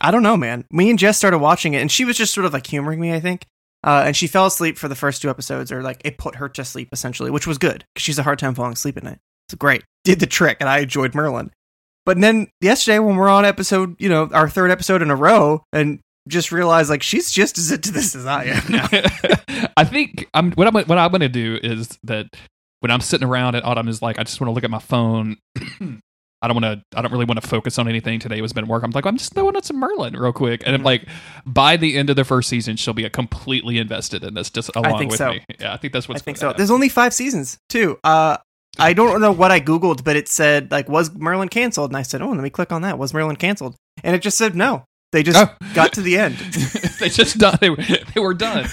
I 0.00 0.10
don't 0.10 0.22
know, 0.22 0.36
man. 0.36 0.64
Me 0.70 0.90
and 0.90 0.98
Jess 0.98 1.16
started 1.16 1.38
watching 1.38 1.72
it 1.74 1.78
and 1.80 1.90
she 1.90 2.04
was 2.04 2.16
just 2.18 2.34
sort 2.34 2.44
of 2.44 2.52
like 2.52 2.66
humoring 2.66 3.00
me, 3.00 3.12
I 3.14 3.20
think. 3.20 3.44
Uh, 3.86 4.02
and 4.06 4.16
she 4.16 4.26
fell 4.26 4.46
asleep 4.46 4.76
for 4.76 4.88
the 4.88 4.96
first 4.96 5.22
two 5.22 5.30
episodes, 5.30 5.70
or 5.70 5.82
like 5.82 6.02
it 6.04 6.18
put 6.18 6.36
her 6.36 6.48
to 6.48 6.64
sleep 6.64 6.88
essentially, 6.92 7.30
which 7.30 7.46
was 7.46 7.56
good 7.56 7.84
because 7.94 8.02
she's 8.02 8.18
a 8.18 8.22
hard 8.24 8.38
time 8.38 8.54
falling 8.54 8.72
asleep 8.72 8.96
at 8.96 9.04
night. 9.04 9.18
It's 9.48 9.54
great. 9.54 9.84
Did 10.04 10.18
the 10.18 10.26
trick, 10.26 10.56
and 10.60 10.68
I 10.68 10.80
enjoyed 10.80 11.14
Merlin. 11.14 11.52
But 12.04 12.20
then 12.20 12.48
yesterday, 12.60 12.98
when 12.98 13.16
we're 13.16 13.28
on 13.28 13.44
episode, 13.44 13.94
you 14.00 14.08
know, 14.08 14.28
our 14.32 14.48
third 14.48 14.72
episode 14.72 15.02
in 15.02 15.10
a 15.10 15.16
row, 15.16 15.62
and 15.72 16.00
just 16.28 16.50
realized 16.50 16.90
like 16.90 17.02
she's 17.02 17.30
just 17.30 17.58
as 17.58 17.70
into 17.70 17.92
this 17.92 18.16
as 18.16 18.26
I 18.26 18.44
am 18.44 18.64
now. 18.68 18.88
I 19.76 19.84
think 19.84 20.28
I'm 20.34 20.50
what 20.52 20.66
I'm 20.66 20.74
what 20.74 20.98
I'm 20.98 21.12
gonna 21.12 21.28
do 21.28 21.58
is 21.62 21.96
that 22.02 22.26
when 22.80 22.90
I'm 22.90 23.00
sitting 23.00 23.26
around 23.26 23.54
and 23.54 23.64
Autumn 23.64 23.88
is 23.88 24.02
like, 24.02 24.18
I 24.18 24.24
just 24.24 24.40
want 24.40 24.48
to 24.48 24.52
look 24.52 24.64
at 24.64 24.70
my 24.70 24.80
phone. 24.80 25.36
I 26.42 26.48
don't 26.48 26.60
want 26.62 26.80
to. 26.92 26.98
I 26.98 27.02
don't 27.02 27.10
really 27.12 27.24
want 27.24 27.40
to 27.40 27.48
focus 27.48 27.78
on 27.78 27.88
anything 27.88 28.18
today. 28.20 28.38
It 28.38 28.42
was 28.42 28.52
been 28.52 28.66
work. 28.68 28.82
I'm 28.82 28.90
like, 28.90 29.06
I'm 29.06 29.16
just 29.16 29.34
throwing 29.34 29.56
on 29.56 29.62
some 29.62 29.78
Merlin 29.78 30.14
real 30.14 30.32
quick, 30.32 30.62
and 30.66 30.74
I'm 30.74 30.82
Mhm. 30.82 30.84
like, 30.84 31.08
by 31.46 31.76
the 31.76 31.96
end 31.96 32.10
of 32.10 32.16
the 32.16 32.24
first 32.24 32.48
season, 32.48 32.76
she'll 32.76 32.92
be 32.94 33.04
a 33.04 33.10
completely 33.10 33.78
invested 33.78 34.22
in 34.22 34.34
this, 34.34 34.50
just 34.50 34.70
along 34.76 34.98
think 34.98 35.10
with 35.12 35.18
so. 35.18 35.30
me. 35.30 35.44
Yeah, 35.58 35.72
I 35.72 35.76
think 35.78 35.92
that's 35.92 36.08
what's. 36.08 36.20
I 36.20 36.24
think 36.24 36.36
so. 36.36 36.52
There's 36.52 36.70
only 36.70 36.88
five 36.90 37.14
seasons 37.14 37.58
too. 37.68 37.98
Uh, 38.04 38.36
I 38.78 38.92
don't 38.92 39.22
know 39.22 39.32
what 39.32 39.50
I 39.50 39.60
googled, 39.60 40.04
but 40.04 40.16
it 40.16 40.28
said 40.28 40.70
like 40.70 40.88
was 40.88 41.10
Merlin 41.14 41.48
canceled, 41.48 41.90
and 41.90 41.96
I 41.96 42.02
said, 42.02 42.20
oh, 42.20 42.28
let 42.28 42.42
me 42.42 42.50
click 42.50 42.70
on 42.72 42.82
that. 42.82 42.98
Was 42.98 43.14
Merlin 43.14 43.36
canceled? 43.36 43.74
And 44.04 44.14
it 44.14 44.20
just 44.20 44.36
said 44.36 44.54
no. 44.54 44.84
They 45.12 45.22
just 45.22 45.38
Oh. 45.38 45.54
got 45.74 45.92
to 45.94 46.02
the 46.02 46.18
end. 46.18 46.34
they 47.00 47.08
just 47.08 47.38
done. 47.38 47.56
They, 47.60 47.70
were- 47.70 47.76
they 48.14 48.20
were 48.20 48.34
done. 48.34 48.66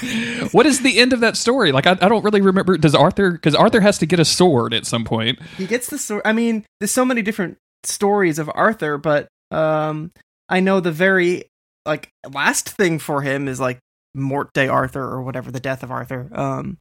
What 0.52 0.66
is 0.66 0.82
the 0.82 0.98
end 1.00 1.14
of 1.14 1.20
that 1.22 1.38
story? 1.38 1.72
Like, 1.72 1.86
I, 1.88 1.92
I 1.92 2.10
don't 2.10 2.24
really 2.24 2.42
remember. 2.42 2.78
Does 2.78 2.96
Arthur? 2.96 3.32
Because 3.32 3.56
Arthur 3.56 3.80
has 3.82 3.98
to 4.00 4.06
get 4.06 4.20
a 4.20 4.26
sword 4.26 4.74
at 4.74 4.86
some 4.86 5.06
point. 5.06 5.40
He 5.58 5.68
gets 5.68 5.88
the 5.90 5.98
sword. 5.98 6.24
I 6.26 6.34
mean, 6.34 6.66
there's 6.80 6.92
so 6.92 7.06
many 7.06 7.22
different 7.22 7.58
stories 7.84 8.40
of 8.40 8.50
Arthur, 8.54 8.98
but 8.98 9.28
um, 9.52 10.12
I 10.50 10.60
know 10.60 10.80
the 10.80 10.92
very 10.92 11.46
like 11.86 12.10
last 12.30 12.70
thing 12.70 12.98
for 13.00 13.22
him 13.22 13.48
is 13.48 13.60
like 13.60 13.78
Mort 14.16 14.50
de 14.54 14.68
Arthur 14.68 15.04
or 15.04 15.22
whatever, 15.22 15.52
the 15.52 15.60
death 15.60 15.84
of 15.84 15.92
Arthur, 15.92 16.30
um, 16.34 16.78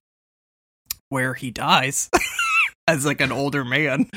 where 1.09 1.35
he 1.35 1.51
dies 1.51 2.09
as 2.89 3.07
like 3.07 3.21
an 3.21 3.33
older 3.33 3.65
man. 3.65 4.09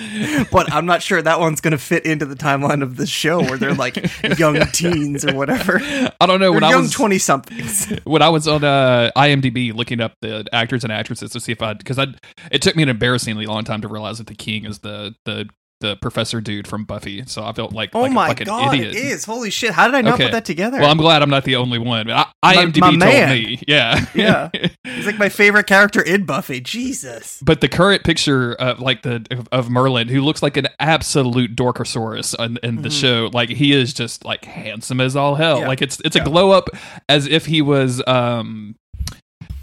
But 0.51 0.72
I'm 0.74 0.86
not 0.86 1.01
sure 1.01 1.22
that 1.22 1.39
one's 1.39 1.61
gonna 1.61 1.78
fit 1.78 2.05
into 2.05 2.26
the 2.26 2.36
timeline 2.36 2.82
of 2.82 2.97
the 2.97 3.05
show 3.05 3.41
where 3.41 3.57
they're 3.57 3.74
like 3.74 3.97
young 4.38 4.59
teens 4.72 5.26
or 5.26 5.36
whatever. 5.36 5.80
I 5.82 6.26
don't 6.26 6.39
know. 6.39 6.51
When 6.51 6.63
I 6.63 6.72
young 6.72 6.84
was 6.84 6.91
twenty 6.91 7.20
somethings. 7.20 7.86
when 8.03 8.22
I 8.22 8.30
was 8.30 8.47
on 8.47 8.63
uh, 8.63 9.11
IMDb 9.16 9.74
looking 9.74 10.01
up 10.01 10.13
the 10.22 10.45
actors 10.51 10.84
and 10.84 10.91
actresses 10.91 11.32
to 11.32 11.39
see 11.39 11.51
if 11.51 11.61
I 11.61 11.74
because 11.74 11.99
I 11.99 12.07
it 12.51 12.61
took 12.61 12.76
me 12.76 12.84
an 12.84 12.89
embarrassingly 12.89 13.45
long 13.45 13.63
time 13.63 13.82
to 13.82 13.88
realize 13.88 14.18
that 14.18 14.28
the 14.28 14.36
king 14.36 14.66
is 14.66 14.80
the 14.80 15.16
the 15.26 15.47
the 15.82 15.95
professor 15.97 16.39
dude 16.41 16.67
from 16.67 16.86
Buffy. 16.86 17.23
So 17.28 17.43
I 17.43 17.51
felt 17.53 17.73
like 17.73 17.89
Oh 17.93 18.01
like, 18.01 18.11
my 18.11 18.30
an 18.30 18.36
god, 18.45 18.73
idiot. 18.76 18.95
it 18.95 18.97
is! 18.97 19.26
Holy 19.26 19.49
shit! 19.49 19.71
How 19.71 19.86
did 19.88 19.95
I 19.95 20.01
not 20.01 20.13
Okay. 20.15 20.23
put 20.26 20.32
that 20.32 20.45
together? 20.45 20.80
Well, 20.80 20.89
I'm 20.89 20.97
glad 20.97 21.21
I'm 21.21 21.30
not 21.30 21.43
the 21.43 21.57
only 21.57 21.80
one. 21.80 22.09
I, 22.09 22.26
My- 22.43 22.55
IMDb 22.55 22.97
my 22.97 23.11
told 23.11 23.30
me, 23.30 23.63
yeah, 23.67 24.05
Yeah. 24.15 24.49
He's 24.84 25.05
like 25.05 25.17
my 25.17 25.30
favorite 25.30 25.67
character 25.67 26.01
in 26.01 26.26
Buffy. 26.26 26.61
Jesus. 26.61 27.39
But 27.43 27.61
the 27.61 27.67
current 27.67 28.03
picture 28.03 28.53
of 28.53 28.80
like 28.80 29.01
the 29.01 29.26
of, 29.32 29.47
of 29.51 29.69
Merlin, 29.69 30.07
who 30.07 30.21
looks 30.21 30.41
like 30.41 30.55
an 30.57 30.67
absolute 30.80 31.55
Dorkosaurus 31.55 32.34
in, 32.43 32.57
in 32.63 32.82
the 32.82 32.89
Mhm. 32.89 33.01
show, 33.01 33.30
like 33.34 33.49
he 33.49 33.73
is 33.73 33.93
just 33.93 34.23
like 34.26 34.45
handsome 34.45 35.01
as 35.01 35.15
all 35.15 35.36
hell. 35.36 35.59
Yeah. 35.59 35.67
Like 35.67 35.82
it's 35.82 35.99
it's 36.05 36.15
Yeah. 36.15 36.21
a 36.21 36.26
glow 36.26 36.51
up 36.51 36.69
as 37.09 37.28
if 37.28 37.45
he 37.47 37.61
was 37.61 38.01
um 38.07 38.76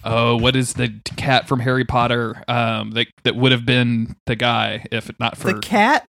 oh 0.05 0.37
what 0.37 0.57
is 0.57 0.75
the 0.75 0.93
cat 1.17 1.49
from 1.49 1.61
Harry 1.61 1.85
Potter 1.85 2.43
um 2.49 2.93
that 2.93 3.07
that 3.25 3.37
would 3.37 3.53
have 3.53 3.65
been 3.67 4.17
the 4.27 4.37
guy 4.37 4.87
if 4.91 5.11
not 5.19 5.37
for 5.37 5.53
The 5.53 5.61
cat, 5.61 6.05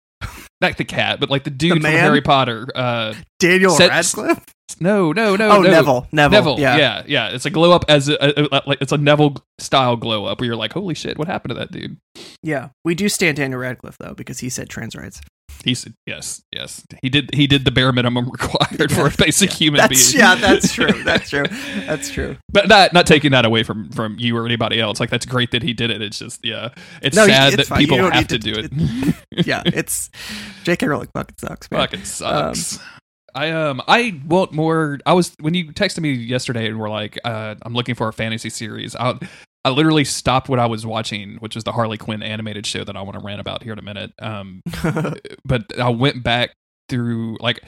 not 0.60 0.76
the 0.76 0.84
cat 0.84 1.20
but 1.20 1.30
like 1.30 1.44
the 1.44 1.50
dude 1.50 1.82
from? 1.82 1.90
Harry 1.90 2.20
Potter. 2.20 2.66
Uh 2.74 3.14
Daniel 3.38 3.72
Set- 3.72 3.90
Radcliffe. 3.90 4.44
no 4.80 5.12
no 5.12 5.36
no 5.36 5.50
oh, 5.50 5.62
no. 5.62 5.70
Neville. 5.70 6.08
Neville. 6.12 6.38
Neville, 6.56 6.60
Yeah. 6.60 6.76
yeah. 6.76 7.02
yeah, 7.06 7.28
It's 7.30 7.44
a 7.44 7.50
glow 7.50 7.72
up 7.72 7.84
as 7.88 8.08
a, 8.08 8.16
a- 8.20 8.48
a- 8.52 8.62
like 8.66 8.78
it's 8.80 8.92
a 8.92 8.98
Neville 8.98 9.36
style 9.58 9.96
glow 9.96 10.24
up 10.24 10.40
where 10.40 10.46
you're 10.46 10.56
like, 10.56 10.72
holy 10.72 10.94
shit, 10.94 11.18
what 11.18 11.28
happened 11.28 11.50
to 11.50 11.54
that 11.56 11.70
dude? 11.72 11.96
Yeah. 12.42 12.70
We 12.84 12.94
do 12.94 13.08
stand 13.08 13.36
Daniel 13.36 13.60
Radcliffe 13.60 13.98
though 13.98 14.14
because 14.14 14.40
he 14.40 14.48
said 14.48 14.68
trans 14.70 14.96
rights. 14.96 15.20
He 15.64 15.74
said, 15.74 15.94
"Yes, 16.06 16.42
yes." 16.52 16.84
He 17.02 17.08
did. 17.08 17.34
He 17.34 17.46
did 17.46 17.64
the 17.64 17.70
bare 17.70 17.92
minimum 17.92 18.28
required 18.30 18.90
for 18.92 19.06
a 19.06 19.10
basic 19.16 19.52
human 19.52 19.78
That's 19.78 20.12
being. 20.12 20.20
yeah. 20.24 20.34
That's 20.34 20.72
true. 20.72 20.92
That's 21.04 21.30
true. 21.30 21.44
That's 21.86 22.10
true. 22.10 22.36
but 22.52 22.68
not 22.68 22.92
not 22.92 23.06
taking 23.06 23.30
that 23.32 23.44
away 23.44 23.62
from 23.62 23.90
from 23.90 24.16
you 24.18 24.36
or 24.36 24.44
anybody 24.46 24.80
else. 24.80 25.00
Like 25.00 25.10
that's 25.10 25.26
great 25.26 25.50
that 25.52 25.62
he 25.62 25.72
did 25.72 25.90
it. 25.90 26.02
It's 26.02 26.18
just 26.18 26.44
yeah, 26.44 26.70
it's 27.02 27.16
No, 27.16 27.26
sad 27.26 27.54
it's 27.54 27.56
that 27.56 27.66
fine. 27.66 27.78
People 27.78 27.98
have 27.98 28.26
to 28.28 28.34
need 28.34 28.42
do 28.42 28.54
to- 28.54 28.64
it. 28.64 29.14
Yeah. 29.46 29.62
It's 29.66 30.10
J.K. 30.64 30.86
Rowling 30.86 31.08
fucking 31.14 31.36
sucks, 31.38 31.70
man. 31.70 31.80
Fucking 31.80 32.04
sucks. 32.04 32.78
I 33.34 33.50
um 33.50 33.80
I 33.88 34.20
want 34.26 34.52
more. 34.52 34.98
I 35.06 35.14
was 35.14 35.34
when 35.40 35.54
you 35.54 35.72
texted 35.72 36.00
me 36.00 36.12
yesterday 36.12 36.66
and 36.68 36.78
were 36.78 36.90
like, 36.90 37.18
uh, 37.24 37.54
I'm 37.62 37.72
looking 37.72 37.94
for 37.94 38.08
a 38.08 38.12
fantasy 38.12 38.50
series. 38.50 38.94
I 38.94 39.18
I 39.64 39.70
literally 39.70 40.04
stopped 40.04 40.48
what 40.48 40.58
I 40.58 40.66
was 40.66 40.84
watching, 40.84 41.36
which 41.36 41.56
is 41.56 41.62
the 41.64 41.72
Harley 41.72 41.96
Quinn 41.98 42.22
animated 42.22 42.66
show 42.66 42.82
that 42.84 42.96
I 42.96 43.02
want 43.02 43.18
to 43.18 43.24
rant 43.24 43.40
about 43.40 43.62
here 43.62 43.72
in 43.72 43.78
a 43.78 43.82
minute. 43.82 44.12
Um, 44.20 44.60
but 45.44 45.78
I 45.78 45.88
went 45.88 46.22
back 46.22 46.52
through 46.88 47.36
like 47.40 47.62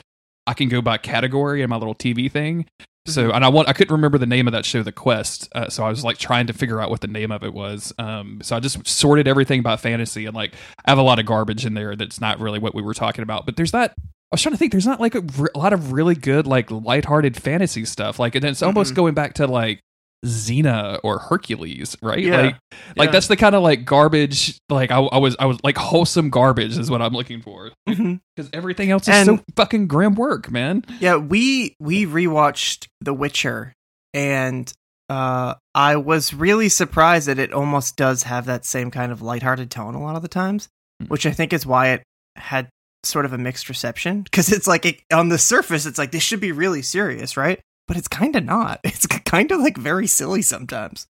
I 0.47 0.53
can 0.53 0.69
go 0.69 0.81
by 0.81 0.97
category 0.97 1.61
in 1.61 1.69
my 1.69 1.77
little 1.77 1.95
TV 1.95 2.29
thing. 2.31 2.65
So 3.07 3.31
and 3.31 3.45
I 3.45 3.49
want 3.49 3.69
I 3.69 3.73
couldn't 3.73 3.93
remember 3.95 4.17
the 4.17 4.25
name 4.25 4.47
of 4.47 4.51
that 4.53 4.65
show, 4.65 4.83
The 4.83 4.91
Quest. 4.91 5.47
Uh, 5.53 5.69
so 5.69 5.83
I 5.85 5.89
was 5.89 6.03
like 6.03 6.17
trying 6.17 6.47
to 6.47 6.53
figure 6.53 6.81
out 6.81 6.89
what 6.89 7.01
the 7.01 7.07
name 7.07 7.31
of 7.31 7.43
it 7.43 7.53
was. 7.53 7.93
Um, 7.99 8.39
so 8.43 8.55
I 8.55 8.59
just 8.59 8.85
sorted 8.87 9.27
everything 9.27 9.61
by 9.61 9.77
fantasy 9.77 10.25
and 10.25 10.35
like 10.35 10.53
I 10.85 10.91
have 10.91 10.97
a 10.97 11.03
lot 11.03 11.19
of 11.19 11.25
garbage 11.25 11.65
in 11.65 11.75
there 11.75 11.95
that's 11.95 12.19
not 12.19 12.39
really 12.39 12.59
what 12.59 12.73
we 12.75 12.81
were 12.81 12.93
talking 12.95 13.21
about. 13.23 13.45
But 13.45 13.55
there's 13.57 13.71
that 13.71 13.93
I 13.97 14.01
was 14.31 14.41
trying 14.41 14.53
to 14.53 14.57
think. 14.57 14.71
There's 14.71 14.87
not 14.87 14.99
like 14.99 15.13
a, 15.15 15.21
re- 15.21 15.49
a 15.53 15.59
lot 15.59 15.71
of 15.71 15.91
really 15.91 16.15
good 16.15 16.45
like 16.47 16.69
lighthearted 16.71 17.37
fantasy 17.37 17.85
stuff. 17.85 18.17
Like 18.19 18.33
and 18.35 18.43
it's 18.43 18.63
almost 18.63 18.93
Mhm. 18.93 18.95
going 18.97 19.13
back 19.13 19.35
to 19.35 19.47
like 19.47 19.79
Xena 20.25 20.99
or 21.03 21.19
Hercules, 21.19 21.95
right? 22.01 22.19
Yeah. 22.19 22.37
Like 22.41 22.55
like 22.97 23.07
Yeah. 23.07 23.11
that's 23.11 23.27
the 23.27 23.35
kind 23.37 23.55
of 23.55 23.63
like 23.63 23.85
garbage. 23.85 24.57
Like 24.69 24.91
I, 24.91 24.99
I 24.99 25.17
was 25.17 25.35
I 25.39 25.45
was 25.45 25.57
like 25.63 25.77
wholesome 25.77 26.29
garbage 26.29 26.77
is 26.77 26.89
what 26.89 27.01
I'm 27.01 27.13
looking 27.13 27.41
for 27.41 27.71
Mhm. 27.87 28.19
because 28.35 28.49
everything 28.53 28.91
else 28.91 29.07
is 29.07 29.25
so 29.25 29.39
fucking 29.55 29.87
grimdark, 29.87 30.49
man. 30.49 30.83
Yeah, 30.99 31.17
we 31.17 31.75
we 31.79 32.05
rewatched 32.05 32.87
The 33.01 33.13
Witcher, 33.13 33.73
and 34.13 34.71
uh, 35.09 35.53
I 35.75 35.97
was 35.97 36.33
really 36.33 36.69
surprised 36.69 37.27
that 37.27 37.37
it 37.37 37.53
almost 37.53 37.95
does 37.95 38.23
have 38.23 38.45
that 38.45 38.65
same 38.65 38.89
kind 38.89 39.11
of 39.11 39.21
lighthearted 39.21 39.69
tone 39.69 39.93
a 39.93 40.01
lot 40.01 40.15
of 40.15 40.23
the 40.23 40.27
times, 40.27 40.67
Hmm. 41.01 41.07
which 41.07 41.25
I 41.27 41.31
think 41.31 41.53
is 41.53 41.65
why 41.65 41.89
it 41.89 42.03
had 42.35 42.69
sort 43.03 43.25
of 43.25 43.33
a 43.33 43.37
mixed 43.37 43.69
reception. 43.69 44.23
Because 44.23 44.51
it's 44.51 44.65
like 44.65 44.83
it, 44.87 45.01
on 45.13 45.29
the 45.29 45.37
surface, 45.37 45.85
it's 45.85 45.99
like 45.99 46.11
this 46.11 46.23
should 46.23 46.39
be 46.39 46.51
really 46.51 46.81
serious, 46.81 47.37
right? 47.37 47.59
But 47.87 47.97
it's 47.97 48.07
kind 48.07 48.35
of 48.35 48.43
not. 48.43 48.79
It's 48.85 49.05
kind 49.07 49.51
of 49.51 49.59
like 49.59 49.77
very 49.77 50.07
silly 50.07 50.41
sometimes. 50.41 51.07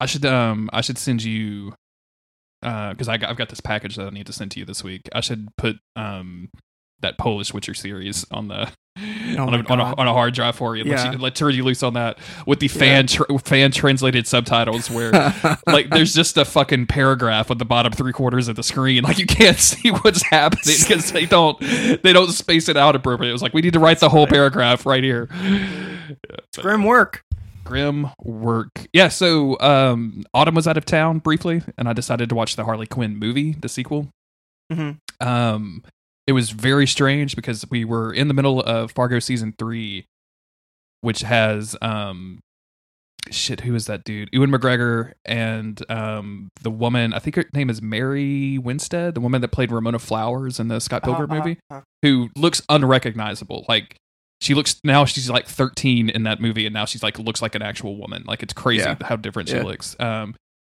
I 0.00 0.06
should 0.06 0.24
um 0.24 0.68
I 0.72 0.80
should 0.80 0.98
send 0.98 1.22
you 1.22 1.74
uh, 2.62 2.90
because 2.90 3.08
I 3.08 3.18
got, 3.18 3.30
I've 3.30 3.36
got 3.36 3.50
this 3.50 3.60
package 3.60 3.96
that 3.96 4.06
I 4.06 4.10
need 4.10 4.26
to 4.26 4.32
send 4.32 4.50
to 4.52 4.58
you 4.58 4.64
this 4.64 4.82
week. 4.82 5.02
I 5.12 5.20
should 5.20 5.48
put 5.56 5.76
um 5.96 6.50
that 7.00 7.18
Polish 7.18 7.52
Witcher 7.52 7.74
series 7.74 8.26
on 8.30 8.48
the 8.48 8.70
on, 8.96 9.38
Oh 9.38 9.46
my 9.50 9.58
a, 9.58 9.64
on, 9.64 9.80
a, 9.80 9.84
on 9.96 10.06
a 10.06 10.12
hard 10.12 10.34
drive 10.34 10.54
for 10.54 10.76
you. 10.76 10.84
Yeah. 10.84 11.16
Let, 11.18 11.40
you, 11.40 11.48
you 11.48 11.64
loose 11.64 11.82
on 11.82 11.94
that 11.94 12.16
with 12.46 12.60
the 12.60 12.68
fan 12.68 13.08
tr- 13.08 13.24
fan 13.44 13.72
translated 13.72 14.26
subtitles 14.28 14.88
where 14.88 15.10
like 15.66 15.90
there's 15.90 16.14
just 16.14 16.36
a 16.38 16.44
fucking 16.44 16.86
paragraph 16.86 17.50
on 17.50 17.58
the 17.58 17.64
bottom 17.64 17.92
three 17.92 18.12
quarters 18.12 18.46
of 18.46 18.54
the 18.54 18.62
screen 18.62 19.02
like 19.02 19.18
you 19.18 19.26
can't 19.26 19.58
see 19.58 19.90
what's 19.90 20.22
happening 20.22 20.76
because 20.80 21.10
they 21.10 21.26
don't 21.26 21.58
they 21.60 22.12
don't 22.12 22.30
space 22.30 22.68
it 22.68 22.76
out 22.76 22.94
appropriately 22.94 23.30
it 23.30 23.32
was 23.32 23.42
like 23.42 23.52
we 23.54 23.60
need 23.62 23.72
to 23.72 23.80
write 23.80 23.98
the 23.98 24.08
whole 24.08 24.28
paragraph 24.28 24.86
right 24.86 25.02
here 25.02 25.28
Yeah, 25.32 25.66
but- 26.54 26.64
Grimdark. 26.64 27.20
grim 27.64 28.10
work 28.22 28.86
yeah 28.92 29.08
so 29.08 29.58
um 29.58 30.22
autumn 30.32 30.54
was 30.54 30.68
out 30.68 30.76
of 30.76 30.84
town 30.84 31.18
briefly 31.18 31.62
and 31.76 31.88
i 31.88 31.92
decided 31.92 32.28
to 32.28 32.34
watch 32.36 32.54
the 32.56 32.64
harley 32.64 32.86
quinn 32.86 33.16
movie 33.16 33.52
the 33.52 33.68
sequel 33.68 34.08
Mhm. 34.72 34.98
um 35.20 35.82
it 36.26 36.32
was 36.32 36.50
very 36.50 36.86
strange 36.86 37.36
because 37.36 37.64
we 37.70 37.84
were 37.84 38.12
in 38.12 38.28
the 38.28 38.34
middle 38.34 38.60
of 38.62 38.90
fargo 38.92 39.18
season 39.18 39.54
three 39.58 40.06
which 41.00 41.20
has 41.20 41.76
um 41.82 42.38
shit, 43.30 43.60
who 43.60 43.74
is 43.74 43.86
that 43.86 44.04
dude? 44.04 44.28
Ewan 44.34 44.50
McGregor 44.50 45.12
and 45.24 45.82
um, 45.90 46.50
the 46.60 46.70
woman. 46.70 47.14
I 47.14 47.18
think 47.20 47.36
her 47.36 47.44
name 47.54 47.70
is 47.70 47.80
Mary 47.80 48.58
Winstead, 48.58 49.14
the 49.14 49.20
woman 49.22 49.40
that 49.40 49.48
played 49.48 49.72
Ramona 49.72 49.98
Flowers 49.98 50.60
in 50.60 50.68
the 50.68 50.78
Scott 50.78 51.02
Pilgrim 51.04 51.30
Uh-huh, 51.30 51.38
movie, 51.40 51.58
uh-huh. 51.70 51.80
who 52.02 52.28
looks 52.36 52.60
unrecognizable. 52.68 53.64
Like 53.66 53.96
she 54.42 54.52
looks 54.52 54.78
now, 54.84 55.06
she's 55.06 55.30
like 55.30 55.46
13 55.46 56.10
in 56.10 56.24
that 56.24 56.38
movie, 56.38 56.66
and 56.66 56.74
now 56.74 56.84
she's 56.84 57.02
like 57.02 57.18
looks 57.18 57.40
like 57.40 57.54
an 57.54 57.62
actual 57.62 57.96
woman. 57.96 58.24
Like 58.26 58.42
it's 58.42 58.52
crazy 58.52 58.84
Yeah. 58.84 58.96
how 59.00 59.16
different 59.16 59.48
she 59.48 59.58
looks. 59.60 59.96
Um, 59.98 60.34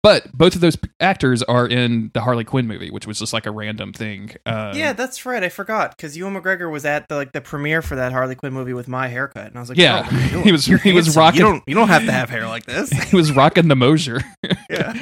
but 0.06 0.30
both 0.32 0.54
of 0.54 0.60
those 0.60 0.76
p- 0.76 0.88
actors 1.00 1.42
are 1.42 1.66
in 1.66 2.12
the 2.14 2.20
Harley 2.20 2.44
Quinn 2.44 2.68
movie, 2.68 2.90
which 2.92 3.08
was 3.08 3.18
just 3.18 3.32
like 3.32 3.44
a 3.44 3.50
random 3.50 3.92
thing. 3.92 4.30
Um, 4.46 4.76
yeah, 4.76 4.92
that's 4.92 5.26
right. 5.26 5.42
I 5.42 5.48
forgot 5.48 5.96
because 5.96 6.16
Ewan 6.16 6.34
McGregor 6.40 6.70
was 6.70 6.84
at 6.84 7.08
the 7.08 7.16
like 7.16 7.32
the 7.32 7.40
premiere 7.40 7.82
for 7.82 7.96
that 7.96 8.12
Harley 8.12 8.36
Quinn 8.36 8.52
movie 8.52 8.72
with 8.72 8.86
my 8.86 9.08
haircut, 9.08 9.46
and 9.48 9.56
I 9.56 9.60
was 9.60 9.68
like, 9.68 9.78
Yeah. 9.78 10.08
"Bro, 10.08 10.10
what 10.10 10.12
are 10.12 10.24
you 10.24 10.30
doing? 10.30 10.44
He 10.44 10.52
was- 10.52 10.68
You're 10.68 10.78
he 10.78 10.92
was 10.92 11.16
rocking- 11.16 11.40
You 11.40 11.46
don't, 11.46 11.62
you 11.66 11.74
don't 11.74 11.88
have 11.88 12.04
to 12.06 12.12
have 12.12 12.30
hair 12.30 12.46
like 12.46 12.66
this. 12.66 12.90
he 13.10 13.16
was 13.16 13.32
rocking 13.32 13.66
the 13.68 13.76
Mosier. 13.76 14.20
Yeah. 14.70 14.92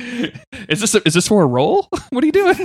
is 0.68 0.80
this 0.80 0.94
is 0.94 1.14
this 1.14 1.26
for 1.28 1.42
a 1.42 1.46
role? 1.46 1.88
What 2.10 2.22
are 2.22 2.26
you 2.26 2.32
doing? 2.32 2.56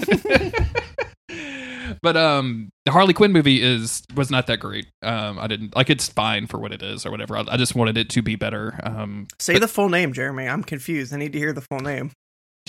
but 2.02 2.16
um, 2.18 2.70
the 2.86 2.92
Harley 2.92 3.14
Quinn 3.14 3.32
movie 3.32 3.62
is 3.62 4.04
was 4.16 4.30
not 4.30 4.48
that 4.48 4.58
great. 4.60 4.88
Um, 5.02 5.40
I 5.40 5.48
didn't 5.48 5.76
like 5.76 5.90
it's 5.90 6.08
fine 6.10 6.48
for 6.48 6.58
what 6.60 6.72
it 6.72 6.82
is 6.84 7.06
or 7.06 7.12
whatever. 7.12 7.36
I, 7.38 7.46
I 7.50 7.58
just 7.58 7.76
wanted 7.76 7.98
it 7.98 8.10
to 8.12 8.22
be 8.22 8.36
better. 8.36 8.80
Um, 8.84 9.28
Say 9.40 9.58
the 9.60 9.68
full 9.68 9.90
name, 9.90 10.14
Jeremy. 10.14 10.48
I'm 10.48 10.64
confused. 10.64 11.14
I 11.14 11.18
need 11.18 11.34
to 11.34 11.40
hear 11.40 11.54
the 11.54 11.62
full 11.62 11.80
name. 11.80 12.12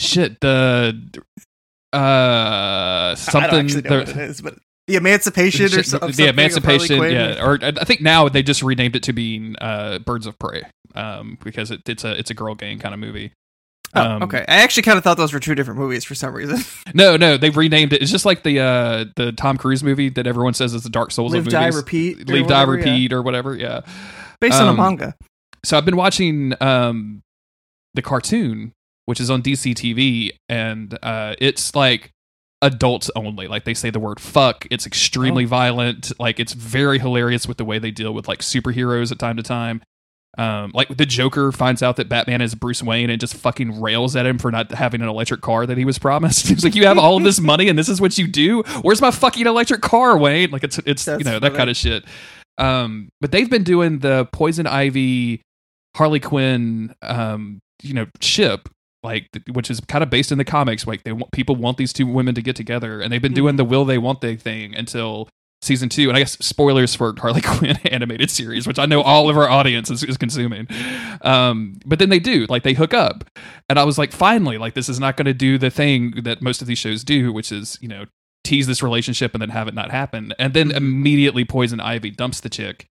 Shit 0.01 0.40
the 0.40 0.98
uh 1.93 3.14
something 3.16 3.66
the- 3.66 4.14
is, 4.16 4.40
but 4.43 4.59
the 4.86 4.97
Emancipation 4.97 5.66
or 5.66 5.68
shit, 5.68 5.85
the, 5.85 5.90
something 5.90 6.09
Harley 6.16 6.28
Emancipation, 6.31 7.02
yeah, 7.12 7.44
or 7.44 7.59
I 7.62 7.85
think 7.85 8.01
now 8.01 8.28
they 8.28 8.43
just 8.43 8.62
renamed 8.62 8.97
it 8.97 9.05
to 9.05 9.12
being 9.12 9.55
uh, 9.60 10.01
Birds 10.01 10.27
of 10.27 10.36
Prey, 10.39 10.64
um, 10.97 11.39
because 11.44 11.70
it, 11.70 11.89
it's 11.89 12.02
a 12.02 12.18
it's 12.18 12.31
a 12.31 12.35
girl 12.35 12.56
gang 12.56 12.78
kind 12.81 12.93
of 12.93 12.98
movie. 12.98 13.32
Oh, 13.94 14.02
Um, 14.02 14.22
okay. 14.24 14.44
I 14.48 14.56
actually 14.62 14.85
kind 14.85 14.98
of 14.98 15.05
thought 15.05 15.16
those 15.16 15.32
were 15.32 15.39
two 15.40 15.55
different 15.56 15.78
movies 15.78 16.05
for 16.05 16.14
some 16.16 16.32
reason. 16.35 16.59
No, 16.94 17.16
no, 17.16 17.36
they've 17.36 17.56
renamed 17.56 17.93
it. 17.93 18.02
It's 18.02 18.10
just 18.10 18.24
like 18.24 18.43
the 18.43 18.59
uh 18.60 19.05
the 19.14 19.31
Tom 19.32 19.56
Cruise 19.59 19.85
movie 19.85 20.09
that 20.10 20.27
everyone 20.27 20.55
says 20.55 20.74
is 20.74 20.82
the 20.82 20.90
Dark 20.90 21.12
Souls 21.12 21.32
Live, 21.35 21.47
of 21.47 21.52
Die. 21.52 21.68
Repeat. 21.68 22.28
Leave, 22.28 22.48
die, 22.48 22.64
whatever, 22.64 22.74
yeah. 22.78 22.85
repeat, 22.93 23.12
or 23.12 23.22
whatever. 23.22 23.55
Yeah. 23.56 23.81
Based 24.40 24.60
on 24.60 24.66
a 24.66 24.70
Um, 24.70 24.77
manga. 24.77 25.14
So 25.64 25.77
I've 25.77 25.85
been 25.85 25.97
watching 25.97 26.55
um 26.60 27.22
the 27.94 28.02
cartoon, 28.02 28.72
which 29.11 29.20
is 29.20 29.28
on 29.31 29.43
DC 29.43 29.74
TV, 29.74 30.31
and 30.49 30.97
uh 31.03 31.35
it's 31.39 31.74
like 31.74 32.11
adults 32.62 33.11
only. 33.16 33.47
Like 33.49 33.65
they 33.65 33.74
say 33.74 33.91
the 33.91 34.01
word 34.01 34.20
fuck. 34.20 34.66
It's 34.70 34.87
extremely 34.87 35.45
Oh. 35.45 35.49
violent. 35.49 36.12
Like 36.19 36.39
it's 36.41 36.53
very 36.55 36.99
hilarious 36.99 37.47
with 37.49 37.57
the 37.59 37.65
way 37.65 37.78
they 37.78 37.91
deal 37.91 38.12
with 38.15 38.28
like 38.28 38.41
superheroes 38.41 39.11
at 39.12 39.19
time 39.19 39.37
to 39.37 39.43
time. 39.43 39.82
Um, 40.39 40.70
like 40.74 40.97
the 40.97 41.07
Joker 41.07 41.51
finds 41.51 41.82
out 41.82 41.97
that 41.97 42.09
Batman 42.09 42.41
is 42.41 42.55
Bruce 42.55 42.82
Wayne 42.85 43.11
and 43.11 43.20
just 43.20 43.35
fucking 43.35 43.81
rails 43.81 44.15
at 44.15 44.27
him 44.27 44.39
for 44.39 44.53
not 44.53 44.70
having 44.70 45.01
an 45.03 45.09
electric 45.09 45.41
car 45.41 45.66
that 45.66 45.77
he 45.77 45.85
was 45.85 45.99
promised. 45.99 46.47
He's 46.49 46.62
like, 46.62 46.77
"You 46.77 46.87
have 46.87 46.99
all 46.99 47.16
of 47.16 47.24
this 47.24 47.41
money 47.41 47.69
and 47.69 47.77
this 47.78 47.89
is 47.89 48.01
what 48.01 48.16
you 48.16 48.28
do? 48.28 48.62
Where's 48.82 49.01
my 49.01 49.11
fucking 49.11 49.47
electric 49.47 49.81
car, 49.81 50.16
Wayne?" 50.16 50.51
Like 50.53 50.62
it's 50.62 50.78
it's 50.87 51.05
That's 51.05 51.19
you 51.19 51.24
know 51.24 51.41
that 51.41 51.49
funny. 51.49 51.57
kind 51.57 51.70
of 51.70 51.77
shit. 51.77 52.05
Um, 52.59 53.09
but 53.20 53.32
they've 53.32 53.51
been 53.51 53.65
doing 53.65 53.99
the 54.01 54.28
Poison 54.32 54.66
Ivy, 54.69 55.41
Harley 55.97 56.20
Quinn, 56.20 56.95
um, 57.03 57.59
you 57.82 57.95
know, 57.95 58.07
ship 58.20 58.69
like 59.02 59.28
which 59.52 59.70
is 59.70 59.81
kind 59.81 60.02
of 60.02 60.10
based 60.10 60.32
in 60.32 60.39
the 60.39 60.44
comics. 60.44 60.86
Like 60.86 61.05
they 61.05 61.12
want 61.12 61.32
people 61.32 61.56
want 61.56 61.77
these 61.77 61.93
two 61.93 62.06
women 62.06 62.35
to 62.35 62.43
get 62.43 62.56
together, 62.56 63.01
and 63.01 63.12
they've 63.12 63.22
been 63.22 63.35
doing 63.35 63.56
the 63.56 63.64
will 63.64 63.85
they 63.85 63.98
want 63.98 64.20
they 64.20 64.36
thing 64.36 64.74
until 64.74 65.28
season 65.62 65.89
two. 65.89 66.09
And 66.09 66.16
I 66.16 66.20
guess 66.20 66.32
spoilers 66.44 66.94
for 66.94 67.14
Harley 67.18 67.40
Quinn 67.44 67.78
animated 67.86 68.31
series, 68.31 68.66
which 68.66 68.78
I 68.78 68.86
know 68.86 69.02
all 69.02 69.28
of 69.28 69.36
our 69.36 69.48
audience 69.48 69.90
is, 69.90 70.02
is 70.02 70.16
consuming. 70.16 70.66
Um, 71.22 71.78
but 71.86 71.98
then 71.98 72.09
they 72.09 72.18
do 72.18 72.47
like 72.48 72.62
they 72.62 72.74
hook 72.74 72.94
up, 72.94 73.24
and 73.68 73.78
I 73.78 73.85
was 73.85 73.98
like, 73.98 74.12
finally, 74.12 74.59
like 74.59 74.74
this 74.74 74.89
is 74.89 75.01
not 75.01 75.16
going 75.16 75.27
to 75.27 75.35
do 75.35 75.59
the 75.59 75.70
thing 75.70 76.22
that 76.22 76.43
most 76.43 76.60
of 76.60 76.68
these 76.68 76.78
shows 76.78 77.05
do, 77.05 77.32
which 77.32 77.52
is 77.52 77.78
you 77.81 77.89
know 77.89 78.05
tease 78.43 78.66
this 78.66 78.82
relationship 78.82 79.35
and 79.35 79.43
then 79.43 79.51
have 79.51 79.68
it 79.68 79.74
not 79.74 79.90
happen, 79.90 80.32
and 80.39 80.55
then 80.55 80.70
immediately 80.70 81.44
Poison 81.44 81.81
Ivy 81.81 82.10
dumps 82.10 82.40
the 82.40 82.51
chick. 82.51 82.89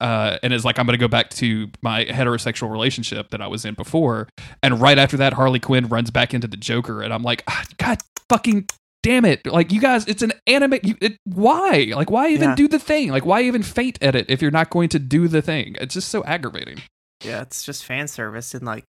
Uh, 0.00 0.38
and 0.42 0.52
is 0.54 0.64
like, 0.64 0.78
I'm 0.78 0.86
going 0.86 0.98
to 0.98 1.02
go 1.02 1.08
back 1.08 1.28
to 1.30 1.68
my 1.82 2.06
heterosexual 2.06 2.70
relationship 2.70 3.30
that 3.30 3.42
I 3.42 3.46
was 3.48 3.64
in 3.66 3.74
before. 3.74 4.28
And 4.62 4.80
right 4.80 4.98
after 4.98 5.16
that, 5.18 5.34
Harley 5.34 5.60
Quinn 5.60 5.88
runs 5.88 6.10
back 6.10 6.32
into 6.32 6.46
the 6.48 6.56
Joker, 6.56 7.02
and 7.02 7.12
I'm 7.12 7.22
like, 7.22 7.42
ah, 7.48 7.64
God 7.76 7.98
fucking 8.30 8.66
damn 9.02 9.24
it! 9.24 9.46
Like 9.46 9.72
you 9.72 9.80
guys, 9.80 10.06
it's 10.06 10.22
an 10.22 10.32
anime. 10.46 10.78
You, 10.82 10.94
it, 11.00 11.16
why? 11.24 11.92
Like 11.94 12.10
why 12.10 12.28
even 12.30 12.50
Yeah. 12.50 12.54
do 12.54 12.68
the 12.68 12.78
thing? 12.78 13.10
Like 13.10 13.26
why 13.26 13.42
even 13.42 13.62
feint 13.62 13.98
at 14.02 14.14
it 14.14 14.26
if 14.30 14.40
you're 14.40 14.50
not 14.50 14.70
going 14.70 14.88
to 14.90 14.98
do 14.98 15.28
the 15.28 15.42
thing? 15.42 15.76
It's 15.80 15.94
just 15.94 16.08
so 16.08 16.24
aggravating. 16.24 16.80
Yeah, 17.22 17.42
it's 17.42 17.62
just 17.62 17.84
fan 17.84 18.08
service 18.08 18.54
and 18.54 18.64
like 18.64 18.84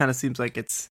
kind 0.00 0.10
of 0.10 0.16
seems 0.16 0.38
like 0.40 0.56
it's 0.56 0.88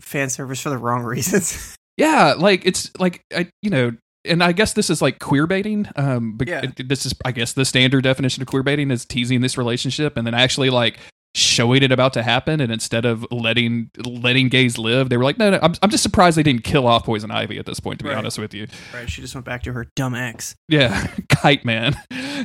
fan 0.00 0.30
service 0.30 0.60
for 0.60 0.70
the 0.70 0.78
wrong 0.78 1.02
reasons. 1.04 1.76
Yeah, 1.96 2.34
like 2.38 2.64
it's 2.64 2.90
like 2.98 3.22
I, 3.34 3.48
you 3.62 3.70
know, 3.70 3.92
and 4.24 4.42
I 4.42 4.52
guess 4.52 4.72
this 4.74 4.90
is 4.90 5.00
like 5.02 5.18
queer 5.18 5.46
baiting. 5.46 5.86
Um, 5.96 6.38
Yeah. 6.46 6.62
this 6.76 7.06
is, 7.06 7.14
I 7.24 7.32
guess, 7.32 7.52
the 7.52 7.64
standard 7.64 8.04
definition 8.04 8.42
of 8.42 8.48
queer 8.48 8.62
baiting 8.62 8.90
is 8.90 9.04
teasing 9.04 9.40
this 9.40 9.56
relationship 9.58 10.16
and 10.16 10.26
then 10.26 10.34
actually 10.34 10.70
like 10.70 10.98
showing 11.36 11.82
it 11.82 11.92
about 11.92 12.12
to 12.14 12.22
happen. 12.22 12.60
And 12.60 12.72
instead 12.72 13.04
of 13.04 13.24
letting 13.30 13.90
letting 14.04 14.48
gays 14.48 14.78
live, 14.78 15.08
they 15.10 15.16
were 15.16 15.22
like, 15.24 15.38
no, 15.38 15.50
no. 15.50 15.58
I'm, 15.62 15.74
I'm 15.82 15.90
just 15.90 16.02
surprised 16.02 16.36
they 16.36 16.42
didn't 16.42 16.64
kill 16.64 16.86
off 16.86 17.04
Poison 17.04 17.30
Ivy 17.30 17.58
at 17.58 17.66
this 17.66 17.78
point. 17.80 17.98
To 18.00 18.04
be 18.04 18.08
Right. 18.10 18.18
honest 18.18 18.38
with 18.38 18.52
you, 18.52 18.66
right, 18.92 19.08
she 19.08 19.22
just 19.22 19.34
went 19.34 19.44
back 19.44 19.62
to 19.62 19.72
her 19.72 19.86
dumb 19.96 20.14
ex. 20.14 20.54
yeah, 20.68 21.06
Kite 21.28 21.64
Man. 21.64 21.94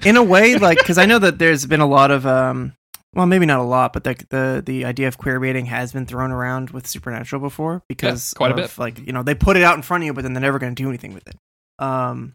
In 0.06 0.18
a 0.18 0.24
way, 0.24 0.58
like 0.58 0.78
because 0.78 0.98
I 0.98 1.06
know 1.06 1.20
that 1.20 1.40
there's 1.40 1.66
been 1.66 1.80
a 1.82 1.88
lot 1.88 2.12
of 2.12 2.26
um, 2.28 2.74
well, 3.16 3.26
maybe 3.26 3.46
not 3.48 3.60
a 3.60 3.64
lot, 3.64 3.92
but 3.94 4.04
the 4.04 4.14
the 4.30 4.64
the 4.66 4.86
idea 4.86 5.08
of 5.08 5.18
queer 5.18 5.40
baiting 5.40 5.66
has 5.66 5.92
been 5.92 6.06
thrown 6.06 6.32
around 6.32 6.70
with 6.70 6.86
Supernatural 6.86 7.42
before 7.42 7.82
because 7.90 8.34
quite 8.36 8.52
a 8.52 8.56
bit. 8.56 8.78
Like 8.78 9.00
you 9.06 9.14
know, 9.14 9.24
they 9.24 9.34
put 9.36 9.58
it 9.58 9.64
out 9.64 9.76
in 9.76 9.82
front 9.82 10.04
of 10.04 10.06
you, 10.06 10.14
but 10.14 10.22
then 10.24 10.34
they're 10.34 10.42
never 10.42 10.60
going 10.60 10.76
to 10.76 10.82
do 10.84 10.88
anything 10.90 11.14
with 11.14 11.28
it. 11.28 11.36
Um, 11.80 12.34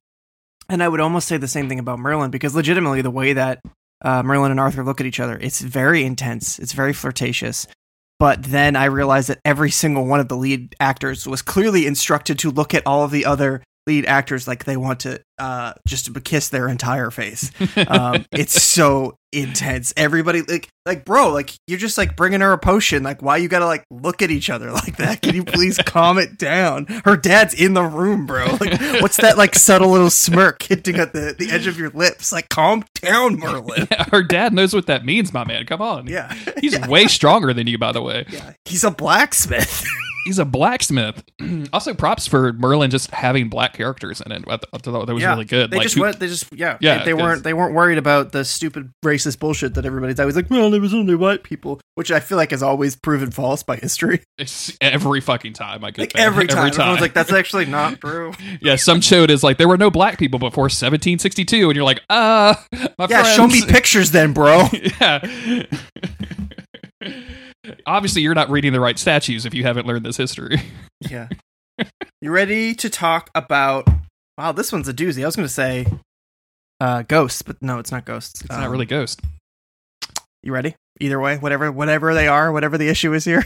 and 0.69 0.83
I 0.83 0.89
would 0.89 1.01
almost 1.01 1.29
say 1.29 1.37
the 1.37 1.49
same 1.49 1.69
thing 1.69 1.79
about 1.79 1.99
Merlin 1.99 2.31
because 2.31 2.55
legitimately 2.55 3.03
the 3.03 3.11
way 3.11 3.33
that 3.33 3.61
uh, 4.03 4.23
Merlin 4.23 4.51
and 4.51 4.61
Arthur 4.61 4.85
look 4.85 5.01
at 5.01 5.07
each 5.07 5.21
other, 5.21 5.39
it's 5.39 5.61
very 5.61 6.05
intense. 6.05 6.59
It's 6.59 6.73
very 6.73 6.93
flirtatious. 6.93 7.67
But 8.19 8.43
then 8.43 8.77
I 8.77 8.85
realized 8.85 9.29
that 9.29 9.41
every 9.45 9.71
single 9.71 10.07
one 10.07 10.21
of 10.21 10.29
the 10.29 10.37
lead 10.37 10.77
actors 10.79 11.27
was 11.27 11.43
clearly 11.43 11.87
instructed 11.87 12.39
to 12.41 12.51
look 12.51 12.75
at 12.75 12.87
all 12.87 13.03
of 13.03 13.11
the 13.11 13.25
other 13.25 13.63
lead 13.91 14.07
actors 14.07 14.47
like 14.47 14.65
they 14.65 14.77
want 14.77 15.01
to 15.01 15.21
uh, 15.39 15.73
just 15.85 16.13
kiss 16.23 16.49
their 16.51 16.69
entire 16.69 17.11
face. 17.11 17.51
Um, 17.89 18.25
it's 18.33 18.61
so 18.63 19.17
intense. 19.33 19.93
Everybody 19.97 20.43
like 20.43 20.69
like 20.87 21.05
bro, 21.05 21.31
like 21.33 21.53
you're 21.67 21.79
just 21.79 21.97
like 21.99 22.15
bringing 22.15 22.41
her 22.41 22.53
a 22.53 22.59
potion. 22.59 23.03
Like 23.03 23.21
why 23.23 23.39
you 23.39 23.49
gotta 23.49 23.65
like 23.67 23.85
look 23.91 24.23
at 24.23 24.31
each 24.31 24.49
other 24.51 24.71
like 24.73 24.97
that? 24.99 25.23
Can 25.23 25.35
you 25.35 25.45
please 25.45 25.79
calm 25.87 26.19
it 26.19 26.39
down? 26.39 26.87
Her 27.05 27.17
dad's 27.17 27.55
in 27.55 27.75
the 27.75 27.83
room, 27.83 28.27
bro. 28.27 28.47
Like 28.61 28.81
what's 29.03 29.17
that 29.17 29.37
like 29.39 29.55
subtle 29.57 29.91
little 29.91 30.11
smirk 30.11 30.63
hinting 30.63 30.97
at 30.97 31.13
the 31.13 31.35
the 31.37 31.51
edge 31.51 31.67
of 31.67 31.79
your 31.79 31.91
lips? 31.91 32.33
Like 32.33 32.49
calm 32.49 32.85
down, 32.95 33.39
Merlin. 33.39 33.89
Her 34.13 34.23
dad 34.23 34.53
knows 34.53 34.73
what 34.75 34.87
that 34.87 35.05
means, 35.05 35.33
my 35.33 35.45
man. 35.45 35.65
Come 35.67 35.83
on. 35.83 36.07
Yeah, 36.07 36.33
He's 36.61 36.79
way 36.87 37.07
stronger 37.07 37.53
than 37.53 37.67
you, 37.67 37.79
by 37.79 37.93
the 37.93 38.03
way. 38.03 38.27
yeah. 38.31 38.53
He's 38.65 38.85
a 38.85 38.91
blacksmith. 38.91 39.85
He's 40.27 40.39
a 40.39 40.45
blacksmith. 40.45 41.23
also, 41.73 41.95
props 41.95 42.27
for 42.27 42.53
Merlin 42.53 42.91
just 42.91 43.11
having 43.11 43.49
black 43.49 43.73
characters 43.75 44.21
in 44.21 44.33
it. 44.33 44.45
I, 44.47 44.57
th- 44.57 44.65
I 44.73 44.79
thought 44.79 45.07
that 45.07 45.15
was 45.15 45.23
Yeah, 45.23 45.31
really 45.31 45.45
good. 45.47 45.71
They 45.71 45.79
like, 45.79 45.85
just 45.85 45.95
who- 45.95 46.03
went. 46.03 46.21
They 46.21 46.27
just 46.29 46.47
yeah. 46.53 46.77
Yeah, 46.81 46.99
They, 46.99 47.07
they 47.07 47.15
weren't. 47.15 47.43
They 47.43 47.55
weren't 47.55 47.75
worried 47.75 47.99
about 47.99 48.33
the 48.33 48.45
stupid 48.45 48.93
racist 49.05 49.39
bullshit 49.39 49.75
that 49.75 49.87
everybody's 49.87 50.21
always 50.21 50.37
like. 50.37 50.51
Well, 50.51 50.71
there 50.71 50.81
was 50.81 50.93
only 50.95 51.15
white 51.15 51.43
people, 51.43 51.81
which 51.95 52.11
I 52.11 52.21
feel 52.21 52.37
like 52.37 52.53
is 52.53 52.63
always 52.63 52.97
proven 52.97 53.31
false 53.31 53.63
by 53.63 53.77
history. 53.77 54.23
it's 54.39 54.77
every 54.81 55.21
fucking 55.21 55.55
time. 55.55 55.85
I 55.85 55.91
get 55.91 55.99
Like 56.03 56.17
every 56.17 56.47
time, 56.47 56.59
Every 56.59 56.71
time. 56.71 56.81
everyone's 56.81 57.01
like, 57.01 57.15
"That's 57.15 57.33
actually 57.33 57.67
not 57.67 58.01
true." 58.03 58.33
yeah, 58.61 58.77
some 58.77 59.01
chode 59.01 59.31
is 59.31 59.43
like 59.43 59.57
there 59.59 59.69
were 59.69 59.79
no 59.79 59.91
black 59.91 60.19
people 60.19 60.39
before 60.39 60.65
1762, 60.65 61.69
and 61.71 61.77
you're 61.77 61.85
like, 61.85 62.01
uh, 62.11 62.55
my 62.99 63.07
yeah, 63.09 63.23
show 63.23 63.47
me 63.47 63.65
pictures 63.67 64.11
then, 64.11 64.33
bro. 64.33 64.67
yeah. 65.01 65.65
Obviously, 67.87 68.23
you're 68.23 68.35
not 68.35 68.51
reading 68.51 68.73
the 68.73 68.81
right 68.81 68.99
statues 68.99 69.47
if 69.47 69.55
you 69.55 69.63
haven't 69.63 69.87
learned 69.87 70.05
this 70.05 70.17
history. 70.17 70.61
yeah. 71.11 71.29
You 72.21 72.31
ready 72.31 72.75
to 72.75 72.91
talk 72.91 73.31
about? 73.35 73.89
Wow, 74.37 74.53
this 74.53 74.73
one's 74.73 74.89
a 74.89 74.95
doozy. 74.95 75.23
I 75.23 75.27
was 75.27 75.37
going 75.37 75.49
to 75.49 75.53
say 75.53 75.87
uh, 76.81 77.03
ghosts, 77.03 77.43
but 77.43 77.61
no, 77.61 77.79
it's 77.79 77.93
not 77.93 78.05
ghosts. 78.05 78.41
It's 78.41 78.51
not 78.51 78.71
really 78.71 78.87
Ghost. 78.87 79.21
You 80.43 80.53
ready? 80.53 80.75
Either 81.01 81.21
way, 81.21 81.37
whatever, 81.37 81.71
whatever 81.71 82.15
they 82.15 82.29
are, 82.29 82.51
whatever 82.53 82.79
the 82.79 82.89
issue 82.89 83.13
is 83.13 83.25
here. 83.25 83.45